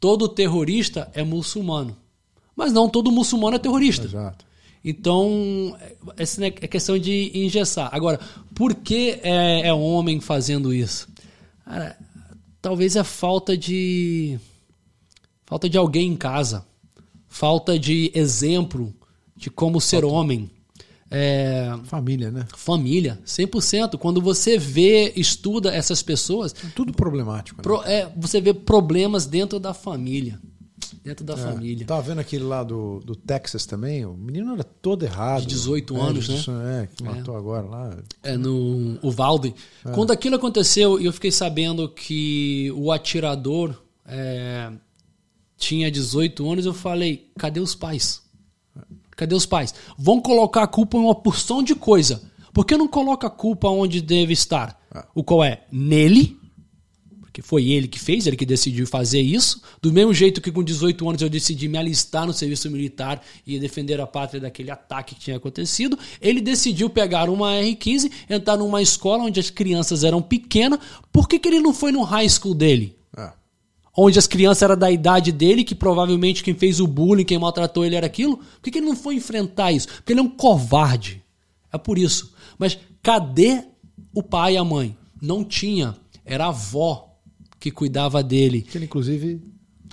todo 0.00 0.26
terrorista 0.26 1.10
é 1.12 1.22
muçulmano. 1.22 1.94
Mas 2.56 2.72
não 2.72 2.88
todo 2.88 3.12
muçulmano 3.12 3.56
é 3.56 3.58
terrorista. 3.58 4.06
Exato. 4.06 4.47
Então, 4.84 5.76
essa 6.16 6.44
é 6.46 6.50
questão 6.50 6.98
de 6.98 7.30
engessar. 7.34 7.90
Agora, 7.92 8.18
por 8.54 8.74
que 8.74 9.18
é, 9.22 9.68
é 9.68 9.72
homem 9.72 10.20
fazendo 10.20 10.72
isso? 10.72 11.08
Cara, 11.64 11.96
talvez 12.62 12.96
é 12.96 13.04
falta 13.04 13.56
de. 13.56 14.38
falta 15.44 15.68
de 15.68 15.76
alguém 15.76 16.12
em 16.12 16.16
casa. 16.16 16.64
Falta 17.28 17.78
de 17.78 18.10
exemplo 18.14 18.94
de 19.36 19.50
como 19.50 19.80
ser 19.80 20.00
falta. 20.00 20.14
homem. 20.14 20.50
É, 21.10 21.74
família, 21.84 22.30
né? 22.30 22.46
Família, 22.54 23.18
100%. 23.24 23.96
Quando 23.98 24.20
você 24.20 24.58
vê, 24.58 25.12
estuda 25.16 25.74
essas 25.74 26.02
pessoas. 26.02 26.54
É 26.64 26.68
tudo 26.74 26.92
problemático. 26.92 27.58
Né? 27.58 27.62
Pro, 27.62 27.82
é, 27.84 28.10
você 28.16 28.40
vê 28.40 28.52
problemas 28.52 29.26
dentro 29.26 29.58
da 29.58 29.72
família 29.72 30.38
dentro 31.08 31.24
da 31.24 31.34
é, 31.34 31.36
família. 31.36 31.86
Tava 31.86 32.02
vendo 32.02 32.18
aquele 32.18 32.44
lá 32.44 32.62
do, 32.62 33.00
do 33.00 33.16
Texas 33.16 33.64
também, 33.64 34.04
o 34.04 34.12
menino 34.12 34.52
era 34.52 34.62
todo 34.64 35.04
errado. 35.04 35.40
De 35.40 35.48
18 35.48 35.96
é, 35.96 36.00
anos, 36.00 36.28
né? 36.28 36.82
É, 36.82 36.88
que 36.94 37.02
matou 37.02 37.34
é. 37.34 37.38
agora 37.38 37.66
lá. 37.66 37.96
É, 38.22 38.36
no 38.36 38.98
o 39.02 39.10
Valden. 39.10 39.54
É. 39.84 39.90
Quando 39.92 40.10
aquilo 40.10 40.36
aconteceu, 40.36 41.00
eu 41.00 41.12
fiquei 41.12 41.32
sabendo 41.32 41.88
que 41.88 42.70
o 42.76 42.92
atirador 42.92 43.74
é, 44.06 44.70
tinha 45.56 45.90
18 45.90 46.50
anos, 46.50 46.66
eu 46.66 46.74
falei, 46.74 47.30
cadê 47.38 47.60
os 47.60 47.74
pais? 47.74 48.22
Cadê 49.16 49.34
os 49.34 49.46
pais? 49.46 49.74
Vão 49.96 50.20
colocar 50.20 50.62
a 50.62 50.68
culpa 50.68 50.96
em 50.96 51.00
uma 51.00 51.14
porção 51.14 51.62
de 51.62 51.74
coisa. 51.74 52.22
Por 52.52 52.66
que 52.66 52.76
não 52.76 52.86
coloca 52.86 53.26
a 53.26 53.30
culpa 53.30 53.68
onde 53.68 54.02
deve 54.02 54.32
estar? 54.32 54.78
É. 54.94 55.04
O 55.14 55.24
qual 55.24 55.42
é? 55.42 55.64
Nele 55.72 56.37
porque 57.38 57.42
foi 57.42 57.70
ele 57.70 57.86
que 57.86 58.00
fez, 58.00 58.26
ele 58.26 58.36
que 58.36 58.44
decidiu 58.44 58.84
fazer 58.84 59.20
isso. 59.20 59.62
Do 59.80 59.92
mesmo 59.92 60.12
jeito 60.12 60.40
que 60.40 60.50
com 60.50 60.62
18 60.62 61.08
anos 61.08 61.22
eu 61.22 61.28
decidi 61.28 61.68
me 61.68 61.78
alistar 61.78 62.26
no 62.26 62.32
serviço 62.32 62.68
militar 62.68 63.22
e 63.46 63.60
defender 63.60 64.00
a 64.00 64.08
pátria 64.08 64.40
daquele 64.40 64.72
ataque 64.72 65.14
que 65.14 65.20
tinha 65.20 65.36
acontecido, 65.36 65.96
ele 66.20 66.40
decidiu 66.40 66.90
pegar 66.90 67.30
uma 67.30 67.52
R15, 67.52 68.10
entrar 68.28 68.56
numa 68.56 68.82
escola 68.82 69.22
onde 69.22 69.38
as 69.38 69.50
crianças 69.50 70.02
eram 70.02 70.20
pequenas. 70.20 70.80
Por 71.12 71.28
que, 71.28 71.38
que 71.38 71.46
ele 71.46 71.60
não 71.60 71.72
foi 71.72 71.92
no 71.92 72.02
high 72.02 72.28
school 72.28 72.54
dele? 72.54 72.96
É. 73.16 73.30
Onde 73.96 74.18
as 74.18 74.26
crianças 74.26 74.62
eram 74.62 74.76
da 74.76 74.90
idade 74.90 75.30
dele, 75.30 75.62
que 75.62 75.76
provavelmente 75.76 76.42
quem 76.42 76.54
fez 76.54 76.80
o 76.80 76.88
bullying, 76.88 77.24
quem 77.24 77.38
maltratou 77.38 77.84
ele 77.84 77.94
era 77.94 78.06
aquilo. 78.06 78.38
Por 78.38 78.62
que, 78.64 78.72
que 78.72 78.78
ele 78.78 78.86
não 78.86 78.96
foi 78.96 79.14
enfrentar 79.14 79.70
isso? 79.70 79.86
Porque 79.86 80.12
ele 80.12 80.20
é 80.20 80.24
um 80.24 80.28
covarde. 80.28 81.22
É 81.72 81.78
por 81.78 81.98
isso. 81.98 82.34
Mas 82.58 82.76
cadê 83.00 83.62
o 84.12 84.24
pai 84.24 84.54
e 84.54 84.56
a 84.56 84.64
mãe? 84.64 84.96
Não 85.22 85.44
tinha. 85.44 85.96
Era 86.24 86.46
a 86.46 86.48
avó 86.48 87.07
que 87.58 87.70
cuidava 87.70 88.22
dele. 88.22 88.62
Que 88.62 88.78
ele, 88.78 88.84
inclusive, 88.84 89.40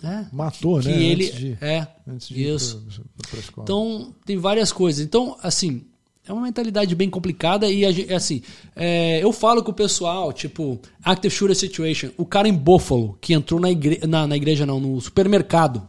é, 0.03 0.25
matou, 0.31 0.79
que 0.79 0.87
né? 0.87 1.01
Ele, 1.01 1.25
antes 1.25 1.39
de, 1.39 1.57
é, 1.61 1.87
antes 2.07 2.27
de 2.27 2.47
isso. 2.47 2.85
Pra, 3.17 3.29
pra 3.29 3.39
escola. 3.39 3.65
Então, 3.65 4.13
tem 4.25 4.37
várias 4.37 4.71
coisas. 4.71 5.03
Então, 5.03 5.37
assim, 5.41 5.83
é 6.27 6.33
uma 6.33 6.41
mentalidade 6.41 6.93
bem 6.95 7.09
complicada 7.09 7.69
e, 7.69 7.85
assim, 8.13 8.41
é, 8.75 9.23
eu 9.23 9.31
falo 9.31 9.63
com 9.63 9.71
o 9.71 9.73
pessoal, 9.73 10.33
tipo, 10.33 10.79
active 11.03 11.33
shooter 11.33 11.55
situation, 11.55 12.09
o 12.17 12.25
cara 12.25 12.47
em 12.47 12.53
Buffalo, 12.53 13.17
que 13.21 13.33
entrou 13.33 13.59
na, 13.59 13.69
igre 13.69 13.99
na, 14.07 14.25
na 14.25 14.35
igreja, 14.35 14.65
não, 14.65 14.79
no 14.79 14.99
supermercado, 14.99 15.87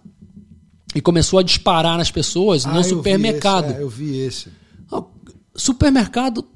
e 0.95 1.01
começou 1.01 1.39
a 1.39 1.43
disparar 1.43 1.97
nas 1.97 2.11
pessoas 2.11 2.67
ah, 2.67 2.73
no 2.73 2.85
supermercado. 2.85 3.73
Eu 3.73 3.89
vi 3.89 4.19
esse. 4.19 4.49
É, 4.49 4.51
eu 4.51 5.03
vi 5.03 5.07
esse. 5.07 5.17
Supermercado, 5.55 6.47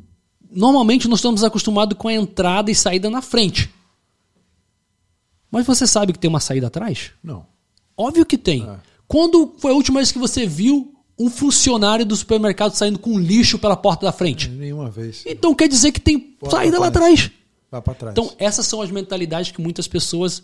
normalmente 0.51 1.09
nós 1.09 1.21
estamos 1.21 1.43
acostumados 1.43 1.97
com 1.97 2.09
a 2.09 2.13
entrada 2.13 2.71
e 2.71 2.75
saída 2.75 3.09
na 3.09 3.23
frente. 3.23 3.71
Mas 5.51 5.67
você 5.67 5.87
sabe 5.87 6.13
que 6.13 6.19
tem 6.19 6.29
uma 6.29 6.41
saída 6.41 6.69
atrás? 6.69 7.11
Não. 7.23 7.47
Óbvio 7.97 8.25
que 8.25 8.39
tem. 8.39 8.69
É. 8.69 8.77
Quando 9.07 9.55
foi 9.59 9.73
a 9.73 9.75
última 9.75 9.99
vez 9.99 10.13
que 10.13 10.19
você 10.19 10.47
viu 10.47 10.95
um 11.19 11.29
funcionário 11.29 12.07
do 12.07 12.17
supermercado 12.17 12.73
saindo 12.75 12.99
com 12.99 13.19
lixo 13.19 13.59
pela 13.59 13.77
porta 13.77 14.07
da 14.07 14.13
frente? 14.13 14.47
É, 14.47 14.51
nenhuma 14.51 14.91
vez. 14.91 15.25
Então 15.27 15.55
quer 15.55 15.69
dizer 15.69 15.93
que 15.93 16.01
tem 16.01 16.37
saída 16.49 16.79
lá 16.79 16.87
atrás. 16.87 17.31
Vai 17.71 17.83
para 17.83 17.95
trás. 17.95 18.15
Então 18.17 18.33
essas 18.39 18.67
são 18.67 18.81
as 18.81 18.91
mentalidades 18.91 19.51
que 19.51 19.61
muitas 19.61 19.87
pessoas, 19.87 20.43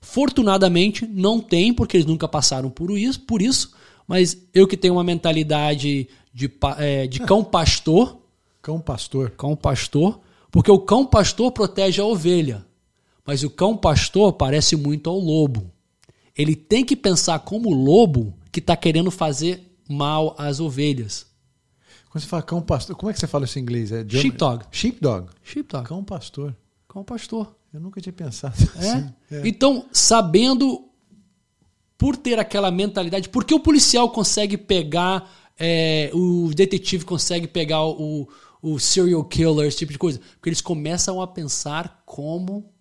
fortunadamente, 0.00 1.06
não 1.06 1.40
têm, 1.40 1.72
porque 1.72 1.96
eles 1.96 2.06
nunca 2.06 2.26
passaram 2.26 2.70
por 2.70 2.90
isso. 2.96 3.20
Por 3.20 3.42
isso 3.42 3.72
mas 4.06 4.36
eu 4.54 4.66
que 4.66 4.76
tenho 4.76 4.94
uma 4.94 5.04
mentalidade 5.04 6.08
de, 6.32 6.50
é, 6.78 7.06
de 7.06 7.20
cão 7.20 7.42
pastor. 7.42 8.16
Cão 8.62 8.80
pastor. 8.80 9.30
Cão 9.30 9.56
pastor. 9.56 10.20
Porque 10.50 10.70
o 10.70 10.78
cão 10.78 11.04
pastor 11.04 11.50
protege 11.50 12.00
a 12.00 12.04
ovelha. 12.04 12.64
Mas 13.26 13.42
o 13.42 13.50
cão 13.50 13.76
pastor 13.76 14.32
parece 14.34 14.76
muito 14.76 15.10
ao 15.10 15.18
lobo. 15.18 15.72
Ele 16.36 16.54
tem 16.54 16.84
que 16.84 16.94
pensar 16.94 17.40
como 17.40 17.70
o 17.70 17.74
lobo 17.74 18.34
que 18.52 18.60
está 18.60 18.76
querendo 18.76 19.10
fazer 19.10 19.76
mal 19.88 20.34
às 20.38 20.60
ovelhas. 20.60 21.26
Quando 22.10 22.22
você 22.22 22.28
fala 22.28 22.42
cão 22.42 22.62
pastor, 22.62 22.96
como 22.96 23.10
é 23.10 23.12
que 23.12 23.20
você 23.20 23.26
fala 23.26 23.44
isso 23.44 23.58
em 23.58 23.62
inglês? 23.62 23.90
É 23.90 24.06
Sheepdog. 24.08 24.64
Sheepdog. 24.70 25.28
Sheepdog. 25.42 25.88
Cão 25.88 26.04
pastor. 26.04 26.56
Cão 26.88 27.02
pastor. 27.02 27.54
Eu 27.72 27.80
nunca 27.80 28.00
tinha 28.00 28.12
pensado 28.12 28.54
é? 28.76 28.78
assim. 28.78 29.14
É. 29.30 29.48
Então, 29.48 29.86
sabendo, 29.92 30.88
por 31.98 32.16
ter 32.16 32.38
aquela 32.38 32.70
mentalidade, 32.70 33.28
porque 33.28 33.54
o 33.54 33.60
policial 33.60 34.10
consegue 34.10 34.56
pegar, 34.56 35.30
é, 35.58 36.10
o 36.14 36.50
detetive 36.54 37.04
consegue 37.04 37.46
pegar 37.46 37.84
o, 37.84 38.28
o 38.62 38.78
serial 38.78 39.24
killer, 39.24 39.66
esse 39.66 39.78
tipo 39.78 39.92
de 39.92 39.98
coisa? 39.98 40.20
Porque 40.36 40.48
eles 40.48 40.60
começam 40.60 41.20
a 41.20 41.26
pensar 41.26 42.02
como 42.06 42.72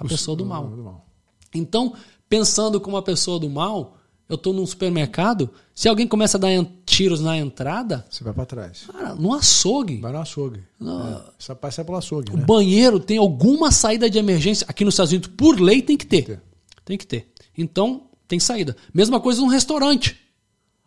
a 0.00 0.08
pessoa 0.08 0.36
do 0.36 0.44
mal. 0.46 0.66
do 0.66 0.82
mal. 0.82 1.06
Então, 1.54 1.94
pensando 2.28 2.80
como 2.80 2.96
a 2.96 3.02
pessoa 3.02 3.38
do 3.38 3.50
mal, 3.50 3.96
eu 4.28 4.36
estou 4.36 4.52
num 4.52 4.64
supermercado, 4.64 5.50
se 5.74 5.88
alguém 5.88 6.06
começa 6.06 6.38
a 6.38 6.40
dar 6.40 6.48
tiros 6.86 7.20
na 7.20 7.36
entrada. 7.36 8.06
Você 8.08 8.22
vai 8.22 8.32
para 8.32 8.46
trás. 8.46 8.84
Cara, 8.90 9.14
no 9.14 9.34
açougue. 9.34 9.98
Vai 9.98 10.12
no 10.12 10.18
açougue. 10.18 10.62
No... 10.78 11.00
É, 11.08 11.22
você 11.38 11.54
passa 11.54 11.84
pelo 11.84 11.98
açougue. 11.98 12.32
O 12.32 12.36
né? 12.36 12.44
banheiro 12.44 13.00
tem 13.00 13.18
alguma 13.18 13.70
saída 13.70 14.08
de 14.08 14.18
emergência. 14.18 14.64
Aqui 14.68 14.84
nos 14.84 14.94
Estados 14.94 15.12
Unidos, 15.12 15.30
por 15.36 15.60
lei, 15.60 15.82
tem 15.82 15.96
que 15.96 16.06
ter. 16.06 16.24
Tem 16.24 16.26
que 16.26 16.36
ter. 16.36 16.42
Tem 16.84 16.98
que 16.98 17.06
ter. 17.06 17.32
Então, 17.58 18.08
tem 18.26 18.38
saída. 18.38 18.76
Mesma 18.94 19.20
coisa 19.20 19.40
num 19.40 19.48
restaurante. 19.48 20.16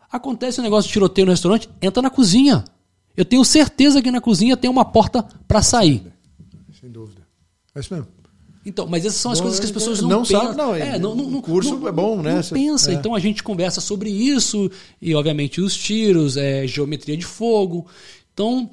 Acontece 0.10 0.61
um 0.61 0.64
negócio 0.64 0.88
de 0.88 0.94
tiroteio 0.94 1.26
no 1.26 1.31
restaurante, 1.31 1.69
entra 1.81 2.02
na 2.02 2.10
cozinha. 2.10 2.64
eu 3.18 3.26
tenho 3.26 3.44
certeza 3.44 4.02
que 4.02 4.10
na 4.10 4.22
cozinha 4.22 4.56
tem 4.56 4.69
uma 4.69 4.85
porta 4.85 5.23
para 5.48 5.61
sair. 5.61 6.14
Sem 6.80 6.90
dúvida. 6.90 7.27
É 7.76 7.80
isso 7.80 7.94
mesmo. 7.94 8.07
Então, 8.65 8.88
mas 8.88 9.06
essas 9.06 9.19
são 9.19 9.31
as 9.31 9.40
Bom, 9.40 9.44
coisas 9.44 9.60
que 9.60 9.65
as 9.65 9.72
é- 9.72 9.73
pessoas 9.73 9.99
é- 9.99 10.02
não, 10.03 10.10
não 10.10 10.19
pensam. 10.22 10.41
sabe, 10.41 10.57
não, 10.57 10.76
é- 10.76 10.98
não, 10.99 11.15
não, 11.15 11.38
o 11.40 11.41
curso 11.41 11.77
não- 11.77 11.88
é 11.88 11.91
bom, 11.91 12.22
né? 12.22 12.35
Não 12.35 12.44
pensa. 12.44 12.91
é. 12.91 12.94
Então 12.94 13.14
a 13.14 13.19
gente 13.19 13.44
conversa 13.44 13.81
sobre 13.81 14.10
isso 14.10 14.72
e, 15.02 15.14
obviamente, 15.14 15.60
os 15.60 15.76
tiros, 15.76 16.38
é, 16.38 16.65
geometria 16.65 17.18
de 17.18 17.26
fogo. 17.26 17.85
Então, 18.34 18.69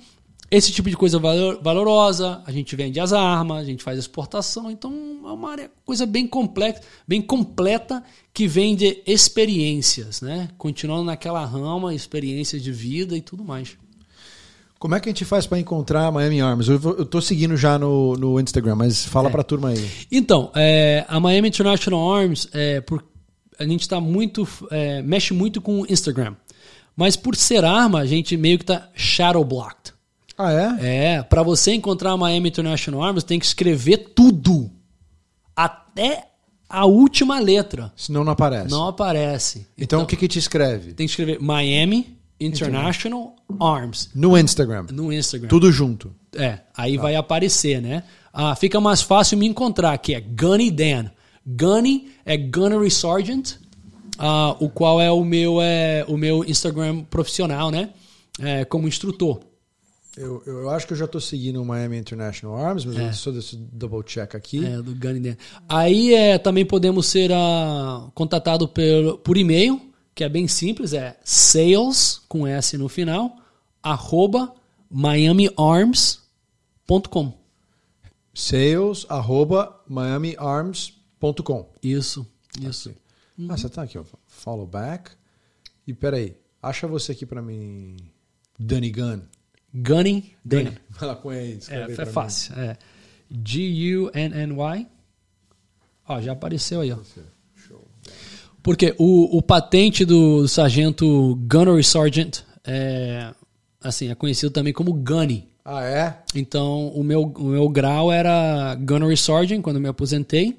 esse 0.50 0.70
tipo 0.72 0.88
de 0.88 0.96
coisa 0.96 1.18
valor- 1.18 1.60
valorosa, 1.62 2.40
a 2.46 2.52
gente 2.52 2.74
vende 2.76 3.00
as 3.00 3.12
armas, 3.12 3.58
a 3.58 3.64
gente 3.64 3.82
faz 3.82 3.98
exportação. 3.98 4.70
Então, 4.70 4.92
é 5.24 5.32
uma 5.32 5.50
área, 5.50 5.70
coisa 5.84 6.06
bem 6.06 6.26
complexa, 6.26 6.80
bem 7.06 7.20
completa 7.20 8.02
que 8.32 8.46
vende 8.46 9.02
experiências, 9.06 10.20
né? 10.20 10.48
Continuando 10.56 11.04
naquela 11.04 11.44
rama, 11.44 11.94
experiências 11.94 12.62
de 12.62 12.70
vida 12.72 13.16
e 13.16 13.20
tudo 13.20 13.44
mais. 13.44 13.76
Como 14.80 14.94
é 14.94 15.00
que 15.00 15.08
a 15.08 15.12
gente 15.12 15.24
faz 15.26 15.46
para 15.46 15.58
encontrar 15.60 16.06
a 16.06 16.10
Miami 16.10 16.40
Arms? 16.40 16.66
Eu, 16.68 16.78
vou- 16.78 16.94
eu 16.96 17.04
tô 17.04 17.20
seguindo 17.20 17.54
já 17.56 17.78
no, 17.78 18.14
no 18.16 18.40
Instagram, 18.40 18.74
mas 18.76 19.04
fala 19.04 19.28
É. 19.28 19.30
pra 19.30 19.42
turma 19.44 19.68
aí. 19.68 19.90
Então, 20.10 20.50
é, 20.56 21.04
a 21.06 21.20
Miami 21.20 21.48
International 21.48 22.12
Arms, 22.12 22.48
é, 22.52 22.80
por, 22.80 23.04
a 23.58 23.64
gente 23.64 23.86
tá 23.86 24.00
muito, 24.00 24.48
é, 24.70 25.02
mexe 25.02 25.34
muito 25.34 25.60
com 25.60 25.82
o 25.82 25.86
Instagram. 25.92 26.34
Mas 26.96 27.14
por 27.14 27.36
ser 27.36 27.62
arma, 27.64 28.00
a 28.00 28.06
gente 28.06 28.36
meio 28.38 28.58
que 28.58 28.64
tá 28.64 28.88
shadow 28.94 29.44
blocked. 29.44 29.92
Ah, 30.36 30.50
é? 30.52 31.16
É, 31.16 31.22
para 31.22 31.42
você 31.42 31.72
encontrar 31.74 32.12
a 32.12 32.16
Miami 32.16 32.48
International 32.48 33.02
Arms, 33.02 33.22
tem 33.22 33.38
que 33.38 33.44
escrever 33.44 34.12
tudo. 34.14 34.70
Até 35.54 36.24
a 36.68 36.86
última 36.86 37.38
letra. 37.38 37.92
Senão 37.96 38.24
não 38.24 38.32
aparece. 38.32 38.70
Não 38.70 38.88
aparece. 38.88 39.66
Então, 39.76 40.02
o 40.02 40.06
que 40.06 40.16
que 40.16 40.26
te 40.28 40.38
escreve? 40.38 40.94
Tem 40.94 41.06
que 41.06 41.10
escrever 41.10 41.38
Miami 41.38 42.18
International 42.40 43.36
Arms 43.60 44.10
No 44.14 44.36
Instagram. 44.36 44.86
no 44.90 45.12
Instagram. 45.12 45.48
Tudo 45.48 45.70
junto. 45.70 46.14
É, 46.34 46.60
aí 46.76 46.96
vai 46.96 47.14
aparecer, 47.14 47.82
né? 47.82 48.02
Ah, 48.32 48.54
fica 48.54 48.80
mais 48.80 49.02
fácil 49.02 49.36
me 49.36 49.46
encontrar, 49.46 49.96
que 49.98 50.14
é 50.14 50.20
Gunny 50.20 50.70
Dan. 50.70 51.10
Gunny 51.46 52.10
é 52.24 52.36
Gunnery 52.36 52.90
Sergeant, 52.90 53.56
ah, 54.18 54.56
o 54.60 54.68
qual 54.68 55.00
é 55.00 55.10
o 55.10 55.24
meu, 55.24 55.60
é 55.60 56.04
o 56.08 56.16
meu 56.16 56.44
Instagram 56.44 57.02
profissional, 57.04 57.70
né? 57.70 57.90
É, 58.38 58.64
como 58.64 58.88
instrutor. 58.88 59.40
Eu, 60.16 60.42
eu 60.46 60.70
acho 60.70 60.86
que 60.86 60.92
eu 60.92 60.96
já 60.96 61.06
tô 61.06 61.20
seguindo 61.20 61.62
o 61.62 61.64
Miami 61.64 61.96
International 61.96 62.56
Arms, 62.56 62.84
mas 62.84 62.96
eu 62.96 63.12
só 63.12 63.30
desse 63.30 63.56
double 63.56 64.02
check 64.02 64.34
aqui. 64.34 64.64
É, 64.64 64.76
do 64.82 64.94
Gunny 64.94 65.20
Dan. 65.20 65.36
Aí 65.68 66.14
é, 66.14 66.36
também 66.38 66.64
podemos 66.64 67.06
ser 67.06 67.32
ah, 67.32 68.08
contatado 68.14 68.68
por 68.68 69.36
e-mail, 69.36 69.80
que 70.14 70.24
é 70.24 70.28
bem 70.28 70.48
simples, 70.48 70.92
é 70.92 71.18
sales, 71.24 72.20
com 72.28 72.46
S 72.46 72.76
no 72.76 72.88
final, 72.88 73.36
arroba 73.82 74.54
miamiarms.com. 74.90 77.32
Sales 78.34 79.06
arroba 79.08 79.82
miamiarms.com. 79.88 81.72
Isso, 81.82 82.26
isso. 82.60 82.94
Ah, 83.48 83.56
você 83.56 83.68
tá 83.68 83.82
aqui, 83.82 83.98
ó. 83.98 84.04
Follow 84.26 84.66
back. 84.66 85.12
E 85.86 85.94
peraí, 85.94 86.36
acha 86.62 86.86
você 86.86 87.12
aqui 87.12 87.24
pra 87.24 87.40
mim, 87.40 87.96
Danny 88.58 88.90
Gunn. 88.90 89.20
Gunny 89.72 90.36
Dan. 90.44 90.72
Vai 90.90 91.08
lá 91.08 91.16
com 91.16 91.32
ele. 91.32 91.60
É, 91.68 92.02
é 92.02 92.06
fácil. 92.06 92.58
É. 92.58 92.76
G-U-N-N-Y. 93.30 94.86
Ó, 96.08 96.20
já 96.20 96.32
apareceu 96.32 96.80
aí, 96.80 96.92
ó. 96.92 96.96
Show. 96.96 97.22
Porque 98.62 98.94
o, 98.98 99.38
o 99.38 99.42
patente 99.42 100.04
do 100.04 100.46
sargento 100.46 101.38
Gunnery 101.48 101.82
Sergeant 101.82 102.40
é, 102.64 103.30
assim, 103.82 104.10
é 104.10 104.14
conhecido 104.14 104.50
também 104.50 104.72
como 104.72 104.92
Gunny. 104.92 105.48
Ah, 105.64 105.82
é? 105.84 106.16
Então, 106.34 106.88
o 106.88 107.02
meu, 107.02 107.22
o 107.22 107.44
meu 107.44 107.68
grau 107.68 108.10
era 108.10 108.74
Gunnery 108.74 109.16
Sergeant 109.16 109.62
quando 109.62 109.76
eu 109.76 109.82
me 109.82 109.88
aposentei. 109.88 110.58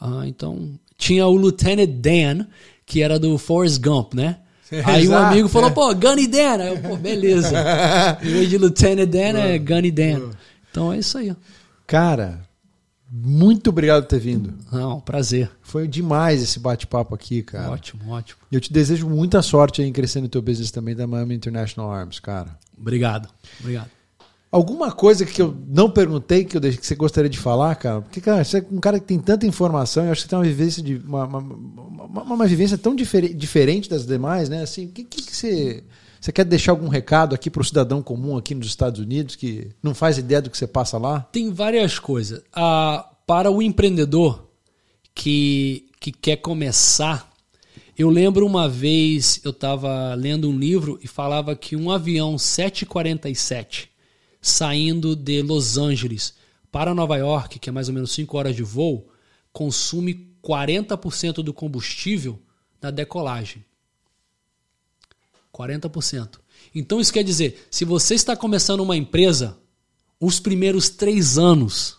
Ah, 0.00 0.22
então, 0.26 0.78
tinha 0.96 1.26
o 1.26 1.38
Lieutenant 1.38 1.88
Dan, 1.88 2.46
que 2.84 3.02
era 3.02 3.18
do 3.18 3.38
Forrest 3.38 3.80
Gump, 3.80 4.14
né? 4.14 4.38
Aí 4.84 5.08
um 5.08 5.12
Exato, 5.12 5.32
amigo 5.32 5.48
falou, 5.48 5.70
é. 5.70 5.72
pô, 5.72 5.94
Gunny 5.94 6.26
Dan. 6.26 6.60
Aí 6.60 6.68
eu, 6.68 6.78
pô, 6.78 6.96
beleza. 6.96 7.56
em 8.22 8.28
vez 8.28 8.50
de 8.50 8.58
Lieutenant 8.58 9.08
Dan, 9.08 9.38
é 9.38 9.58
Gunny 9.58 9.90
Dan. 9.90 10.30
Então 10.70 10.92
é 10.92 10.98
isso 10.98 11.18
aí. 11.18 11.30
ó. 11.30 11.34
Cara, 11.86 12.45
muito 13.10 13.70
obrigado 13.70 14.02
por 14.02 14.08
ter 14.08 14.18
vindo. 14.18 14.54
Não, 14.70 15.00
prazer. 15.00 15.50
Foi 15.62 15.86
demais 15.86 16.42
esse 16.42 16.58
bate-papo 16.58 17.14
aqui, 17.14 17.42
cara. 17.42 17.70
Ótimo, 17.70 18.10
ótimo. 18.10 18.40
E 18.50 18.54
eu 18.54 18.60
te 18.60 18.72
desejo 18.72 19.08
muita 19.08 19.40
sorte 19.42 19.80
aí 19.80 19.88
em 19.88 19.92
crescer 19.92 20.20
no 20.20 20.28
teu 20.28 20.42
business 20.42 20.70
também 20.70 20.94
da 20.94 21.06
Miami 21.06 21.34
International 21.34 21.90
Arms, 21.92 22.18
cara. 22.18 22.58
Obrigado. 22.76 23.28
Obrigado. 23.60 23.90
Alguma 24.50 24.90
coisa 24.90 25.26
que 25.26 25.42
eu 25.42 25.56
não 25.68 25.90
perguntei 25.90 26.44
que, 26.44 26.56
eu 26.56 26.60
deixei, 26.60 26.80
que 26.80 26.86
você 26.86 26.94
gostaria 26.94 27.28
de 27.28 27.38
falar, 27.38 27.74
cara? 27.74 28.00
Porque, 28.00 28.20
cara, 28.20 28.42
você 28.42 28.58
é 28.58 28.66
um 28.70 28.78
cara 28.78 28.98
que 28.98 29.06
tem 29.06 29.18
tanta 29.18 29.46
informação, 29.46 30.04
eu 30.04 30.12
acho 30.12 30.22
que 30.22 30.26
você 30.26 30.30
tem 30.30 30.38
uma 30.38 30.44
vivência 30.44 30.82
de. 30.82 30.96
uma, 30.96 31.24
uma, 31.24 31.38
uma, 31.38 32.22
uma 32.22 32.46
vivência 32.46 32.78
tão 32.78 32.94
difere, 32.94 33.34
diferente 33.34 33.90
das 33.90 34.06
demais, 34.06 34.48
né? 34.48 34.62
Assim, 34.62 34.86
o 34.86 34.88
que, 34.88 35.04
que, 35.04 35.22
que 35.22 35.36
você. 35.36 35.84
Você 36.20 36.32
quer 36.32 36.44
deixar 36.44 36.72
algum 36.72 36.88
recado 36.88 37.34
aqui 37.34 37.50
para 37.50 37.62
o 37.62 37.64
cidadão 37.64 38.02
comum 38.02 38.36
aqui 38.36 38.54
nos 38.54 38.66
Estados 38.66 39.00
Unidos 39.00 39.36
que 39.36 39.70
não 39.82 39.94
faz 39.94 40.18
ideia 40.18 40.42
do 40.42 40.50
que 40.50 40.58
você 40.58 40.66
passa 40.66 40.98
lá? 40.98 41.20
Tem 41.32 41.52
várias 41.52 41.98
coisas. 41.98 42.42
Ah, 42.52 43.08
para 43.26 43.50
o 43.50 43.62
empreendedor 43.62 44.48
que, 45.14 45.88
que 46.00 46.12
quer 46.12 46.36
começar, 46.36 47.30
eu 47.96 48.10
lembro 48.10 48.46
uma 48.46 48.68
vez 48.68 49.40
eu 49.44 49.50
estava 49.50 50.14
lendo 50.14 50.48
um 50.48 50.58
livro 50.58 50.98
e 51.02 51.08
falava 51.08 51.56
que 51.56 51.74
um 51.74 51.90
avião 51.90 52.38
747 52.38 53.90
saindo 54.40 55.16
de 55.16 55.42
Los 55.42 55.76
Angeles 55.76 56.34
para 56.70 56.94
Nova 56.94 57.16
York, 57.16 57.58
que 57.58 57.68
é 57.68 57.72
mais 57.72 57.88
ou 57.88 57.94
menos 57.94 58.12
5 58.12 58.36
horas 58.36 58.54
de 58.54 58.62
voo, 58.62 59.08
consome 59.52 60.36
40% 60.42 61.42
do 61.42 61.52
combustível 61.52 62.38
na 62.80 62.90
decolagem. 62.90 63.64
40%. 65.56 66.38
Então 66.74 67.00
isso 67.00 67.12
quer 67.12 67.24
dizer, 67.24 67.66
se 67.70 67.84
você 67.84 68.14
está 68.14 68.36
começando 68.36 68.80
uma 68.80 68.96
empresa, 68.96 69.58
os 70.20 70.38
primeiros 70.38 70.90
três 70.90 71.38
anos 71.38 71.98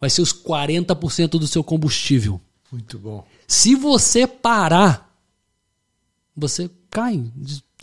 vai 0.00 0.08
ser 0.08 0.22
os 0.22 0.32
40% 0.32 1.30
do 1.30 1.46
seu 1.46 1.62
combustível. 1.62 2.40
Muito 2.72 2.98
bom. 2.98 3.26
Se 3.46 3.74
você 3.74 4.26
parar, 4.26 5.14
você 6.34 6.70
cai, 6.90 7.22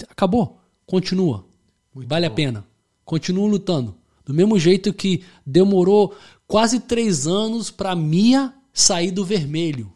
acabou, 0.10 0.60
continua, 0.85 1.45
Muito 1.94 2.10
vale 2.10 2.26
a 2.26 2.30
bom. 2.30 2.35
pena, 2.35 2.68
continua 3.06 3.48
lutando. 3.48 3.95
Do 4.26 4.34
mesmo 4.34 4.57
jeito 4.57 4.94
que 4.94 5.23
demorou 5.45 6.15
quase 6.48 6.80
três 6.80 7.27
anos 7.27 7.69
para 7.69 7.95
Mia 7.95 8.53
sair 8.73 9.11
do 9.11 9.26
vermelho, 9.26 9.91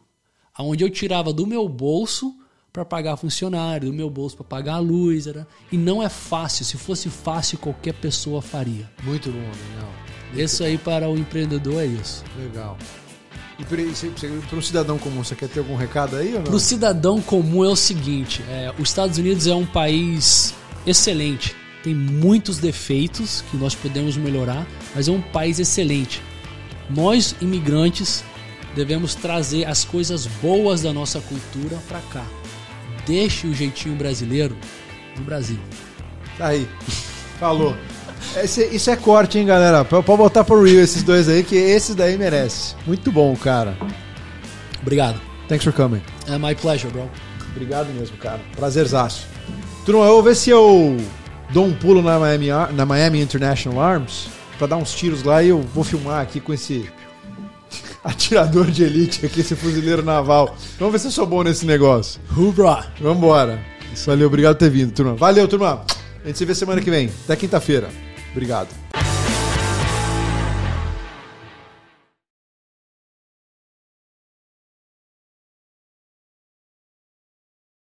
aonde 0.54 0.84
eu 0.84 0.90
tirava 0.90 1.32
do 1.32 1.48
meu 1.48 1.68
bolso 1.68 2.36
para 2.78 2.86
pagar 2.86 3.18
funcionário, 3.18 3.90
do 3.90 3.94
meu 3.94 4.08
bolso 4.08 4.36
para 4.38 4.46
pagar 4.46 4.76
a 4.76 4.80
luz, 4.80 5.26
era... 5.26 5.48
e 5.72 5.78
não 5.78 6.04
é 6.04 6.10
fácil. 6.10 6.64
Se 6.64 6.78
fosse 6.78 7.10
fácil, 7.10 7.58
qualquer 7.58 7.94
pessoa 7.94 8.40
faria. 8.40 8.88
Muito 9.04 9.32
bom, 9.32 9.40
legal. 9.40 9.92
Isso 10.36 10.64
aí 10.64 10.78
para 10.78 11.10
o 11.10 11.18
empreendedor 11.18 11.82
é 11.82 11.88
isso. 11.88 12.24
Legal. 12.38 12.78
E 13.58 13.66
para 13.66 14.58
o 14.60 14.62
cidadão 14.62 15.00
comum, 15.00 15.24
você 15.24 15.34
quer 15.34 15.50
ter 15.50 15.58
algum 15.58 15.76
recado 15.76 16.18
aí 16.18 16.34
ou 16.34 16.36
não? 16.36 16.44
Para 16.44 16.56
o 16.56 16.60
cidadão 16.60 17.20
comum 17.20 17.66
é 17.66 17.70
o 17.70 17.76
seguinte: 17.76 18.44
é, 18.48 18.72
os 18.78 18.90
Estados 18.90 19.18
Unidos 19.18 19.48
é 19.48 19.56
um 19.56 19.66
país 19.66 20.54
excelente, 20.86 21.56
tem 21.84 21.96
muitos 21.96 22.60
defeitos 22.60 23.44
que 23.50 23.58
nós 23.58 23.74
podemos 23.74 24.16
melhorar, 24.16 24.68
mas 24.94 25.08
é 25.08 25.12
um 25.12 25.22
país 25.22 25.58
excelente. 25.58 26.22
Nós, 26.88 27.36
imigrantes, 27.42 28.24
devemos 28.76 29.16
trazer 29.16 29.66
as 29.66 29.84
coisas 29.84 30.28
boas 30.28 30.84
da 30.84 30.94
nossa 30.94 31.20
cultura 31.20 31.78
para 31.88 32.02
cá. 32.02 32.24
Deixe 33.08 33.48
o 33.48 33.54
jeitinho 33.54 33.96
brasileiro 33.96 34.56
no 35.18 35.24
Brasil. 35.24 35.58
Tá 36.38 36.48
aí. 36.48 36.68
Falou. 37.40 37.76
Esse- 38.36 38.66
isso 38.76 38.90
é 38.92 38.96
corte, 38.96 39.40
hein, 39.40 39.46
galera? 39.46 39.86
Pode 39.86 40.06
botar 40.06 40.44
pro 40.44 40.62
Real 40.64 40.82
esses 40.84 41.02
dois 41.04 41.30
aí, 41.30 41.44
que 41.44 41.56
esses 41.56 41.96
daí 41.96 42.18
merece. 42.18 42.76
Muito 42.86 43.12
bom, 43.12 43.36
cara. 43.36 43.78
Obrigado. 44.82 45.20
Thanks 45.48 45.64
for 45.64 45.74
coming. 45.74 46.02
É 46.28 46.38
my 46.38 46.54
pleasure, 46.56 46.92
bro. 46.92 47.10
Obrigado 47.52 47.88
mesmo, 47.94 48.18
cara. 48.18 48.40
Prazerzaço. 48.56 49.26
Turma, 49.86 50.04
eu 50.06 50.14
vou 50.14 50.24
ver 50.24 50.36
se 50.36 50.50
eu 50.50 50.98
dou 51.52 51.66
um 51.66 51.74
pulo 51.74 52.02
na 52.02 52.20
Miami, 52.20 52.48
na 52.74 52.86
Miami 52.86 53.22
International 53.22 53.80
Arms 53.82 54.28
pra 54.58 54.68
dar 54.68 54.78
uns 54.78 54.94
tiros 54.94 55.24
lá 55.24 55.42
e 55.42 55.50
eu 55.50 55.62
vou 55.62 55.84
filmar 55.84 56.22
aqui 56.22 56.40
com 56.40 56.54
esse 56.54 56.90
atirador 58.08 58.72
de 58.72 58.84
elite 58.84 59.26
aqui, 59.26 59.42
esse 59.42 59.56
fuzileiro 59.56 60.04
naval. 60.04 60.56
Vamos 60.80 60.94
ver 60.94 61.00
se 61.00 61.08
eu 61.08 61.12
sou 61.12 61.26
bom 61.26 61.44
nesse 61.44 61.66
negócio. 61.66 62.20
Hoorah! 62.36 62.88
Vambora. 63.00 63.60
Valeu, 64.06 64.28
obrigado 64.28 64.56
por 64.56 64.60
ter 64.60 64.70
vindo, 64.70 64.94
turma. 64.94 65.16
Valeu, 65.16 65.48
turma. 65.48 65.84
A 66.24 66.28
gente 66.28 66.38
se 66.38 66.46
vê 66.46 66.54
semana 66.54 66.82
que 66.82 66.90
vem. 66.90 67.10
Até 67.26 67.36
quinta-feira. 67.36 67.90
Obrigado. 68.32 68.87